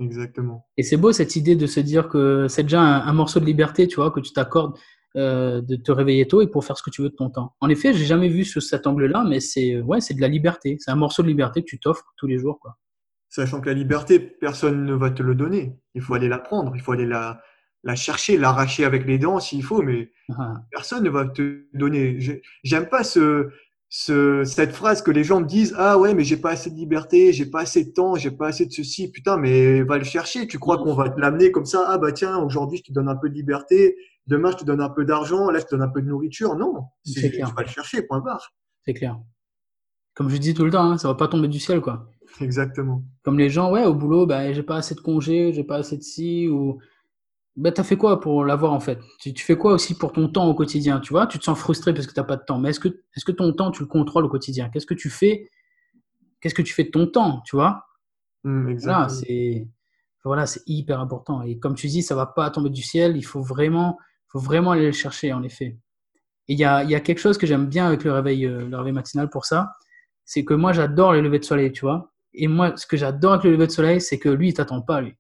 Exactement. 0.00 0.66
Et 0.76 0.82
c'est 0.82 0.96
beau 0.96 1.12
cette 1.12 1.36
idée 1.36 1.54
de 1.54 1.66
se 1.66 1.78
dire 1.78 2.08
que 2.08 2.48
c'est 2.48 2.64
déjà 2.64 2.80
un, 2.82 3.12
morceau 3.12 3.38
de 3.38 3.44
liberté, 3.44 3.86
tu 3.86 3.96
vois, 3.96 4.10
que 4.10 4.18
tu 4.18 4.32
t'accordes 4.32 4.76
euh, 5.16 5.60
de 5.60 5.76
te 5.76 5.92
réveiller 5.92 6.26
tôt 6.26 6.42
et 6.42 6.48
pour 6.48 6.64
faire 6.64 6.76
ce 6.76 6.82
que 6.82 6.90
tu 6.90 7.02
veux 7.02 7.10
de 7.10 7.14
ton 7.14 7.30
temps. 7.30 7.54
En 7.60 7.68
effet, 7.68 7.92
j'ai 7.92 8.04
jamais 8.04 8.28
vu 8.28 8.44
sous 8.44 8.60
cet 8.60 8.88
angle-là, 8.88 9.24
mais 9.28 9.38
c'est 9.38 9.80
ouais, 9.80 10.00
c'est 10.00 10.14
de 10.14 10.20
la 10.20 10.28
liberté. 10.28 10.76
C'est 10.80 10.90
un 10.90 10.96
morceau 10.96 11.22
de 11.22 11.28
liberté 11.28 11.60
que 11.60 11.68
tu 11.68 11.78
t'offres 11.78 12.12
tous 12.16 12.26
les 12.26 12.38
jours, 12.38 12.58
quoi. 12.58 12.78
Sachant 13.28 13.60
que 13.60 13.68
la 13.68 13.74
liberté, 13.74 14.18
personne 14.18 14.84
ne 14.84 14.94
va 14.94 15.10
te 15.10 15.22
le 15.22 15.34
donner. 15.34 15.78
Il 15.94 16.02
faut 16.02 16.14
aller 16.14 16.28
la 16.28 16.38
prendre, 16.38 16.74
il 16.74 16.82
faut 16.82 16.92
aller 16.92 17.06
la, 17.06 17.40
la 17.84 17.96
chercher, 17.96 18.36
l'arracher 18.38 18.84
avec 18.84 19.06
les 19.06 19.18
dents 19.18 19.40
s'il 19.40 19.62
faut, 19.62 19.82
mais 19.82 20.10
ah. 20.36 20.54
personne 20.70 21.04
ne 21.04 21.10
va 21.10 21.26
te 21.26 21.64
donner. 21.74 22.18
J'aime 22.62 22.88
pas 22.88 23.02
ce, 23.04 23.48
ce, 23.88 24.44
cette 24.44 24.72
phrase 24.72 25.02
que 25.02 25.10
les 25.10 25.24
gens 25.24 25.40
me 25.40 25.46
disent 25.46 25.74
Ah 25.76 25.98
ouais, 25.98 26.14
mais 26.14 26.24
j'ai 26.24 26.36
pas 26.36 26.50
assez 26.50 26.70
de 26.70 26.76
liberté, 26.76 27.32
j'ai 27.32 27.46
pas 27.46 27.62
assez 27.62 27.84
de 27.84 27.90
temps, 27.90 28.14
j'ai 28.14 28.30
pas 28.30 28.48
assez 28.48 28.66
de 28.66 28.72
ceci. 28.72 29.10
Putain, 29.10 29.36
mais 29.36 29.82
va 29.82 29.98
le 29.98 30.04
chercher. 30.04 30.46
Tu 30.46 30.58
crois 30.58 30.78
qu'on 30.78 30.94
va 30.94 31.10
te 31.10 31.20
l'amener 31.20 31.50
comme 31.50 31.66
ça 31.66 31.84
Ah 31.88 31.98
bah 31.98 32.12
tiens, 32.12 32.38
aujourd'hui 32.38 32.78
je 32.78 32.84
te 32.84 32.92
donne 32.92 33.08
un 33.08 33.16
peu 33.16 33.28
de 33.28 33.34
liberté, 33.34 33.96
demain 34.26 34.52
je 34.52 34.58
te 34.58 34.64
donne 34.64 34.80
un 34.80 34.90
peu 34.90 35.04
d'argent, 35.04 35.50
là 35.50 35.58
je 35.58 35.64
te 35.64 35.70
donne 35.72 35.82
un 35.82 35.88
peu 35.88 36.02
de 36.02 36.06
nourriture. 36.06 36.56
Non, 36.56 36.84
c'est 37.04 37.30
clair. 37.30 37.48
tu 37.48 37.54
vas 37.54 37.62
le 37.62 37.68
chercher, 37.68 38.02
point 38.02 38.20
barre. 38.20 38.52
C'est 38.84 38.94
clair. 38.94 39.18
Comme 40.14 40.28
je 40.28 40.36
dis 40.36 40.54
tout 40.54 40.64
le 40.64 40.70
temps, 40.70 40.90
hein, 40.90 40.98
ça 40.98 41.08
va 41.08 41.14
pas 41.14 41.28
tomber 41.28 41.48
du 41.48 41.58
ciel, 41.58 41.80
quoi. 41.80 42.10
Exactement. 42.40 43.02
Comme 43.22 43.38
les 43.38 43.50
gens, 43.50 43.72
ouais, 43.72 43.84
au 43.84 43.94
boulot, 43.94 44.26
bah, 44.26 44.52
j'ai 44.52 44.62
pas 44.62 44.76
assez 44.76 44.94
de 44.94 45.00
congés, 45.00 45.52
j'ai 45.52 45.64
pas 45.64 45.76
assez 45.76 45.96
de 45.96 46.02
ci, 46.02 46.48
ou 46.48 46.78
bah, 47.56 47.72
tu 47.72 47.80
as 47.80 47.84
fait 47.84 47.96
quoi 47.96 48.20
pour 48.20 48.44
l'avoir 48.44 48.72
en 48.72 48.80
fait? 48.80 48.98
Tu, 49.20 49.34
fais 49.36 49.56
quoi 49.56 49.72
aussi 49.74 49.94
pour 49.94 50.12
ton 50.12 50.28
temps 50.28 50.48
au 50.48 50.54
quotidien? 50.54 51.00
Tu 51.00 51.12
vois, 51.12 51.26
tu 51.26 51.38
te 51.38 51.44
sens 51.44 51.58
frustré 51.58 51.92
parce 51.92 52.06
que 52.06 52.14
tu 52.14 52.20
n'as 52.20 52.24
pas 52.24 52.36
de 52.36 52.44
temps. 52.44 52.58
Mais 52.58 52.70
est-ce 52.70 52.80
que, 52.80 52.88
est 52.88 53.24
que 53.24 53.32
ton 53.32 53.52
temps, 53.52 53.70
tu 53.70 53.82
le 53.82 53.88
contrôles 53.88 54.24
au 54.24 54.28
quotidien? 54.28 54.70
Qu'est-ce 54.70 54.86
que 54.86 54.94
tu 54.94 55.10
fais? 55.10 55.50
Qu'est-ce 56.40 56.54
que 56.54 56.62
tu 56.62 56.72
fais 56.72 56.84
de 56.84 56.90
ton 56.90 57.06
temps 57.06 57.42
Tu 57.44 57.56
vois? 57.56 57.84
Mmh, 58.44 58.74
Voilà, 58.78 59.08
c'est 59.08 59.68
voilà, 60.24 60.46
c'est 60.46 60.62
hyper 60.66 61.00
important. 61.00 61.42
Et 61.42 61.58
comme 61.58 61.74
tu 61.74 61.88
dis, 61.88 62.02
ça 62.02 62.14
va 62.14 62.26
pas 62.26 62.48
tomber 62.50 62.70
du 62.70 62.82
ciel. 62.82 63.16
Il 63.16 63.24
faut 63.24 63.42
vraiment, 63.42 63.98
faut 64.28 64.38
vraiment 64.38 64.70
aller 64.70 64.86
le 64.86 64.92
chercher 64.92 65.32
en 65.32 65.42
effet. 65.42 65.78
Et 66.48 66.54
il 66.54 66.58
y 66.58 66.64
a, 66.64 66.84
y 66.84 66.94
a, 66.94 67.00
quelque 67.00 67.18
chose 67.18 67.38
que 67.38 67.46
j'aime 67.46 67.66
bien 67.66 67.86
avec 67.86 68.04
le 68.04 68.12
réveil, 68.12 68.46
euh, 68.46 68.66
le 68.68 68.76
réveil 68.76 68.92
matinal 68.92 69.28
pour 69.30 69.44
ça, 69.46 69.72
c'est 70.24 70.44
que 70.44 70.54
moi 70.54 70.72
j'adore 70.72 71.12
les 71.12 71.22
levées 71.22 71.38
de 71.38 71.44
soleil, 71.44 71.72
tu 71.72 71.82
vois. 71.82 72.12
Et 72.34 72.48
moi, 72.48 72.76
ce 72.76 72.86
que 72.86 72.96
j'adore 72.96 73.34
avec 73.34 73.44
le 73.44 73.52
lever 73.52 73.66
de 73.66 73.72
soleil, 73.72 74.00
c'est 74.00 74.18
que 74.18 74.28
lui, 74.28 74.48
il 74.48 74.54
t'attend 74.54 74.80
pas, 74.80 75.00
lui. 75.00 75.14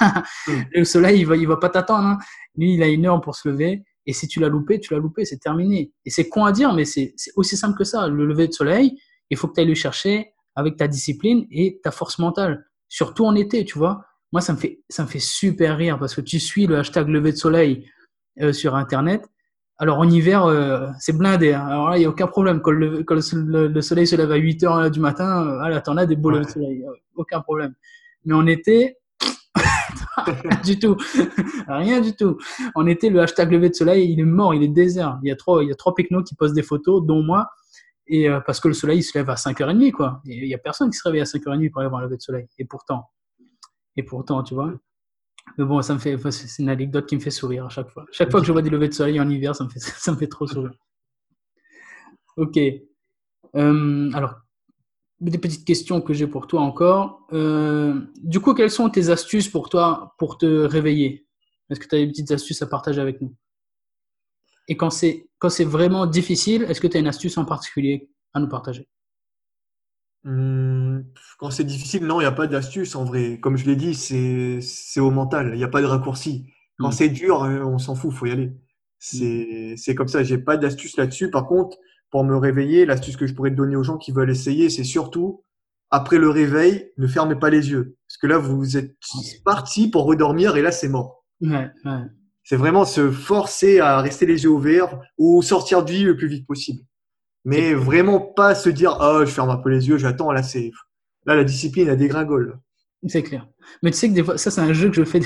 le 0.72 0.84
soleil, 0.84 1.20
il 1.20 1.26
va, 1.26 1.36
il 1.36 1.46
va 1.46 1.56
pas 1.56 1.68
t'attendre. 1.68 2.06
Hein. 2.06 2.18
Lui, 2.56 2.74
il 2.74 2.82
a 2.82 2.88
une 2.88 3.06
heure 3.06 3.20
pour 3.20 3.34
se 3.34 3.48
lever. 3.48 3.84
Et 4.06 4.12
si 4.12 4.28
tu 4.28 4.40
l'as 4.40 4.48
loupé, 4.48 4.80
tu 4.80 4.92
l'as 4.92 5.00
loupé, 5.00 5.24
c'est 5.24 5.38
terminé. 5.38 5.92
Et 6.04 6.10
c'est 6.10 6.28
con 6.28 6.44
à 6.44 6.52
dire, 6.52 6.74
mais 6.74 6.84
c'est 6.84 7.14
aussi 7.36 7.56
simple 7.56 7.76
que 7.76 7.84
ça. 7.84 8.06
Le 8.08 8.26
lever 8.26 8.48
de 8.48 8.52
soleil, 8.52 8.98
il 9.30 9.36
faut 9.36 9.48
que 9.48 9.54
tu 9.54 9.60
ailles 9.60 9.66
le 9.66 9.74
chercher 9.74 10.32
avec 10.54 10.76
ta 10.76 10.88
discipline 10.88 11.46
et 11.50 11.80
ta 11.82 11.90
force 11.90 12.18
mentale. 12.18 12.66
Surtout 12.88 13.24
en 13.24 13.34
été, 13.34 13.64
tu 13.64 13.78
vois. 13.78 14.04
Moi, 14.32 14.40
ça 14.40 14.52
me 14.52 14.58
fait, 14.58 14.82
ça 14.88 15.04
me 15.04 15.08
fait 15.08 15.20
super 15.20 15.76
rire 15.76 15.98
parce 15.98 16.14
que 16.14 16.20
tu 16.20 16.38
suis 16.38 16.66
le 16.66 16.78
hashtag 16.78 17.08
lever 17.08 17.32
de 17.32 17.36
soleil 17.36 17.88
euh, 18.40 18.52
sur 18.52 18.74
Internet. 18.74 19.24
Alors 19.78 19.98
en 19.98 20.08
hiver, 20.08 20.44
euh, 20.44 20.88
c'est 21.00 21.16
blindé. 21.16 21.52
Hein. 21.52 21.66
Alors 21.66 21.90
là, 21.90 21.96
il 21.96 22.00
n'y 22.00 22.06
a 22.06 22.08
aucun 22.08 22.26
problème. 22.26 22.60
Quand, 22.60 22.72
le, 22.72 23.80
soleil 23.80 24.06
se 24.06 24.14
lève 24.16 24.30
à 24.30 24.36
8 24.36 24.62
heures 24.64 24.90
du 24.90 25.00
matin, 25.00 25.46
euh, 25.46 25.68
là, 25.68 25.80
t'en 25.80 25.96
as 25.96 26.06
des 26.06 26.16
beaux 26.16 26.30
de 26.30 26.44
soleil. 26.44 26.84
Aucun 27.16 27.40
problème. 27.40 27.74
Mais 28.24 28.34
en 28.34 28.46
été, 28.46 28.98
du 30.64 30.78
tout. 30.78 30.96
Rien 31.68 32.00
du 32.00 32.14
tout. 32.14 32.38
En 32.74 32.86
été, 32.86 33.10
le 33.10 33.20
hashtag 33.20 33.52
lever 33.52 33.70
de 33.70 33.74
soleil, 33.74 34.12
il 34.12 34.20
est 34.20 34.24
mort, 34.24 34.54
il 34.54 34.62
est 34.62 34.68
désert. 34.68 35.18
Il 35.22 35.28
y 35.28 35.32
a 35.32 35.36
trois, 35.36 35.62
il 35.62 35.68
y 35.68 35.72
a 35.72 35.74
trois 35.74 35.94
qui 35.94 36.34
postent 36.34 36.54
des 36.54 36.62
photos, 36.62 37.04
dont 37.04 37.22
moi. 37.22 37.48
Et 38.06 38.28
euh, 38.28 38.40
parce 38.40 38.60
que 38.60 38.68
le 38.68 38.74
soleil 38.74 38.98
il 38.98 39.02
se 39.02 39.16
lève 39.16 39.30
à 39.30 39.34
5h30, 39.34 39.90
quoi. 39.92 40.20
il 40.26 40.46
y 40.46 40.54
a 40.54 40.58
personne 40.58 40.90
qui 40.90 40.98
se 40.98 41.04
réveille 41.04 41.22
à 41.22 41.24
5h30 41.24 41.70
pour 41.70 41.80
aller 41.80 41.88
voir 41.88 42.00
le 42.00 42.06
lever 42.06 42.16
de 42.16 42.22
soleil. 42.22 42.46
Et 42.58 42.64
pourtant, 42.64 43.10
et 43.96 44.02
pourtant, 44.02 44.42
tu 44.42 44.54
vois. 44.54 44.72
Mais 45.58 45.64
bon, 45.64 45.80
ça 45.82 45.94
me 45.94 45.98
fait, 45.98 46.18
c'est 46.30 46.62
une 46.62 46.68
anecdote 46.68 47.06
qui 47.06 47.16
me 47.16 47.20
fait 47.20 47.30
sourire 47.30 47.66
à 47.66 47.68
chaque 47.68 47.90
fois. 47.90 48.04
Chaque 48.12 48.30
fois 48.30 48.40
que 48.40 48.46
je 48.46 48.52
vois 48.52 48.62
des 48.62 48.70
levées 48.70 48.88
de 48.88 48.94
soleil 48.94 49.20
en 49.20 49.28
hiver, 49.28 49.54
ça 49.54 49.64
me 49.64 49.68
fait, 49.70 49.78
ça 49.80 50.12
me 50.12 50.16
fait 50.16 50.26
trop 50.26 50.46
sourire. 50.46 50.72
Ok. 52.36 52.58
Euh, 53.56 54.10
alors, 54.12 54.34
des 55.20 55.38
petites 55.38 55.64
questions 55.64 56.00
que 56.00 56.12
j'ai 56.12 56.26
pour 56.26 56.46
toi 56.46 56.60
encore. 56.60 57.26
Euh, 57.32 58.00
du 58.22 58.40
coup, 58.40 58.54
quelles 58.54 58.70
sont 58.70 58.88
tes 58.90 59.10
astuces 59.10 59.48
pour 59.48 59.68
toi 59.68 60.14
pour 60.18 60.38
te 60.38 60.46
réveiller? 60.46 61.26
Est-ce 61.70 61.80
que 61.80 61.88
tu 61.88 61.94
as 61.94 61.98
des 61.98 62.08
petites 62.08 62.30
astuces 62.30 62.60
à 62.62 62.66
partager 62.66 63.00
avec 63.00 63.20
nous? 63.20 63.34
Et 64.68 64.76
quand 64.76 64.90
c'est 64.90 65.28
quand 65.38 65.50
c'est 65.50 65.64
vraiment 65.64 66.06
difficile, 66.06 66.62
est-ce 66.64 66.80
que 66.80 66.86
tu 66.86 66.96
as 66.96 67.00
une 67.00 67.06
astuce 67.06 67.36
en 67.38 67.44
particulier 67.44 68.10
à 68.32 68.40
nous 68.40 68.48
partager? 68.48 68.88
Mmh, 70.24 71.02
Quand 71.38 71.50
c'est 71.50 71.64
difficile, 71.64 72.04
non, 72.06 72.20
il 72.20 72.24
n'y 72.24 72.28
a 72.28 72.32
pas 72.32 72.46
d'astuce 72.46 72.96
en 72.96 73.04
vrai. 73.04 73.38
Comme 73.40 73.56
je 73.56 73.66
l'ai 73.66 73.76
dit, 73.76 73.94
c'est 73.94 75.00
au 75.00 75.10
mental. 75.10 75.50
Il 75.52 75.58
n'y 75.58 75.64
a 75.64 75.68
pas 75.68 75.82
de 75.82 75.86
raccourci. 75.86 76.46
Quand 76.78 76.88
mmh. 76.88 76.92
c'est 76.92 77.08
dur, 77.10 77.44
euh, 77.44 77.60
on 77.62 77.78
s'en 77.78 77.94
fout, 77.94 78.10
il 78.12 78.16
faut 78.16 78.26
y 78.26 78.30
aller. 78.30 78.46
Mmh. 79.12 79.76
C'est 79.76 79.94
comme 79.94 80.08
ça. 80.08 80.22
J'ai 80.22 80.38
pas 80.38 80.56
d'astuce 80.56 80.96
là-dessus. 80.96 81.30
Par 81.30 81.46
contre, 81.46 81.76
pour 82.10 82.24
me 82.24 82.36
réveiller, 82.36 82.86
l'astuce 82.86 83.16
que 83.16 83.26
je 83.26 83.34
pourrais 83.34 83.50
te 83.50 83.56
donner 83.56 83.76
aux 83.76 83.82
gens 83.82 83.98
qui 83.98 84.12
veulent 84.12 84.30
essayer, 84.30 84.70
c'est 84.70 84.84
surtout, 84.84 85.44
après 85.90 86.18
le 86.18 86.28
réveil, 86.28 86.90
ne 86.96 87.06
fermez 87.06 87.36
pas 87.36 87.50
les 87.50 87.70
yeux. 87.70 87.96
Parce 88.08 88.18
que 88.18 88.26
là, 88.26 88.38
vous 88.38 88.76
êtes 88.76 88.96
parti 89.44 89.88
pour 89.88 90.04
redormir 90.04 90.56
et 90.56 90.62
là, 90.62 90.72
c'est 90.72 90.88
mort. 90.88 91.24
C'est 92.42 92.56
vraiment 92.56 92.84
se 92.84 93.10
forcer 93.10 93.80
à 93.80 94.00
rester 94.00 94.26
les 94.26 94.44
yeux 94.44 94.50
ouverts 94.50 95.00
ou 95.18 95.42
sortir 95.42 95.84
du 95.84 95.94
lit 95.94 96.04
le 96.04 96.16
plus 96.16 96.28
vite 96.28 96.46
possible. 96.46 96.82
Mais 97.44 97.74
vraiment 97.74 98.20
pas 98.20 98.54
se 98.54 98.70
dire, 98.70 98.98
oh, 99.00 99.20
je 99.20 99.30
ferme 99.30 99.50
un 99.50 99.56
peu 99.56 99.70
les 99.70 99.88
yeux, 99.88 99.98
j'attends, 99.98 100.32
là, 100.32 100.42
c'est, 100.42 100.70
là, 101.26 101.34
la 101.36 101.44
discipline, 101.44 101.88
a 101.88 101.96
dégringole. 101.96 102.58
C'est 103.06 103.22
clair. 103.22 103.46
Mais 103.82 103.90
tu 103.90 103.98
sais 103.98 104.08
que 104.08 104.14
des 104.14 104.24
fois, 104.24 104.38
ça, 104.38 104.50
c'est 104.50 104.60
un 104.60 104.72
jeu 104.72 104.88
que 104.88 104.96
je 104.96 105.04
fais. 105.04 105.20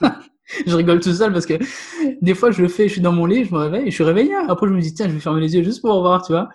je 0.66 0.74
rigole 0.74 1.00
tout 1.00 1.12
seul 1.12 1.32
parce 1.32 1.46
que 1.46 1.54
des 2.20 2.34
fois, 2.34 2.50
je 2.50 2.62
le 2.62 2.68
fais, 2.68 2.88
je 2.88 2.92
suis 2.92 3.00
dans 3.00 3.12
mon 3.12 3.26
lit, 3.26 3.44
je 3.44 3.52
me 3.52 3.58
réveille, 3.58 3.86
je 3.90 3.94
suis 3.94 4.04
réveillé. 4.04 4.34
Après, 4.48 4.66
je 4.66 4.72
me 4.72 4.80
dis, 4.80 4.94
tiens, 4.94 5.08
je 5.08 5.14
vais 5.14 5.20
fermer 5.20 5.40
les 5.40 5.54
yeux 5.54 5.62
juste 5.62 5.80
pour 5.82 6.00
voir, 6.00 6.22
tu 6.22 6.32
vois. 6.32 6.48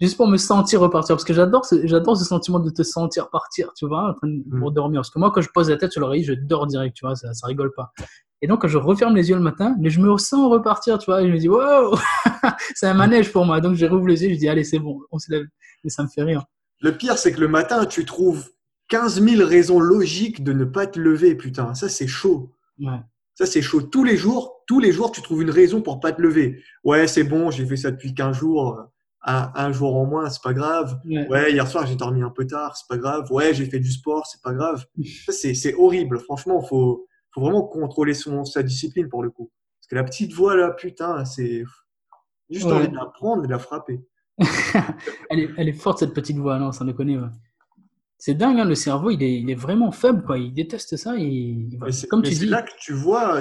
Juste 0.00 0.16
pour 0.16 0.28
me 0.28 0.36
sentir 0.36 0.80
repartir. 0.80 1.16
Parce 1.16 1.24
que 1.24 1.32
j'adore 1.32 1.64
ce, 1.64 1.86
j'adore 1.86 2.16
ce 2.16 2.24
sentiment 2.24 2.58
de 2.58 2.70
te 2.70 2.82
sentir 2.82 3.30
partir, 3.30 3.72
tu 3.74 3.86
vois, 3.86 4.14
pour 4.20 4.70
mm. 4.70 4.74
dormir. 4.74 4.98
Parce 5.00 5.10
que 5.10 5.18
moi, 5.18 5.30
quand 5.30 5.40
je 5.40 5.48
pose 5.54 5.70
la 5.70 5.76
tête 5.76 5.92
sur 5.92 6.00
l'oreille, 6.00 6.22
je 6.22 6.34
dors 6.34 6.66
direct, 6.66 6.94
tu 6.94 7.06
vois, 7.06 7.16
ça, 7.16 7.32
ça 7.32 7.46
rigole 7.46 7.72
pas. 7.74 7.92
Et 8.42 8.46
donc, 8.46 8.60
quand 8.62 8.68
je 8.68 8.76
referme 8.76 9.16
les 9.16 9.30
yeux 9.30 9.36
le 9.36 9.42
matin, 9.42 9.74
mais 9.80 9.88
je 9.88 10.00
me 10.00 10.16
sens 10.18 10.50
repartir, 10.50 10.98
tu 10.98 11.06
vois, 11.06 11.22
et 11.22 11.28
je 11.28 11.32
me 11.32 11.38
dis, 11.38 11.48
wow, 11.48 11.96
c'est 12.74 12.86
un 12.86 12.94
manège 12.94 13.32
pour 13.32 13.46
moi. 13.46 13.60
Donc, 13.60 13.76
je 13.76 13.86
rouvre 13.86 14.06
les 14.06 14.24
yeux, 14.24 14.34
je 14.34 14.38
dis, 14.38 14.48
allez, 14.48 14.64
c'est 14.64 14.78
bon, 14.78 15.00
on 15.10 15.18
se 15.18 15.32
lève. 15.32 15.46
Et 15.84 15.88
ça 15.88 16.02
me 16.02 16.08
fait 16.08 16.22
rire. 16.22 16.44
Le 16.80 16.92
pire, 16.96 17.16
c'est 17.16 17.32
que 17.32 17.40
le 17.40 17.48
matin, 17.48 17.86
tu 17.86 18.04
trouves 18.04 18.50
15 18.88 19.22
000 19.22 19.48
raisons 19.48 19.80
logiques 19.80 20.44
de 20.44 20.52
ne 20.52 20.64
pas 20.64 20.86
te 20.86 21.00
lever, 21.00 21.34
putain. 21.34 21.74
Ça, 21.74 21.88
c'est 21.88 22.06
chaud. 22.06 22.52
Ouais. 22.78 23.00
Ça, 23.36 23.44
c'est 23.44 23.60
chaud. 23.60 23.82
Tous 23.82 24.02
les 24.02 24.16
jours, 24.16 24.62
tous 24.66 24.80
les 24.80 24.92
jours, 24.92 25.12
tu 25.12 25.20
trouves 25.20 25.42
une 25.42 25.50
raison 25.50 25.82
pour 25.82 26.00
pas 26.00 26.12
te 26.12 26.22
lever. 26.22 26.62
Ouais, 26.84 27.06
c'est 27.06 27.22
bon, 27.22 27.50
j'ai 27.50 27.66
fait 27.66 27.76
ça 27.76 27.90
depuis 27.90 28.14
15 28.14 28.34
jours. 28.34 28.82
Un, 29.22 29.52
un 29.54 29.72
jour 29.72 29.94
en 29.94 30.06
moins, 30.06 30.30
c'est 30.30 30.42
pas 30.42 30.54
grave. 30.54 30.98
Ouais. 31.04 31.52
hier 31.52 31.68
soir, 31.68 31.86
j'ai 31.86 31.96
dormi 31.96 32.22
un 32.22 32.30
peu 32.30 32.46
tard, 32.46 32.76
c'est 32.76 32.88
pas 32.88 32.96
grave. 32.96 33.30
Ouais, 33.30 33.52
j'ai 33.52 33.66
fait 33.66 33.78
du 33.78 33.92
sport, 33.92 34.26
c'est 34.26 34.40
pas 34.40 34.54
grave. 34.54 34.86
c'est 35.28 35.74
horrible. 35.74 36.18
Franchement, 36.20 36.62
faut, 36.62 37.06
faut 37.34 37.40
vraiment 37.42 37.62
contrôler 37.62 38.14
son, 38.14 38.46
sa 38.46 38.62
discipline 38.62 39.08
pour 39.10 39.22
le 39.22 39.30
coup. 39.30 39.50
Parce 39.80 39.88
que 39.88 39.94
la 39.96 40.04
petite 40.04 40.32
voix 40.32 40.56
là, 40.56 40.70
putain, 40.70 41.26
c'est 41.26 41.62
juste 42.48 42.66
envie 42.66 42.88
de 42.88 42.96
la 42.96 43.06
prendre 43.06 43.44
et 43.44 43.46
de 43.46 43.52
la 43.52 43.58
frapper. 43.58 44.00
elle, 45.30 45.40
est, 45.40 45.50
elle, 45.58 45.68
est, 45.68 45.72
forte 45.72 45.98
cette 45.98 46.14
petite 46.14 46.38
voix, 46.38 46.58
non, 46.58 46.72
ça 46.72 46.84
ne 46.84 46.92
connaît. 46.92 47.18
C'est 48.26 48.34
dingue, 48.34 48.58
hein, 48.58 48.64
le 48.64 48.74
cerveau, 48.74 49.10
il 49.10 49.22
est, 49.22 49.38
il 49.38 49.48
est, 49.50 49.54
vraiment 49.54 49.92
faible, 49.92 50.24
quoi. 50.24 50.36
Il 50.36 50.52
déteste 50.52 50.96
ça. 50.96 51.14
Et, 51.16 51.68
comme 52.10 52.24
tu 52.24 52.34
dis. 52.34 52.46
là 52.46 52.62
que 52.62 52.72
tu 52.76 52.92
vois, 52.92 53.40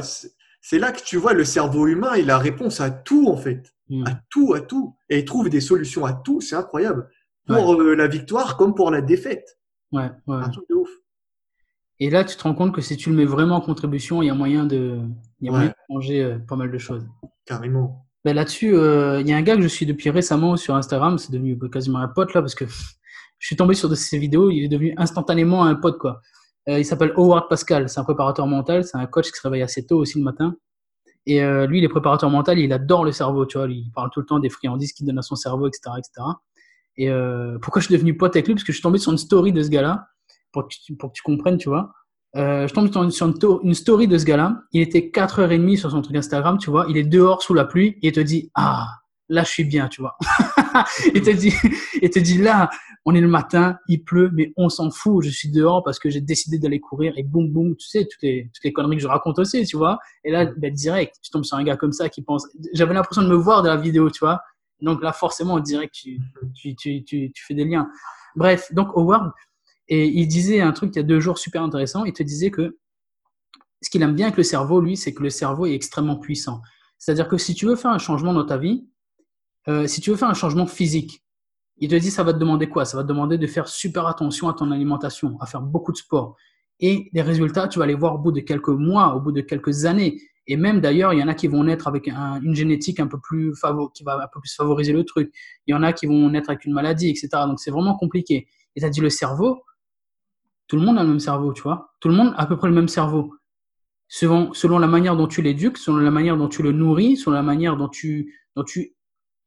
c'est 0.62 0.78
là 0.78 0.92
que 0.92 1.02
tu 1.02 1.18
vois 1.18 1.34
le 1.34 1.44
cerveau 1.44 1.88
humain, 1.88 2.16
il 2.18 2.30
a 2.30 2.38
réponse 2.38 2.82
à 2.82 2.92
tout 2.92 3.28
en 3.28 3.36
fait, 3.36 3.74
hmm. 3.90 4.04
à 4.06 4.22
tout, 4.30 4.54
à 4.54 4.62
tout, 4.62 4.96
et 5.10 5.18
il 5.18 5.26
trouve 5.26 5.50
des 5.50 5.60
solutions 5.60 6.06
à 6.06 6.14
tout. 6.14 6.40
C'est 6.40 6.56
incroyable 6.56 7.10
pour 7.48 7.82
euh, 7.82 7.96
la 7.96 8.08
victoire 8.08 8.58
comme 8.58 8.76
pour 8.76 8.92
la 8.92 9.02
défaite. 9.02 9.58
Ouais, 9.92 10.12
ouais. 10.28 10.36
Un 10.36 10.50
truc 10.50 10.70
de 10.70 10.76
ouf. 10.76 10.90
Et 12.00 12.12
là, 12.12 12.24
tu 12.24 12.38
te 12.38 12.44
rends 12.44 12.54
compte 12.54 12.76
que 12.76 12.82
si 12.82 12.96
tu 12.96 13.10
le 13.10 13.16
mets 13.16 13.26
vraiment 13.26 13.56
en 13.56 13.62
contribution, 13.62 14.22
il 14.22 14.28
y 14.28 14.30
a 14.30 14.36
moyen 14.36 14.68
de, 14.68 15.00
il 15.42 15.48
y 15.48 15.50
a 15.50 15.52
moyen 15.52 15.70
de 15.70 15.94
changer 15.96 16.24
euh, 16.24 16.38
pas 16.38 16.58
mal 16.58 16.72
de 16.72 16.78
choses. 16.78 17.08
Carrément. 17.48 18.06
Ben 18.24 18.36
Là-dessus, 18.36 18.76
euh, 18.76 19.20
il 19.22 19.28
y 19.28 19.34
a 19.34 19.36
un 19.36 19.42
gars 19.42 19.56
que 19.56 19.64
je 19.64 19.68
suis 19.68 19.88
depuis 19.88 20.12
récemment 20.12 20.58
sur 20.58 20.76
Instagram, 20.76 21.18
c'est 21.18 21.32
devenu 21.32 21.58
quasiment 21.72 21.98
un 21.98 22.08
pote 22.08 22.36
là, 22.36 22.42
parce 22.42 22.54
que 22.54 22.66
je 23.46 23.50
suis 23.50 23.56
tombé 23.56 23.76
sur 23.76 23.90
de 23.90 23.94
ses 23.94 24.18
vidéos, 24.18 24.50
il 24.50 24.64
est 24.64 24.68
devenu 24.68 24.96
instantanément 24.98 25.66
un 25.66 25.76
pote 25.76 26.00
quoi. 26.00 26.20
Euh, 26.68 26.80
il 26.80 26.84
s'appelle 26.84 27.14
Howard 27.16 27.48
Pascal, 27.48 27.88
c'est 27.90 28.00
un 28.00 28.04
préparateur 28.04 28.48
mental, 28.48 28.84
c'est 28.84 28.98
un 28.98 29.06
coach 29.06 29.32
qui 29.32 29.38
se 29.38 29.44
réveille 29.44 29.62
assez 29.62 29.86
tôt 29.86 30.00
aussi 30.00 30.18
le 30.18 30.24
matin. 30.24 30.56
Et 31.28 31.44
euh, 31.44 31.68
lui, 31.68 31.78
il 31.78 31.84
est 31.84 31.90
préparateur 31.90 32.32
mental, 32.32 32.58
il 32.58 32.74
adore 32.74 33.06
le 33.06 33.12
cerveau, 33.12 33.46
tu 33.46 33.60
vois, 33.60 33.68
il 33.68 33.92
parle 33.94 34.10
tout 34.12 34.20
le 34.20 34.26
temps 34.26 34.40
des 34.40 34.50
friandises 34.50 34.94
qu'il 34.94 35.06
donne 35.06 35.20
à 35.20 35.22
son 35.22 35.36
cerveau, 35.36 35.68
etc. 35.68 35.92
etc. 35.96 36.28
Et 36.98 37.12
euh, 37.12 37.60
pourquoi 37.62 37.84
je 37.84 37.86
suis 37.86 37.94
devenu 37.94 38.18
pote 38.18 38.36
avec 38.36 38.48
lui? 38.48 38.56
Parce 38.56 38.64
que 38.64 38.72
je 38.72 38.78
suis 38.78 38.82
tombé 38.82 38.98
sur 38.98 39.12
une 39.12 39.20
story 39.20 39.54
de 39.54 39.62
ce 39.62 39.70
gars-là, 39.70 40.08
pour, 40.52 40.68
que 40.68 40.74
tu, 41.14 41.22
comprennes, 41.24 41.60
tu 41.60 41.70
vois. 41.70 41.92
Je 42.34 42.74
tombe 42.74 42.92
sur 42.92 43.04
une, 43.28 43.36
une 43.64 43.74
story 43.76 44.08
de 44.08 44.18
ce 44.18 44.26
gars-là. 44.26 44.60
Il 44.72 44.82
était 44.82 45.12
4h30 45.14 45.78
sur 45.78 45.92
son 45.92 46.02
truc 46.02 46.16
Instagram, 46.16 46.58
tu 46.58 46.72
vois. 46.72 46.88
Il 46.90 46.98
est 46.98 47.04
dehors 47.04 47.44
sous 47.44 47.54
la 47.54 47.66
pluie 47.66 48.00
et 48.02 48.08
il 48.08 48.12
te 48.12 48.20
dit 48.22 48.50
Ah, 48.56 48.88
là, 49.30 49.44
je 49.44 49.50
suis 49.50 49.64
bien, 49.64 49.88
tu 49.88 50.02
vois. 50.02 50.18
il, 51.14 51.22
te 51.22 51.32
dit, 51.32 51.54
il 52.02 52.10
te 52.10 52.20
dit 52.20 52.38
Là, 52.38 52.70
on 53.06 53.16
est 53.16 53.22
le 53.22 53.28
matin, 53.28 53.78
il 53.88 54.04
pleut, 54.04 54.30
mais 54.34 54.54
on 54.58 54.70
s'en 54.70 54.92
fout. 54.92 55.24
Je 55.24 55.30
suis 55.30 55.50
dehors 55.50 55.84
parce 55.84 56.00
que 56.00 56.10
j'ai 56.10 56.22
décidé 56.22 56.60
d'aller 56.60 56.80
courir 56.80 57.14
et 57.18 57.24
boum, 57.24 57.52
boum, 57.52 57.76
tu 57.76 57.88
sais, 57.88 58.06
toutes 58.06 58.22
les, 58.22 58.50
toutes 58.54 58.64
les 58.64 58.74
conneries 58.74 58.98
que 58.98 59.02
je 59.02 59.08
raconte 59.08 59.40
aussi, 59.40 59.66
tu 59.66 59.78
vois. 59.78 60.00
Et 60.24 60.32
là, 60.32 60.46
ben, 60.58 60.74
direct, 60.74 61.16
tu 61.22 61.32
tombes 61.32 61.46
sur 61.46 61.58
un 61.58 61.64
gars 61.64 61.78
comme 61.78 61.92
ça 61.92 62.10
qui 62.10 62.22
pense. 62.22 62.48
J'avais 62.74 62.94
l'impression 62.94 63.22
de 63.22 63.28
me 63.28 63.36
voir 63.36 63.64
de 63.64 63.70
la 63.70 63.78
vidéo, 63.78 64.10
tu 64.10 64.20
vois. 64.20 64.42
Donc 64.82 65.02
là, 65.02 65.14
forcément, 65.14 65.62
que 65.62 65.88
tu, 65.92 66.20
tu, 66.54 66.76
tu, 66.76 67.04
tu, 67.04 67.32
tu 67.32 67.46
fais 67.46 67.54
des 67.54 67.66
liens. 67.66 67.90
Bref, 68.36 68.74
donc 68.74 68.90
Howard, 68.96 69.32
et 69.88 70.08
il 70.08 70.28
disait 70.28 70.62
un 70.62 70.72
truc 70.72 70.92
il 70.96 70.98
y 70.98 71.00
a 71.00 71.04
deux 71.04 71.20
jours 71.20 71.38
super 71.38 71.62
intéressant. 71.62 72.06
Il 72.06 72.14
te 72.14 72.24
disait 72.24 72.52
que 72.52 72.78
ce 73.82 73.90
qu'il 73.90 74.02
aime 74.02 74.16
bien 74.16 74.28
avec 74.28 74.38
le 74.38 74.44
cerveau, 74.44 74.82
lui, 74.82 74.98
c'est 74.98 75.14
que 75.14 75.24
le 75.24 75.30
cerveau 75.30 75.66
est 75.68 75.74
extrêmement 75.74 76.18
puissant. 76.18 76.62
C'est-à-dire 76.98 77.28
que 77.28 77.38
si 77.38 77.54
tu 77.54 77.66
veux 77.66 77.76
faire 77.76 77.92
un 77.92 78.00
changement 78.00 78.34
dans 78.34 78.46
ta 78.46 78.58
vie, 78.58 78.88
euh, 79.68 79.88
si 79.88 80.02
tu 80.02 80.12
veux 80.12 80.16
faire 80.16 80.30
un 80.30 80.36
changement 80.36 80.68
physique, 80.68 81.24
il 81.78 81.90
te 81.90 81.96
dit 81.96 82.12
ça 82.12 82.24
va 82.24 82.34
te 82.34 82.38
demander 82.38 82.70
quoi? 82.70 82.86
Ça 82.86 82.98
va 82.98 83.04
te 83.04 83.08
demander 83.08 83.38
de 83.38 83.48
faire 83.48 83.68
super 83.68 84.08
attention 84.08 84.48
à 84.48 84.54
ton 84.54 84.72
alimentation, 84.72 85.38
à 85.42 85.46
faire 85.46 85.62
beaucoup 85.62 85.92
de 85.92 85.98
sport. 85.98 86.36
Et 86.80 87.10
les 87.14 87.22
résultats, 87.22 87.68
tu 87.68 87.80
vas 87.80 87.86
les 87.86 87.96
voir 87.96 88.16
au 88.16 88.18
bout 88.18 88.32
de 88.32 88.42
quelques 88.42 88.70
mois, 88.70 89.16
au 89.16 89.22
bout 89.22 89.32
de 89.32 89.42
quelques 89.42 89.86
années. 89.86 90.22
Et 90.48 90.58
même 90.58 90.80
d'ailleurs, 90.80 91.14
il 91.14 91.20
y 91.20 91.24
en 91.24 91.28
a 91.28 91.34
qui 91.34 91.48
vont 91.48 91.64
naître 91.64 91.88
avec 91.88 92.08
une 92.08 92.54
génétique 92.54 93.00
un 93.00 93.08
peu 93.08 93.20
plus 93.20 93.54
qui 93.94 94.04
va 94.04 94.16
un 94.16 94.28
peu 94.32 94.40
plus 94.40 94.54
favoriser 94.54 94.94
le 94.94 95.04
truc. 95.04 95.34
Il 95.66 95.72
y 95.72 95.74
en 95.74 95.84
a 95.84 95.92
qui 95.92 96.06
vont 96.06 96.30
naître 96.30 96.50
avec 96.50 96.66
une 96.66 96.74
maladie, 96.74 97.10
etc. 97.10 97.30
Donc 97.48 97.60
c'est 97.60 97.72
vraiment 97.72 97.96
compliqué. 97.96 98.48
Et 98.76 98.82
tu 98.82 98.86
as 98.86 98.90
dit 98.90 99.02
le 99.02 99.10
cerveau, 99.10 99.64
tout 100.68 100.76
le 100.76 100.84
monde 100.84 100.98
a 100.98 101.04
le 101.04 101.10
même 101.10 101.20
cerveau, 101.20 101.54
tu 101.54 101.64
vois? 101.64 101.94
Tout 102.00 102.10
le 102.10 102.16
monde 102.16 102.34
a 102.36 102.42
à 102.42 102.46
peu 102.46 102.58
près 102.58 102.68
le 102.68 102.74
même 102.74 102.88
cerveau. 102.88 103.34
Selon, 104.08 104.54
selon 104.54 104.78
la 104.78 104.88
manière 104.88 105.16
dont 105.16 105.28
tu 105.28 105.42
l'éduques, 105.42 105.78
selon 105.78 105.98
la 105.98 106.12
manière 106.12 106.38
dont 106.38 106.48
tu 106.48 106.62
le 106.62 106.72
nourris, 106.72 107.18
selon 107.18 107.36
la 107.36 107.42
manière 107.42 107.76
dont 107.76 107.90
tu, 107.90 108.34
dont 108.56 108.64
tu 108.64 108.95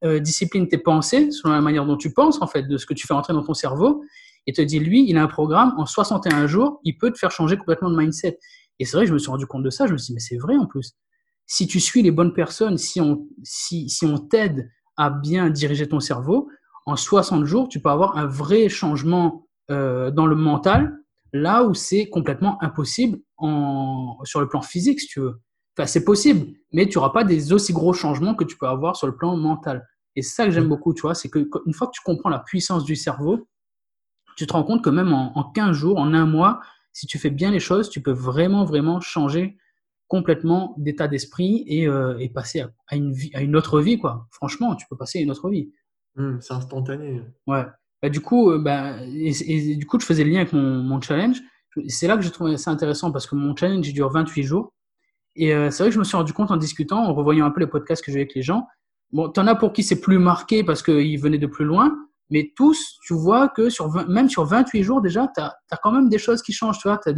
euh, 0.05 0.21
disciplines 0.21 0.69
tes 0.69 0.79
pensées, 0.79 1.31
selon 1.31 1.55
la 1.55 1.61
manière 1.61 1.87
dont 1.87 1.97
tu 1.97 2.13
penses, 2.13 2.41
en 2.43 2.47
fait, 2.47 2.63
de 2.63 2.77
ce 2.77 2.87
que 2.87 2.95
tu 2.95 3.07
fais 3.07 3.15
entrer 3.15 3.33
dans 3.33 3.45
ton 3.45 3.55
cerveau, 3.55 4.05
et 4.47 4.53
te 4.53 4.63
dit, 4.63 4.79
lui, 4.79 5.09
il 5.09 5.17
a 5.17 5.23
un 5.23 5.29
programme, 5.29 5.75
en 5.77 5.87
61 5.87 6.47
jours, 6.47 6.81
il 6.85 6.97
peut 6.97 7.13
te 7.13 7.19
faire 7.19 7.31
changer 7.31 7.57
complètement 7.57 7.91
de 7.91 7.97
mindset. 7.97 8.39
Et 8.79 8.85
c'est 8.85 8.97
vrai, 8.97 9.07
je 9.07 9.13
me 9.13 9.19
suis 9.19 9.31
rendu 9.31 9.47
compte 9.47 9.63
de 9.63 9.71
ça, 9.71 9.87
je 9.87 9.93
me 9.93 9.99
suis 9.99 10.13
dit, 10.13 10.15
mais 10.15 10.21
c'est 10.21 10.39
vrai 10.39 10.57
en 10.57 10.67
plus. 10.67 10.95
Si 11.47 11.67
tu 11.67 11.81
suis 11.81 12.03
les 12.03 12.11
bonnes 12.11 12.33
personnes, 12.33 12.79
si 12.79 13.01
on, 13.01 13.27
si, 13.43 13.89
si 13.89 14.07
on 14.07 14.19
t'aide 14.19 14.71
à 14.97 15.11
bien 15.11 15.51
diriger 15.51 15.89
ton 15.89 16.01
cerveau, 16.01 16.49
en 16.87 16.97
60 16.97 17.45
jours, 17.45 17.69
tu 17.69 17.81
peux 17.81 17.91
avoir 17.91 18.17
un 18.17 18.27
vrai 18.27 18.69
changement 18.69 19.47
euh, 19.71 20.11
dans 20.11 20.27
le 20.27 20.37
mental 20.37 20.97
là 21.33 21.65
où 21.65 21.75
c'est 21.75 22.09
complètement 22.09 22.63
impossible 22.63 23.19
en, 23.37 24.19
sur 24.25 24.41
le 24.41 24.49
plan 24.49 24.63
physique, 24.63 25.01
si 25.01 25.09
tu 25.09 25.21
veux. 25.21 25.41
Enfin, 25.79 25.87
c'est 25.87 26.05
possible, 26.05 26.55
mais 26.73 26.89
tu 26.89 26.99
n'auras 26.99 27.11
pas 27.11 27.23
des 27.23 27.53
aussi 27.53 27.73
gros 27.73 27.93
changements 27.93 28.35
que 28.35 28.43
tu 28.43 28.57
peux 28.57 28.67
avoir 28.67 28.97
sur 28.97 29.07
le 29.07 29.15
plan 29.17 29.37
mental. 29.37 29.87
Et 30.17 30.23
c'est 30.23 30.35
ça 30.35 30.45
que 30.45 30.51
j'aime 30.51 30.65
mm. 30.65 30.69
beaucoup, 30.69 30.93
tu 30.93 31.03
vois, 31.03 31.15
c'est 31.15 31.31
qu'une 31.31 31.73
fois 31.73 31.87
que 31.87 31.93
tu 31.93 32.03
comprends 32.05 32.31
la 32.31 32.41
puissance 32.41 32.85
du 32.85 32.97
cerveau, 32.97 33.47
tu 34.37 34.47
te 34.47 34.53
rends 34.53 34.65
compte 34.65 34.83
que 34.83 34.91
même 34.91 35.13
en, 35.13 35.39
en 35.39 35.45
15 35.45 35.77
jours, 35.77 35.99
en 35.99 36.13
un 36.15 36.27
mois, 36.27 36.61
si 36.93 37.07
tu 37.07 37.19
fais 37.19 37.31
bien 37.31 37.53
les 37.53 37.61
choses, 37.61 37.91
tu 37.91 38.03
peux 38.03 38.13
vraiment, 38.13 38.65
vraiment 38.65 39.01
changer 39.01 39.57
complètement 40.09 40.75
d'état 40.79 41.07
d'esprit 41.07 41.63
et, 41.69 41.87
euh, 41.87 42.19
et, 42.19 42.29
passer 42.29 42.65
à, 42.89 42.97
une 42.97 43.13
vie, 43.13 43.31
à 43.35 43.43
une 43.43 43.55
autre 43.55 43.81
vie, 43.81 43.99
quoi. 43.99 44.27
Franchement, 44.33 44.75
tu 44.75 44.87
peux 44.91 44.97
passer 44.97 45.21
à 45.21 45.23
une 45.23 45.31
autre 45.31 45.49
vie. 45.49 45.71
Mm, 46.17 46.39
c'est 46.41 46.55
instantané. 46.55 47.23
Ouais. 47.47 47.65
Bah, 48.03 48.09
du 48.09 48.21
coup, 48.21 48.51
euh, 48.51 48.59
bah, 48.59 48.97
et, 49.05 49.77
du 49.77 49.87
coup, 49.87 50.01
je 50.01 50.07
faisais 50.07 50.25
le 50.25 50.31
lien 50.31 50.41
avec 50.41 50.53
mon, 50.53 50.83
mon 50.83 51.01
challenge. 51.01 51.41
C'est 51.87 52.09
là 52.09 52.17
que 52.17 52.23
j'ai 52.23 52.31
trouvé 52.31 52.57
ça 52.57 52.73
intéressant 52.73 53.13
parce 53.13 53.27
que 53.29 53.37
mon 53.37 53.55
challenge 53.55 53.87
il 53.87 53.93
dure 53.93 54.11
28 54.11 54.43
jours. 54.43 54.73
Et 55.39 55.55
euh, 55.55 55.71
c'est 55.71 55.83
vrai 55.83 55.91
que 55.91 55.95
je 55.95 55.99
me 55.99 56.05
suis 56.05 56.17
rendu 56.17 56.33
compte 56.33 56.51
en 56.51 56.57
discutant, 56.57 57.05
en 57.05 57.15
revoyant 57.15 57.47
un 57.47 57.51
peu 57.51 57.61
les 57.61 57.67
podcasts 57.67 58.05
que 58.05 58.13
j'ai 58.13 58.19
avec 58.19 58.35
les 58.35 58.43
gens. 58.43 58.67
Bon, 59.13 59.29
t'en 59.29 59.47
as 59.47 59.55
pour 59.55 59.73
qui 59.73 59.83
c'est 59.83 60.01
plus 60.01 60.19
marqué 60.19 60.65
parce 60.65 60.83
qu'ils 60.83 61.19
venaient 61.19 61.39
de 61.39 61.47
plus 61.47 61.65
loin, 61.65 61.97
mais 62.31 62.53
tous, 62.55 62.99
tu 63.03 63.15
vois 63.15 63.49
que 63.49 63.71
sur 63.71 63.91
même 64.09 64.29
sur 64.29 64.45
28 64.45 64.83
jours 64.83 65.01
déjà, 65.01 65.31
tu 65.35 65.41
as, 65.41 65.57
as, 65.71 65.77
quand 65.79 65.93
même 65.93 66.11
des 66.11 66.19
choses 66.19 66.43
qui 66.43 66.53
changent, 66.53 66.79
tu 66.79 66.89
vois. 66.89 66.99
Tu 66.99 67.11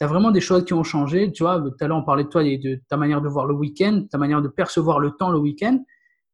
as, 0.00 0.06
vraiment 0.06 0.30
des 0.30 0.40
choses 0.40 0.64
qui 0.64 0.72
ont 0.72 0.82
changé, 0.82 1.30
tu 1.30 1.42
vois. 1.42 1.60
Tout 1.60 1.74
à 1.80 1.88
l'heure, 1.88 1.98
on 1.98 2.04
parlait 2.04 2.24
de 2.24 2.28
toi, 2.30 2.42
de 2.42 2.80
ta 2.88 2.96
manière 2.96 3.20
de 3.20 3.28
voir 3.28 3.44
le 3.44 3.54
week-end, 3.54 4.06
ta 4.10 4.16
manière 4.16 4.40
de 4.40 4.48
percevoir 4.48 4.98
le 4.98 5.10
temps 5.10 5.30
le 5.30 5.38
week-end. 5.38 5.78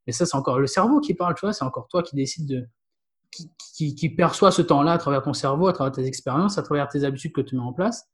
Mais 0.07 0.13
ça, 0.13 0.25
c'est 0.25 0.37
encore 0.37 0.61
le 0.61 0.69
cerveau 0.69 1.01
qui 1.01 1.15
parle, 1.15 1.35
tu 1.35 1.41
vois. 1.41 1.53
C'est 1.53 1.65
encore 1.65 1.89
toi 1.89 2.03
qui 2.05 2.15
décide 2.15 2.47
de, 2.47 2.69
qui, 3.77 4.09
perçoit 4.11 4.51
ce 4.51 4.63
temps-là 4.63 4.93
à 4.93 4.99
travers 4.99 5.23
ton 5.23 5.33
cerveau, 5.33 5.67
à 5.67 5.73
travers 5.73 5.93
tes 5.93 6.05
expériences, 6.05 6.59
à 6.59 6.63
travers 6.63 6.89
tes 6.89 7.05
habitudes 7.05 7.33
que 7.33 7.41
tu 7.41 7.57
mets 7.57 7.63
en 7.63 7.73
place. 7.73 8.09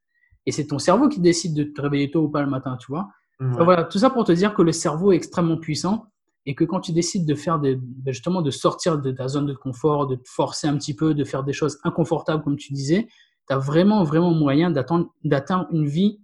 Et 0.47 0.53
c'est 0.53 0.67
ton 0.67 0.79
cerveau 0.79 1.09
qui 1.09 1.21
décide 1.21 1.55
de 1.55 1.65
te 1.65 1.81
réveiller 1.81 2.11
tôt 2.11 2.23
ou 2.23 2.29
pas 2.29 2.43
le 2.43 2.51
matin, 2.51 2.77
tu 2.79 2.87
vois. 2.89 3.09
voilà, 3.41 3.85
tout 3.85 3.99
ça 3.99 4.11
pour 4.11 4.25
te 4.25 4.33
dire 4.33 4.55
que 4.55 4.63
le 4.63 4.73
cerveau 4.73 5.13
est 5.13 5.17
extrêmement 5.17 5.57
puissant 5.57 6.07
et 6.47 6.55
que 6.55 6.65
quand 6.65 6.81
tu 6.81 6.93
décides 6.93 7.27
de 7.27 7.35
faire 7.35 7.61
des, 7.61 7.77
ben 7.77 8.13
justement 8.13 8.43
de 8.43 8.51
sortir 8.51 8.99
de 8.99 9.11
ta 9.13 9.29
zone 9.29 9.47
de 9.47 9.55
confort, 9.55 10.07
de 10.07 10.17
te 10.17 10.29
forcer 10.29 10.67
un 10.67 10.77
petit 10.77 10.95
peu, 10.95 11.15
de 11.15 11.25
faire 11.25 11.45
des 11.45 11.53
choses 11.53 11.79
inconfortables 11.85 12.43
comme 12.43 12.57
tu 12.57 12.73
disais, 12.73 13.07
tu 13.49 13.55
as 13.55 13.59
vraiment 13.59 14.03
vraiment 14.03 14.33
moyen 14.33 14.71
d'atteindre 14.71 15.69
une 15.71 15.87
vie 15.87 16.21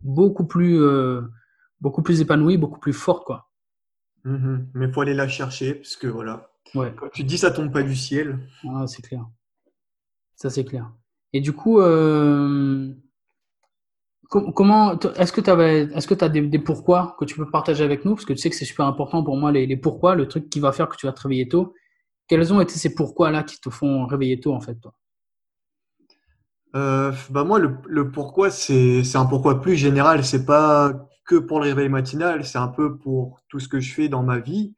beaucoup 0.00 0.46
plus 0.46 0.80
euh, 0.80 1.22
beaucoup 1.80 2.02
plus 2.02 2.20
épanouie, 2.20 2.56
beaucoup 2.56 2.78
plus 2.78 2.92
forte 2.92 3.24
quoi. 3.24 3.48
Mm-hmm. 4.24 4.66
Mais 4.74 4.86
il 4.86 4.92
faut 4.92 5.00
aller 5.00 5.14
la 5.14 5.28
chercher 5.28 5.74
parce 5.74 5.96
que 5.96 6.06
voilà, 6.06 6.48
Ouais. 6.74 6.92
Quand 6.96 7.08
tu 7.08 7.24
dis 7.24 7.38
ça 7.38 7.50
tombe 7.50 7.72
pas 7.72 7.82
du 7.82 7.94
ciel. 7.94 8.38
Ah, 8.68 8.86
c'est 8.86 9.02
clair. 9.02 9.26
Ça, 10.34 10.50
c'est 10.50 10.64
clair. 10.64 10.92
Et 11.32 11.40
du 11.40 11.52
coup, 11.52 11.80
euh, 11.80 12.92
comment, 14.28 14.98
est-ce 15.16 15.32
que 15.32 15.40
tu 15.40 15.50
est-ce 15.50 16.06
que 16.06 16.24
as 16.24 16.28
des, 16.28 16.58
pourquoi 16.58 17.16
que 17.18 17.24
tu 17.24 17.36
peux 17.36 17.50
partager 17.50 17.84
avec 17.84 18.04
nous? 18.04 18.14
Parce 18.14 18.24
que 18.24 18.32
tu 18.32 18.38
sais 18.38 18.50
que 18.50 18.56
c'est 18.56 18.64
super 18.64 18.86
important 18.86 19.22
pour 19.24 19.36
moi, 19.36 19.52
les, 19.52 19.76
pourquoi, 19.76 20.14
le 20.14 20.28
truc 20.28 20.48
qui 20.50 20.60
va 20.60 20.72
faire 20.72 20.88
que 20.88 20.96
tu 20.96 21.06
vas 21.06 21.12
te 21.12 21.22
réveiller 21.22 21.48
tôt. 21.48 21.74
Quels 22.28 22.52
ont 22.52 22.60
été 22.60 22.74
ces 22.74 22.94
pourquoi-là 22.94 23.44
qui 23.44 23.60
te 23.60 23.70
font 23.70 24.06
réveiller 24.06 24.40
tôt, 24.40 24.52
en 24.52 24.60
fait, 24.60 24.76
toi? 24.76 24.94
euh, 26.76 27.12
bah 27.30 27.44
moi, 27.44 27.58
le, 27.58 28.10
pourquoi, 28.10 28.50
c'est 28.50 29.02
c'est 29.04 29.18
un 29.18 29.26
pourquoi 29.26 29.60
plus 29.60 29.76
général. 29.76 30.24
C'est 30.24 30.44
pas 30.44 31.08
que 31.26 31.36
pour 31.36 31.60
le 31.60 31.66
réveil 31.66 31.88
matinal, 31.88 32.44
c'est 32.44 32.58
un 32.58 32.68
peu 32.68 32.98
pour 32.98 33.40
tout 33.48 33.60
ce 33.60 33.68
que 33.68 33.80
je 33.80 33.94
fais 33.94 34.08
dans 34.08 34.22
ma 34.22 34.38
vie. 34.38 34.74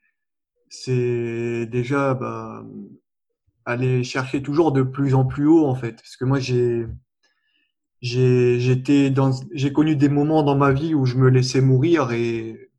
C'est 0.71 1.67
déjà 1.67 2.15
bah, 2.15 2.65
aller 3.65 4.05
chercher 4.05 4.43
toujours 4.43 4.73
de 4.73 4.83
plus 4.83 5.15
en 5.15 5.25
plus 5.25 5.47
haut, 5.47 5.67
en 5.67 5.75
fait. 5.75 5.97
Parce 5.97 6.17
que 6.17 6.25
moi, 6.25 6.39
j'ai 6.39 6.87
j'ai 8.01 8.61
j'étais 8.61 9.11
dans 9.11 9.33
j'ai 9.53 9.73
connu 9.73 9.97
des 9.97 10.09
moments 10.09 10.43
dans 10.43 10.57
ma 10.57 10.73
vie 10.73 10.95
où 10.95 11.05
je 11.05 11.17
me 11.17 11.29
laissais 11.31 11.61
mourir 11.61 12.13
et 12.13 12.71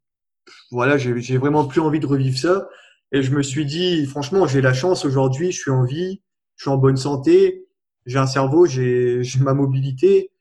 voilà, 0.72 0.98
j'ai 0.98 1.20
j'ai 1.22 1.38
vraiment 1.38 1.66
plus 1.66 1.82
envie 1.82 2.00
de 2.00 2.08
revivre 2.08 2.38
ça. 2.38 2.70
Et 3.12 3.24
je 3.24 3.32
me 3.32 3.42
suis 3.42 3.66
dit, 3.66 4.06
franchement, 4.06 4.46
j'ai 4.48 4.62
la 4.62 4.74
chance 4.74 5.04
aujourd'hui, 5.04 5.52
je 5.52 5.60
suis 5.60 5.72
en 5.72 5.84
vie, 5.84 6.22
je 6.58 6.64
suis 6.64 6.70
en 6.70 6.78
bonne 6.78 6.98
santé 6.98 7.66
j'ai 8.10 8.18
un 8.18 8.28
cerveau, 8.28 8.66
j'ai 8.66 9.22
ma 9.40 9.54
mobilité. 9.54 10.32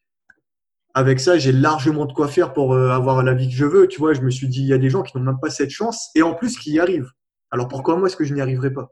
Avec 0.94 1.20
ça, 1.20 1.38
j'ai 1.38 1.52
largement 1.52 2.06
de 2.06 2.12
quoi 2.12 2.26
faire 2.26 2.52
pour 2.52 2.72
euh, 2.72 2.90
avoir 2.90 3.22
la 3.22 3.34
vie 3.34 3.48
que 3.48 3.54
je 3.54 3.66
veux. 3.66 3.86
Tu 3.86 4.00
vois, 4.00 4.14
je 4.14 4.22
me 4.22 4.30
suis 4.30 4.48
dit, 4.48 4.62
il 4.62 4.66
y 4.66 4.72
a 4.72 4.78
des 4.78 4.90
gens 4.90 5.02
qui 5.02 5.16
n'ont 5.16 5.22
même 5.22 5.38
pas 5.40 5.50
cette 5.50 5.70
chance 5.70 6.08
et 6.14 6.22
en 6.22 6.34
plus 6.34 6.58
qui 6.58 6.72
y 6.72 6.80
arrivent. 6.80 7.10
Alors 7.50 7.68
pourquoi 7.68 7.96
moi 7.96 8.08
est-ce 8.08 8.16
que 8.16 8.24
je 8.24 8.34
n'y 8.34 8.40
arriverai 8.40 8.72
pas? 8.72 8.90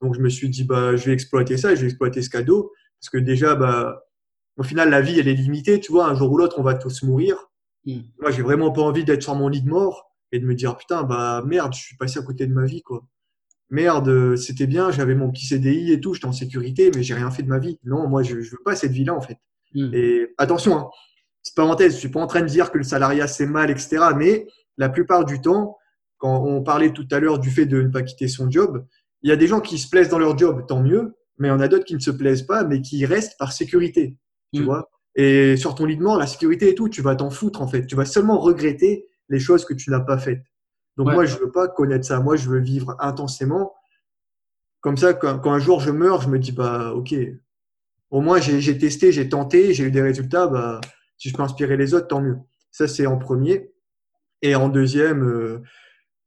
Donc 0.00 0.14
je 0.14 0.20
me 0.20 0.28
suis 0.28 0.48
dit, 0.48 0.64
bah, 0.64 0.96
je 0.96 1.04
vais 1.06 1.12
exploiter 1.12 1.56
ça, 1.56 1.74
je 1.74 1.80
vais 1.80 1.88
exploiter 1.88 2.22
ce 2.22 2.30
cadeau 2.30 2.72
parce 3.00 3.10
que 3.10 3.18
déjà, 3.18 3.56
bah, 3.56 4.04
au 4.58 4.62
final, 4.62 4.90
la 4.90 5.00
vie, 5.00 5.18
elle 5.18 5.28
est 5.28 5.34
limitée. 5.34 5.80
Tu 5.80 5.92
vois, 5.92 6.08
un 6.08 6.14
jour 6.14 6.30
ou 6.30 6.38
l'autre, 6.38 6.58
on 6.58 6.62
va 6.62 6.74
tous 6.74 7.02
mourir. 7.02 7.36
Hmm. 7.86 8.00
Moi, 8.20 8.30
j'ai 8.30 8.42
vraiment 8.42 8.70
pas 8.70 8.82
envie 8.82 9.04
d'être 9.04 9.22
sur 9.22 9.34
mon 9.34 9.48
lit 9.48 9.62
de 9.62 9.68
mort 9.68 10.10
et 10.32 10.40
de 10.40 10.44
me 10.44 10.54
dire, 10.54 10.76
putain, 10.76 11.04
bah 11.04 11.42
merde, 11.46 11.72
je 11.74 11.80
suis 11.80 11.96
passé 11.96 12.18
à 12.18 12.22
côté 12.22 12.46
de 12.46 12.52
ma 12.52 12.66
vie, 12.66 12.82
quoi 12.82 13.04
merde, 13.70 14.36
c'était 14.36 14.66
bien, 14.66 14.90
j'avais 14.90 15.14
mon 15.14 15.30
petit 15.30 15.46
CDI 15.46 15.92
et 15.92 16.00
tout, 16.00 16.14
j'étais 16.14 16.26
en 16.26 16.32
sécurité, 16.32 16.90
mais 16.94 17.02
j'ai 17.02 17.14
rien 17.14 17.30
fait 17.30 17.42
de 17.42 17.48
ma 17.48 17.58
vie. 17.58 17.78
Non, 17.84 18.08
moi, 18.08 18.22
je, 18.22 18.40
je 18.40 18.50
veux 18.50 18.62
pas 18.64 18.74
cette 18.74 18.92
vie-là, 18.92 19.14
en 19.14 19.20
fait. 19.20 19.38
Hmm. 19.74 19.90
Et 19.92 20.34
attention, 20.38 20.78
hein, 20.78 20.88
petite 21.42 21.56
parenthèse, 21.56 21.94
je 21.94 21.98
suis 21.98 22.08
pas 22.08 22.20
en 22.20 22.26
train 22.26 22.40
de 22.40 22.46
dire 22.46 22.70
que 22.70 22.78
le 22.78 22.84
salariat 22.84 23.26
c'est 23.26 23.46
mal, 23.46 23.70
etc. 23.70 23.98
Mais 24.16 24.46
la 24.76 24.88
plupart 24.88 25.24
du 25.24 25.40
temps, 25.40 25.76
quand 26.16 26.42
on 26.44 26.62
parlait 26.62 26.92
tout 26.92 27.06
à 27.10 27.20
l'heure 27.20 27.38
du 27.38 27.50
fait 27.50 27.66
de 27.66 27.82
ne 27.82 27.88
pas 27.88 28.02
quitter 28.02 28.28
son 28.28 28.50
job, 28.50 28.86
il 29.22 29.28
y 29.28 29.32
a 29.32 29.36
des 29.36 29.46
gens 29.46 29.60
qui 29.60 29.78
se 29.78 29.88
plaisent 29.88 30.08
dans 30.08 30.18
leur 30.18 30.38
job, 30.38 30.64
tant 30.66 30.82
mieux, 30.82 31.16
mais 31.38 31.48
il 31.48 31.50
y 31.50 31.54
en 31.54 31.60
a 31.60 31.68
d'autres 31.68 31.84
qui 31.84 31.94
ne 31.94 32.00
se 32.00 32.10
plaisent 32.10 32.42
pas, 32.42 32.64
mais 32.64 32.80
qui 32.80 33.04
restent 33.04 33.38
par 33.38 33.52
sécurité, 33.52 34.16
tu 34.52 34.62
hmm. 34.62 34.64
vois. 34.64 34.90
Et 35.14 35.56
sur 35.56 35.74
ton 35.74 35.84
lit 35.84 35.96
de 35.96 36.02
mort, 36.02 36.16
la 36.16 36.26
sécurité 36.26 36.70
et 36.70 36.74
tout, 36.74 36.88
tu 36.88 37.02
vas 37.02 37.16
t'en 37.16 37.30
foutre, 37.30 37.60
en 37.60 37.66
fait. 37.66 37.86
Tu 37.86 37.96
vas 37.96 38.04
seulement 38.04 38.38
regretter 38.38 39.06
les 39.28 39.40
choses 39.40 39.64
que 39.64 39.74
tu 39.74 39.90
n'as 39.90 40.00
pas 40.00 40.18
faites. 40.18 40.44
Donc 40.96 41.12
moi, 41.12 41.24
je 41.24 41.36
veux 41.36 41.50
pas 41.50 41.68
connaître 41.68 42.06
ça. 42.06 42.20
Moi, 42.20 42.36
je 42.36 42.48
veux 42.48 42.58
vivre 42.58 42.96
intensément. 42.98 43.74
Comme 44.80 44.96
ça, 44.96 45.14
quand, 45.14 45.46
un 45.46 45.58
jour 45.58 45.80
je 45.80 45.90
meurs, 45.90 46.20
je 46.22 46.28
me 46.28 46.38
dis, 46.38 46.52
bah, 46.52 46.92
ok, 46.92 47.14
au 48.10 48.20
moins 48.20 48.40
j'ai 48.40 48.78
testé, 48.78 49.12
j'ai 49.12 49.28
tenté, 49.28 49.74
j'ai 49.74 49.84
eu 49.84 49.90
des 49.90 50.02
résultats. 50.02 50.48
Bah, 50.48 50.80
si 51.16 51.28
je 51.28 51.36
peux 51.36 51.42
inspirer 51.42 51.76
les 51.76 51.94
autres, 51.94 52.08
tant 52.08 52.20
mieux. 52.20 52.38
Ça, 52.70 52.88
c'est 52.88 53.06
en 53.06 53.16
premier. 53.16 53.72
Et 54.42 54.54
en 54.54 54.68
deuxième, 54.68 55.24
euh, 55.24 55.62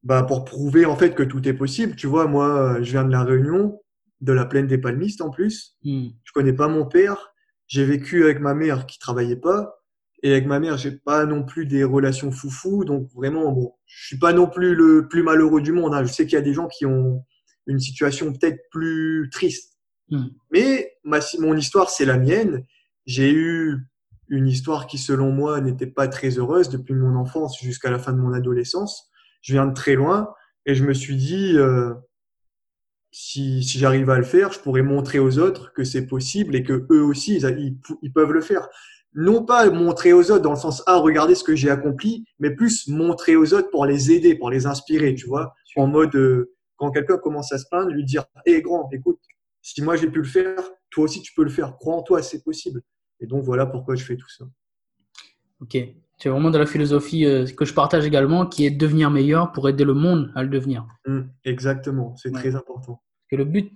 bah, 0.03 0.23
pour 0.23 0.45
prouver 0.45 0.85
en 0.85 0.95
fait 0.95 1.15
que 1.15 1.23
tout 1.23 1.47
est 1.47 1.53
possible. 1.53 1.95
Tu 1.95 2.07
vois, 2.07 2.27
moi, 2.27 2.81
je 2.81 2.91
viens 2.91 3.03
de 3.03 3.11
la 3.11 3.23
Réunion, 3.23 3.81
de 4.21 4.33
la 4.33 4.45
plaine 4.45 4.67
des 4.67 4.77
Palmistes 4.77 5.21
en 5.21 5.29
plus. 5.29 5.77
Hmm. 5.83 6.09
Je 6.23 6.31
connais 6.33 6.53
pas 6.53 6.67
mon 6.67 6.85
père. 6.85 7.30
J'ai 7.71 7.85
vécu 7.85 8.25
avec 8.25 8.41
ma 8.41 8.53
mère 8.53 8.85
qui 8.85 8.99
travaillait 8.99 9.37
pas. 9.37 9.81
Et 10.23 10.31
avec 10.31 10.45
ma 10.45 10.59
mère, 10.59 10.77
j'ai 10.77 10.91
pas 10.91 11.25
non 11.25 11.41
plus 11.41 11.65
des 11.65 11.85
relations 11.85 12.29
foufou. 12.29 12.83
Donc 12.83 13.09
vraiment, 13.13 13.49
bon, 13.53 13.73
je 13.85 14.07
suis 14.07 14.19
pas 14.19 14.33
non 14.33 14.47
plus 14.47 14.75
le 14.75 15.07
plus 15.07 15.23
malheureux 15.23 15.61
du 15.61 15.71
monde. 15.71 15.93
Hein. 15.93 16.03
Je 16.03 16.11
sais 16.11 16.25
qu'il 16.25 16.33
y 16.33 16.37
a 16.37 16.41
des 16.41 16.53
gens 16.53 16.67
qui 16.67 16.85
ont 16.85 17.23
une 17.67 17.79
situation 17.79 18.33
peut-être 18.33 18.59
plus 18.71 19.29
triste. 19.31 19.77
Hmm. 20.09 20.25
Mais 20.51 20.91
ma, 21.05 21.19
mon 21.39 21.55
histoire, 21.55 21.89
c'est 21.89 22.03
la 22.03 22.17
mienne. 22.17 22.65
J'ai 23.05 23.31
eu 23.31 23.87
une 24.27 24.49
histoire 24.49 24.85
qui, 24.85 24.97
selon 24.97 25.31
moi, 25.31 25.61
n'était 25.61 25.87
pas 25.87 26.09
très 26.09 26.37
heureuse 26.37 26.67
depuis 26.67 26.93
mon 26.93 27.15
enfance 27.15 27.57
jusqu'à 27.61 27.89
la 27.89 27.99
fin 27.99 28.11
de 28.11 28.19
mon 28.19 28.33
adolescence. 28.33 29.09
Je 29.41 29.53
viens 29.53 29.65
de 29.65 29.73
très 29.73 29.95
loin 29.95 30.33
et 30.65 30.75
je 30.75 30.83
me 30.83 30.93
suis 30.93 31.15
dit, 31.15 31.53
euh, 31.55 31.93
si, 33.11 33.63
si 33.63 33.77
j'arrive 33.77 34.09
à 34.09 34.17
le 34.17 34.23
faire, 34.23 34.51
je 34.51 34.59
pourrais 34.59 34.81
montrer 34.81 35.19
aux 35.19 35.37
autres 35.37 35.73
que 35.73 35.83
c'est 35.83 36.07
possible 36.07 36.55
et 36.55 36.63
que 36.63 36.87
eux 36.89 37.03
aussi, 37.03 37.37
ils, 37.37 37.77
ils 38.01 38.13
peuvent 38.13 38.31
le 38.31 38.41
faire. 38.41 38.67
Non 39.13 39.43
pas 39.43 39.69
montrer 39.69 40.13
aux 40.13 40.31
autres 40.31 40.41
dans 40.41 40.53
le 40.53 40.57
sens 40.57 40.83
ah 40.87 40.97
regardez 40.97 41.35
ce 41.35 41.43
que 41.43 41.55
j'ai 41.55 41.69
accompli, 41.69 42.25
mais 42.39 42.55
plus 42.55 42.87
montrer 42.87 43.35
aux 43.35 43.53
autres 43.53 43.69
pour 43.69 43.85
les 43.85 44.11
aider, 44.11 44.35
pour 44.35 44.49
les 44.49 44.65
inspirer, 44.65 45.13
tu 45.15 45.27
vois, 45.27 45.53
en 45.75 45.87
mode 45.87 46.15
euh, 46.15 46.53
quand 46.77 46.91
quelqu'un 46.91 47.17
commence 47.17 47.51
à 47.51 47.57
se 47.57 47.65
plaindre, 47.69 47.91
lui 47.91 48.05
dire 48.05 48.23
hé 48.45 48.61
grand, 48.61 48.89
écoute, 48.93 49.19
si 49.61 49.81
moi 49.81 49.97
j'ai 49.97 50.09
pu 50.09 50.19
le 50.19 50.27
faire, 50.27 50.63
toi 50.89 51.03
aussi 51.03 51.21
tu 51.21 51.33
peux 51.33 51.43
le 51.43 51.49
faire, 51.49 51.75
crois 51.75 51.95
en 51.95 52.03
toi, 52.03 52.23
c'est 52.23 52.41
possible. 52.41 52.81
Et 53.19 53.27
donc 53.27 53.43
voilà 53.43 53.65
pourquoi 53.65 53.95
je 53.95 54.05
fais 54.05 54.15
tout 54.15 54.29
ça. 54.29 54.45
Ok, 55.59 55.77
c'est 56.21 56.29
vraiment 56.29 56.51
de 56.51 56.57
la 56.59 56.67
philosophie 56.67 57.25
euh, 57.25 57.47
que 57.47 57.65
je 57.65 57.73
partage 57.73 58.05
également, 58.05 58.45
qui 58.45 58.65
est 58.65 58.69
de 58.69 58.77
devenir 58.77 59.09
meilleur 59.09 59.51
pour 59.51 59.67
aider 59.67 59.83
le 59.83 59.95
monde 59.95 60.31
à 60.35 60.43
le 60.43 60.49
devenir. 60.49 60.85
Mmh, 61.07 61.21
exactement, 61.45 62.15
c'est 62.15 62.31
très 62.31 62.55
important. 62.55 63.01
Et 63.31 63.37
le 63.37 63.45
but, 63.45 63.71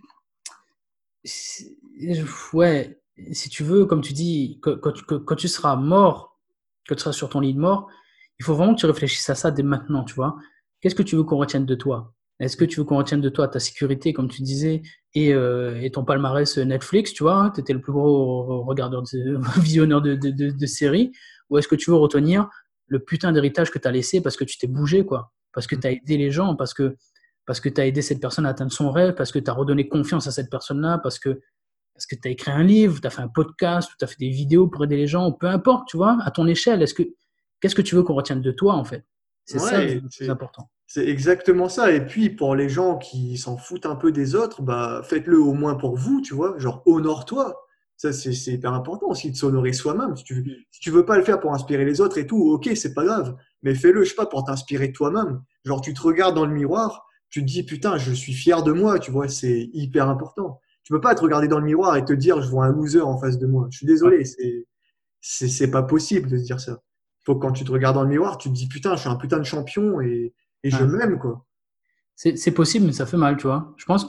ouais, 2.54 3.02
si 3.32 3.50
tu 3.50 3.64
veux, 3.64 3.86
comme 3.86 4.02
tu 4.02 4.14
dis, 4.14 4.60
quand, 4.62 5.36
tu 5.36 5.48
seras 5.48 5.76
mort, 5.76 6.39
quand 6.88 6.93
tu 6.93 7.02
seras 7.02 7.14
sur 7.14 7.30
ton 7.30 7.39
lit 7.39 7.56
de 7.56 7.60
mort, 7.60 7.89
il 8.39 8.46
faut 8.46 8.54
vraiment 8.54 8.76
que 8.76 8.80
tu 8.82 8.86
réfléchisses 8.86 9.30
à 9.30 9.36
ça 9.36 9.50
dès 9.50 9.64
maintenant, 9.64 10.04
tu 10.04 10.14
vois. 10.14 10.36
Qu'est-ce 10.82 10.96
que 10.96 11.04
tu 11.04 11.16
veux 11.16 11.24
qu'on 11.24 11.38
retienne 11.38 11.66
de 11.66 11.76
toi? 11.76 12.14
Est-ce 12.39 12.58
que 12.58 12.66
tu 12.66 12.80
veux 12.80 12.84
qu'on 12.84 12.98
retienne 12.98 13.22
de 13.22 13.30
toi 13.30 13.48
ta 13.48 13.60
sécurité, 13.60 14.14
comme 14.14 14.28
tu 14.28 14.43
disais, 14.43 14.84
et, 15.16 15.34
euh, 15.34 15.89
ton 15.89 16.04
palmarès 16.04 16.58
Netflix, 16.60 17.14
tu 17.14 17.24
vois 17.24 17.52
Tu 17.56 17.62
étais 17.62 17.74
le 17.74 17.82
plus 17.82 17.93
gros 17.93 18.64
regardeur, 18.66 19.02
de, 19.02 19.39
visionneur 19.62 20.02
de, 20.02 20.16
de, 20.16 20.66
séries 20.68 21.12
Ou 21.50 21.58
est-ce 21.58 21.68
que 21.68 21.76
tu 21.76 21.89
veux 21.91 21.98
retenir 21.98 22.50
le 22.88 23.00
putain 23.00 23.32
d'héritage 23.32 23.72
que 23.72 23.80
tu 23.80 23.88
as 23.88 23.91
laissé 23.91 24.22
parce 24.22 24.38
que 24.38 24.43
tu 24.43 24.58
t'es 24.58 24.68
bougé, 24.68 25.06
quoi? 25.06 25.32
Parce 25.54 25.68
que 25.68 25.76
tu 25.76 25.88
as 25.88 25.91
aidé 25.91 26.18
les 26.18 26.32
gens, 26.32 26.56
parce 26.56 26.74
que, 26.74 26.96
parce 27.46 27.60
que 27.60 27.70
tu 27.70 27.82
as 27.82 27.88
aidé 27.88 28.02
cette 28.02 28.20
personne 28.20 28.46
à 28.46 28.50
atteindre 28.50 28.72
son 28.72 28.91
rêve, 28.91 29.16
parce 29.16 29.32
que 29.32 29.39
tu 29.39 29.50
as 29.50 29.54
redonné 29.54 29.88
confiance 29.88 30.28
à 30.28 30.32
cette 30.32 30.50
personne-là, 30.50 31.00
parce 31.00 31.20
que 31.20 31.41
est-ce 31.96 32.08
que 32.08 32.16
tu 32.16 32.28
as 32.28 32.32
écrit 32.32 32.52
un 32.52 32.64
livre, 32.64 33.00
tu 33.00 33.08
as 33.08 33.10
fait 33.10 33.22
un 33.22 33.30
podcast, 33.30 33.89
tu 33.98 34.04
as 34.04 34.08
fait 34.08 34.20
des 34.20 34.30
vidéos 34.30 34.68
pour 34.68 34.84
aider 34.84 34.98
les 34.98 35.08
gens, 35.08 35.32
peu 35.32 35.48
importe, 35.48 35.88
tu 35.88 35.98
vois, 35.98 36.18
à 36.24 36.32
ton 36.32 36.46
échelle. 36.46 36.82
Est-ce 36.82 36.93
que 36.93 37.04
qu'est-ce 37.62 37.76
que 37.76 37.82
tu 37.82 37.96
veux 37.96 38.04
qu'on 38.04 38.16
retienne 38.16 38.41
de 38.41 38.52
toi 38.52 38.74
en 38.74 38.84
fait? 38.84 39.06
C'est 39.46 39.60
ça 39.60 39.84
le 39.84 40.02
plus 40.02 40.30
important. 40.30 40.70
C'est 40.88 41.08
exactement 41.08 41.70
ça. 41.70 41.91
Et 41.91 42.06
puis 42.06 42.30
pour 42.30 42.56
les 42.56 42.68
gens 42.68 42.98
qui 42.98 43.38
s'en 43.38 43.58
foutent 43.58 43.86
un 43.86 43.96
peu 43.96 44.12
des 44.12 44.36
autres, 44.36 44.62
bah 44.62 45.02
faites-le 45.04 45.39
au 45.39 45.54
moins 45.54 45.76
pour 45.76 45.96
vous, 45.96 46.22
tu 46.22 46.34
vois, 46.34 46.58
genre 46.58 46.82
honore-toi. 46.86 47.64
Ça 47.98 48.12
c'est 48.12 48.32
hyper 48.52 48.74
important 48.74 49.08
aussi 49.08 49.32
de 49.32 49.36
s'honorer 49.38 49.74
soi-même. 49.74 50.16
Si 50.18 50.24
tu, 50.24 50.68
si 50.72 50.80
tu 50.82 50.91
veux 50.91 51.06
pas 51.06 51.18
le 51.18 51.24
faire 51.24 51.39
pour 51.39 51.54
inspirer 51.54 51.86
les 51.86 52.02
autres 52.02 52.18
et 52.18 52.28
tout, 52.28 52.38
ok, 52.38 52.70
c'est 52.76 52.93
pas 52.93 53.06
grave. 53.06 53.36
Mais 53.64 53.74
fais-le, 53.74 54.04
je 54.04 54.10
sais 54.10 54.16
pas, 54.16 54.26
pour 54.26 54.43
t'inspirer 54.43 54.91
toi-même. 54.91 55.41
Genre 55.64 55.82
tu 55.82 55.93
te 55.93 56.02
regardes 56.02 56.36
dans 56.36 56.46
le 56.46 56.54
miroir, 56.54 57.08
tu 57.30 57.41
te 57.41 57.46
dis 57.46 57.64
putain, 57.64 57.98
je 57.98 58.12
suis 58.12 58.34
fier 58.34 58.64
de 58.64 58.72
moi, 58.72 59.00
tu 59.00 59.12
vois, 59.12 59.28
c'est 59.28 59.70
hyper 59.74 60.10
important 60.10 60.60
tu 60.86 60.93
peux 60.93 61.02
pas 61.02 61.16
te 61.16 61.22
regarder 61.22 61.48
dans 61.48 61.60
le 61.60 61.66
miroir 61.66 61.98
et 61.98 62.06
te 62.06 62.14
dire 62.14 62.41
je 62.41 62.48
vois 62.48 62.66
un 62.66 62.72
loser 62.72 63.02
en 63.02 63.18
face 63.18 63.39
de 63.39 63.48
moi. 63.48 63.68
Je 63.72 63.78
suis 63.78 63.88
désolé, 63.88 64.24
c'est 64.24 64.68
c'est 65.20 65.72
pas 65.72 65.82
possible 65.82 66.30
de 66.30 66.38
se 66.38 66.43
dire 66.43 66.60
ça. 66.60 66.80
Faut 67.24 67.36
que 67.36 67.41
quand 67.41 67.52
tu 67.52 67.64
te 67.64 67.72
regardes 67.72 67.96
dans 67.96 68.04
le 68.04 68.10
miroir, 68.10 68.38
tu 68.38 68.50
te 68.50 68.54
dis 68.54 68.68
putain, 68.68 68.96
je 68.96 69.02
suis 69.02 69.10
un 69.10 69.16
putain 69.16 69.39
de 69.39 69.43
champion 69.43 70.00
et, 70.00 70.36
et 70.64 70.70
je 70.70 70.84
m'aime 70.84 71.18
quoi. 71.18 71.43
C'est 72.16 72.52
possible, 72.52 72.86
mais 72.86 72.93
ça 72.93 73.08
fait 73.08 73.18
mal, 73.18 73.36
tu 73.36 73.48
vois. 73.48 73.74
Je 73.78 73.86
pense 73.86 74.08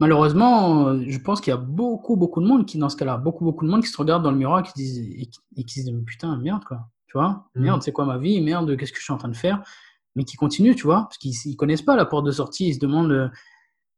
malheureusement, 0.00 0.98
je 1.00 1.18
pense 1.18 1.40
qu'il 1.40 1.50
y 1.50 1.54
a 1.54 1.58
beaucoup 1.58 2.16
beaucoup 2.16 2.40
de 2.40 2.46
monde 2.46 2.66
qui 2.66 2.78
dans 2.78 2.88
ce 2.88 2.96
cas-là, 2.96 3.16
beaucoup 3.16 3.44
beaucoup 3.44 3.64
de 3.64 3.70
monde 3.70 3.82
qui 3.82 3.88
se 3.88 3.96
regarde 3.96 4.22
dans 4.22 4.30
le 4.30 4.36
miroir 4.36 4.60
et 4.60 4.62
qui 4.62 4.72
disent 4.74 4.98
et 5.56 5.64
qui, 5.64 5.80
se 5.80 5.86
disent 5.86 6.04
putain 6.06 6.36
merde 6.36 6.64
quoi, 6.64 6.88
tu 7.06 7.18
vois, 7.18 7.46
mm. 7.54 7.62
merde 7.62 7.82
c'est 7.82 7.92
quoi 7.92 8.04
ma 8.04 8.18
vie, 8.18 8.40
merde 8.40 8.76
qu'est-ce 8.76 8.92
que 8.92 8.98
je 8.98 9.04
suis 9.04 9.12
en 9.12 9.18
train 9.18 9.28
de 9.28 9.36
faire, 9.36 9.62
mais 10.14 10.24
qui 10.24 10.36
continuent, 10.36 10.74
tu 10.74 10.84
vois, 10.84 11.02
parce 11.02 11.18
qu'ils 11.18 11.56
connaissent 11.56 11.82
pas 11.82 11.96
la 11.96 12.04
porte 12.04 12.26
de 12.26 12.32
sortie, 12.32 12.68
ils 12.68 12.74
se 12.74 12.80
demandent 12.80 13.30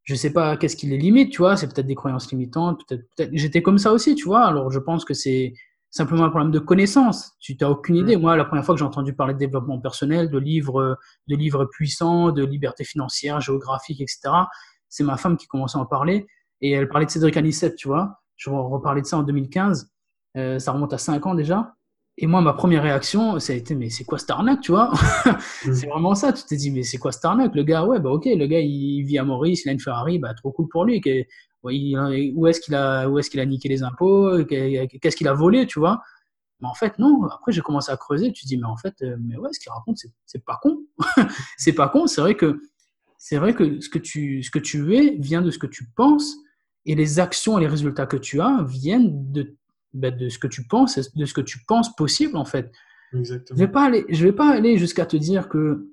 je 0.07 0.15
sais 0.15 0.33
pas 0.33 0.57
qu'est-ce 0.57 0.77
qui 0.77 0.87
les 0.87 0.99
limite, 0.99 1.33
tu 1.33 1.39
vois, 1.39 1.57
c'est 1.57 1.67
peut-être 1.67 1.87
des 1.87 1.97
croyances 1.97 2.31
limitantes, 2.31 2.81
peut-être, 2.87 3.09
peut-être, 3.17 3.31
j'étais 3.33 3.61
comme 3.61 3.79
ça 3.79 3.93
aussi, 3.93 4.15
tu 4.15 4.25
vois, 4.25 4.45
alors 4.47 4.71
je 4.71 4.79
pense 4.79 5.05
que 5.05 5.15
c'est 5.15 5.53
simplement 5.91 6.25
un 6.25 6.31
problème 6.31 6.53
de 6.53 6.61
connaissance, 6.61 7.33
tu 7.41 7.57
n'as 7.61 7.69
aucune 7.69 7.97
idée. 7.97 8.17
Mm. 8.17 8.21
Moi, 8.21 8.37
la 8.37 8.45
première 8.45 8.65
fois 8.65 8.75
que 8.75 8.79
j'ai 8.79 8.85
entendu 8.85 9.15
parler 9.15 9.35
de 9.35 9.39
développement 9.39 9.81
personnel, 9.81 10.31
de 10.31 10.39
livres, 10.39 10.97
de 11.27 11.37
livres 11.37 11.65
puissants, 11.65 12.31
de 12.31 12.45
liberté 12.45 12.85
financière, 12.85 13.41
géographique, 13.41 14.01
etc., 14.01 14.31
c'est 14.89 15.05
ma 15.05 15.17
femme 15.17 15.37
qui 15.37 15.47
commençait 15.47 15.79
à 15.79 15.81
en 15.81 15.87
parler, 15.87 16.27
et 16.61 16.73
elle 16.73 16.89
parlait 16.89 17.07
de 17.07 17.11
Cédric 17.11 17.37
Anissette, 17.37 17.77
tu 17.77 17.89
vois, 17.89 18.21
je 18.37 18.51
reparlais 18.51 19.03
de 19.03 19.07
ça 19.07 19.19
en 19.19 19.23
2015, 19.23 19.91
euh, 20.37 20.59
ça 20.59 20.73
remonte 20.73 20.93
à 20.93 20.99
5 20.99 21.27
ans 21.27 21.35
déjà, 21.35 21.77
et 22.19 22.27
moi, 22.27 22.41
ma 22.41 22.55
première 22.55 22.83
réaction, 22.83 23.39
ça 23.41 23.53
a 23.53 23.57
été, 23.57 23.75
mais 23.75 23.91
c'est 23.91 24.05
quoi 24.05 24.19
cette 24.19 24.31
arnaque, 24.31 24.63
tu 24.63 24.73
vois? 24.73 24.91
C'est 25.63 25.87
vraiment 25.87 26.15
ça. 26.15 26.33
Tu 26.33 26.45
t'es 26.45 26.57
dit, 26.57 26.71
mais 26.71 26.83
c'est 26.83 26.97
quoi 26.97 27.13
cette 27.13 27.27
arnaque? 27.27 27.55
Le 27.55 27.63
gars, 27.63 27.85
ouais, 27.85 28.01
bah 28.01 28.09
ok, 28.09 28.25
le 28.25 28.47
gars, 28.47 28.61
il 28.61 29.03
vit 29.03 29.19
à 29.19 29.25
Maurice, 29.25 29.67
il 29.67 29.69
a 29.69 29.73
une 29.73 29.81
Ferrari, 29.81 30.19
bah 30.19 30.33
trop 30.33 30.51
cool 30.51 30.67
pour 30.69 30.87
lui. 30.87 31.03
Où 31.63 32.47
est-ce 32.47 32.61
qu'il 32.61 32.75
a, 32.75 33.07
où 33.07 33.19
est-ce 33.19 33.29
qu'il 33.29 33.41
a 33.41 33.45
niqué 33.45 33.69
les 33.69 33.83
impôts? 33.83 34.45
Qu'est-ce 34.47 35.15
qu'il 35.17 35.29
a 35.29 35.35
volé, 35.35 35.67
tu 35.67 35.79
vois? 35.79 36.01
Mais 36.61 36.69
en 36.69 36.75
fait, 36.75 36.99
non. 36.99 37.25
Après, 37.25 37.53
j'ai 37.53 37.61
commencé 37.61 37.93
à 37.93 37.99
creuser. 37.99 38.33
Tu 38.33 38.45
te 38.45 38.49
dis, 38.49 38.57
mais 38.57 38.65
en 38.65 38.79
fait, 38.79 38.95
euh, 39.03 39.17
mais 39.21 39.37
ouais, 39.37 39.51
ce 39.53 39.61
qu'il 39.61 39.71
raconte, 39.71 39.99
c'est 40.25 40.45
pas 40.45 40.59
con. 40.63 40.79
c'est 41.59 41.75
pas 41.75 41.91
con. 41.91 42.07
C'est 42.07 42.23
vrai 42.23 42.35
que 42.35 42.59
c'est 43.19 43.39
vrai 43.39 43.55
que 43.55 43.81
ce 43.81 43.89
que 43.89 43.99
tu, 43.99 44.43
ce 44.43 44.51
que 44.51 44.59
tu 44.59 44.95
es 44.95 45.17
vient 45.19 45.43
de 45.43 45.51
ce 45.51 45.59
que 45.59 45.67
tu 45.67 45.87
penses, 45.97 46.37
et 46.87 46.95
les 46.95 47.19
actions 47.19 47.59
et 47.59 47.61
les 47.61 47.67
résultats 47.67 48.07
que 48.07 48.17
tu 48.17 48.41
as 48.41 48.65
viennent 48.65 49.33
de 49.33 49.57
bah, 49.93 50.11
de 50.11 50.29
ce 50.29 50.39
que 50.39 50.47
tu 50.47 50.67
penses, 50.67 50.99
de 51.15 51.25
ce 51.25 51.35
que 51.35 51.41
tu 51.41 51.59
penses 51.67 51.95
possible 51.97 52.37
en 52.37 52.45
fait. 52.45 52.71
Exactement. 53.13 53.57
Je 53.59 53.65
vais 53.65 53.71
pas 53.71 53.85
aller, 53.85 54.05
je 54.09 54.25
vais 54.25 54.33
pas 54.33 54.51
aller 54.51 54.79
jusqu'à 54.79 55.07
te 55.07 55.17
dire 55.17 55.49
que 55.49 55.91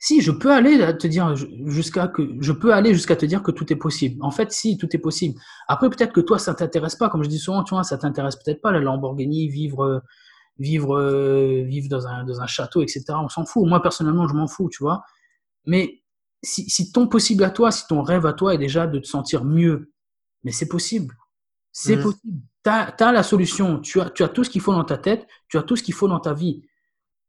si 0.00 0.20
je 0.20 0.30
peux 0.30 0.52
aller 0.52 0.78
te 0.96 1.06
dire 1.06 1.34
jusqu'à 1.66 2.08
que 2.08 2.22
je 2.40 2.52
peux 2.52 2.72
aller 2.72 2.94
jusqu'à 2.94 3.16
te 3.16 3.26
dire 3.26 3.42
que 3.42 3.50
tout 3.50 3.72
est 3.72 3.76
possible. 3.76 4.22
En 4.22 4.30
fait, 4.30 4.52
si 4.52 4.78
tout 4.78 4.88
est 4.94 5.00
possible. 5.00 5.38
Après, 5.66 5.90
peut-être 5.90 6.12
que 6.12 6.20
toi, 6.20 6.38
ça 6.38 6.54
t'intéresse 6.54 6.96
pas. 6.96 7.08
Comme 7.08 7.24
je 7.24 7.28
dis 7.28 7.38
souvent, 7.38 7.64
tu 7.64 7.74
vois, 7.74 7.82
ça 7.82 7.98
t'intéresse 7.98 8.36
peut-être 8.36 8.62
pas 8.62 8.70
la 8.70 8.80
Lamborghini, 8.80 9.48
vivre, 9.48 10.02
vivre, 10.58 11.62
vivre 11.62 11.88
dans 11.88 12.06
un, 12.06 12.24
dans 12.24 12.40
un 12.40 12.46
château, 12.46 12.80
etc. 12.80 13.04
On 13.10 13.28
s'en 13.28 13.44
fout. 13.44 13.66
Moi, 13.66 13.82
personnellement, 13.82 14.28
je 14.28 14.34
m'en 14.34 14.46
fous, 14.46 14.68
tu 14.70 14.84
vois. 14.84 15.02
Mais 15.68 16.02
si, 16.42 16.68
si, 16.68 16.90
ton 16.90 17.06
possible 17.06 17.44
à 17.44 17.50
toi, 17.50 17.70
si 17.70 17.86
ton 17.86 18.02
rêve 18.02 18.26
à 18.26 18.32
toi 18.32 18.54
est 18.54 18.58
déjà 18.58 18.86
de 18.86 18.98
te 18.98 19.06
sentir 19.06 19.44
mieux, 19.44 19.92
mais 20.42 20.50
c'est 20.50 20.68
possible. 20.68 21.16
C'est 21.70 21.96
mmh. 21.96 22.02
possible. 22.02 22.42
Tu 22.64 22.70
as, 22.70 23.12
la 23.12 23.22
solution. 23.22 23.78
Tu 23.78 24.00
as, 24.00 24.10
tu 24.10 24.24
as 24.24 24.28
tout 24.28 24.42
ce 24.42 24.50
qu'il 24.50 24.60
faut 24.60 24.72
dans 24.72 24.84
ta 24.84 24.98
tête. 24.98 25.26
Tu 25.48 25.58
as 25.58 25.62
tout 25.62 25.76
ce 25.76 25.82
qu'il 25.82 25.94
faut 25.94 26.08
dans 26.08 26.20
ta 26.20 26.34
vie 26.34 26.62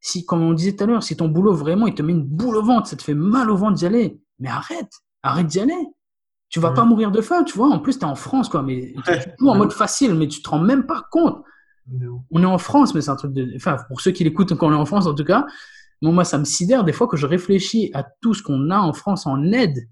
si, 0.02 0.26
comme 0.26 0.42
on 0.42 0.54
disait 0.54 0.76
tout 0.76 0.84
à 0.84 0.88
l'heure, 0.88 1.04
si 1.04 1.16
ton 1.18 1.28
boulot 1.28 1.54
vraiment, 1.54 1.88
il 1.88 1.94
te 1.94 2.02
met 2.02 2.14
une 2.14 2.24
boule 2.24 2.58
au 2.58 2.64
ventre, 2.64 2.88
ça 2.88 2.96
te 2.96 3.04
fait 3.04 3.14
mal 3.14 3.50
au 3.50 3.58
ventre 3.58 3.74
d'y 3.74 3.86
aller, 3.86 4.22
mais 4.40 4.50
arrête, 4.50 4.92
arrête 5.24 5.48
d'y 5.48 5.60
aller. 5.60 5.88
Tu 6.50 6.60
vas 6.60 6.72
pas 6.72 6.84
mourir 6.84 7.12
de 7.12 7.22
faim, 7.22 7.44
tu 7.44 7.56
vois. 7.56 7.68
En 7.68 7.78
plus, 7.78 8.00
tu 8.00 8.06
es 8.06 8.08
en 8.08 8.16
France, 8.16 8.50
quoi. 8.50 8.64
Mais 8.64 8.96
tu 9.06 9.12
es 9.12 9.36
en 9.42 9.56
mode 9.56 9.72
facile, 9.72 10.16
mais 10.16 10.28
tu 10.28 10.42
te 10.42 10.50
rends 10.50 10.60
même 10.60 10.88
pas 10.88 11.06
compte. 11.12 11.44
On 12.32 12.42
est 12.42 12.48
en 12.48 12.58
France, 12.58 12.96
mais 12.96 13.02
c'est 13.02 13.12
un 13.12 13.16
truc 13.16 13.34
de. 13.34 13.54
Enfin, 13.56 13.78
pour 13.88 14.02
ceux 14.02 14.12
qui 14.12 14.24
l'écoutent 14.24 14.56
quand 14.56 14.68
on 14.68 14.72
est 14.72 14.76
en 14.76 14.86
France, 14.86 15.06
en 15.06 15.14
tout 15.14 15.24
cas, 15.24 15.46
moi, 16.02 16.24
ça 16.24 16.38
me 16.38 16.46
sidère 16.46 16.84
des 16.84 16.94
fois 16.94 17.08
que 17.08 17.18
je 17.18 17.26
réfléchis 17.26 17.92
à 17.94 18.06
tout 18.22 18.34
ce 18.34 18.42
qu'on 18.42 18.70
a 18.70 18.80
en 18.80 18.94
France 18.94 19.26
en 19.26 19.52
aide. 19.52 19.90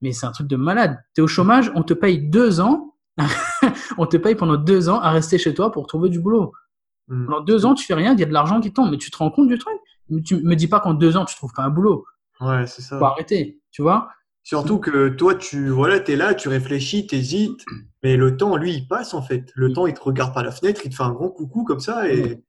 Mais 0.00 0.12
c'est 0.12 0.26
un 0.26 0.32
truc 0.32 0.48
de 0.48 0.56
malade. 0.56 0.98
Tu 1.14 1.20
es 1.20 1.24
au 1.24 1.28
chômage, 1.28 1.70
on 1.74 1.82
te 1.82 1.94
paye 1.94 2.18
deux 2.18 2.60
ans. 2.60 2.96
on 3.98 4.06
te 4.06 4.16
paye 4.16 4.34
pendant 4.34 4.56
deux 4.56 4.88
ans 4.88 5.00
à 5.00 5.10
rester 5.10 5.38
chez 5.38 5.54
toi 5.54 5.70
pour 5.70 5.86
trouver 5.86 6.08
du 6.08 6.20
boulot. 6.20 6.52
Mm. 7.08 7.26
Pendant 7.26 7.40
deux 7.40 7.66
ans, 7.66 7.74
tu 7.74 7.84
fais 7.84 7.94
rien, 7.94 8.12
il 8.14 8.20
y 8.20 8.22
a 8.22 8.26
de 8.26 8.32
l'argent 8.32 8.60
qui 8.60 8.72
tombe, 8.72 8.90
mais 8.90 8.98
tu 8.98 9.10
te 9.10 9.16
rends 9.16 9.30
compte 9.30 9.48
du 9.48 9.58
truc? 9.58 9.74
Tu 10.24 10.36
me 10.42 10.54
dis 10.54 10.68
pas 10.68 10.80
qu'en 10.80 10.94
deux 10.94 11.16
ans, 11.16 11.24
tu 11.24 11.34
trouves 11.36 11.52
pas 11.54 11.62
un 11.62 11.70
boulot. 11.70 12.04
Ouais, 12.40 12.66
c'est 12.66 12.82
ça. 12.82 12.98
Faut 12.98 13.04
arrêter, 13.04 13.60
tu 13.70 13.82
vois? 13.82 14.08
Surtout 14.42 14.78
que 14.78 15.08
toi, 15.08 15.36
tu 15.36 15.68
voilà, 15.68 15.96
es 16.08 16.16
là, 16.16 16.34
tu 16.34 16.48
réfléchis, 16.48 17.06
tu 17.06 17.14
hésites, 17.14 17.64
mais 18.02 18.16
le 18.16 18.36
temps, 18.36 18.56
lui, 18.56 18.74
il 18.74 18.88
passe 18.88 19.14
en 19.14 19.22
fait. 19.22 19.52
Le 19.54 19.72
temps, 19.72 19.86
il 19.86 19.94
te 19.94 20.00
regarde 20.00 20.34
par 20.34 20.42
la 20.42 20.50
fenêtre, 20.50 20.80
il 20.84 20.90
te 20.90 20.96
fait 20.96 21.04
un 21.04 21.12
grand 21.12 21.30
coucou 21.30 21.64
comme 21.64 21.80
ça, 21.80 22.08
et. 22.08 22.42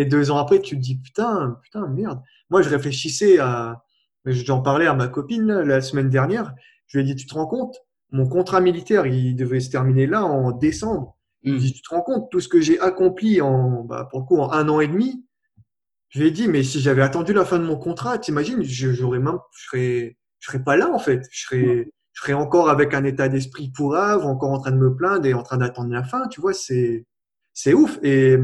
Et 0.00 0.06
deux 0.06 0.30
ans 0.30 0.38
après, 0.38 0.60
tu 0.60 0.76
te 0.76 0.80
dis 0.80 0.96
putain, 0.96 1.58
putain, 1.62 1.86
merde. 1.86 2.22
Moi, 2.48 2.62
je 2.62 2.70
réfléchissais 2.70 3.38
à, 3.38 3.84
j'en 4.24 4.62
parlais 4.62 4.86
à 4.86 4.94
ma 4.94 5.08
copine 5.08 5.46
la 5.46 5.82
semaine 5.82 6.08
dernière. 6.08 6.54
Je 6.86 6.98
lui 6.98 7.04
ai 7.04 7.14
dit, 7.14 7.20
tu 7.20 7.26
te 7.26 7.34
rends 7.34 7.46
compte, 7.46 7.76
mon 8.10 8.26
contrat 8.26 8.62
militaire, 8.62 9.04
il 9.04 9.36
devait 9.36 9.60
se 9.60 9.70
terminer 9.70 10.06
là 10.06 10.24
en 10.24 10.52
décembre. 10.52 11.18
Mm. 11.44 11.58
tu 11.58 11.82
te 11.82 11.94
rends 11.94 12.00
compte, 12.00 12.30
tout 12.30 12.40
ce 12.40 12.48
que 12.48 12.62
j'ai 12.62 12.80
accompli 12.80 13.42
en, 13.42 13.84
bah, 13.84 14.08
pour 14.10 14.20
le 14.20 14.24
coup, 14.24 14.38
en 14.38 14.50
un 14.52 14.70
an 14.70 14.80
et 14.80 14.88
demi, 14.88 15.22
je 16.08 16.20
lui 16.20 16.28
ai 16.28 16.30
dit, 16.30 16.48
mais 16.48 16.62
si 16.62 16.80
j'avais 16.80 17.02
attendu 17.02 17.34
la 17.34 17.44
fin 17.44 17.58
de 17.58 17.64
mon 17.64 17.76
contrat, 17.76 18.18
t'imagines, 18.18 18.62
j'aurais 18.62 19.18
même, 19.18 19.38
je 19.54 19.64
serais, 19.66 20.18
je 20.38 20.46
serais 20.48 20.64
pas 20.64 20.78
là, 20.78 20.90
en 20.90 20.98
fait. 20.98 21.26
Je 21.30 21.42
serais, 21.44 21.92
je 22.12 22.22
serais 22.22 22.32
encore 22.32 22.70
avec 22.70 22.94
un 22.94 23.04
état 23.04 23.28
d'esprit 23.28 23.70
pourrave, 23.70 24.24
encore 24.24 24.50
en 24.50 24.60
train 24.60 24.72
de 24.72 24.78
me 24.78 24.94
plaindre 24.96 25.26
et 25.26 25.34
en 25.34 25.42
train 25.42 25.58
d'attendre 25.58 25.92
la 25.92 26.02
fin, 26.04 26.26
tu 26.28 26.40
vois, 26.40 26.54
c'est, 26.54 27.04
c'est 27.52 27.74
ouf. 27.74 27.98
Et 28.02 28.38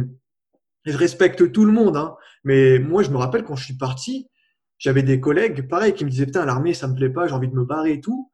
je 0.87 0.97
respecte 0.97 1.53
tout 1.53 1.65
le 1.65 1.73
monde, 1.73 1.97
hein. 1.97 2.17
Mais 2.45 2.79
moi, 2.79 3.03
je 3.03 3.11
me 3.11 3.17
rappelle 3.17 3.43
quand 3.43 3.57
je 3.57 3.65
suis 3.65 3.77
parti, 3.77 4.29
j'avais 4.79 5.03
des 5.03 5.21
collègues, 5.21 5.69
pareil, 5.69 5.95
qui 5.95 6.05
me 6.05 6.11
disaient, 6.11 6.27
putain, 6.27 6.45
l'armée, 6.45 6.75
ça 6.75 6.87
me 6.87 6.95
plaît 6.95 7.11
pas, 7.11 7.27
j'ai 7.27 7.35
envie 7.35 7.49
de 7.49 7.55
me 7.55 7.65
barrer 7.65 7.95
et 7.95 8.01
tout. 8.01 8.31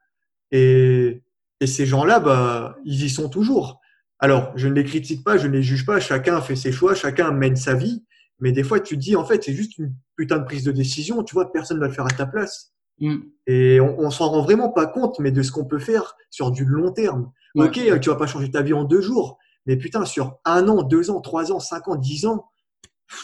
Et, 0.51 1.23
et 1.61 1.67
ces 1.67 1.87
gens-là, 1.87 2.21
bah, 2.21 2.77
ils 2.85 3.05
y 3.05 3.11
sont 3.11 3.29
toujours. 3.29 3.81
Alors, 4.19 4.53
je 4.55 4.69
ne 4.69 4.75
les 4.75 4.85
critique 4.85 5.25
pas, 5.25 5.39
je 5.39 5.47
ne 5.47 5.53
les 5.53 5.63
juge 5.63 5.87
pas, 5.87 5.99
chacun 5.99 6.41
fait 6.41 6.57
ses 6.57 6.73
choix, 6.73 6.95
chacun 6.95 7.33
mène 7.33 7.57
sa 7.57 7.75
vie, 7.75 8.05
mais 8.39 8.53
des 8.53 8.65
fois, 8.65 8.81
tu 8.81 8.97
te 8.97 9.01
dis, 9.01 9.17
en 9.17 9.25
fait, 9.25 9.43
c'est 9.43 9.55
juste 9.55 9.79
une 9.79 9.95
putain 10.17 10.39
de 10.39 10.45
prise 10.45 10.65
de 10.65 10.73
décision, 10.73 11.23
tu 11.25 11.35
vois, 11.35 11.51
personne 11.53 11.79
ne 11.79 11.83
va 11.83 11.89
le 11.89 11.95
faire 11.95 12.07
à 12.07 12.11
ta 12.11 12.27
place. 12.27 12.73
Mm. 13.01 13.17
Et 13.47 13.81
on, 13.81 13.99
on 13.99 14.11
s'en 14.11 14.29
rend 14.29 14.43
vraiment 14.43 14.69
pas 14.69 14.87
compte, 14.87 15.19
mais 15.21 15.31
de 15.31 15.43
ce 15.43 15.51
qu'on 15.53 15.65
peut 15.65 15.79
faire 15.79 16.17
sur 16.31 16.51
du 16.51 16.65
long 16.65 16.93
terme. 16.93 17.33
Ok, 17.55 17.79
tu 18.01 18.09
vas 18.09 18.17
pas 18.17 18.27
changer 18.27 18.51
ta 18.51 18.63
vie 18.63 18.73
en 18.73 18.85
deux 18.85 19.01
jours, 19.01 19.39
mais 19.67 19.77
putain, 19.77 20.05
sur 20.05 20.39
un 20.45 20.69
an, 20.69 20.83
deux 20.83 21.11
ans, 21.11 21.21
trois 21.21 21.53
ans, 21.53 21.61
cinq 21.61 21.89
ans, 21.89 21.97
dix 21.97 22.27
ans, 22.27 22.51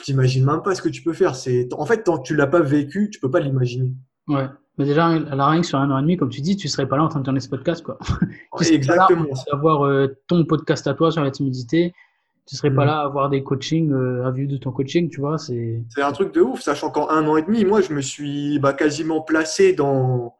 t'imagines 0.05 0.45
même 0.45 0.63
pas 0.63 0.75
ce 0.75 0.83
que 0.83 0.89
tu 0.89 1.03
peux 1.03 1.13
faire. 1.13 1.35
C'est, 1.35 1.69
en 1.73 1.87
fait, 1.87 2.05
tant 2.05 2.19
que 2.19 2.23
tu 2.23 2.37
l'as 2.37 2.47
pas 2.47 2.61
vécu, 2.61 3.11
tu 3.11 3.21
peux 3.21 3.31
pas 3.31 3.41
l'imaginer. 3.41 3.93
Ouais. 4.29 4.47
Mais 4.77 4.85
déjà, 4.85 5.07
à 5.07 5.35
la 5.35 5.47
règle 5.49 5.65
sur 5.65 5.79
un 5.79 5.91
an 5.91 5.99
et 5.99 6.03
demi, 6.03 6.17
comme 6.17 6.29
tu 6.29 6.41
dis, 6.41 6.57
tu 6.57 6.69
serais 6.69 6.87
pas 6.87 6.97
là 6.97 7.03
en 7.03 7.09
train 7.09 7.19
de 7.19 7.25
tourner 7.25 7.41
ce 7.41 7.49
podcast, 7.49 7.83
quoi. 7.83 7.99
tu 8.61 8.73
exactement. 8.73 9.25
Pas 9.25 9.31
là 9.31 9.43
avoir 9.53 9.83
euh, 9.87 10.17
ton 10.29 10.45
podcast 10.45 10.87
à 10.87 10.95
toi 10.95 11.11
sur 11.11 11.23
la 11.23 11.33
timidité. 11.33 11.93
Tu 12.47 12.57
serais 12.57 12.71
pas 12.71 12.85
mm. 12.85 12.87
là 12.87 13.01
à 13.01 13.05
avoir 13.05 13.29
des 13.29 13.43
coachings, 13.43 13.93
euh, 13.93 14.25
à 14.25 14.31
vivre 14.31 14.51
de 14.51 14.57
ton 14.57 14.71
coaching, 14.71 15.11
tu 15.11 15.21
vois. 15.21 15.37
C'est. 15.37 15.83
C'est 15.89 16.03
un 16.03 16.13
truc 16.13 16.33
de 16.33 16.41
ouf, 16.41 16.61
sachant 16.61 16.91
qu'en 16.91 17.11
un 17.11 17.27
an 17.27 17.37
et 17.37 17.43
demi, 17.43 17.65
moi, 17.65 17.81
je 17.81 17.93
me 17.93 18.01
suis 18.01 18.61
bah, 18.61 18.73
quasiment 18.73 19.21
placé 19.21 19.73
dans 19.73 20.37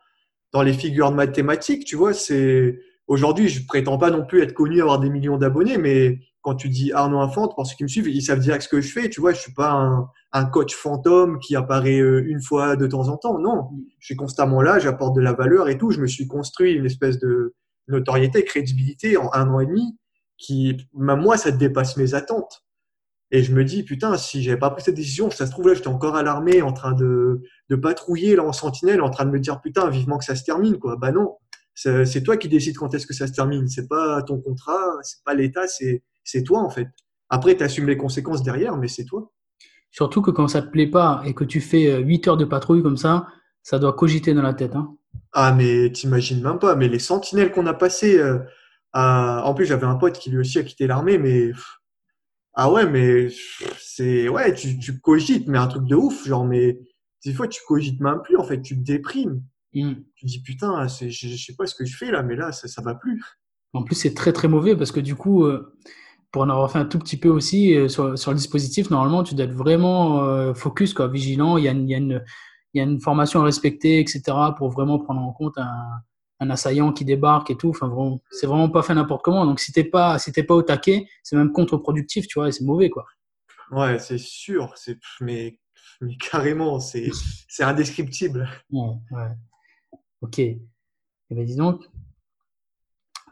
dans 0.53 0.63
les 0.63 0.73
figures 0.73 1.11
de 1.11 1.17
mathématiques, 1.17 1.85
tu 1.85 1.97
vois. 1.97 2.15
C'est 2.15 2.79
aujourd'hui, 3.09 3.49
je 3.49 3.67
prétends 3.67 3.99
pas 3.99 4.11
non 4.11 4.25
plus 4.25 4.43
être 4.43 4.55
connu, 4.55 4.81
avoir 4.81 5.01
des 5.01 5.11
millions 5.11 5.39
d'abonnés, 5.39 5.79
mais 5.79 6.21
quand 6.43 6.55
tu 6.55 6.69
dis 6.69 6.93
Arnaud 6.93 7.21
Infante, 7.21 7.55
pour 7.55 7.67
ceux 7.67 7.75
qui 7.75 7.83
me 7.83 7.89
suivent, 7.89 8.09
ils 8.09 8.23
savent 8.23 8.39
dire 8.39 8.63
ce 8.63 8.69
que 8.69 8.81
je 8.81 8.93
fais. 8.93 9.11
Tu 9.11 9.21
vois, 9.21 9.33
je 9.33 9.41
suis 9.41 9.53
pas 9.53 10.09
un, 10.33 10.45
coach 10.47 10.75
fantôme 10.75 11.41
qui 11.41 11.57
apparaît 11.57 11.99
euh, 11.99 12.23
une 12.27 12.41
fois 12.41 12.77
de 12.77 12.87
temps 12.87 13.09
en 13.09 13.17
temps. 13.17 13.39
Non, 13.39 13.71
je 13.99 14.07
suis 14.07 14.17
constamment 14.17 14.63
là, 14.63 14.79
j'apporte 14.79 15.17
de 15.17 15.21
la 15.21 15.33
valeur 15.33 15.69
et 15.69 15.77
tout. 15.77 15.91
Je 15.91 16.01
me 16.01 16.07
suis 16.07 16.29
construit 16.29 16.73
une 16.73 16.87
espèce 16.87 17.19
de 17.19 17.55
notoriété, 17.89 18.45
crédibilité 18.45 19.17
en 19.17 19.33
un 19.33 19.49
an 19.51 19.61
et 19.61 19.67
demi 19.67 19.99
qui, 20.37 20.77
même 20.95 21.21
moi, 21.21 21.37
ça 21.37 21.51
dépasse 21.51 21.97
mes 21.97 22.15
attentes. 22.15 22.65
Et 23.31 23.43
je 23.43 23.53
me 23.53 23.65
dis, 23.65 23.83
putain, 23.83 24.17
si 24.17 24.43
j'avais 24.43 24.59
pas 24.59 24.71
pris 24.71 24.83
cette 24.83 24.95
décision, 24.95 25.31
ça 25.31 25.45
se 25.47 25.51
trouve 25.51 25.69
là, 25.69 25.75
j'étais 25.75 25.89
encore 25.89 26.17
à 26.17 26.23
l'armée 26.23 26.63
en 26.63 26.73
train 26.73 26.93
de, 26.93 27.43
de 27.69 27.77
patrouiller 27.77 28.37
là 28.37 28.45
en 28.45 28.53
sentinelle, 28.53 29.03
en 29.03 29.11
train 29.11 29.27
de 29.27 29.31
me 29.31 29.41
dire, 29.41 29.61
putain, 29.61 29.91
vivement 29.91 30.17
que 30.17 30.25
ça 30.25 30.35
se 30.35 30.45
termine, 30.45 30.79
quoi. 30.79 30.97
Bah 30.97 31.13
non, 31.13 31.37
c'est 32.05 32.23
toi 32.23 32.37
qui 32.37 32.49
décides 32.49 32.77
quand 32.77 32.93
est-ce 32.95 33.07
que 33.07 33.15
ça 33.15 33.27
se 33.27 33.33
termine. 33.33 33.69
C'est 33.69 33.89
pas 33.89 34.23
ton 34.23 34.41
contrat, 34.41 34.97
c'est 35.03 35.23
pas 35.25 35.35
l'État, 35.35 35.69
c'est 35.69 36.03
c'est 36.25 36.43
toi 36.43 36.61
en 36.61 36.71
fait. 36.71 36.89
Après, 37.31 37.57
tu 37.57 37.63
assumes 37.63 37.89
les 37.89 37.97
conséquences 37.97 38.43
derrière, 38.43 38.77
mais 38.77 38.89
c'est 38.89 39.05
toi. 39.05 39.31
Surtout 39.91 40.23
que 40.23 40.31
quand 40.31 40.49
ça 40.49 40.63
te 40.63 40.71
plaît 40.71 40.87
pas 40.87 41.23
et 41.25 41.35
que 41.35 41.45
tu 41.45 41.61
fais 41.61 41.99
8 42.01 42.27
euh, 42.27 42.31
heures 42.31 42.37
de 42.37 42.45
patrouille 42.45 42.83
comme 42.83 42.97
ça, 42.97 43.27
ça 43.63 43.79
doit 43.79 43.93
cogiter 43.93 44.35
dans 44.35 44.43
la 44.43 44.55
tête. 44.55 44.75
Hein. 44.77 44.97
Ah, 45.33 45.53
mais 45.53 45.91
t'imagines 45.93 46.43
même 46.43 46.59
pas. 46.59 46.75
Mais 46.75 46.89
les 46.89 46.99
sentinelles 46.99 47.53
qu'on 47.53 47.67
a 47.67 47.75
passées. 47.75 48.19
Euh, 48.19 48.39
en 48.95 49.55
plus, 49.55 49.67
j'avais 49.67 49.87
un 49.87 49.97
pote 49.97 50.19
qui 50.19 50.31
lui 50.31 50.39
aussi 50.39 50.59
a 50.59 50.63
quitté 50.63 50.87
l'armée, 50.87 51.19
mais. 51.19 51.53
Ah 52.55 52.71
ouais, 52.73 52.87
mais 52.87 53.29
c'est. 53.79 54.29
Ouais, 54.29 54.55
tu, 54.55 54.79
tu, 54.79 55.01
cogites, 55.01 55.47
mais 55.49 55.59
un 55.59 55.67
truc 55.67 55.85
de 55.85 55.95
ouf. 55.95 56.27
Genre, 56.27 56.45
mais 56.45 56.79
des 57.25 57.33
fois, 57.33 57.49
tu 57.49 57.61
cogites 57.67 58.01
même 58.01 58.21
plus, 58.23 58.37
en 58.37 58.45
fait. 58.45 58.61
Tu 58.61 58.77
te 58.77 58.85
déprimes. 58.85 59.43
Hmm. 59.75 59.95
Tu 60.15 60.27
dis, 60.27 60.43
putain, 60.43 60.87
je, 60.89 61.09
je 61.09 61.37
sais 61.37 61.55
pas 61.55 61.67
ce 61.67 61.75
que 61.75 61.85
je 61.85 61.97
fais 61.97 62.11
là, 62.11 62.23
mais 62.23 62.37
là, 62.37 62.53
ça, 62.53 62.69
ça 62.69 62.83
va 62.83 62.95
plus. 62.95 63.23
En 63.75 63.83
plus, 63.83 63.95
c'est 63.95 64.15
très 64.15 64.33
très 64.33 64.49
mauvais 64.49 64.75
parce 64.77 64.93
que 64.93 65.01
du 65.01 65.15
coup, 65.15 65.45
euh, 65.45 65.75
pour 66.33 66.43
en 66.43 66.49
avoir 66.49 66.71
fait 66.71 66.79
un 66.79 66.87
tout 66.87 66.99
petit 66.99 67.17
peu 67.17 67.29
aussi 67.29 67.75
euh, 67.75 67.89
sur, 67.89 68.09
le 68.09 68.35
dispositif, 68.35 68.91
normalement, 68.91 69.23
tu 69.23 69.35
dois 69.35 69.45
être 69.45 69.53
vraiment 69.53 70.23
euh, 70.23 70.55
focus, 70.55 70.95
quoi, 70.95 71.09
vigilant. 71.09 71.57
Il 71.59 71.65
y, 71.65 71.69
a 71.69 71.73
une, 71.73 71.89
il, 71.89 71.91
y 71.91 71.95
a 71.95 71.99
une, 71.99 72.25
il 72.75 72.79
y 72.79 72.81
a 72.81 72.85
une 72.85 73.01
formation 73.01 73.41
à 73.41 73.45
respecter, 73.45 74.01
etc., 74.01 74.23
pour 74.57 74.71
vraiment 74.71 74.99
prendre 74.99 75.21
en 75.21 75.33
compte 75.33 75.59
un, 75.59 76.01
un 76.41 76.51
assaillant 76.51 76.93
qui 76.93 77.05
débarque 77.05 77.51
et 77.51 77.57
tout. 77.57 77.71
Enfin, 77.71 77.89
vraiment, 77.89 78.21
c'est 78.31 78.47
vraiment 78.47 78.71
pas 78.71 78.83
fait 78.83 78.95
n'importe 78.95 79.23
comment. 79.23 79.45
Donc, 79.47 79.61
si 79.61 79.73
t'es 79.73 79.85
pas, 79.85 80.19
si 80.19 80.33
t'es 80.33 80.43
pas 80.43 80.55
au 80.55 80.63
taquet, 80.63 81.07
c'est 81.23 81.37
même 81.37 81.53
contre-productif, 81.53 82.27
tu 82.27 82.39
vois, 82.39 82.49
et 82.49 82.53
c'est 82.53 82.65
mauvais, 82.65 82.91
quoi. 82.91 83.05
Ouais, 83.71 83.99
c'est 83.99 84.19
sûr. 84.19 84.73
C'est, 84.77 84.99
mais, 85.21 85.59
mais 86.01 86.17
carrément, 86.17 86.81
c'est, 86.81 87.11
c'est 87.49 87.65
indescriptible. 87.65 88.49
Ouais, 88.71 88.95
ouais. 89.11 89.29
Ok. 90.21 90.39
Eh 90.39 90.59
ben, 91.31 91.45
dis 91.45 91.57
donc. 91.57 91.83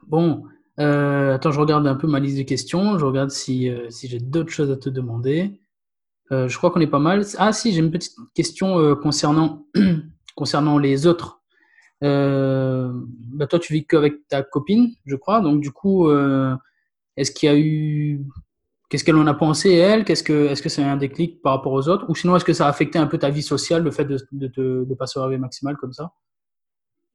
Bon, 0.06 0.44
euh, 0.78 1.34
attends, 1.34 1.50
je 1.50 1.60
regarde 1.60 1.86
un 1.86 1.96
peu 1.96 2.06
ma 2.06 2.20
liste 2.20 2.38
de 2.38 2.42
questions. 2.42 2.98
Je 2.98 3.04
regarde 3.04 3.30
si, 3.30 3.68
euh, 3.70 3.88
j'ai 3.90 4.18
d'autres 4.18 4.50
choses 4.50 4.70
à 4.70 4.76
te 4.76 4.88
demander. 4.88 5.60
Euh, 6.32 6.48
je 6.48 6.56
crois 6.58 6.70
qu'on 6.70 6.80
est 6.80 6.86
pas 6.86 6.98
mal. 6.98 7.24
Ah 7.38 7.52
si, 7.52 7.72
j'ai 7.72 7.80
une 7.80 7.90
petite 7.90 8.16
question 8.34 8.94
concernant, 8.96 9.66
concernant 10.36 10.78
les 10.78 11.06
autres. 11.06 11.40
Bah, 12.02 13.46
toi, 13.48 13.58
tu 13.58 13.72
vis 13.72 13.86
qu'avec 13.86 14.28
ta 14.28 14.42
copine, 14.42 14.92
je 15.06 15.16
crois. 15.16 15.40
Donc 15.40 15.60
du 15.60 15.72
coup, 15.72 16.10
est-ce 17.16 17.30
qu'il 17.32 17.48
y 17.48 17.52
a 17.52 17.58
eu... 17.58 18.24
Qu'est-ce 18.88 19.02
qu'elle 19.02 19.16
en 19.16 19.26
a 19.26 19.34
pensé, 19.34 19.72
elle? 19.72 20.04
Qu'est-ce 20.04 20.22
que, 20.22 20.46
Est-ce 20.46 20.62
que 20.62 20.68
c'est 20.68 20.82
un 20.84 20.96
déclic 20.96 21.42
par 21.42 21.54
rapport 21.54 21.72
aux 21.72 21.88
autres? 21.88 22.08
Ou 22.08 22.14
sinon, 22.14 22.36
est-ce 22.36 22.44
que 22.44 22.52
ça 22.52 22.66
a 22.66 22.68
affecté 22.68 23.00
un 23.00 23.08
peu 23.08 23.18
ta 23.18 23.30
vie 23.30 23.42
sociale, 23.42 23.82
le 23.82 23.90
fait 23.90 24.04
de, 24.04 24.16
de, 24.30 24.46
de, 24.46 24.84
de 24.88 24.94
passer 24.94 25.18
au 25.18 25.24
réveil 25.24 25.38
maximal 25.40 25.76
comme 25.76 25.92
ça? 25.92 26.12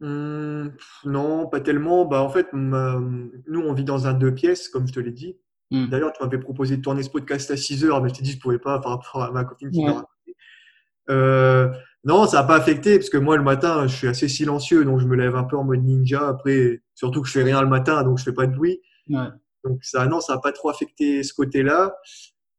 Mmh, 0.02 0.70
non, 1.06 1.48
pas 1.48 1.62
tellement. 1.62 2.06
Bah, 2.06 2.22
en 2.22 2.30
fait, 2.30 2.48
nous, 2.54 3.62
on 3.62 3.74
vit 3.74 3.84
dans 3.84 4.08
un 4.08 4.14
deux 4.14 4.34
pièces, 4.34 4.68
comme 4.68 4.88
je 4.88 4.94
te 4.94 5.00
l'ai 5.00 5.12
dit. 5.12 5.38
Mmh. 5.70 5.88
D'ailleurs, 5.88 6.12
tu 6.12 6.24
m'avais 6.24 6.40
proposé 6.40 6.76
de 6.78 6.82
tourner 6.82 7.04
ce 7.04 7.10
podcast 7.10 7.50
à 7.52 7.58
6 7.58 7.86
heures, 7.86 8.02
mais 8.02 8.10
je 8.10 8.16
t'ai 8.16 8.24
dit 8.24 8.32
que 8.32 8.36
je 8.38 8.42
pouvais 8.42 8.60
pas 8.60 8.80
par 8.80 8.92
rapport 8.94 9.24
à 9.24 9.32
ma 9.32 9.46
copine 9.46 9.70
qui 9.70 9.80
ouais. 9.80 9.94
euh, 11.12 11.70
Non, 12.04 12.26
ça 12.26 12.42
n'a 12.42 12.48
pas 12.48 12.56
affecté, 12.56 12.98
parce 12.98 13.10
que 13.10 13.18
moi, 13.18 13.38
le 13.38 13.44
matin, 13.44 13.86
je 13.88 13.96
suis 13.96 14.08
assez 14.08 14.28
silencieux, 14.28 14.84
donc 14.84 15.00
je 15.00 15.06
me 15.06 15.16
lève 15.16 15.36
un 15.36 15.44
peu 15.44 15.56
en 15.56 15.64
mode 15.64 15.84
ninja. 15.84 16.28
Après, 16.28 16.82
surtout 16.96 17.22
que 17.22 17.28
je 17.28 17.34
fais 17.34 17.44
rien 17.44 17.62
le 17.62 17.70
matin, 17.70 18.04
donc 18.04 18.18
je 18.18 18.24
fais 18.24 18.34
pas 18.34 18.48
de 18.48 18.56
bruit. 18.56 18.82
Ouais. 19.08 19.28
Donc 19.64 19.84
ça, 19.84 20.08
non, 20.08 20.20
ça 20.20 20.34
n'a 20.34 20.40
pas 20.40 20.52
trop 20.52 20.70
affecté 20.70 21.22
ce 21.22 21.34
côté-là. 21.36 21.96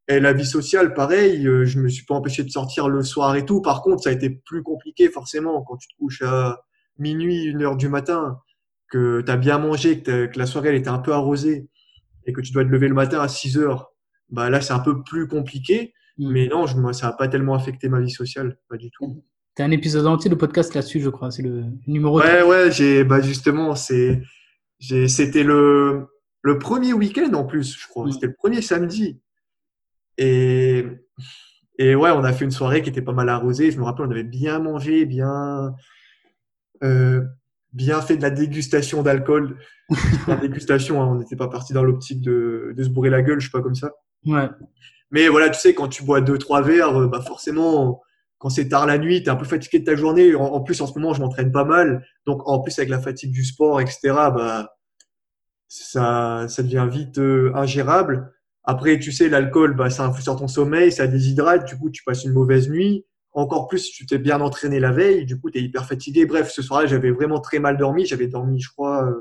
Et 0.07 0.21
la 0.21 0.31
vie 0.31 0.45
sociale, 0.45 0.93
pareil, 0.93 1.45
euh, 1.45 1.65
je 1.65 1.79
me 1.79 1.89
suis 1.89 2.05
pas 2.05 2.15
empêché 2.15 2.43
de 2.43 2.49
sortir 2.49 2.87
le 2.87 3.03
soir 3.03 3.35
et 3.35 3.45
tout. 3.45 3.61
Par 3.61 3.81
contre, 3.81 4.03
ça 4.03 4.09
a 4.09 4.13
été 4.13 4.29
plus 4.29 4.63
compliqué 4.63 5.09
forcément 5.09 5.61
quand 5.61 5.77
tu 5.77 5.87
te 5.89 5.95
couches 5.97 6.21
à 6.21 6.63
minuit, 6.97 7.43
une 7.43 7.61
heure 7.63 7.77
du 7.77 7.89
matin, 7.89 8.39
que 8.89 9.21
tu 9.21 9.31
as 9.31 9.37
bien 9.37 9.57
mangé, 9.57 10.01
que, 10.01 10.27
que, 10.27 10.37
la 10.39 10.45
soirée 10.45 10.69
elle 10.69 10.75
était 10.75 10.89
un 10.89 10.99
peu 10.99 11.13
arrosée 11.13 11.67
et 12.25 12.33
que 12.33 12.41
tu 12.41 12.51
dois 12.51 12.63
te 12.63 12.69
lever 12.69 12.87
le 12.87 12.93
matin 12.93 13.19
à 13.19 13.27
6 13.27 13.57
heures. 13.57 13.91
Bah 14.29 14.49
là, 14.49 14.61
c'est 14.61 14.73
un 14.73 14.79
peu 14.79 15.03
plus 15.03 15.27
compliqué. 15.27 15.93
Mm. 16.17 16.31
Mais 16.31 16.47
non, 16.47 16.67
je, 16.67 16.75
ça 16.93 17.07
n'a 17.07 17.13
pas 17.13 17.27
tellement 17.27 17.55
affecté 17.55 17.89
ma 17.89 17.99
vie 17.99 18.11
sociale, 18.11 18.57
pas 18.69 18.77
du 18.77 18.89
tout. 18.91 19.23
Tu 19.55 19.61
as 19.61 19.65
un 19.65 19.71
épisode 19.71 20.07
entier 20.07 20.29
de 20.29 20.35
podcast 20.35 20.73
là-dessus, 20.73 20.99
je 21.01 21.09
crois. 21.09 21.31
C'est 21.31 21.43
le 21.43 21.65
numéro 21.87 22.19
Ouais, 22.19 22.39
3. 22.41 22.49
ouais, 22.49 22.71
j'ai, 22.71 23.03
bah 23.03 23.21
justement, 23.21 23.75
c'est, 23.75 24.21
c'était 24.79 25.43
le, 25.43 26.07
le 26.41 26.57
premier 26.59 26.93
week-end 26.93 27.31
en 27.33 27.45
plus, 27.45 27.77
je 27.77 27.87
crois. 27.87 28.05
Mm. 28.07 28.11
C'était 28.11 28.27
le 28.27 28.35
premier 28.35 28.61
samedi. 28.61 29.19
Et, 30.17 30.85
et 31.79 31.95
ouais, 31.95 32.11
on 32.11 32.23
a 32.23 32.33
fait 32.33 32.45
une 32.45 32.51
soirée 32.51 32.81
qui 32.81 32.89
était 32.89 33.01
pas 33.01 33.13
mal 33.13 33.29
arrosée. 33.29 33.71
Je 33.71 33.79
me 33.79 33.83
rappelle, 33.83 34.05
on 34.05 34.11
avait 34.11 34.23
bien 34.23 34.59
mangé, 34.59 35.05
bien, 35.05 35.73
euh, 36.83 37.21
bien 37.71 38.01
fait 38.01 38.17
de 38.17 38.21
la 38.21 38.29
dégustation 38.29 39.03
d'alcool. 39.03 39.57
la 40.27 40.35
dégustation, 40.35 41.01
hein, 41.01 41.07
on 41.07 41.15
n'était 41.15 41.35
pas 41.35 41.47
parti 41.47 41.73
dans 41.73 41.83
l'optique 41.83 42.21
de, 42.21 42.73
de, 42.75 42.83
se 42.83 42.89
bourrer 42.89 43.09
la 43.09 43.21
gueule, 43.21 43.39
je 43.39 43.47
sais 43.47 43.51
pas 43.51 43.61
comme 43.61 43.75
ça. 43.75 43.91
Ouais. 44.25 44.49
Mais 45.11 45.27
voilà, 45.27 45.49
tu 45.49 45.59
sais, 45.59 45.73
quand 45.73 45.87
tu 45.87 46.03
bois 46.03 46.21
deux, 46.21 46.37
trois 46.37 46.61
verres, 46.61 47.01
euh, 47.01 47.07
bah 47.07 47.21
forcément, 47.21 48.01
quand 48.39 48.49
c'est 48.49 48.67
tard 48.67 48.85
la 48.85 48.97
nuit, 48.97 49.21
tu 49.21 49.27
es 49.27 49.29
un 49.29 49.35
peu 49.35 49.45
fatigué 49.45 49.79
de 49.79 49.85
ta 49.85 49.95
journée. 49.95 50.35
En, 50.35 50.59
plus, 50.61 50.81
en 50.81 50.87
ce 50.87 50.93
moment, 50.99 51.13
je 51.13 51.21
m'entraîne 51.21 51.51
pas 51.51 51.63
mal. 51.63 52.05
Donc, 52.25 52.41
en 52.47 52.59
plus, 52.59 52.77
avec 52.77 52.89
la 52.89 52.99
fatigue 52.99 53.31
du 53.31 53.45
sport, 53.45 53.79
etc., 53.79 53.99
bah, 54.03 54.75
ça, 55.67 56.47
ça 56.49 56.63
devient 56.63 56.87
vite 56.91 57.19
euh, 57.19 57.51
ingérable. 57.55 58.33
Après, 58.63 58.99
tu 58.99 59.11
sais, 59.11 59.29
l'alcool, 59.29 59.75
bah, 59.75 59.89
ça 59.89 60.05
influe 60.05 60.23
sur 60.23 60.35
ton 60.35 60.47
sommeil, 60.47 60.91
ça 60.91 61.07
déshydrate, 61.07 61.65
du 61.65 61.77
coup, 61.77 61.89
tu 61.89 62.03
passes 62.03 62.25
une 62.25 62.33
mauvaise 62.33 62.69
nuit. 62.69 63.05
Encore 63.33 63.67
plus, 63.67 63.89
tu 63.89 64.05
t'es 64.05 64.19
bien 64.19 64.41
entraîné 64.41 64.79
la 64.79 64.91
veille, 64.91 65.25
du 65.25 65.39
coup, 65.39 65.49
tu 65.49 65.57
es 65.57 65.61
hyper 65.61 65.85
fatigué. 65.85 66.25
Bref, 66.25 66.51
ce 66.51 66.61
soir-là, 66.61 66.85
j'avais 66.85 67.11
vraiment 67.11 67.39
très 67.39 67.57
mal 67.57 67.77
dormi. 67.77 68.05
J'avais 68.05 68.27
dormi, 68.27 68.61
je 68.61 68.69
crois, 68.69 69.11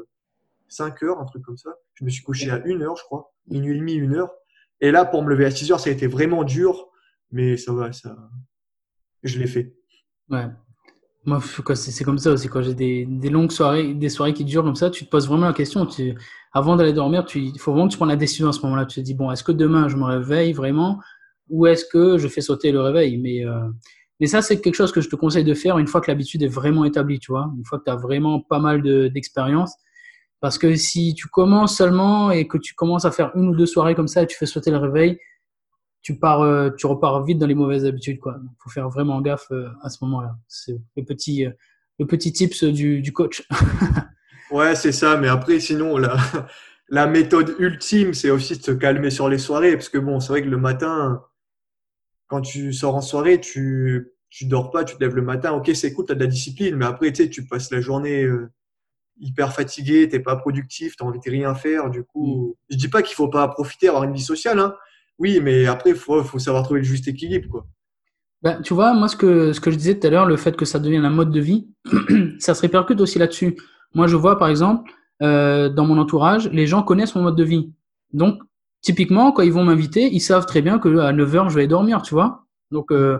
5 0.68 1.02
euh, 1.02 1.06
heures, 1.06 1.20
un 1.20 1.24
truc 1.24 1.42
comme 1.42 1.56
ça. 1.56 1.70
Je 1.94 2.04
me 2.04 2.10
suis 2.10 2.22
couché 2.22 2.50
à 2.50 2.62
1 2.66 2.82
heure, 2.82 2.96
je 2.96 3.04
crois. 3.04 3.32
Minuit 3.48 3.76
et 3.76 3.78
demi, 3.78 3.98
1 3.98 4.12
heure. 4.12 4.30
Et 4.82 4.90
là, 4.90 5.06
pour 5.06 5.22
me 5.22 5.30
lever 5.30 5.46
à 5.46 5.50
6 5.50 5.72
heures, 5.72 5.80
ça 5.80 5.88
a 5.88 5.92
été 5.92 6.06
vraiment 6.06 6.44
dur. 6.44 6.90
Mais 7.30 7.56
ça 7.56 7.72
va, 7.72 7.90
ça, 7.92 8.14
je 9.22 9.38
l'ai 9.38 9.46
fait. 9.46 9.74
Ouais. 10.28 10.46
Moi, 11.24 11.40
c'est 11.74 12.04
comme 12.04 12.18
ça 12.18 12.32
aussi. 12.32 12.48
Quand 12.48 12.62
j'ai 12.62 12.74
des, 12.74 13.30
longues 13.30 13.52
soirées, 13.52 13.94
des 13.94 14.08
soirées 14.10 14.34
qui 14.34 14.44
durent 14.44 14.64
comme 14.64 14.76
ça, 14.76 14.90
tu 14.90 15.06
te 15.06 15.10
poses 15.10 15.26
vraiment 15.26 15.46
la 15.46 15.54
question. 15.54 15.86
Tu, 15.86 16.14
avant 16.52 16.76
d'aller 16.76 16.92
dormir, 16.92 17.24
il 17.34 17.58
faut 17.58 17.72
vraiment 17.72 17.86
que 17.86 17.92
tu 17.92 17.96
prennes 17.96 18.10
la 18.10 18.16
décision 18.16 18.48
à 18.48 18.52
ce 18.52 18.60
moment-là. 18.62 18.84
Tu 18.84 18.96
te 18.96 19.04
dis, 19.04 19.14
bon, 19.14 19.30
est-ce 19.30 19.44
que 19.44 19.52
demain 19.52 19.88
je 19.88 19.96
me 19.96 20.04
réveille 20.04 20.52
vraiment 20.52 21.00
ou 21.48 21.66
est-ce 21.66 21.84
que 21.84 22.18
je 22.18 22.28
fais 22.28 22.40
sauter 22.40 22.72
le 22.72 22.80
réveil? 22.80 23.18
Mais, 23.18 23.46
euh, 23.46 23.68
mais 24.20 24.26
ça, 24.26 24.42
c'est 24.42 24.60
quelque 24.60 24.74
chose 24.74 24.92
que 24.92 25.00
je 25.00 25.08
te 25.08 25.16
conseille 25.16 25.44
de 25.44 25.54
faire 25.54 25.78
une 25.78 25.86
fois 25.86 26.00
que 26.00 26.10
l'habitude 26.10 26.42
est 26.42 26.48
vraiment 26.48 26.84
établie, 26.84 27.18
tu 27.18 27.32
vois, 27.32 27.50
une 27.56 27.64
fois 27.64 27.78
que 27.78 27.84
tu 27.84 27.90
as 27.90 27.96
vraiment 27.96 28.40
pas 28.40 28.58
mal 28.58 28.82
d'expérience. 29.10 29.74
Parce 30.40 30.58
que 30.58 30.74
si 30.74 31.14
tu 31.14 31.28
commences 31.28 31.76
seulement 31.76 32.30
et 32.30 32.48
que 32.48 32.58
tu 32.58 32.74
commences 32.74 33.04
à 33.04 33.12
faire 33.12 33.30
une 33.36 33.48
ou 33.48 33.54
deux 33.54 33.66
soirées 33.66 33.94
comme 33.94 34.08
ça 34.08 34.22
et 34.22 34.26
tu 34.26 34.36
fais 34.36 34.46
sauter 34.46 34.70
le 34.70 34.76
réveil, 34.76 35.18
tu 36.02 36.18
pars, 36.18 36.42
euh, 36.42 36.70
tu 36.76 36.86
repars 36.86 37.24
vite 37.24 37.38
dans 37.38 37.46
les 37.46 37.54
mauvaises 37.54 37.86
habitudes, 37.86 38.18
quoi. 38.18 38.36
Il 38.42 38.56
faut 38.58 38.70
faire 38.70 38.88
vraiment 38.88 39.20
gaffe 39.20 39.46
euh, 39.52 39.68
à 39.82 39.88
ce 39.88 39.98
moment-là. 40.02 40.36
C'est 40.48 40.80
le 40.96 41.04
petit, 41.04 41.46
euh, 41.46 41.50
le 42.00 42.06
petit 42.06 42.32
tips 42.32 42.64
du, 42.64 43.02
du 43.02 43.12
coach. 43.12 43.46
ouais, 44.50 44.74
c'est 44.74 44.90
ça. 44.90 45.16
Mais 45.16 45.28
après, 45.28 45.60
sinon, 45.60 45.96
la, 45.96 46.16
la 46.88 47.06
méthode 47.06 47.54
ultime, 47.60 48.12
c'est 48.12 48.30
aussi 48.30 48.58
de 48.58 48.62
se 48.62 48.72
calmer 48.72 49.10
sur 49.10 49.28
les 49.28 49.38
soirées. 49.38 49.76
Parce 49.76 49.88
que 49.88 49.98
bon, 49.98 50.18
c'est 50.18 50.28
vrai 50.28 50.42
que 50.42 50.48
le 50.48 50.58
matin, 50.58 51.22
quand 52.32 52.40
tu 52.40 52.72
sors 52.72 52.96
en 52.96 53.02
soirée, 53.02 53.42
tu, 53.42 54.14
tu 54.30 54.46
dors 54.46 54.70
pas, 54.70 54.84
tu 54.84 54.96
te 54.96 55.00
lèves 55.04 55.14
le 55.14 55.20
matin. 55.20 55.52
Ok, 55.52 55.70
c'est 55.74 55.92
cool, 55.92 56.06
tu 56.06 56.12
as 56.12 56.14
de 56.14 56.20
la 56.20 56.26
discipline. 56.26 56.76
Mais 56.76 56.86
après, 56.86 57.12
tu 57.12 57.22
sais, 57.22 57.28
tu 57.28 57.44
passes 57.44 57.70
la 57.70 57.82
journée 57.82 58.26
hyper 59.20 59.52
fatigué, 59.52 60.08
t'es 60.08 60.18
pas 60.18 60.36
productif, 60.36 60.96
tu 60.96 61.04
as 61.04 61.06
envie 61.06 61.20
de 61.20 61.30
rien 61.30 61.54
faire. 61.54 61.90
Du 61.90 62.04
coup, 62.04 62.48
mm. 62.48 62.72
je 62.72 62.76
dis 62.78 62.88
pas 62.88 63.02
qu'il 63.02 63.14
faut 63.14 63.28
pas 63.28 63.46
profiter, 63.48 63.88
avoir 63.88 64.04
une 64.04 64.14
vie 64.14 64.22
sociale, 64.22 64.58
hein. 64.58 64.74
Oui, 65.18 65.40
mais 65.42 65.66
après, 65.66 65.90
il 65.90 65.96
faut, 65.96 66.24
faut, 66.24 66.38
savoir 66.38 66.64
trouver 66.64 66.80
le 66.80 66.86
juste 66.86 67.06
équilibre, 67.06 67.50
quoi. 67.50 67.66
Ben, 68.40 68.62
tu 68.62 68.72
vois, 68.72 68.94
moi, 68.94 69.08
ce 69.08 69.14
que, 69.14 69.52
ce 69.52 69.60
que 69.60 69.70
je 69.70 69.76
disais 69.76 69.98
tout 69.98 70.06
à 70.06 70.10
l'heure, 70.10 70.24
le 70.24 70.38
fait 70.38 70.56
que 70.56 70.64
ça 70.64 70.78
devienne 70.78 71.04
un 71.04 71.10
mode 71.10 71.30
de 71.30 71.38
vie, 71.38 71.68
ça 72.38 72.54
se 72.54 72.62
répercute 72.62 72.98
aussi 73.02 73.18
là-dessus. 73.18 73.56
Moi, 73.94 74.06
je 74.06 74.16
vois, 74.16 74.38
par 74.38 74.48
exemple, 74.48 74.90
euh, 75.22 75.68
dans 75.68 75.84
mon 75.84 75.98
entourage, 75.98 76.48
les 76.48 76.66
gens 76.66 76.82
connaissent 76.82 77.14
mon 77.14 77.22
mode 77.22 77.36
de 77.36 77.44
vie. 77.44 77.72
Donc, 78.14 78.42
typiquement, 78.82 79.32
quand 79.32 79.42
ils 79.42 79.52
vont 79.52 79.64
m'inviter, 79.64 80.12
ils 80.12 80.20
savent 80.20 80.46
très 80.46 80.60
bien 80.60 80.78
que 80.78 80.98
à 80.98 81.12
9h, 81.12 81.48
je 81.48 81.56
vais 81.56 81.66
dormir, 81.66 82.02
tu 82.02 82.14
vois. 82.14 82.44
Donc, 82.70 82.92
euh, 82.92 83.18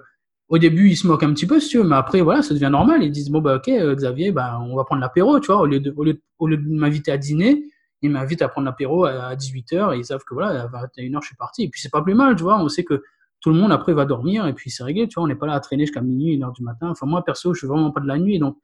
au 0.49 0.59
début, 0.59 0.91
ils 0.91 0.97
se 0.97 1.07
moquent 1.07 1.23
un 1.23 1.33
petit 1.33 1.47
peu, 1.47 1.61
si 1.61 1.71
tu 1.71 1.83
mais 1.83 1.97
après, 1.97 2.21
voilà, 2.21 2.43
ça 2.43 2.53
devient 2.53 2.69
normal. 2.71 3.03
Ils 3.03 3.11
disent, 3.11 3.31
bon, 3.31 3.41
bah, 3.41 3.57
ok, 3.57 3.69
euh, 3.69 3.95
Xavier, 3.95 4.33
bah, 4.33 4.61
on 4.61 4.77
va 4.77 4.85
prendre 4.85 5.01
l'apéro, 5.01 5.41
tu 5.41 5.47
vois, 5.47 5.61
au 5.61 5.67
lieu 5.67 5.81
de, 5.81 5.95
m'inviter 6.69 7.13
à 7.13 7.17
dîner, 7.17 7.65
ils 8.03 8.11
m'invitent 8.11 8.43
à 8.43 8.49
prendre 8.49 8.67
l'apéro 8.67 9.05
à 9.05 9.35
18h 9.35 9.95
et 9.95 9.99
ils 9.99 10.05
savent 10.05 10.25
que 10.29 10.35
voilà, 10.35 10.63
à 10.65 10.67
21h, 10.67 11.23
je 11.23 11.27
suis 11.27 11.37
parti. 11.37 11.63
Et 11.63 11.69
puis, 11.69 11.81
c'est 11.81 11.91
pas 11.91 12.03
plus 12.03 12.15
mal, 12.15 12.37
tu 12.37 12.43
vois, 12.43 12.61
on 12.61 12.69
sait 12.69 12.85
que 12.85 13.03
tout 13.41 13.51
le 13.51 13.57
monde 13.57 13.73
après 13.73 13.93
va 13.93 14.05
dormir 14.05 14.47
et 14.47 14.53
puis 14.53 14.71
c'est 14.71 14.85
réglé, 14.85 15.09
tu 15.09 15.15
vois, 15.15 15.25
on 15.25 15.27
n'est 15.27 15.35
pas 15.35 15.47
là 15.47 15.55
à 15.55 15.61
traîner 15.61 15.85
jusqu'à 15.85 16.01
minuit, 16.01 16.39
1h 16.39 16.55
du 16.55 16.63
matin. 16.63 16.91
Enfin, 16.91 17.07
moi, 17.07 17.25
perso, 17.25 17.55
je 17.55 17.59
suis 17.59 17.67
vraiment 17.67 17.91
pas 17.91 18.01
de 18.01 18.07
la 18.07 18.19
nuit, 18.19 18.39
donc 18.39 18.57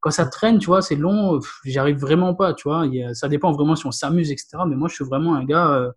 quand 0.00 0.10
ça 0.10 0.26
traîne, 0.26 0.58
tu 0.58 0.66
vois, 0.66 0.82
c'est 0.82 0.96
long, 0.96 1.40
j'y 1.64 1.78
arrive 1.78 1.98
vraiment 1.98 2.34
pas, 2.34 2.52
tu 2.52 2.68
vois. 2.68 2.84
ça 3.14 3.28
dépend 3.28 3.52
vraiment 3.52 3.74
si 3.74 3.86
on 3.86 3.90
s'amuse, 3.90 4.30
etc. 4.30 4.58
Mais 4.66 4.76
moi, 4.76 4.88
je 4.88 4.96
suis 4.96 5.04
vraiment 5.04 5.34
un 5.34 5.44
gars, 5.44 5.70
euh, 5.70 5.92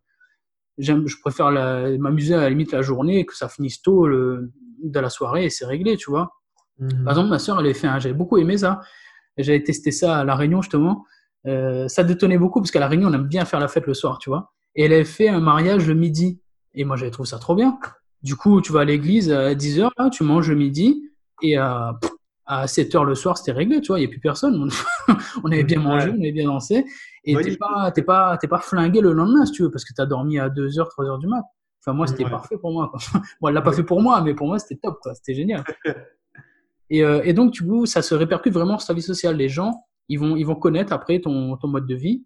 j'aime, 0.77 1.07
je 1.07 1.17
préfère 1.19 1.51
m'amuser 1.99 2.33
à 2.35 2.41
la 2.41 2.49
limite 2.49 2.71
la 2.71 2.81
journée, 2.81 3.25
que 3.25 3.35
ça 3.35 3.49
finisse 3.49 3.81
tôt 3.81 4.07
le, 4.07 4.51
de 4.83 4.99
la 4.99 5.09
soirée 5.09 5.45
et 5.45 5.49
c'est 5.49 5.65
réglé, 5.65 5.97
tu 5.97 6.09
vois. 6.09 6.31
Mhm. 6.79 7.03
Par 7.03 7.13
exemple, 7.13 7.29
ma 7.29 7.39
soeur, 7.39 7.59
elle 7.59 7.65
avait 7.65 7.73
fait 7.73 7.87
un, 7.87 7.99
j'avais 7.99 8.15
beaucoup 8.15 8.37
aimé 8.37 8.57
ça. 8.57 8.81
J'avais 9.37 9.63
testé 9.63 9.91
ça 9.91 10.17
à 10.17 10.23
La 10.23 10.35
Réunion, 10.35 10.61
justement. 10.61 11.05
Euh, 11.45 11.87
ça 11.87 12.03
détonnait 12.03 12.37
beaucoup 12.37 12.59
parce 12.59 12.71
qu'à 12.71 12.79
La 12.79 12.87
Réunion, 12.87 13.09
on 13.09 13.13
aime 13.13 13.27
bien 13.27 13.45
faire 13.45 13.59
la 13.59 13.67
fête 13.67 13.85
le 13.85 13.93
soir, 13.93 14.17
tu 14.19 14.29
vois. 14.29 14.53
Et 14.75 14.85
elle 14.85 14.93
avait 14.93 15.03
fait 15.03 15.27
un 15.27 15.39
mariage 15.39 15.87
le 15.87 15.93
midi. 15.93 16.41
Et 16.73 16.83
moi, 16.85 16.95
j'avais 16.95 17.11
trouvé 17.11 17.27
ça 17.27 17.39
trop 17.39 17.55
bien. 17.55 17.79
Du 18.23 18.35
coup, 18.35 18.61
tu 18.61 18.71
vas 18.71 18.81
à 18.81 18.85
l'église 18.85 19.31
à 19.31 19.53
10h, 19.53 19.89
là, 19.97 20.09
tu 20.09 20.23
manges 20.23 20.49
le 20.49 20.55
midi. 20.55 21.03
Et 21.41 21.55
à, 21.55 21.99
à 22.45 22.65
7h 22.65 23.05
le 23.05 23.15
soir, 23.15 23.37
c'était 23.37 23.51
réglé, 23.51 23.81
tu 23.81 23.87
vois. 23.87 23.99
Il 23.99 24.03
n'y 24.03 24.07
a 24.07 24.09
plus 24.09 24.19
personne. 24.19 24.69
on 25.43 25.51
avait 25.51 25.63
bien 25.63 25.79
mangé, 25.79 26.09
on 26.09 26.19
avait 26.19 26.31
bien 26.31 26.45
dansé. 26.45 26.85
Et 27.27 27.35
tu 27.35 27.43
t'es 27.51 27.57
pas, 27.57 27.91
pas, 28.05 28.37
pas 28.37 28.59
flingué 28.59 29.01
le 29.01 29.11
lendemain, 29.11 29.45
si 29.45 29.51
tu 29.51 29.63
veux, 29.63 29.71
parce 29.71 29.85
que 29.85 29.93
tu 29.93 30.01
as 30.01 30.05
dormi 30.05 30.39
à 30.39 30.49
2h, 30.49 30.87
3h 30.89 31.19
du 31.19 31.27
mat 31.27 31.43
moi, 31.93 32.07
c'était 32.07 32.25
parfait 32.25 32.57
pour 32.57 32.71
moi. 32.71 32.91
bon, 33.41 33.47
elle 33.47 33.53
l'a 33.53 33.61
pas 33.61 33.73
fait 33.73 33.83
pour 33.83 34.01
moi, 34.01 34.21
mais 34.21 34.33
pour 34.33 34.47
moi, 34.47 34.59
c'était 34.59 34.79
top. 34.81 34.99
C'était 35.13 35.33
génial. 35.33 35.63
et, 36.89 37.03
euh, 37.03 37.21
et, 37.23 37.33
donc, 37.33 37.51
du 37.51 37.65
coup, 37.65 37.85
ça 37.85 38.01
se 38.01 38.15
répercute 38.15 38.53
vraiment 38.53 38.77
sur 38.77 38.87
ta 38.87 38.93
vie 38.93 39.01
sociale. 39.01 39.35
Les 39.37 39.49
gens, 39.49 39.85
ils 40.09 40.19
vont, 40.19 40.35
ils 40.35 40.45
vont 40.45 40.55
connaître 40.55 40.93
après 40.93 41.19
ton, 41.19 41.57
ton 41.57 41.67
mode 41.67 41.87
de 41.87 41.95
vie 41.95 42.25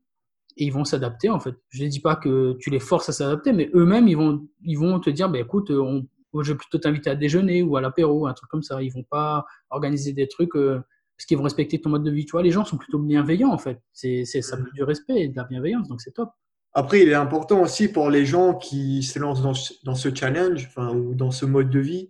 et 0.58 0.66
ils 0.66 0.74
vont 0.74 0.84
s'adapter, 0.84 1.30
en 1.30 1.39
fait. 1.39 1.56
Je 1.70 1.84
ne 1.84 1.89
dis 1.89 1.99
pas 1.99 2.16
que 2.16 2.56
tu 2.60 2.70
les 2.70 2.80
forces 2.80 3.10
à 3.10 3.14
s'adapter, 3.14 3.54
mais 3.54 3.70
eux-mêmes, 3.74 4.08
ils 4.08 4.18
vont, 4.18 4.47
ils 4.64 4.78
vont 4.78 4.99
te 4.99 5.10
dire, 5.10 5.30
bah, 5.30 5.39
écoute, 5.39 5.72
on, 5.72 6.06
je 6.41 6.54
vais 6.54 6.58
plutôt 6.58 6.78
t'inviter 6.78 7.10
à 7.10 7.16
déjeuner 7.16 7.62
ou 7.62 7.78
à 7.78 7.82
l'apéro, 7.82 8.28
un 8.28 8.34
truc 8.34 8.49
comme 8.49 8.64
ça. 8.64 8.82
Ils 8.82 8.91
vont 8.91 9.04
pas 9.04 9.45
organiser 9.70 10.14
des 10.14 10.28
trucs 10.28 10.56
euh, 10.56 10.82
parce 11.22 11.28
qu'ils 11.28 11.38
vont 11.38 11.43
respecter 11.43 11.80
ton 11.80 11.91
mode 11.91 12.03
de 12.03 12.09
vie. 12.09 12.26
Tu 12.26 12.32
vois, 12.32 12.41
les 12.41 12.49
gens 12.49 12.65
sont 12.65 12.78
plutôt 12.78 12.97
bienveillants, 12.97 13.51
en 13.51 13.57
fait. 13.59 13.80
C'est, 13.93 14.26
ça 14.26 14.57
mmh. 14.57 14.69
du 14.74 14.82
respect 14.82 15.22
et 15.22 15.28
de 15.28 15.36
la 15.36 15.43
bienveillance, 15.43 15.88
donc 15.88 16.01
c'est 16.01 16.13
top. 16.13 16.32
Après, 16.74 17.03
il 17.03 17.09
est 17.09 17.13
important 17.13 17.61
aussi 17.61 17.89
pour 17.89 18.09
les 18.09 18.26
gens 18.26 18.55
qui 18.55 19.03
se 19.03 19.19
lancent 19.19 19.43
dans, 19.43 19.93
ce 19.93 20.15
challenge 20.15 20.65
enfin, 20.65 20.95
ou 20.95 21.13
dans 21.13 21.30
ce 21.30 21.45
mode 21.45 21.69
de 21.69 21.80
vie, 21.80 22.09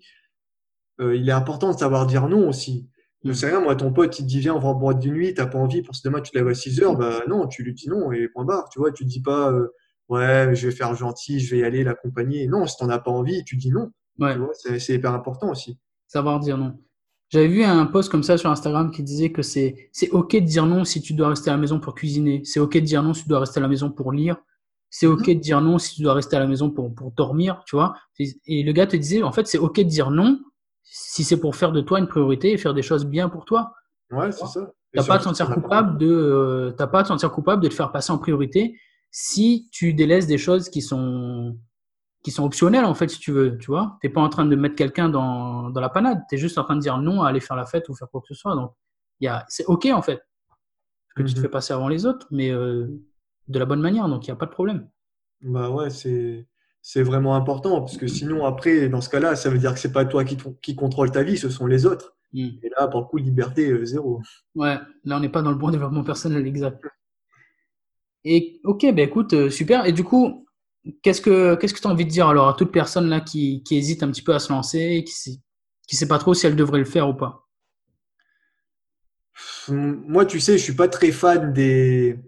euh, 1.01 1.13
il 1.13 1.27
est 1.27 1.33
important 1.33 1.73
de 1.73 1.77
savoir 1.77 2.07
dire 2.07 2.29
non 2.29 2.47
aussi. 2.47 2.89
Je 3.25 3.31
mm. 3.31 3.33
sais 3.33 3.47
rien, 3.47 3.59
moi, 3.59 3.75
ton 3.75 3.91
pote, 3.91 4.17
il 4.17 4.21
te 4.21 4.27
dit 4.29 4.39
viens, 4.39 4.55
on 4.55 4.59
va 4.59 4.69
en 4.69 4.75
boîte 4.75 5.01
de 5.01 5.09
nuit, 5.09 5.33
t'as 5.33 5.45
pas 5.45 5.57
envie, 5.57 5.81
parce 5.81 5.99
que 5.99 6.07
demain 6.07 6.21
tu 6.21 6.31
te 6.31 6.37
lèves 6.37 6.47
à 6.47 6.53
6 6.53 6.81
heures, 6.81 6.95
bah 6.95 7.23
non, 7.27 7.47
tu 7.47 7.63
lui 7.63 7.73
dis 7.73 7.89
non 7.89 8.13
et 8.13 8.29
point 8.29 8.45
barre, 8.45 8.69
tu 8.69 8.79
vois, 8.79 8.93
tu 8.93 9.03
dis 9.03 9.21
pas 9.21 9.51
euh, 9.51 9.67
ouais, 10.07 10.55
je 10.55 10.69
vais 10.69 10.73
faire 10.73 10.95
gentil, 10.95 11.41
je 11.41 11.53
vais 11.53 11.63
y 11.63 11.65
aller, 11.65 11.83
l'accompagner. 11.83 12.47
Non, 12.47 12.65
si 12.65 12.77
t'en 12.77 12.87
as 12.87 12.99
pas 12.99 13.11
envie, 13.11 13.43
tu 13.43 13.57
dis 13.57 13.71
non. 13.71 13.91
Ouais. 14.19 14.37
C'est 14.79 14.93
hyper 14.93 15.13
important 15.13 15.49
aussi. 15.49 15.77
Savoir 16.07 16.39
dire 16.39 16.57
non. 16.57 16.79
J'avais 17.31 17.47
vu 17.47 17.63
un 17.63 17.85
post 17.85 18.11
comme 18.11 18.23
ça 18.23 18.37
sur 18.37 18.49
Instagram 18.49 18.91
qui 18.91 19.03
disait 19.03 19.31
que 19.31 19.41
c'est 19.41 19.89
ok 20.11 20.33
de 20.33 20.39
dire 20.39 20.65
non 20.65 20.83
si 20.83 21.01
tu 21.01 21.13
dois 21.13 21.29
rester 21.29 21.49
à 21.49 21.53
la 21.53 21.59
maison 21.59 21.79
pour 21.79 21.95
cuisiner. 21.95 22.41
C'est 22.43 22.59
ok 22.59 22.73
de 22.73 22.79
dire 22.81 23.01
non 23.01 23.13
si 23.13 23.23
tu 23.23 23.29
dois 23.29 23.39
rester 23.39 23.59
à 23.59 23.61
la 23.61 23.69
maison 23.69 23.89
pour 23.89 24.11
lire. 24.11 24.35
C'est 24.89 25.07
OK 25.07 25.27
mhm. 25.27 25.35
de 25.35 25.39
dire 25.39 25.61
non 25.61 25.79
si 25.79 25.95
tu 25.95 26.01
dois 26.01 26.13
rester 26.13 26.35
à 26.35 26.39
la 26.39 26.47
maison 26.47 26.69
pour, 26.69 26.93
pour 26.93 27.11
dormir, 27.11 27.63
tu 27.65 27.77
vois. 27.77 27.95
Et 28.19 28.63
le 28.63 28.71
gars 28.73 28.85
te 28.85 28.97
disait, 28.97 29.23
en 29.23 29.31
fait, 29.31 29.47
c'est 29.47 29.57
OK 29.57 29.77
de 29.77 29.83
dire 29.83 30.11
non 30.11 30.41
si 30.83 31.23
c'est 31.23 31.39
pour 31.39 31.55
faire 31.55 31.71
de 31.71 31.79
toi 31.79 31.99
une 31.99 32.07
priorité 32.07 32.51
et 32.51 32.57
faire 32.57 32.73
des 32.73 32.81
choses 32.81 33.05
bien 33.05 33.29
pour 33.29 33.45
toi. 33.45 33.71
Ouais, 34.11 34.33
c'est 34.33 34.45
ça. 34.47 34.69
T'as 34.93 35.05
pas 35.05 35.15
à 35.15 35.19
te 35.19 35.23
sentir 35.23 35.49
coupable 35.49 35.97
de, 35.97 36.09
euh, 36.11 36.71
pas 36.73 36.99
à 36.99 37.03
te 37.03 37.07
sentir 37.07 37.31
coupable 37.31 37.63
de 37.63 37.69
te 37.69 37.73
faire 37.73 37.93
passer 37.93 38.11
en 38.11 38.17
priorité 38.17 38.77
si 39.09 39.69
tu 39.71 39.93
délaisses 39.93 40.27
des 40.27 40.37
choses 40.37 40.67
qui 40.67 40.81
sont, 40.81 41.57
qui 42.23 42.31
sont 42.31 42.43
optionnelles, 42.43 42.85
en 42.85 42.93
fait, 42.93 43.09
si 43.09 43.19
tu 43.19 43.31
veux, 43.31 43.57
tu 43.57 43.67
vois. 43.67 43.97
T'es 44.01 44.09
pas 44.09 44.21
en 44.21 44.29
train 44.29 44.45
de 44.45 44.55
mettre 44.55 44.75
quelqu'un 44.75 45.09
dans, 45.09 45.69
dans 45.69 45.81
la 45.81 45.89
panade. 45.89 46.21
Tu 46.29 46.35
es 46.35 46.37
juste 46.37 46.57
en 46.57 46.63
train 46.63 46.75
de 46.75 46.81
dire 46.81 46.97
non 46.97 47.23
à 47.23 47.29
aller 47.29 47.39
faire 47.39 47.55
la 47.55 47.65
fête 47.65 47.89
ou 47.89 47.95
faire 47.95 48.09
quoi 48.09 48.21
que 48.21 48.27
ce 48.27 48.35
soit. 48.35 48.55
Donc, 48.55 48.73
il 49.19 49.25
y 49.25 49.27
a, 49.27 49.45
c'est 49.49 49.65
OK, 49.65 49.87
en 49.87 50.01
fait. 50.01 50.21
Que 51.15 51.23
tu 51.23 51.33
te 51.33 51.39
mhm. 51.39 51.43
fais 51.43 51.49
passer 51.49 51.73
avant 51.73 51.87
les 51.89 52.05
autres, 52.05 52.27
mais, 52.31 52.51
euh, 52.51 52.87
de 53.51 53.59
la 53.59 53.65
bonne 53.65 53.81
manière, 53.81 54.07
donc 54.07 54.25
il 54.25 54.29
n'y 54.29 54.33
a 54.33 54.37
pas 54.37 54.45
de 54.45 54.51
problème. 54.51 54.89
Bah 55.41 55.69
ouais, 55.69 55.89
c'est 55.89 56.47
c'est 56.83 57.03
vraiment 57.03 57.35
important 57.35 57.79
parce 57.79 57.97
que 57.97 58.07
sinon 58.07 58.45
après 58.45 58.89
dans 58.89 59.01
ce 59.01 59.09
cas-là, 59.09 59.35
ça 59.35 59.49
veut 59.49 59.59
dire 59.59 59.73
que 59.73 59.79
c'est 59.79 59.91
pas 59.91 60.05
toi 60.05 60.23
qui, 60.23 60.37
qui 60.61 60.75
contrôle 60.75 61.11
ta 61.11 61.23
vie, 61.23 61.37
ce 61.37 61.49
sont 61.49 61.67
les 61.67 61.85
autres. 61.85 62.15
Hmm. 62.33 62.49
Et 62.63 62.69
là, 62.77 62.87
pour 62.87 63.01
le 63.01 63.05
coup, 63.05 63.17
liberté 63.17 63.69
euh, 63.69 63.85
zéro. 63.85 64.21
Ouais, 64.55 64.79
là 65.03 65.17
on 65.17 65.19
n'est 65.19 65.29
pas 65.29 65.41
dans 65.41 65.51
le 65.51 65.57
bon 65.57 65.69
développement 65.69 66.03
personnel 66.03 66.45
exact. 66.47 66.85
Et 68.23 68.61
ok, 68.63 68.81
ben 68.93 68.99
écoute, 68.99 69.33
euh, 69.33 69.49
super. 69.49 69.85
Et 69.85 69.91
du 69.91 70.03
coup, 70.03 70.47
qu'est-ce 71.01 71.21
que 71.21 71.55
qu'est-ce 71.55 71.73
que 71.73 71.79
tu 71.79 71.87
as 71.87 71.91
envie 71.91 72.05
de 72.05 72.09
dire 72.09 72.27
alors 72.27 72.49
à 72.49 72.53
toute 72.53 72.71
personne 72.71 73.09
là 73.09 73.21
qui, 73.21 73.63
qui 73.63 73.77
hésite 73.77 74.03
un 74.03 74.11
petit 74.11 74.23
peu 74.23 74.33
à 74.33 74.39
se 74.39 74.51
lancer, 74.51 75.03
qui 75.05 75.41
qui 75.87 75.95
sait 75.95 76.07
pas 76.07 76.19
trop 76.19 76.33
si 76.33 76.47
elle 76.47 76.55
devrait 76.55 76.79
le 76.79 76.85
faire 76.85 77.09
ou 77.09 77.13
pas? 77.13 77.47
Moi, 79.69 80.25
tu 80.25 80.39
sais, 80.39 80.57
je 80.57 80.63
suis 80.63 80.75
pas 80.75 80.87
très 80.87 81.11
fan 81.11 81.53
des 81.53 82.19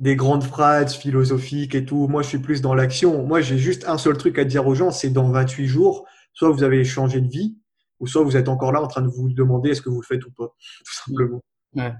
des 0.00 0.16
grandes 0.16 0.44
phrases 0.44 0.96
philosophiques 0.96 1.74
et 1.74 1.84
tout. 1.84 2.08
Moi, 2.08 2.22
je 2.22 2.28
suis 2.28 2.38
plus 2.38 2.60
dans 2.60 2.74
l'action. 2.74 3.24
Moi, 3.24 3.40
j'ai 3.40 3.58
juste 3.58 3.86
un 3.88 3.98
seul 3.98 4.16
truc 4.16 4.38
à 4.38 4.44
dire 4.44 4.66
aux 4.66 4.74
gens, 4.74 4.90
c'est 4.90 5.10
dans 5.10 5.30
28 5.30 5.66
jours, 5.66 6.06
soit 6.32 6.50
vous 6.50 6.62
avez 6.62 6.84
changé 6.84 7.20
de 7.20 7.28
vie, 7.28 7.56
ou 8.00 8.06
soit 8.06 8.22
vous 8.22 8.36
êtes 8.36 8.48
encore 8.48 8.72
là 8.72 8.82
en 8.82 8.88
train 8.88 9.02
de 9.02 9.08
vous 9.08 9.32
demander 9.32 9.70
est-ce 9.70 9.82
que 9.82 9.90
vous 9.90 10.00
le 10.00 10.06
faites 10.06 10.24
ou 10.26 10.32
pas, 10.32 10.48
tout 10.84 10.94
simplement. 10.94 11.42
Ouais. 11.74 11.94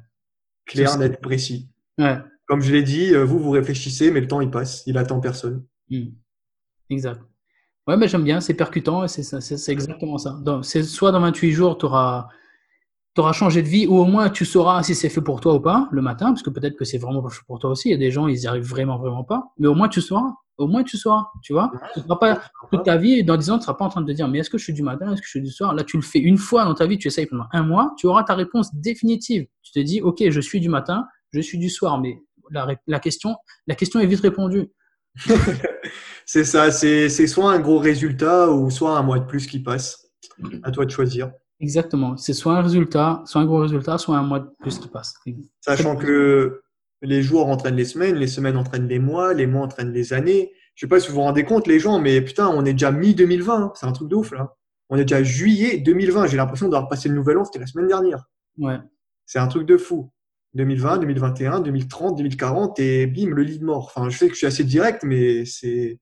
Clair, 0.66 0.98
net, 0.98 1.20
précis. 1.20 1.68
Ouais. 1.98 2.18
Comme 2.46 2.60
je 2.60 2.72
l'ai 2.72 2.82
dit, 2.82 3.14
euh, 3.14 3.24
vous, 3.24 3.38
vous 3.38 3.50
réfléchissez, 3.50 4.10
mais 4.10 4.20
le 4.20 4.26
temps, 4.26 4.40
il 4.40 4.50
passe. 4.50 4.82
Il 4.86 4.98
attend 4.98 5.20
personne. 5.20 5.64
Hmm. 5.90 6.06
Exact. 6.90 7.20
Ouais, 7.86 7.96
mais 7.96 8.08
j'aime 8.08 8.24
bien, 8.24 8.40
c'est 8.40 8.54
percutant, 8.54 9.06
c'est 9.08 9.22
c'est 9.22 9.72
exactement 9.72 10.16
ça. 10.16 10.38
C'est 10.62 10.82
soit 10.82 11.12
dans 11.12 11.20
28 11.20 11.52
jours, 11.52 11.76
tu 11.76 11.84
auras 11.84 12.28
tu 13.14 13.20
auras 13.20 13.32
changé 13.32 13.62
de 13.62 13.68
vie, 13.68 13.86
ou 13.86 13.96
au 13.98 14.04
moins 14.06 14.28
tu 14.28 14.44
sauras 14.44 14.82
si 14.82 14.94
c'est 14.94 15.08
fait 15.08 15.20
pour 15.20 15.40
toi 15.40 15.54
ou 15.54 15.60
pas 15.60 15.88
le 15.92 16.02
matin, 16.02 16.26
parce 16.26 16.42
que 16.42 16.50
peut-être 16.50 16.76
que 16.76 16.84
c'est 16.84 16.98
vraiment 16.98 17.22
pas 17.22 17.28
fait 17.28 17.42
pour 17.46 17.58
toi 17.60 17.70
aussi. 17.70 17.88
Il 17.88 17.92
y 17.92 17.94
a 17.94 17.98
des 17.98 18.10
gens, 18.10 18.26
ils 18.26 18.40
y 18.40 18.46
arrivent 18.46 18.68
vraiment, 18.68 18.98
vraiment 18.98 19.22
pas. 19.22 19.52
Mais 19.58 19.68
au 19.68 19.74
moins 19.74 19.88
tu 19.88 20.00
sauras. 20.00 20.32
Au 20.56 20.66
moins 20.68 20.84
tu 20.84 20.96
sauras, 20.96 21.26
tu 21.42 21.52
vois. 21.52 21.70
Tu 21.94 22.00
ne 22.00 22.04
seras 22.04 22.16
pas 22.16 22.40
toute 22.70 22.84
ta 22.84 22.96
vie, 22.96 23.24
dans 23.24 23.36
10 23.36 23.50
ans, 23.50 23.54
tu 23.54 23.60
ne 23.60 23.64
seras 23.64 23.74
pas 23.74 23.84
en 23.84 23.88
train 23.88 24.00
de 24.02 24.06
te 24.06 24.12
dire, 24.12 24.28
mais 24.28 24.38
est-ce 24.38 24.50
que 24.50 24.58
je 24.58 24.64
suis 24.64 24.72
du 24.72 24.82
matin, 24.82 25.12
est-ce 25.12 25.20
que 25.20 25.26
je 25.26 25.30
suis 25.30 25.42
du 25.42 25.50
soir? 25.50 25.74
Là, 25.74 25.82
tu 25.84 25.96
le 25.96 26.02
fais 26.02 26.20
une 26.20 26.38
fois 26.38 26.64
dans 26.64 26.74
ta 26.74 26.86
vie, 26.86 26.96
tu 26.96 27.08
essayes 27.08 27.26
pendant 27.26 27.46
un 27.52 27.62
mois, 27.64 27.92
tu 27.98 28.06
auras 28.06 28.22
ta 28.22 28.34
réponse 28.34 28.72
définitive. 28.74 29.46
Tu 29.62 29.72
te 29.72 29.80
dis, 29.80 30.00
OK, 30.00 30.22
je 30.28 30.40
suis 30.40 30.60
du 30.60 30.68
matin, 30.68 31.06
je 31.32 31.40
suis 31.40 31.58
du 31.58 31.68
soir, 31.68 32.00
mais 32.00 32.22
la, 32.50 32.68
la 32.86 33.00
question, 33.00 33.36
la 33.66 33.74
question 33.74 34.00
est 34.00 34.06
vite 34.06 34.20
répondue. 34.20 34.70
c'est 36.26 36.44
ça, 36.44 36.70
c'est 36.70 37.08
soit 37.26 37.52
un 37.52 37.60
gros 37.60 37.78
résultat 37.78 38.50
ou 38.50 38.70
soit 38.70 38.96
un 38.96 39.02
mois 39.02 39.18
de 39.18 39.26
plus 39.26 39.46
qui 39.46 39.60
passe. 39.60 40.10
À 40.62 40.70
toi 40.70 40.84
de 40.84 40.90
choisir. 40.90 41.30
Exactement. 41.60 42.16
C'est 42.16 42.32
soit 42.32 42.56
un 42.56 42.62
résultat, 42.62 43.22
soit 43.26 43.40
un 43.40 43.46
gros 43.46 43.60
résultat, 43.60 43.98
soit 43.98 44.16
un 44.16 44.22
mois 44.22 44.40
de 44.40 44.48
plus 44.60 44.78
qui 44.78 44.88
passe. 44.88 45.14
Sachant 45.60 45.96
que 45.96 46.62
les 47.02 47.22
jours 47.22 47.48
entraînent 47.48 47.76
les 47.76 47.84
semaines, 47.84 48.16
les 48.16 48.26
semaines 48.26 48.56
entraînent 48.56 48.88
les 48.88 48.98
mois, 48.98 49.34
les 49.34 49.46
mois 49.46 49.62
entraînent 49.62 49.92
les 49.92 50.12
années. 50.12 50.52
Je 50.74 50.80
sais 50.80 50.88
pas 50.88 50.98
si 50.98 51.08
vous 51.08 51.14
vous 51.14 51.20
rendez 51.20 51.44
compte, 51.44 51.66
les 51.66 51.78
gens, 51.78 52.00
mais 52.00 52.20
putain, 52.20 52.48
on 52.48 52.64
est 52.64 52.72
déjà 52.72 52.90
mi-2020. 52.90 53.72
C'est 53.74 53.86
un 53.86 53.92
truc 53.92 54.08
de 54.08 54.16
ouf, 54.16 54.32
là. 54.32 54.56
On 54.90 54.96
est 54.96 55.04
déjà 55.04 55.22
juillet 55.22 55.78
2020. 55.78 56.26
J'ai 56.26 56.36
l'impression 56.36 56.68
d'avoir 56.68 56.88
passé 56.88 57.08
le 57.08 57.14
nouvel 57.14 57.38
an, 57.38 57.44
c'était 57.44 57.60
la 57.60 57.66
semaine 57.66 57.86
dernière. 57.86 58.24
Ouais. 58.58 58.78
C'est 59.24 59.38
un 59.38 59.48
truc 59.48 59.66
de 59.66 59.76
fou. 59.76 60.10
2020, 60.54 60.98
2021, 60.98 61.60
2030, 61.60 62.16
2040 62.16 62.78
et 62.80 63.06
bim, 63.06 63.30
le 63.30 63.42
lit 63.42 63.58
de 63.58 63.64
mort. 63.64 63.92
Enfin, 63.94 64.08
je 64.08 64.16
sais 64.16 64.26
que 64.26 64.32
je 64.34 64.38
suis 64.38 64.46
assez 64.46 64.64
direct, 64.64 65.02
mais 65.02 65.44
c'est. 65.44 65.98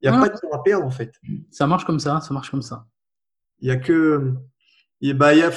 Il 0.00 0.10
n'y 0.10 0.16
a 0.16 0.20
pas 0.20 0.28
de 0.28 0.34
temps 0.34 0.50
à 0.52 0.60
perdre, 0.62 0.84
en 0.84 0.90
fait. 0.90 1.12
Ça 1.52 1.68
marche 1.68 1.84
comme 1.84 2.00
ça, 2.00 2.20
ça 2.20 2.34
marche 2.34 2.50
comme 2.50 2.62
ça. 2.62 2.86
Il 3.60 3.66
n'y 3.66 3.70
a 3.70 3.76
que. 3.76 4.34
Et 5.00 5.14
bah, 5.14 5.34
y 5.34 5.42
a... 5.42 5.50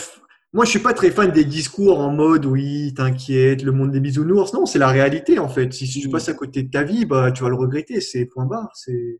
Moi, 0.53 0.65
je 0.65 0.69
suis 0.69 0.79
pas 0.79 0.93
très 0.93 1.09
fan 1.09 1.31
des 1.31 1.45
discours 1.45 1.99
en 1.99 2.11
mode 2.13 2.45
oui, 2.45 2.93
t'inquiète, 2.95 3.63
le 3.63 3.71
monde 3.71 3.91
des 3.91 3.99
bisounours. 3.99 4.53
Non, 4.53 4.65
c'est 4.65 4.79
la 4.79 4.87
réalité 4.87 5.39
en 5.39 5.49
fait. 5.49 5.73
Si 5.73 5.87
tu 5.87 6.09
passes 6.09 6.29
à 6.29 6.33
côté 6.33 6.63
de 6.63 6.69
ta 6.69 6.83
vie, 6.83 7.05
bah, 7.05 7.31
tu 7.31 7.43
vas 7.43 7.49
le 7.49 7.55
regretter. 7.55 7.99
C'est 8.01 8.25
point 8.25 8.45
barre. 8.45 8.71
C'est. 8.75 9.19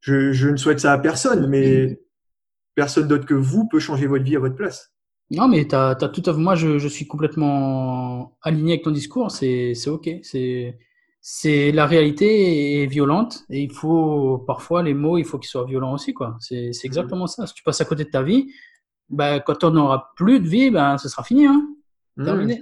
Je, 0.00 0.32
je 0.32 0.48
ne 0.48 0.56
souhaite 0.56 0.80
ça 0.80 0.92
à 0.92 0.98
personne, 0.98 1.48
mais 1.48 2.00
personne 2.74 3.08
d'autre 3.08 3.26
que 3.26 3.34
vous 3.34 3.68
peut 3.68 3.80
changer 3.80 4.06
votre 4.06 4.24
vie 4.24 4.36
à 4.36 4.38
votre 4.38 4.54
place. 4.54 4.92
Non, 5.30 5.46
mais 5.48 5.66
tu 5.66 5.74
as, 5.74 5.94
tout 5.94 6.22
à 6.26 6.32
Moi, 6.32 6.54
je, 6.54 6.78
je, 6.78 6.88
suis 6.88 7.06
complètement 7.06 8.36
aligné 8.42 8.72
avec 8.72 8.84
ton 8.84 8.90
discours. 8.90 9.30
C'est 9.30 9.74
OK. 9.86 10.10
C'est 11.22 11.72
la 11.72 11.86
réalité 11.86 12.82
est 12.82 12.86
violente 12.86 13.44
et 13.50 13.62
il 13.62 13.72
faut 13.72 14.38
parfois 14.38 14.82
les 14.82 14.94
mots, 14.94 15.18
il 15.18 15.24
faut 15.24 15.38
qu'ils 15.38 15.50
soient 15.50 15.66
violents 15.66 15.92
aussi. 15.92 16.14
quoi. 16.14 16.36
C'est 16.40 16.72
exactement 16.84 17.26
ça. 17.26 17.46
Si 17.46 17.54
tu 17.54 17.62
passes 17.62 17.80
à 17.80 17.84
côté 17.84 18.04
de 18.04 18.10
ta 18.10 18.22
vie, 18.22 18.52
bah, 19.08 19.40
quand 19.40 19.64
on 19.64 19.70
n'aura 19.70 20.12
plus 20.16 20.40
de 20.40 20.48
vie, 20.48 20.70
ben, 20.70 20.96
ce 20.98 21.08
sera 21.08 21.22
fini. 21.22 21.46
Hein 21.46 21.68
mmh, 22.16 22.24
Terminé. 22.24 22.60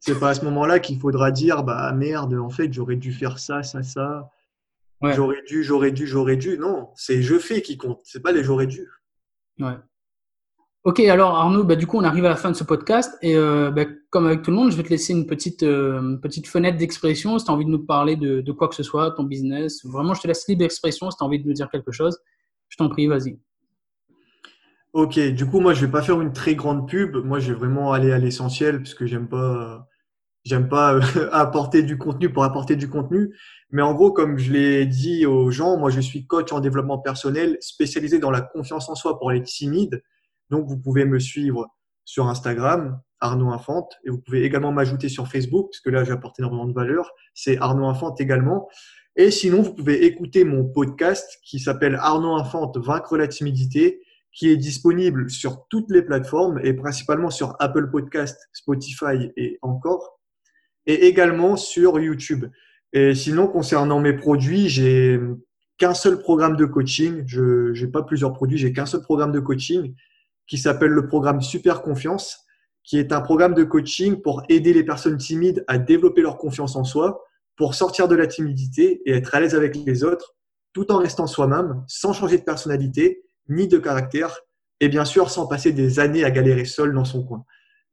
C'est 0.00 0.18
pas 0.18 0.30
à 0.30 0.34
ce 0.34 0.44
moment-là 0.44 0.78
qu'il 0.78 0.98
faudra 0.98 1.32
dire 1.32 1.64
bah 1.64 1.92
merde, 1.92 2.34
en 2.34 2.50
fait, 2.50 2.72
j'aurais 2.72 2.96
dû 2.96 3.12
faire 3.12 3.38
ça, 3.38 3.62
ça, 3.62 3.82
ça. 3.82 4.30
J'aurais 5.02 5.42
dû, 5.46 5.62
j'aurais 5.62 5.92
dû, 5.92 6.06
j'aurais 6.06 6.36
dû. 6.36 6.56
Non, 6.58 6.90
c'est 6.94 7.22
je 7.22 7.38
fais 7.38 7.62
qui 7.62 7.76
compte. 7.76 8.00
C'est 8.04 8.20
pas 8.20 8.32
les 8.32 8.42
j'aurais 8.42 8.66
dû. 8.66 8.88
Ouais. 9.58 9.76
Ok, 10.88 11.00
alors 11.00 11.36
Arnaud, 11.36 11.64
bah, 11.64 11.76
du 11.76 11.86
coup, 11.86 11.98
on 11.98 12.02
arrive 12.02 12.24
à 12.24 12.30
la 12.30 12.36
fin 12.36 12.50
de 12.50 12.56
ce 12.56 12.64
podcast 12.64 13.14
et 13.20 13.36
euh, 13.36 13.70
bah, 13.70 13.84
comme 14.08 14.24
avec 14.24 14.40
tout 14.40 14.50
le 14.50 14.56
monde, 14.56 14.70
je 14.70 14.76
vais 14.78 14.82
te 14.82 14.88
laisser 14.88 15.12
une 15.12 15.26
petite, 15.26 15.62
euh, 15.62 16.16
petite 16.16 16.46
fenêtre 16.46 16.78
d'expression. 16.78 17.38
Si 17.38 17.44
tu 17.44 17.50
as 17.50 17.54
envie 17.54 17.66
de 17.66 17.70
nous 17.70 17.84
parler 17.84 18.16
de, 18.16 18.52
quoi 18.52 18.68
que 18.68 18.74
ce 18.74 18.82
soit, 18.82 19.10
ton 19.10 19.24
business, 19.24 19.84
vraiment, 19.84 20.14
je 20.14 20.22
te 20.22 20.26
laisse 20.26 20.48
libre 20.48 20.60
d'expression. 20.60 21.10
Si 21.10 21.18
tu 21.18 21.22
as 21.22 21.26
envie 21.26 21.40
de 21.42 21.46
nous 21.46 21.52
dire 21.52 21.68
quelque 21.68 21.92
chose, 21.92 22.18
je 22.70 22.78
t'en 22.78 22.88
prie, 22.88 23.06
vas-y. 23.06 23.38
Ok, 24.94 25.18
du 25.18 25.44
coup, 25.44 25.60
moi, 25.60 25.74
je 25.74 25.84
vais 25.84 25.92
pas 25.92 26.00
faire 26.00 26.22
une 26.22 26.32
très 26.32 26.54
grande 26.54 26.88
pub. 26.88 27.16
Moi, 27.16 27.38
je 27.38 27.52
vais 27.52 27.58
vraiment 27.58 27.92
aller 27.92 28.10
à 28.10 28.16
l'essentiel 28.16 28.78
parce 28.78 28.94
que 28.94 29.04
j'aime 29.04 29.28
pas, 29.28 29.86
j'aime 30.44 30.70
pas 30.70 30.94
euh, 30.94 31.02
apporter 31.32 31.82
du 31.82 31.98
contenu 31.98 32.32
pour 32.32 32.44
apporter 32.44 32.76
du 32.76 32.88
contenu. 32.88 33.36
Mais 33.70 33.82
en 33.82 33.92
gros, 33.92 34.10
comme 34.10 34.38
je 34.38 34.54
l'ai 34.54 34.86
dit 34.86 35.26
aux 35.26 35.50
gens, 35.50 35.76
moi, 35.76 35.90
je 35.90 36.00
suis 36.00 36.26
coach 36.26 36.50
en 36.50 36.60
développement 36.60 36.96
personnel 36.96 37.58
spécialisé 37.60 38.18
dans 38.18 38.30
la 38.30 38.40
confiance 38.40 38.88
en 38.88 38.94
soi 38.94 39.18
pour 39.18 39.30
les 39.30 39.42
timides. 39.42 40.02
Donc, 40.50 40.66
vous 40.66 40.78
pouvez 40.78 41.04
me 41.04 41.18
suivre 41.18 41.66
sur 42.04 42.26
Instagram, 42.26 43.00
Arnaud 43.20 43.50
Infante, 43.50 43.98
et 44.04 44.10
vous 44.10 44.18
pouvez 44.18 44.44
également 44.44 44.72
m'ajouter 44.72 45.08
sur 45.08 45.28
Facebook 45.28 45.68
parce 45.70 45.80
que 45.80 45.90
là, 45.90 46.04
j'apporte 46.04 46.38
énormément 46.38 46.66
de 46.66 46.72
valeur. 46.72 47.10
C'est 47.34 47.58
Arnaud 47.58 47.86
Infante 47.86 48.20
également. 48.20 48.68
Et 49.16 49.30
sinon, 49.30 49.62
vous 49.62 49.74
pouvez 49.74 50.04
écouter 50.04 50.44
mon 50.44 50.64
podcast 50.64 51.38
qui 51.42 51.58
s'appelle 51.58 51.96
Arnaud 51.96 52.36
Infante, 52.36 52.78
Vaincre 52.78 53.16
la 53.16 53.28
timidité 53.28 54.00
qui 54.32 54.48
est 54.48 54.56
disponible 54.56 55.28
sur 55.30 55.66
toutes 55.68 55.90
les 55.90 56.02
plateformes 56.02 56.60
et 56.62 56.72
principalement 56.72 57.30
sur 57.30 57.56
Apple 57.58 57.90
Podcast, 57.90 58.38
Spotify 58.52 59.32
et 59.36 59.58
encore, 59.62 60.20
et 60.86 61.06
également 61.06 61.56
sur 61.56 61.98
YouTube. 61.98 62.46
Et 62.92 63.14
sinon, 63.14 63.48
concernant 63.48 64.00
mes 64.00 64.12
produits, 64.12 64.68
j'ai 64.68 65.20
qu'un 65.76 65.94
seul 65.94 66.20
programme 66.20 66.56
de 66.56 66.64
coaching. 66.64 67.24
Je 67.26 67.72
n'ai 67.72 67.90
pas 67.90 68.02
plusieurs 68.02 68.32
produits, 68.32 68.58
j'ai 68.58 68.72
qu'un 68.72 68.86
seul 68.86 69.02
programme 69.02 69.32
de 69.32 69.40
coaching 69.40 69.94
qui 70.48 70.58
s'appelle 70.58 70.90
le 70.90 71.06
programme 71.06 71.40
Super 71.40 71.82
Confiance, 71.82 72.44
qui 72.82 72.98
est 72.98 73.12
un 73.12 73.20
programme 73.20 73.54
de 73.54 73.64
coaching 73.64 74.20
pour 74.22 74.42
aider 74.48 74.72
les 74.72 74.82
personnes 74.82 75.18
timides 75.18 75.64
à 75.68 75.78
développer 75.78 76.22
leur 76.22 76.38
confiance 76.38 76.74
en 76.74 76.84
soi, 76.84 77.22
pour 77.54 77.74
sortir 77.74 78.08
de 78.08 78.16
la 78.16 78.26
timidité 78.26 79.02
et 79.04 79.12
être 79.12 79.34
à 79.34 79.40
l'aise 79.40 79.54
avec 79.54 79.76
les 79.76 80.04
autres, 80.04 80.36
tout 80.72 80.90
en 80.90 80.98
restant 80.98 81.26
soi-même, 81.26 81.84
sans 81.86 82.12
changer 82.12 82.38
de 82.38 82.44
personnalité 82.44 83.22
ni 83.48 83.68
de 83.68 83.78
caractère, 83.78 84.40
et 84.80 84.88
bien 84.88 85.04
sûr 85.04 85.30
sans 85.30 85.46
passer 85.46 85.72
des 85.72 85.98
années 85.98 86.24
à 86.24 86.30
galérer 86.30 86.64
seul 86.64 86.94
dans 86.94 87.04
son 87.04 87.24
coin. 87.24 87.44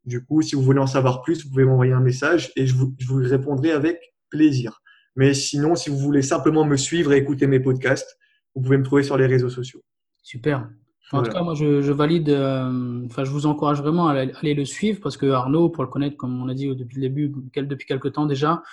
Du 0.06 0.24
coup, 0.24 0.42
si 0.42 0.56
vous 0.56 0.62
voulez 0.62 0.80
en 0.80 0.88
savoir 0.88 1.24
plus, 1.24 1.44
vous 1.44 1.50
pouvez 1.50 1.66
m'envoyer 1.66 1.94
un 1.94 2.00
message 2.00 2.52
et 2.56 2.68
je 2.68 2.76
vous, 2.76 2.94
répondrai 3.10 3.72
avec 3.72 4.14
plaisir. 4.30 4.82
Mais 5.16 5.34
sinon, 5.34 5.76
si 5.76 5.90
vous 5.90 5.98
voulez 5.98 6.22
simplement 6.22 6.64
me 6.64 6.78
suivre 6.78 7.12
et 7.14 7.18
écouter 7.18 7.48
mes 7.48 7.60
podcasts, 7.60 8.18
vous 8.54 8.62
pouvez 8.62 8.78
me 8.78 8.84
trouver 8.84 9.02
sur 9.04 9.18
les 9.18 9.26
réseaux 9.26 9.50
sociaux. 9.50 9.82
Super. 10.22 10.70
En 11.12 11.22
tout 11.22 11.32
cas, 11.32 11.44
moi, 11.44 11.54
je, 11.54 11.92
valide, 11.92 12.30
euh, 12.30 13.06
enfin, 13.06 13.24
je 13.24 13.32
vous 13.32 13.46
encourage 13.46 13.82
vraiment 13.82 14.08
à 14.08 14.14
aller 14.14 14.54
le 14.54 14.66
suivre 14.66 15.00
parce 15.02 15.18
que 15.18 15.28
Arnaud, 15.28 15.70
pour 15.70 15.84
le 15.84 15.90
connaître, 15.90 16.18
comme 16.18 16.42
on 16.42 16.50
a 16.50 16.54
dit 16.54 16.68
depuis 16.76 16.96
le 16.96 17.02
début, 17.02 17.32
depuis 17.56 17.86
quelques 17.86 18.14
temps 18.14 18.26
déjà, 18.26 18.64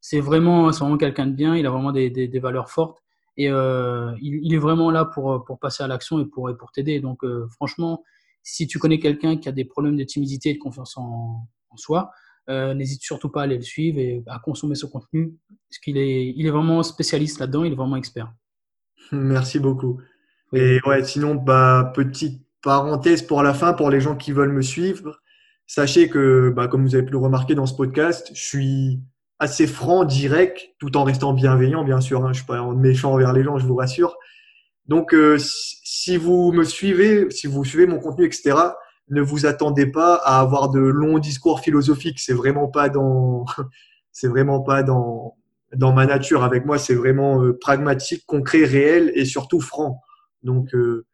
c'est 0.00 0.20
vraiment, 0.20 0.70
vraiment 0.70 0.96
quelqu'un 0.96 1.26
de 1.26 1.32
bien, 1.32 1.56
il 1.56 1.66
a 1.66 1.70
vraiment 1.70 1.92
des, 1.92 2.10
des 2.10 2.38
valeurs 2.38 2.70
fortes. 2.70 3.02
Et 3.36 3.48
euh, 3.48 4.12
il, 4.20 4.52
est 4.52 4.58
vraiment 4.58 4.90
là 4.90 5.06
pour, 5.06 5.44
pour 5.44 5.58
passer 5.58 5.82
à 5.82 5.86
l'action 5.86 6.20
et 6.20 6.26
pour, 6.26 6.50
pour 6.56 6.70
t'aider. 6.70 7.00
Donc, 7.00 7.24
euh, 7.24 7.48
franchement, 7.48 8.04
si 8.42 8.66
tu 8.66 8.78
connais 8.78 8.98
quelqu'un 8.98 9.36
qui 9.36 9.48
a 9.48 9.52
des 9.52 9.64
problèmes 9.64 9.96
de 9.96 10.04
timidité 10.04 10.50
et 10.50 10.54
de 10.54 10.58
confiance 10.58 10.96
en, 10.96 11.48
en 11.70 11.76
soi, 11.76 12.10
n'hésite 12.48 13.02
surtout 13.02 13.30
pas 13.30 13.40
à 13.40 13.44
aller 13.44 13.56
le 13.56 13.62
suivre 13.62 13.98
et 13.98 14.22
à 14.26 14.38
consommer 14.38 14.74
ce 14.74 14.86
contenu, 14.86 15.34
parce 15.68 15.78
qu'il 15.78 15.96
est, 15.96 16.32
il 16.36 16.46
est 16.46 16.50
vraiment 16.50 16.82
spécialiste 16.82 17.40
là-dedans, 17.40 17.64
il 17.64 17.72
est 17.72 17.76
vraiment 17.76 17.96
expert. 17.96 18.32
Merci 19.12 19.58
beaucoup. 19.58 20.00
Et 20.52 20.80
ouais, 20.86 21.02
sinon, 21.04 21.34
bah, 21.34 21.92
petite 21.94 22.42
parenthèse 22.62 23.22
pour 23.22 23.42
la 23.42 23.54
fin, 23.54 23.72
pour 23.72 23.90
les 23.90 24.00
gens 24.00 24.16
qui 24.16 24.32
veulent 24.32 24.52
me 24.52 24.62
suivre, 24.62 25.20
sachez 25.66 26.08
que, 26.08 26.52
bah, 26.54 26.68
comme 26.68 26.84
vous 26.84 26.94
avez 26.94 27.04
pu 27.04 27.12
le 27.12 27.18
remarquer 27.18 27.54
dans 27.54 27.66
ce 27.66 27.74
podcast, 27.74 28.30
je 28.34 28.42
suis 28.42 29.00
assez 29.38 29.66
franc, 29.66 30.04
direct, 30.04 30.60
tout 30.78 30.96
en 30.96 31.04
restant 31.04 31.32
bienveillant, 31.32 31.84
bien 31.84 32.00
sûr. 32.00 32.24
Hein, 32.24 32.32
je 32.32 32.38
suis 32.38 32.46
pas 32.46 32.62
méchant 32.74 33.12
envers 33.12 33.32
les 33.32 33.42
gens, 33.42 33.58
je 33.58 33.66
vous 33.66 33.74
rassure. 33.74 34.16
Donc, 34.86 35.14
euh, 35.14 35.36
si 35.38 36.16
vous 36.16 36.52
me 36.52 36.64
suivez, 36.64 37.30
si 37.30 37.46
vous 37.46 37.64
suivez 37.64 37.86
mon 37.86 37.98
contenu, 37.98 38.26
etc., 38.26 38.56
ne 39.08 39.20
vous 39.20 39.46
attendez 39.46 39.86
pas 39.86 40.14
à 40.14 40.40
avoir 40.40 40.70
de 40.70 40.80
longs 40.80 41.18
discours 41.18 41.60
philosophiques. 41.60 42.20
C'est 42.20 42.34
vraiment 42.34 42.68
pas 42.68 42.88
dans, 42.88 43.44
c'est 44.12 44.28
vraiment 44.28 44.60
pas 44.60 44.82
dans 44.82 45.36
dans 45.74 45.92
ma 45.92 46.06
nature. 46.06 46.44
Avec 46.44 46.66
moi, 46.66 46.78
c'est 46.78 46.94
vraiment 46.94 47.42
euh, 47.42 47.58
pragmatique, 47.58 48.24
concret, 48.26 48.64
réel 48.64 49.10
et 49.14 49.24
surtout 49.24 49.60
franc. 49.60 50.00
Donc, 50.42 50.74
euh, 50.74 51.06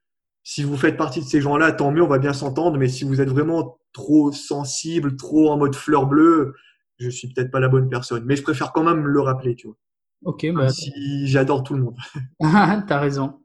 si 0.43 0.63
vous 0.63 0.77
faites 0.77 0.97
partie 0.97 1.21
de 1.21 1.27
ces 1.27 1.41
gens-là, 1.41 1.73
tant 1.73 1.91
mieux, 1.91 2.03
on 2.03 2.09
va 2.09 2.19
bien 2.19 2.33
s'entendre. 2.33 2.79
Mais 2.79 2.89
si 2.89 3.05
vous 3.05 3.21
êtes 3.21 3.29
vraiment 3.29 3.79
trop 3.93 4.33
sensible, 4.33 5.17
trop 5.17 5.51
en 5.51 5.59
mode 5.59 5.75
fleur 5.75 6.07
bleue, 6.07 6.55
je 6.99 7.11
suis 7.11 7.29
peut-être 7.29 7.51
pas 7.51 7.61
la 7.61 7.69
bonne 7.69 7.89
personne. 7.89 8.25
Mais 8.25 8.37
je 8.37 8.43
préfère 8.43 8.73
quand 8.73 8.85
même 8.85 9.07
le 9.07 9.21
rappeler, 9.21 9.55
tu 9.55 9.67
vois. 9.69 9.77
Ok, 10.25 10.47
bah, 10.53 10.69
si 10.71 11.29
j'adore 11.29 11.63
tout 11.63 11.75
le 11.75 11.83
monde. 11.83 11.97
T'as 12.41 12.99
raison. 12.99 13.41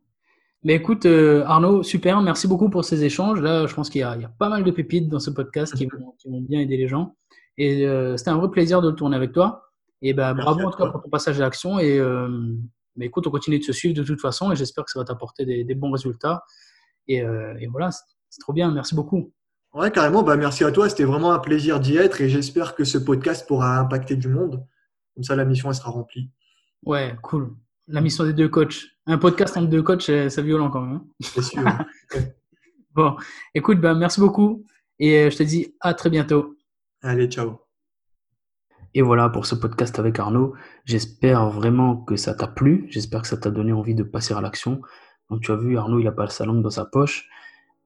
Mais 0.64 0.76
écoute, 0.76 1.06
euh, 1.06 1.44
Arnaud, 1.46 1.84
super, 1.84 2.22
merci 2.22 2.48
beaucoup 2.48 2.70
pour 2.70 2.86
ces 2.86 3.04
échanges. 3.04 3.42
Là, 3.42 3.68
je 3.68 3.74
pense 3.76 3.90
qu'il 3.90 4.00
y, 4.00 4.04
a 4.04 4.18
pas 4.40 4.48
mal 4.48 4.64
de 4.64 4.72
pépites 4.72 5.10
dans 5.10 5.20
ce 5.20 5.30
podcast 5.30 5.76
qui 5.76 5.88
vont, 5.88 6.16
bien 6.42 6.62
aider 6.62 6.78
les 6.78 6.88
gens. 6.88 7.16
Et 7.58 7.86
euh, 7.86 8.16
c'était 8.16 8.30
un 8.30 8.38
vrai 8.38 8.50
plaisir 8.50 8.82
de 8.82 8.90
le 8.90 8.96
tourner 8.96 9.18
avec 9.18 9.34
toi. 9.34 9.72
Et 10.02 10.14
ben, 10.14 10.34
bravo 10.34 10.62
en 10.62 10.72
tout 10.72 10.78
cas 10.78 10.90
pour 10.90 11.02
ton 11.02 11.10
passage 11.10 11.40
à 11.40 11.44
l'action. 11.44 11.80
Et 11.80 12.00
euh, 12.00 12.56
mais 12.96 13.08
écoute, 13.08 13.28
on 13.28 13.32
continue 13.32 13.60
de 13.60 13.64
se 13.64 13.74
suivre 13.74 13.96
de 13.96 14.04
toute 14.04 14.22
façon 14.22 14.52
et 14.52 14.56
j'espère 14.56 14.86
que 14.86 14.92
ça 14.92 15.00
va 15.00 15.06
t'apporter 15.06 15.46
des, 15.46 15.76
bons 15.76 15.92
résultats. 15.92 16.44
Et, 17.08 17.18
et 17.18 17.68
voilà, 17.68 17.90
c'est 17.92 18.40
trop 18.40 18.54
bien. 18.54 18.72
Merci 18.72 18.96
beaucoup. 18.96 19.32
Ouais, 19.74 19.92
carrément. 19.92 20.22
Bah, 20.22 20.38
merci 20.38 20.64
à 20.64 20.72
toi. 20.72 20.88
C'était 20.90 21.04
vraiment 21.04 21.34
un 21.34 21.40
plaisir 21.40 21.80
d'y 21.80 21.98
être 21.98 22.22
et 22.22 22.30
j'espère 22.30 22.76
que 22.76 22.84
ce 22.84 22.98
podcast 22.98 23.48
pourra 23.48 23.80
impacter 23.80 24.16
du 24.16 24.28
monde. 24.28 24.66
Comme 25.16 25.24
ça, 25.24 25.36
la 25.36 25.46
mission 25.46 25.70
elle 25.70 25.76
sera 25.76 25.92
remplie. 25.92 26.30
Ouais, 26.86 27.16
cool. 27.24 27.56
La 27.88 28.02
mission 28.02 28.24
des 28.24 28.34
deux 28.34 28.50
coachs. 28.50 28.86
Un 29.06 29.18
podcast 29.18 29.58
entre 29.58 29.68
deux 29.70 29.84
coachs, 29.84 30.04
c'est 30.04 30.42
violent 30.42 30.70
quand 30.70 30.82
même. 30.82 30.96
Hein. 30.96 31.06
C'est 31.22 31.42
sûr. 31.42 31.64
bon, 32.96 33.16
écoute, 33.54 33.80
ben, 33.82 33.96
merci 33.96 34.20
beaucoup 34.20 34.66
et 35.00 35.24
euh, 35.24 35.30
je 35.30 35.38
te 35.38 35.44
dis 35.44 35.76
à 35.82 35.94
très 35.94 36.10
bientôt. 36.10 36.56
Allez, 37.02 37.28
ciao. 37.28 37.64
Et 38.96 39.02
voilà 39.02 39.30
pour 39.30 39.48
ce 39.48 39.56
podcast 39.56 39.98
avec 39.98 40.20
Arnaud. 40.20 40.54
J'espère 40.86 41.50
vraiment 41.50 41.98
que 41.98 42.16
ça 42.16 42.36
t'a 42.36 42.48
plu. 42.48 42.86
J'espère 42.90 43.24
que 43.24 43.28
ça 43.28 43.38
t'a 43.38 43.50
donné 43.50 43.74
envie 43.74 43.96
de 43.96 44.04
passer 44.04 44.36
à 44.36 44.42
l'action. 44.42 44.82
Donc 45.30 45.42
tu 45.42 45.52
as 45.52 45.56
vu, 45.56 45.78
Arnaud, 45.78 46.00
il 46.00 46.06
n'a 46.06 46.12
pas 46.12 46.28
sa 46.28 46.46
langue 46.46 46.62
dans 46.62 46.70
sa 46.70 46.86
poche. 46.86 47.28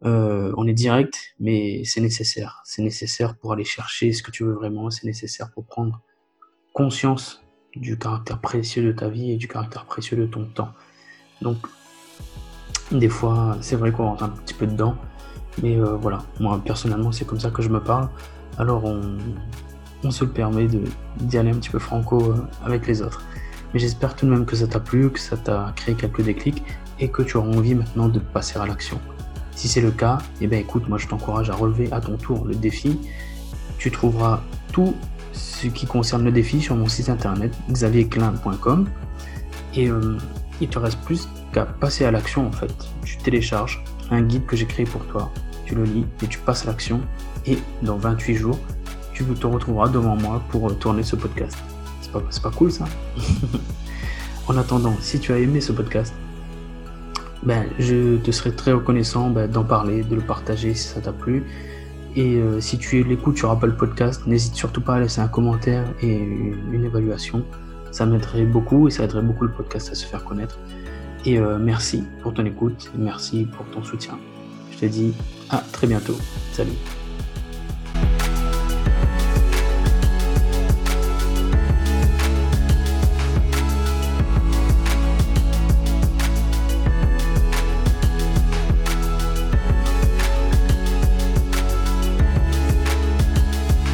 Euh, 0.05 0.53
on 0.58 0.68
est 0.68 0.74
direct, 0.74 1.34
mais 1.39 1.84
c'est 1.86 2.01
nécessaire. 2.01 2.62
C'est 2.66 2.82
nécessaire 2.82 3.38
pour 3.38 3.53
aller 3.53 3.64
chercher 3.64 4.12
ce 4.12 4.22
que 4.22 4.32
tu 4.32 4.43
veux 4.43 4.53
vraiment. 4.53 4.89
C'est 4.89 5.05
nécessaire 5.05 5.49
pour 5.51 5.66
prendre 5.66 6.01
conscience 6.74 7.41
du 7.76 7.97
caractère 7.97 8.39
précieux 8.41 8.84
de 8.84 8.91
ta 8.91 9.08
vie 9.08 9.32
et 9.32 9.38
du 9.38 9.47
caractère 9.47 9.86
précieux 9.86 10.18
de 10.18 10.26
ton 10.26 10.45
temps. 10.45 10.74
Donc, 11.41 11.58
des 12.91 13.10
fois, 13.10 13.58
c'est 13.62 13.78
vrai 13.78 13.91
qu'on 13.91 14.05
rentre 14.05 14.24
un 14.24 14.30
petit 14.30 14.53
peu 14.53 14.68
dedans, 14.68 14.95
mais 15.62 15.78
euh, 15.78 15.95
voilà, 15.95 16.24
moi 16.39 16.62
personnellement, 16.64 17.12
c'est 17.12 17.26
comme 17.26 17.39
ça 17.39 17.51
que 17.51 17.62
je 17.62 17.70
me 17.70 17.82
parle. 17.82 18.10
Alors, 18.58 18.86
on, 18.86 19.18
se 20.12 20.24
le 20.24 20.30
permet 20.30 20.68
d'y 21.18 21.38
aller 21.38 21.52
un 21.52 21.56
petit 21.56 21.70
peu 21.70 21.80
franco 21.80 22.32
euh, 22.32 22.48
avec 22.64 22.88
les 22.88 23.02
autres. 23.02 23.24
Mais 23.74 23.80
j'espère 23.80 24.16
tout 24.16 24.26
de 24.26 24.32
même 24.32 24.45
que 24.45 24.56
ça 24.56 24.68
t'a 24.68 24.80
plu, 24.80 25.10
que 25.10 25.20
ça 25.20 25.38
t'a 25.38 25.74
créé 25.76 25.95
quelques 25.95 26.22
déclics 26.22 26.64
et 27.00 27.10
que 27.10 27.22
tu 27.22 27.38
auras 27.38 27.50
envie 27.50 27.76
maintenant 27.76 28.08
de 28.08 28.20
passer 28.20 28.58
à 28.60 28.66
l'action. 28.66 29.00
Si 29.52 29.68
c'est 29.68 29.82
le 29.82 29.91
cas, 29.91 30.20
eh 30.39 30.48
bien 30.48 30.60
écoute, 30.60 30.88
moi 30.88 30.98
je 30.98 31.08
t'encourage 31.08 31.50
à 31.50 31.56
relever 31.56 31.91
à 31.91 32.00
ton 32.00 32.18
tour 32.18 32.45
le 32.45 32.56
défi. 32.56 33.00
Tu 33.78 33.91
trouveras 33.91 34.41
tout 34.72 34.95
ce 35.34 35.68
qui 35.68 35.86
concerne 35.86 36.24
le 36.24 36.32
défi 36.32 36.62
sur 36.62 36.76
mon 36.76 36.88
site 36.88 37.10
internet 37.10 37.54
xavierclin.com 37.72 38.88
et 39.76 39.89
euh, 39.89 40.18
il 40.62 40.70
te 40.70 40.80
reste 40.80 41.00
plus 41.02 41.28
qu'à 41.54 41.66
passer 41.66 42.06
à 42.06 42.12
l'action 42.12 42.48
en 42.48 42.52
fait. 42.52 42.74
Tu 43.04 43.18
télécharges 43.18 43.84
un 44.12 44.22
guide 44.22 44.45
que 44.45 44.56
j'ai 44.56 44.66
créé 44.66 44.86
pour 44.86 45.06
toi, 45.06 45.32
tu 45.66 45.76
le 45.76 45.84
lis 45.84 46.06
et 46.24 46.28
tu 46.28 46.39
passes 46.39 46.64
à 46.64 46.68
l'action 46.68 47.02
et 47.45 47.58
dans 47.82 47.98
28 47.98 48.36
jours, 48.36 48.60
tu 49.18 49.39
te 49.39 49.47
retrouveras 49.47 49.89
devant 49.89 50.15
moi 50.15 50.41
pour 50.49 50.70
euh, 50.70 50.74
tourner 50.74 51.03
ce 51.03 51.15
podcast. 51.15 51.57
C'est 52.01 52.11
pas, 52.11 52.22
pas 52.22 52.51
cool 52.51 52.72
ça 52.72 52.86
En 54.47 54.57
attendant, 54.57 54.95
si 55.01 55.20
tu 55.20 55.34
as 55.34 55.39
aimé 55.39 55.59
ce 55.59 55.72
podcast, 55.72 56.13
ben, 57.43 57.65
je 57.80 58.18
te 58.18 58.32
serais 58.32 58.51
très 58.51 58.72
reconnaissant 58.72 59.30
ben, 59.30 59.49
d'en 59.49 59.63
parler, 59.63 60.03
de 60.03 60.15
le 60.15 60.22
partager 60.22 60.74
si 60.74 60.88
ça 60.88 61.01
t'a 61.01 61.11
plu. 61.11 61.43
Et 62.15 62.38
euh, 62.38 62.59
si 62.61 62.78
tu 62.78 63.03
l'écoutes, 63.03 63.36
tu 63.36 63.43
n'auras 63.43 63.57
pas 63.57 63.68
le 63.68 63.76
podcast, 63.76 64.26
n'hésite 64.26 64.55
surtout 64.55 64.82
pas 64.82 64.95
à 64.95 64.99
laisser 64.99 65.22
un 65.22 65.28
commentaire 65.28 65.86
et 66.01 66.15
une 66.15 66.84
évaluation. 66.84 67.43
Ça 67.91 68.05
m'aiderait 68.05 68.45
beaucoup 68.45 68.88
et 68.88 68.91
ça 68.91 69.03
aiderait 69.03 69.22
beaucoup 69.22 69.43
le 69.43 69.51
podcast 69.51 69.89
à 69.91 69.95
se 69.95 70.05
faire 70.05 70.24
connaître. 70.24 70.57
Et 71.26 71.39
euh, 71.39 71.57
merci 71.59 72.03
pour 72.22 72.34
ton 72.34 72.45
écoute, 72.45 72.91
merci 72.97 73.45
pour 73.45 73.65
ton 73.68 73.84
soutien. 73.84 74.18
Je 74.72 74.78
te 74.80 74.86
dis 74.86 75.13
à 75.49 75.57
très 75.57 75.88
bientôt. 75.88 76.15
Salut. 76.53 76.97